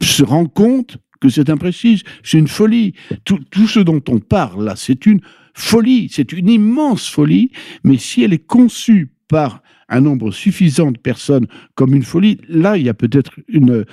se 0.00 0.22
rend 0.22 0.46
compte 0.46 0.98
que 1.20 1.28
c'est 1.28 1.48
un 1.50 1.56
prestige, 1.56 2.02
c'est 2.22 2.38
une 2.38 2.48
folie. 2.48 2.94
Tout 3.24 3.66
ce 3.68 3.80
dont 3.80 4.02
on 4.08 4.18
parle 4.18 4.64
là, 4.64 4.74
c'est 4.76 5.06
une 5.06 5.20
folie, 5.54 6.08
c'est 6.10 6.32
une 6.32 6.48
immense 6.48 7.08
folie, 7.08 7.50
mais 7.84 7.96
si 7.96 8.22
elle 8.24 8.32
est 8.32 8.46
conçue 8.46 9.12
par 9.28 9.62
un 9.88 10.00
nombre 10.00 10.32
suffisant 10.32 10.90
de 10.90 10.98
personnes 10.98 11.46
comme 11.76 11.94
une 11.94 12.02
folie, 12.02 12.38
là, 12.48 12.76
il 12.76 12.84
y 12.84 12.88
a 12.88 12.94
peut-être 12.94 13.32
une, 13.48 13.84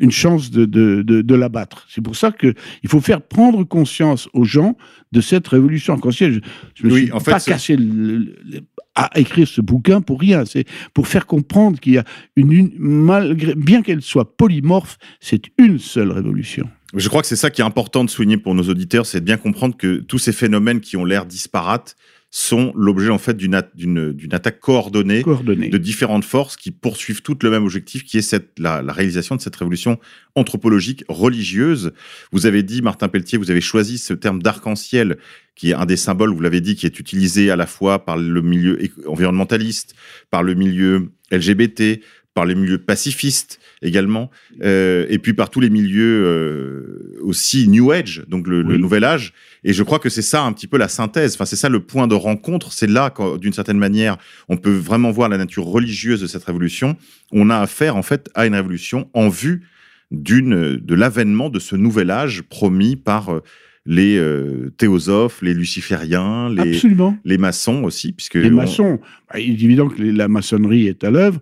une 0.00 0.10
chance 0.10 0.50
de, 0.50 0.64
de, 0.64 1.02
de, 1.02 1.22
de 1.22 1.34
l'abattre. 1.36 1.86
C'est 1.88 2.00
pour 2.00 2.16
ça 2.16 2.32
qu'il 2.32 2.54
faut 2.88 3.00
faire 3.00 3.22
prendre 3.22 3.62
conscience 3.64 4.28
aux 4.32 4.44
gens 4.44 4.76
de 5.12 5.20
cette 5.20 5.46
révolution. 5.46 5.96
Je, 6.10 6.40
je 6.74 6.86
me 6.86 6.92
Oui, 6.92 7.02
suis 7.02 7.12
en 7.12 7.20
pas 7.20 7.38
cassé 7.38 7.76
le- 7.76 8.18
le- 8.18 8.60
à 8.96 9.10
écrire 9.18 9.46
ce 9.46 9.60
bouquin 9.60 10.00
pour 10.00 10.18
rien. 10.18 10.44
C'est 10.44 10.64
pour 10.94 11.06
faire 11.06 11.26
comprendre 11.26 11.78
qu'il 11.78 11.92
y 11.92 11.98
a 11.98 12.04
une, 12.34 12.50
une- 12.52 12.72
malgré, 12.78 13.54
bien 13.54 13.82
qu'elle 13.82 14.02
soit 14.02 14.36
polymorphe, 14.36 14.98
c'est 15.20 15.42
une 15.58 15.78
seule 15.78 16.10
révolution. 16.10 16.68
Je 16.96 17.08
crois 17.08 17.22
que 17.22 17.28
c'est 17.28 17.36
ça 17.36 17.50
qui 17.50 17.60
est 17.60 17.64
important 17.64 18.02
de 18.04 18.10
souligner 18.10 18.36
pour 18.36 18.54
nos 18.54 18.64
auditeurs, 18.64 19.06
c'est 19.06 19.20
de 19.20 19.24
bien 19.24 19.36
comprendre 19.36 19.76
que 19.76 19.98
tous 20.00 20.18
ces 20.18 20.32
phénomènes 20.32 20.80
qui 20.80 20.96
ont 20.96 21.04
l'air 21.04 21.24
disparates 21.24 21.94
sont 22.32 22.72
l'objet 22.76 23.10
en 23.10 23.18
fait 23.18 23.36
d'une 23.36 23.56
at- 23.56 23.70
d'une 23.74 24.12
d'une 24.12 24.32
attaque 24.34 24.60
coordonnée 24.60 25.22
de 25.68 25.78
différentes 25.78 26.24
forces 26.24 26.56
qui 26.56 26.70
poursuivent 26.70 27.22
toutes 27.22 27.42
le 27.42 27.50
même 27.50 27.64
objectif, 27.64 28.04
qui 28.04 28.18
est 28.18 28.22
cette, 28.22 28.58
la, 28.58 28.82
la 28.82 28.92
réalisation 28.92 29.34
de 29.34 29.40
cette 29.40 29.56
révolution 29.56 29.98
anthropologique 30.36 31.02
religieuse. 31.08 31.92
Vous 32.30 32.46
avez 32.46 32.62
dit, 32.62 32.82
Martin 32.82 33.08
Pelletier, 33.08 33.36
vous 33.36 33.50
avez 33.50 33.60
choisi 33.60 33.98
ce 33.98 34.14
terme 34.14 34.40
d'arc-en-ciel, 34.42 35.18
qui 35.56 35.70
est 35.70 35.74
un 35.74 35.86
des 35.86 35.96
symboles, 35.96 36.32
vous 36.32 36.40
l'avez 36.40 36.60
dit, 36.60 36.76
qui 36.76 36.86
est 36.86 37.00
utilisé 37.00 37.50
à 37.50 37.56
la 37.56 37.66
fois 37.66 38.04
par 38.04 38.16
le 38.16 38.42
milieu 38.42 38.78
environnementaliste, 39.06 39.94
par 40.30 40.44
le 40.44 40.54
milieu 40.54 41.10
LGBT, 41.32 42.00
par 42.34 42.46
les 42.46 42.54
milieux 42.54 42.78
pacifistes 42.78 43.58
également, 43.82 44.30
euh, 44.62 45.06
et 45.08 45.18
puis 45.18 45.32
par 45.32 45.50
tous 45.50 45.60
les 45.60 45.70
milieux 45.70 46.24
euh, 46.24 47.18
aussi 47.22 47.68
New 47.68 47.90
Age, 47.90 48.24
donc 48.28 48.46
le, 48.46 48.62
nouvel 48.62 49.04
âge. 49.04 49.32
Et 49.64 49.72
je 49.72 49.82
crois 49.82 49.98
que 49.98 50.08
c'est 50.08 50.22
ça 50.22 50.42
un 50.42 50.52
petit 50.52 50.66
peu 50.66 50.78
la 50.78 50.88
synthèse. 50.88 51.34
Enfin, 51.34 51.44
c'est 51.44 51.56
ça 51.56 51.68
le 51.68 51.80
point 51.80 52.06
de 52.06 52.14
rencontre. 52.14 52.72
C'est 52.72 52.86
là, 52.86 53.12
d'une 53.38 53.52
certaine 53.52 53.78
manière, 53.78 54.16
on 54.48 54.56
peut 54.56 54.74
vraiment 54.74 55.10
voir 55.10 55.28
la 55.28 55.38
nature 55.38 55.64
religieuse 55.64 56.20
de 56.20 56.26
cette 56.26 56.44
révolution. 56.44 56.96
On 57.32 57.50
a 57.50 57.58
affaire 57.58 57.96
en 57.96 58.02
fait 58.02 58.30
à 58.34 58.46
une 58.46 58.54
révolution 58.54 59.10
en 59.12 59.28
vue 59.28 59.66
d'une 60.10 60.76
de 60.76 60.94
l'avènement 60.94 61.50
de 61.50 61.58
ce 61.58 61.76
nouvel 61.76 62.10
âge 62.10 62.42
promis 62.42 62.96
par 62.96 63.32
euh, 63.32 63.42
les 63.86 64.16
euh, 64.18 64.70
théosophes, 64.76 65.40
les 65.42 65.54
lucifériens, 65.54 66.50
les, 66.50 66.74
Absolument. 66.74 67.16
les 67.24 67.38
maçons 67.38 67.82
aussi, 67.84 68.12
puisque 68.12 68.34
Les 68.34 68.50
on- 68.50 68.54
maçons, 68.54 69.00
bah, 69.32 69.40
il 69.40 69.50
est 69.52 69.64
évident 69.64 69.88
que 69.88 70.02
les- 70.02 70.12
la 70.12 70.28
maçonnerie 70.28 70.86
est 70.86 71.02
à 71.02 71.10
l'œuvre, 71.10 71.40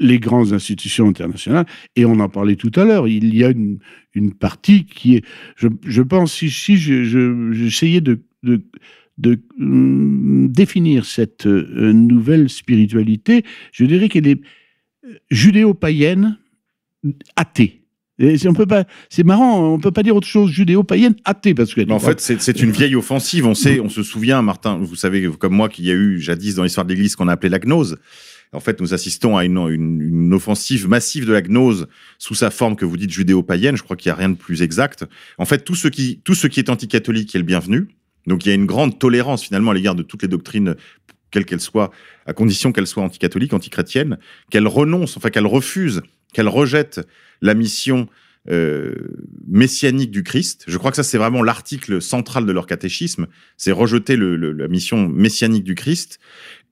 les 0.00 0.18
grandes 0.18 0.52
institutions 0.52 1.08
internationales, 1.08 1.66
et 1.94 2.04
on 2.04 2.18
en 2.18 2.28
parlait 2.28 2.56
tout 2.56 2.72
à 2.74 2.84
l'heure, 2.84 3.06
il 3.06 3.34
y 3.36 3.44
a 3.44 3.50
une, 3.50 3.78
une 4.14 4.32
partie 4.34 4.84
qui 4.84 5.14
est, 5.16 5.24
je, 5.56 5.68
je 5.86 6.02
pense, 6.02 6.44
je- 6.44 7.04
je- 7.04 7.52
j'essayais 7.52 8.00
de, 8.00 8.20
de, 8.42 8.62
de, 9.18 9.38
hum, 9.60 10.48
définir 10.48 11.06
cette 11.06 11.46
euh, 11.46 11.92
nouvelle 11.92 12.50
spiritualité, 12.50 13.44
je 13.72 13.84
dirais 13.84 14.08
qu'elle 14.08 14.26
est 14.26 14.40
euh, 15.04 15.14
judéo-païenne, 15.30 16.36
athée. 17.36 17.75
Et 18.18 18.36
on 18.48 18.54
peut 18.54 18.66
pas, 18.66 18.84
c'est 19.10 19.24
marrant, 19.24 19.74
on 19.74 19.78
peut 19.78 19.90
pas 19.90 20.02
dire 20.02 20.16
autre 20.16 20.26
chose 20.26 20.50
judéo-païenne 20.50 21.14
athée 21.24 21.54
parce 21.54 21.74
que 21.74 21.90
en 21.90 21.98
fait, 21.98 22.20
c'est 22.20 22.60
une 22.62 22.70
vieille 22.70 22.96
offensive. 22.96 23.46
On 23.46 23.54
sait, 23.54 23.78
on 23.80 23.90
se 23.90 24.02
souvient, 24.02 24.40
Martin, 24.40 24.78
vous 24.78 24.96
savez 24.96 25.28
comme 25.38 25.54
moi 25.54 25.68
qu'il 25.68 25.84
y 25.84 25.90
a 25.90 25.94
eu 25.94 26.18
jadis 26.18 26.54
dans 26.54 26.62
l'histoire 26.62 26.86
de 26.86 26.92
l'Église 26.92 27.14
qu'on 27.14 27.28
a 27.28 27.32
appelé 27.32 27.50
la 27.50 27.58
gnose. 27.58 27.98
En 28.52 28.60
fait, 28.60 28.80
nous 28.80 28.94
assistons 28.94 29.36
à 29.36 29.44
une, 29.44 29.58
une, 29.58 30.00
une 30.00 30.32
offensive 30.32 30.88
massive 30.88 31.26
de 31.26 31.32
la 31.32 31.42
gnose 31.42 31.88
sous 32.18 32.34
sa 32.34 32.50
forme 32.50 32.76
que 32.76 32.86
vous 32.86 32.96
dites 32.96 33.10
judéo-païenne. 33.10 33.76
Je 33.76 33.82
crois 33.82 33.96
qu'il 33.96 34.08
n'y 34.08 34.14
a 34.14 34.16
rien 34.16 34.30
de 34.30 34.36
plus 34.36 34.62
exact. 34.62 35.04
En 35.36 35.44
fait, 35.44 35.64
tout 35.64 35.74
ce 35.74 35.88
qui, 35.88 36.20
tout 36.24 36.34
ce 36.34 36.46
qui 36.46 36.60
est 36.60 36.70
anticatholique 36.70 37.34
est 37.34 37.38
le 37.38 37.44
bienvenu. 37.44 37.88
Donc, 38.26 38.46
il 38.46 38.48
y 38.48 38.52
a 38.52 38.54
une 38.54 38.66
grande 38.66 38.98
tolérance 38.98 39.42
finalement 39.42 39.72
à 39.72 39.74
l'égard 39.74 39.94
de 39.94 40.02
toutes 40.02 40.22
les 40.22 40.28
doctrines, 40.28 40.74
quelles 41.30 41.44
qu'elles 41.44 41.60
soient, 41.60 41.90
à 42.26 42.32
condition 42.32 42.72
qu'elles 42.72 42.86
soient 42.86 43.02
anticatholiques, 43.04 43.52
antichrétiennes, 43.52 44.18
qu'elles 44.50 44.68
renoncent, 44.68 45.16
enfin 45.16 45.30
qu'elles 45.30 45.46
refusent, 45.46 46.02
qu'elles 46.32 46.48
rejettent 46.48 47.00
la 47.42 47.54
mission 47.54 48.08
euh, 48.48 48.94
messianique 49.48 50.12
du 50.12 50.22
Christ. 50.22 50.64
Je 50.68 50.78
crois 50.78 50.90
que 50.92 50.96
ça, 50.96 51.02
c'est 51.02 51.18
vraiment 51.18 51.42
l'article 51.42 52.00
central 52.00 52.46
de 52.46 52.52
leur 52.52 52.66
catéchisme. 52.66 53.26
C'est 53.56 53.72
rejeter 53.72 54.14
le, 54.16 54.36
le- 54.36 54.52
la 54.52 54.68
mission 54.68 55.08
messianique 55.08 55.64
du 55.64 55.74
Christ. 55.74 56.20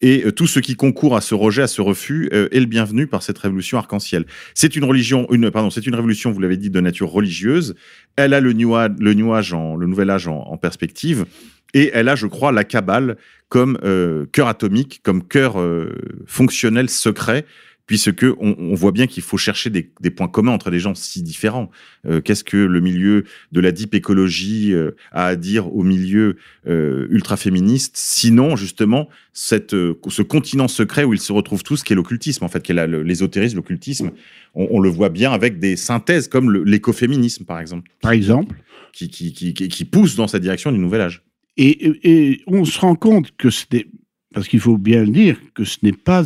Et 0.01 0.25
euh, 0.25 0.31
tout 0.31 0.47
ce 0.47 0.61
qui 0.61 0.77
concourt 0.77 1.17
à 1.17 1.21
ce 1.21 1.35
rejet, 1.35 1.63
à 1.63 1.67
ce 1.67 1.81
refus, 1.83 2.29
euh, 2.33 2.49
est 2.53 2.61
le 2.61 2.67
bienvenu 2.67 3.09
par 3.09 3.25
cette 3.25 3.39
révolution 3.39 3.77
arc-en-ciel. 3.79 4.25
C'est 4.55 4.77
une 4.77 4.85
religion, 4.85 5.27
une, 5.33 5.51
pardon, 5.51 5.71
c'est 5.71 5.87
une 5.87 5.95
révolution, 5.97 6.31
vous 6.31 6.41
l'avez 6.41 6.57
dit, 6.57 6.71
de 6.71 6.81
nature 6.81 7.11
religieuse. 7.11 7.75
Elle 8.15 8.35
a 8.35 8.41
le, 8.41 8.53
new 8.53 8.77
age, 8.77 8.93
le, 9.01 9.15
new 9.15 9.33
age 9.35 9.53
en, 9.53 9.75
le 9.75 9.87
nouvel 9.89 10.11
âge 10.11 10.29
en 10.29 10.57
perspective. 10.57 11.27
Et 11.75 11.91
elle 11.93 12.09
a, 12.09 12.15
je 12.15 12.27
crois, 12.27 12.53
la 12.53 12.65
cabale 12.65 13.17
comme 13.49 13.79
euh, 13.85 14.27
cœur 14.33 14.49
atomique, 14.49 15.01
comme 15.03 15.23
cœur 15.27 15.61
euh, 15.61 15.93
fonctionnel 16.27 16.89
secret, 16.89 17.45
puisque 17.87 18.25
on, 18.41 18.57
on 18.59 18.75
voit 18.75 18.93
bien 18.93 19.07
qu'il 19.07 19.23
faut 19.23 19.37
chercher 19.37 19.69
des, 19.69 19.91
des 20.01 20.11
points 20.11 20.29
communs 20.29 20.53
entre 20.53 20.71
des 20.71 20.79
gens 20.79 20.95
si 20.95 21.23
différents. 21.23 21.71
Euh, 22.07 22.21
Qu'est-ce 22.21 22.43
que 22.43 22.57
le 22.57 22.81
milieu 22.81 23.25
de 23.53 23.61
la 23.61 23.73
deep 23.73 23.95
écologie 23.95 24.75
a 25.13 25.27
à 25.27 25.37
dire 25.37 25.75
au 25.75 25.83
milieu 25.83 26.37
euh, 26.67 27.07
ultra 27.11 27.37
féministe 27.37 27.97
Sinon, 27.97 28.57
justement, 28.57 29.09
cette, 29.33 29.73
ce 29.73 30.23
continent 30.23 30.69
secret 30.69 31.05
où 31.05 31.13
ils 31.13 31.21
se 31.21 31.33
retrouvent 31.33 31.63
tous, 31.63 31.83
qui 31.83 31.93
est 31.93 31.97
l'occultisme, 31.97 32.45
en 32.45 32.49
fait, 32.49 32.63
qui 32.63 32.73
est 32.73 32.87
l'ésotérisme, 32.87 33.57
l'occultisme. 33.57 34.13
On, 34.55 34.69
on 34.71 34.81
le 34.81 34.89
voit 34.89 35.11
bien 35.11 35.33
avec 35.33 35.59
des 35.59 35.77
synthèses 35.77 36.29
comme 36.29 36.53
l'écoféminisme, 36.65 37.45
par 37.45 37.59
exemple, 37.61 37.91
par 38.01 38.13
exemple. 38.13 38.57
qui, 38.93 39.11
qui, 39.11 39.53
qui, 39.53 39.85
poussent 39.85 40.17
dans 40.17 40.29
cette 40.29 40.43
direction 40.43 40.73
du 40.73 40.79
nouvel 40.79 41.03
âge. 41.03 41.23
Et, 41.57 42.43
on 42.47 42.65
se 42.65 42.79
rend 42.81 42.97
compte 42.97 43.37
que 43.37 43.51
ce 43.51 43.65
n'est, 43.73 43.87
parce 44.33 44.49
qu'il 44.49 44.61
faut 44.61 44.79
bien 44.79 45.05
le 45.05 45.11
dire, 45.11 45.39
que 45.55 45.65
ce 45.65 45.79
n'est 45.83 45.93
pas 45.93 46.25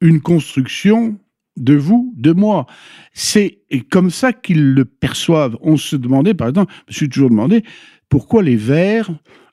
une 0.00 0.20
construction 0.20 1.18
de 1.56 1.74
vous, 1.74 2.14
de 2.16 2.32
moi. 2.32 2.66
C'est 3.12 3.60
comme 3.90 4.10
ça 4.10 4.32
qu'ils 4.32 4.72
le 4.72 4.84
perçoivent. 4.84 5.58
On 5.60 5.76
se 5.76 5.96
demandait, 5.96 6.34
par 6.34 6.48
exemple, 6.48 6.72
je 6.86 6.92
me 6.92 6.96
suis 6.96 7.08
toujours 7.08 7.30
demandé 7.30 7.62
pourquoi 8.08 8.42
les 8.42 8.56
Verts 8.56 9.10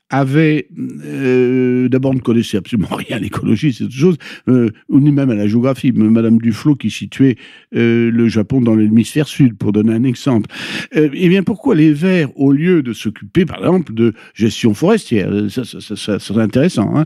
avaient, 0.09 0.67
euh, 1.05 1.87
d'abord 1.89 2.13
ne 2.15 2.19
connaissaient 2.19 2.57
absolument 2.57 2.87
rien 2.95 3.17
à 3.17 3.19
l'écologie, 3.19 3.73
c'est 3.73 3.83
autre 3.83 3.93
chose, 3.93 4.17
euh, 4.47 4.69
ni 4.89 5.11
même 5.11 5.29
à 5.29 5.35
la 5.35 5.47
géographie. 5.47 5.91
Madame 5.91 6.39
Duflo 6.39 6.75
qui 6.75 6.89
situait 6.89 7.35
euh, 7.75 8.09
le 8.11 8.27
Japon 8.27 8.61
dans 8.61 8.75
l'hémisphère 8.75 9.27
sud, 9.27 9.57
pour 9.57 9.71
donner 9.71 9.93
un 9.93 10.03
exemple. 10.03 10.49
Euh, 10.95 11.09
eh 11.13 11.29
bien, 11.29 11.43
pourquoi 11.43 11.75
les 11.75 11.93
Verts, 11.93 12.29
au 12.39 12.51
lieu 12.51 12.81
de 12.81 12.93
s'occuper, 12.93 13.45
par 13.45 13.59
exemple, 13.59 13.93
de 13.93 14.13
gestion 14.33 14.73
forestière, 14.73 15.29
euh, 15.31 15.49
ça, 15.49 15.63
ça, 15.63 15.79
ça, 15.81 15.95
ça 15.95 16.19
serait 16.19 16.43
intéressant, 16.43 16.95
hein, 16.95 17.05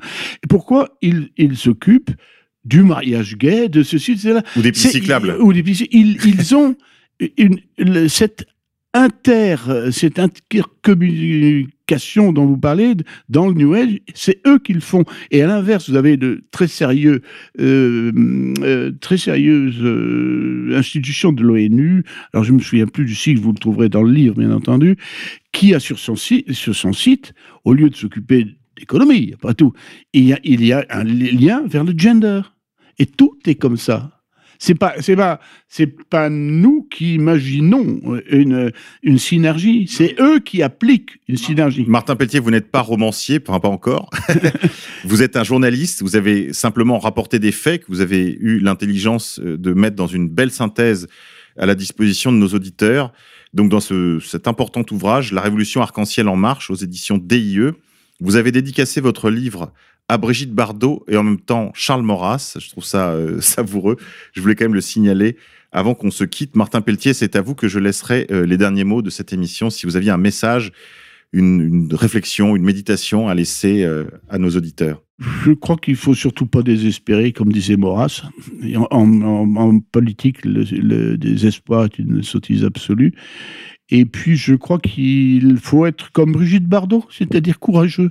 pourquoi 0.50 0.90
ils 1.02 1.30
ils 1.38 1.58
s'occupent 1.58 2.12
du 2.66 2.84
mariage 2.84 3.38
gay, 3.38 3.68
de 3.68 3.84
ceci, 3.84 4.16
de 4.16 4.20
cela? 4.22 4.44
Ou 4.56 4.62
des 4.62 4.72
pistes 4.72 4.86
C'est- 4.86 4.92
cyclables. 5.00 5.36
Ou 5.42 5.52
des 5.52 5.64
pistes- 5.64 5.88
Ils, 5.92 6.18
ils 6.26 6.56
ont 6.56 6.76
une, 7.38 7.60
le- 7.78 8.08
cette 8.08 8.46
inter, 8.94 9.56
cette 9.92 10.20
intercommunication 10.20 11.68
dont 12.32 12.46
vous 12.46 12.58
parlez 12.58 12.94
dans 13.30 13.48
le 13.48 13.54
New 13.54 13.74
Age, 13.74 14.00
c'est 14.14 14.40
eux 14.48 14.60
qui 14.60 14.74
le 14.74 14.80
font. 14.80 15.04
Et 15.32 15.42
à 15.42 15.48
l'inverse, 15.48 15.90
vous 15.90 15.96
avez 15.96 16.18
de 16.18 16.44
très 16.52 16.68
sérieux, 16.68 17.22
euh, 17.60 18.12
euh, 18.62 18.92
très 19.00 19.18
sérieuses 19.18 19.82
euh, 19.82 20.76
institutions 20.76 21.34
de 21.34 21.44
l'ONU. 21.44 22.04
Alors 22.34 22.44
je 22.44 22.54
me 22.54 22.60
souviens 22.60 22.88
plus 22.88 23.06
du 23.06 23.16
site, 23.16 23.40
vous 23.40 23.52
le 23.52 23.60
trouverez 23.60 23.90
dans 23.90 24.02
le 24.04 24.12
livre, 24.12 24.36
bien 24.36 24.52
entendu, 24.52 24.96
qui 25.52 25.74
a 25.74 25.80
sur 25.80 26.00
son 26.00 26.16
site, 26.16 26.52
sur 26.54 26.76
son 26.76 26.94
site, 26.94 27.34
au 27.64 27.74
lieu 27.74 27.90
de 27.90 27.96
s'occuper 27.96 28.48
d'économie, 28.78 29.34
après 29.36 29.54
tout, 29.54 29.74
il 30.14 30.24
y 30.24 30.34
a, 30.34 30.40
il 30.44 30.66
y 30.66 30.74
a 30.74 30.86
un 30.90 31.04
li- 31.04 31.32
lien 31.32 31.64
vers 31.68 31.84
le 31.84 31.94
gender. 31.96 32.42
Et 32.98 33.06
tout 33.06 33.38
est 33.46 33.56
comme 33.56 33.78
ça. 33.78 34.13
C'est 34.66 34.76
pas, 34.76 34.94
c'est 35.02 35.18
pas, 35.18 35.42
c'est 35.68 35.88
pas 35.88 36.30
nous 36.30 36.88
qui 36.90 37.16
imaginons 37.16 38.00
une, 38.30 38.72
une 39.02 39.18
synergie. 39.18 39.88
C'est 39.90 40.16
eux 40.22 40.40
qui 40.40 40.64
appliquent 40.64 41.20
une 41.28 41.36
synergie. 41.36 41.84
Martin 41.86 42.16
Pelletier, 42.16 42.40
vous 42.40 42.50
n'êtes 42.50 42.72
pas 42.72 42.80
romancier, 42.80 43.42
enfin 43.46 43.60
pas 43.60 43.68
encore. 43.68 44.10
vous 45.04 45.22
êtes 45.22 45.36
un 45.36 45.44
journaliste, 45.44 46.02
vous 46.02 46.16
avez 46.16 46.54
simplement 46.54 46.98
rapporté 46.98 47.40
des 47.40 47.52
faits 47.52 47.82
que 47.82 47.88
vous 47.90 48.00
avez 48.00 48.38
eu 48.40 48.60
l'intelligence 48.60 49.42
euh, 49.44 49.58
de 49.58 49.74
mettre 49.74 49.98
dans 49.98 50.08
une 50.08 50.30
belle 50.30 50.52
synthèse 50.52 51.10
à 51.58 51.66
la 51.66 51.76
disposition 51.76 52.32
de 52.32 52.38
nos 52.38 52.48
auditeurs. 52.48 53.12
Donc 53.54 53.68
dans 53.68 53.82
ce, 53.82 54.22
cet 54.22 54.48
important 54.48 54.86
ouvrage, 54.92 55.34
La 55.34 55.42
Révolution 55.42 55.82
arc-en-ciel 55.82 56.30
en 56.30 56.38
marche, 56.38 56.70
aux 56.70 56.76
éditions 56.76 57.18
DIE, 57.18 57.74
vous 58.22 58.38
avez 58.38 58.54
dédicacé 58.54 59.02
votre 59.02 59.30
livre 59.30 59.74
à 60.10 60.18
Brigitte 60.18 60.54
Bardot 60.54 61.04
et 61.08 61.18
en 61.18 61.24
même 61.24 61.40
temps 61.40 61.72
Charles 61.74 62.04
Maurras. 62.04 62.58
Je 62.60 62.70
trouve 62.70 62.84
ça 62.84 63.12
euh, 63.12 63.42
savoureux. 63.42 63.98
Je 64.34 64.42
voulais 64.42 64.56
quand 64.56 64.66
même 64.66 64.76
le 64.76 64.82
signaler. 64.82 65.38
Avant 65.72 65.96
qu'on 65.96 66.12
se 66.12 66.24
quitte, 66.24 66.56
Martin 66.56 66.82
Pelletier, 66.82 67.14
c'est 67.14 67.36
à 67.36 67.42
vous 67.42 67.56
que 67.56 67.68
je 67.68 67.80
laisserai 67.80 68.28
euh, 68.32 68.46
les 68.46 68.58
derniers 68.58 68.84
mots 68.84 69.02
de 69.02 69.10
cette 69.10 69.34
émission. 69.34 69.72
Si 69.72 69.88
vous 69.88 69.96
aviez 69.96 70.12
un 70.12 70.18
message, 70.18 70.72
une, 71.32 71.90
réflexion, 71.92 72.56
une 72.56 72.64
méditation 72.64 73.28
à 73.28 73.34
laisser 73.34 73.84
euh, 73.84 74.04
à 74.30 74.38
nos 74.38 74.52
auditeurs. 74.52 75.02
Je 75.20 75.52
crois 75.52 75.78
qu'il 75.78 75.96
faut 75.96 76.14
surtout 76.14 76.46
pas 76.46 76.62
désespérer, 76.62 77.32
comme 77.32 77.52
disait 77.52 77.76
Maurras. 77.76 78.24
En 78.92 79.80
politique, 79.80 80.46
le, 80.46 80.64
le 80.64 81.18
désespoir 81.18 81.86
est 81.86 81.98
une 81.98 82.22
sottise 82.22 82.64
absolue. 82.66 83.14
Et 83.90 84.06
puis, 84.06 84.36
je 84.38 84.56
crois 84.56 84.80
qu'il 84.80 85.58
faut 85.62 85.86
être 85.86 86.12
comme 86.12 86.32
Brigitte 86.32 86.66
Bardot, 86.68 87.06
c'est-à-dire 87.12 87.60
courageux. 87.60 88.10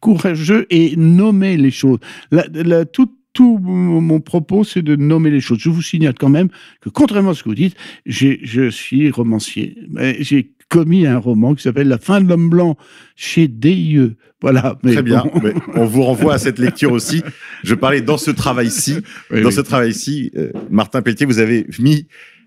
Courageux 0.00 0.66
et 0.70 0.96
nommer 0.96 1.56
les 1.56 1.70
choses. 1.70 1.98
La- 2.30 2.46
la- 2.52 2.84
tout, 2.84 3.10
tout 3.32 3.58
mon 3.58 4.20
propos, 4.20 4.64
c'est 4.64 4.82
de 4.82 4.96
nommer 4.96 5.30
les 5.30 5.40
choses. 5.40 5.58
Je 5.60 5.70
vous 5.70 5.82
signale 5.82 6.14
quand 6.18 6.28
même 6.28 6.48
que, 6.80 6.88
contrairement 6.88 7.30
à 7.30 7.34
ce 7.34 7.42
que 7.42 7.48
vous 7.48 7.54
dites, 7.54 7.74
je 8.06 8.68
suis 8.70 9.10
romancier. 9.10 9.76
J'ai 10.20 10.52
commis 10.68 11.06
un 11.06 11.18
roman 11.18 11.54
qui 11.54 11.62
s'appelle 11.62 11.88
La 11.88 11.98
fin 11.98 12.20
de 12.20 12.28
l'homme 12.28 12.48
blanc 12.50 12.76
chez 13.16 13.48
DIE. 13.48 14.14
Voilà. 14.40 14.78
Mais 14.82 14.92
Très 14.92 15.02
bien. 15.02 15.24
bon. 15.32 15.40
Mais 15.42 15.54
on 15.74 15.84
vous 15.86 16.02
renvoie 16.02 16.34
à 16.34 16.38
cette 16.38 16.58
lecture 16.58 16.92
aussi. 16.92 17.22
Je 17.62 17.74
parlais 17.74 18.02
dans 18.02 18.18
ce 18.18 18.30
travail-ci. 18.30 18.96
Oui, 19.30 19.40
dans 19.40 19.48
oui. 19.48 19.54
ce 19.54 19.60
travail-ci, 19.62 20.30
euh, 20.36 20.50
Martin 20.70 21.00
Pelletier, 21.02 21.26
vous 21.26 21.38
avez 21.38 21.66
mis 21.78 22.06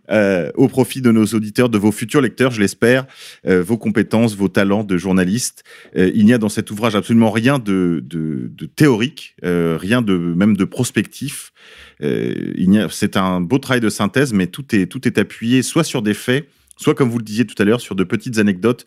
euh, 0.10 0.52
au 0.56 0.68
profit 0.68 1.02
de 1.02 1.12
nos 1.12 1.26
auditeurs, 1.26 1.70
de 1.70 1.78
vos 1.78 1.92
futurs 1.92 2.22
lecteurs, 2.22 2.52
je 2.52 2.62
l'espère, 2.62 3.06
euh, 3.46 3.62
vos 3.62 3.78
compétences, 3.78 4.36
vos 4.36 4.48
talents 4.48 4.84
de 4.84 4.98
journaliste. 4.98 5.64
Euh, 5.96 6.12
il 6.14 6.26
n'y 6.26 6.34
a 6.34 6.38
dans 6.38 6.50
cet 6.50 6.72
ouvrage 6.72 6.96
absolument 6.96 7.32
rien 7.32 7.60
de, 7.60 8.04
de, 8.06 8.50
de 8.54 8.66
théorique, 8.66 9.36
euh, 9.44 9.78
rien 9.80 10.02
de 10.02 10.16
même 10.16 10.56
de 10.56 10.66
prospectif. 10.66 11.52
Euh, 12.02 12.88
c'est 12.90 13.18
un 13.18 13.42
beau 13.42 13.58
travail 13.58 13.82
de 13.82 13.90
synthèse, 13.90 14.34
mais 14.34 14.48
tout 14.48 14.76
est, 14.76 14.88
tout 14.88 15.08
est 15.08 15.18
appuyé 15.18 15.62
soit 15.64 15.84
sur 15.84 16.02
des 16.02 16.14
faits, 16.14 16.48
soit 16.78 16.94
comme 16.94 17.10
vous 17.10 17.18
le 17.18 17.24
disiez 17.24 17.46
tout 17.46 17.62
à 17.62 17.66
l'heure, 17.66 17.82
sur 17.82 17.96
de 17.96 18.04
petites 18.04 18.38
anecdotes 18.38 18.86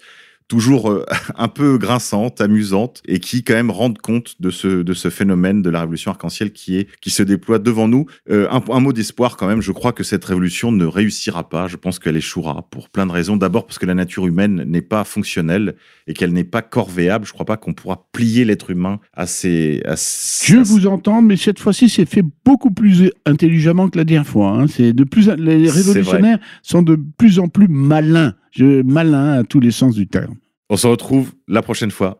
toujours 0.50 0.90
euh, 0.90 1.06
un 1.38 1.48
peu 1.48 1.78
grinçantes, 1.78 2.42
amusantes, 2.42 3.00
et 3.06 3.20
qui 3.20 3.42
quand 3.44 3.54
même 3.54 3.70
rendent 3.70 3.98
compte 3.98 4.34
de 4.40 4.50
ce, 4.50 4.82
de 4.82 4.92
ce 4.92 5.08
phénomène 5.08 5.62
de 5.62 5.70
la 5.70 5.80
révolution 5.80 6.10
arc-en-ciel 6.10 6.52
qui, 6.52 6.76
est, 6.76 6.88
qui 7.00 7.08
se 7.08 7.22
déploie 7.22 7.58
devant 7.58 7.88
nous. 7.88 8.04
Euh, 8.28 8.46
un, 8.50 8.60
un 8.70 8.80
mot 8.80 8.92
d'espoir 8.92 9.36
quand 9.38 9.46
même, 9.46 9.62
je 9.62 9.72
crois 9.72 9.92
que 9.92 10.02
cette 10.04 10.24
révolution 10.24 10.72
ne 10.72 10.84
réussira 10.84 11.48
pas, 11.48 11.68
je 11.68 11.76
pense 11.76 11.98
qu'elle 11.98 12.16
échouera 12.16 12.66
pour 12.70 12.90
plein 12.90 13.06
de 13.06 13.12
raisons. 13.12 13.36
D'abord 13.38 13.64
parce 13.66 13.78
que 13.78 13.86
la 13.86 13.94
nature 13.94 14.26
humaine 14.26 14.64
n'est 14.66 14.82
pas 14.82 15.04
fonctionnelle 15.04 15.76
et 16.08 16.12
qu'elle 16.12 16.32
n'est 16.32 16.44
pas 16.44 16.62
corvéable. 16.62 17.24
Je 17.26 17.32
crois 17.32 17.46
pas 17.46 17.56
qu'on 17.56 17.72
pourra 17.72 18.06
plier 18.12 18.44
l'être 18.44 18.70
humain 18.70 18.98
à 19.14 19.26
ses... 19.26 19.80
À 19.84 19.94
ses- 19.96 20.52
Je 20.52 20.58
à 20.58 20.64
ses- 20.64 20.72
vous 20.72 20.86
entends, 20.88 21.22
mais 21.22 21.36
cette 21.36 21.60
fois-ci, 21.60 21.88
c'est 21.88 22.06
fait 22.06 22.24
beaucoup 22.44 22.72
plus 22.72 23.12
intelligemment 23.24 23.88
que 23.88 23.96
la 23.98 24.04
dernière 24.04 24.26
fois. 24.26 24.50
hein. 24.50 24.66
C'est 24.66 24.92
de 24.92 25.04
plus, 25.04 25.28
les 25.38 25.70
révolutionnaires 25.70 26.38
sont 26.62 26.82
de 26.82 26.98
plus 27.16 27.38
en 27.38 27.46
plus 27.46 27.68
malins, 27.68 28.34
je, 28.50 28.82
malins 28.82 29.40
à 29.40 29.44
tous 29.44 29.60
les 29.60 29.70
sens 29.70 29.94
du 29.94 30.06
terme. 30.06 30.34
On 30.68 30.76
se 30.76 30.86
retrouve 30.86 31.32
la 31.48 31.62
prochaine 31.62 31.90
fois. 31.90 32.18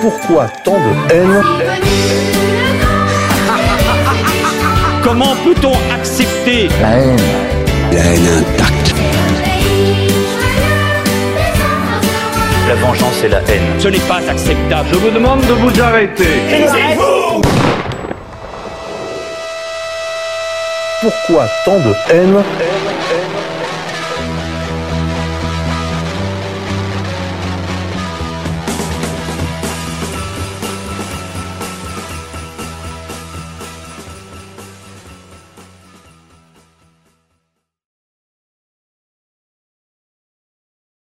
Pourquoi 0.00 0.48
tant 0.64 0.78
de 0.78 1.12
haine 1.12 1.42
Comment 5.02 5.34
peut-on 5.44 5.74
accepter 5.92 6.68
La 6.80 6.98
haine 6.98 7.18
intacte. 8.38 8.94
La 12.68 12.74
vengeance 12.74 13.24
et 13.24 13.28
la 13.28 13.40
haine. 13.42 13.62
Ce 13.78 13.88
n'est 13.88 13.98
pas 14.00 14.20
acceptable. 14.28 14.88
Je 14.92 14.98
vous 14.98 15.10
demande 15.10 15.40
de 15.40 15.52
vous 15.52 15.80
arrêter. 15.80 16.42
Pourquoi 21.00 21.46
tant 21.64 21.78
de 21.78 21.94
haine 22.12 22.42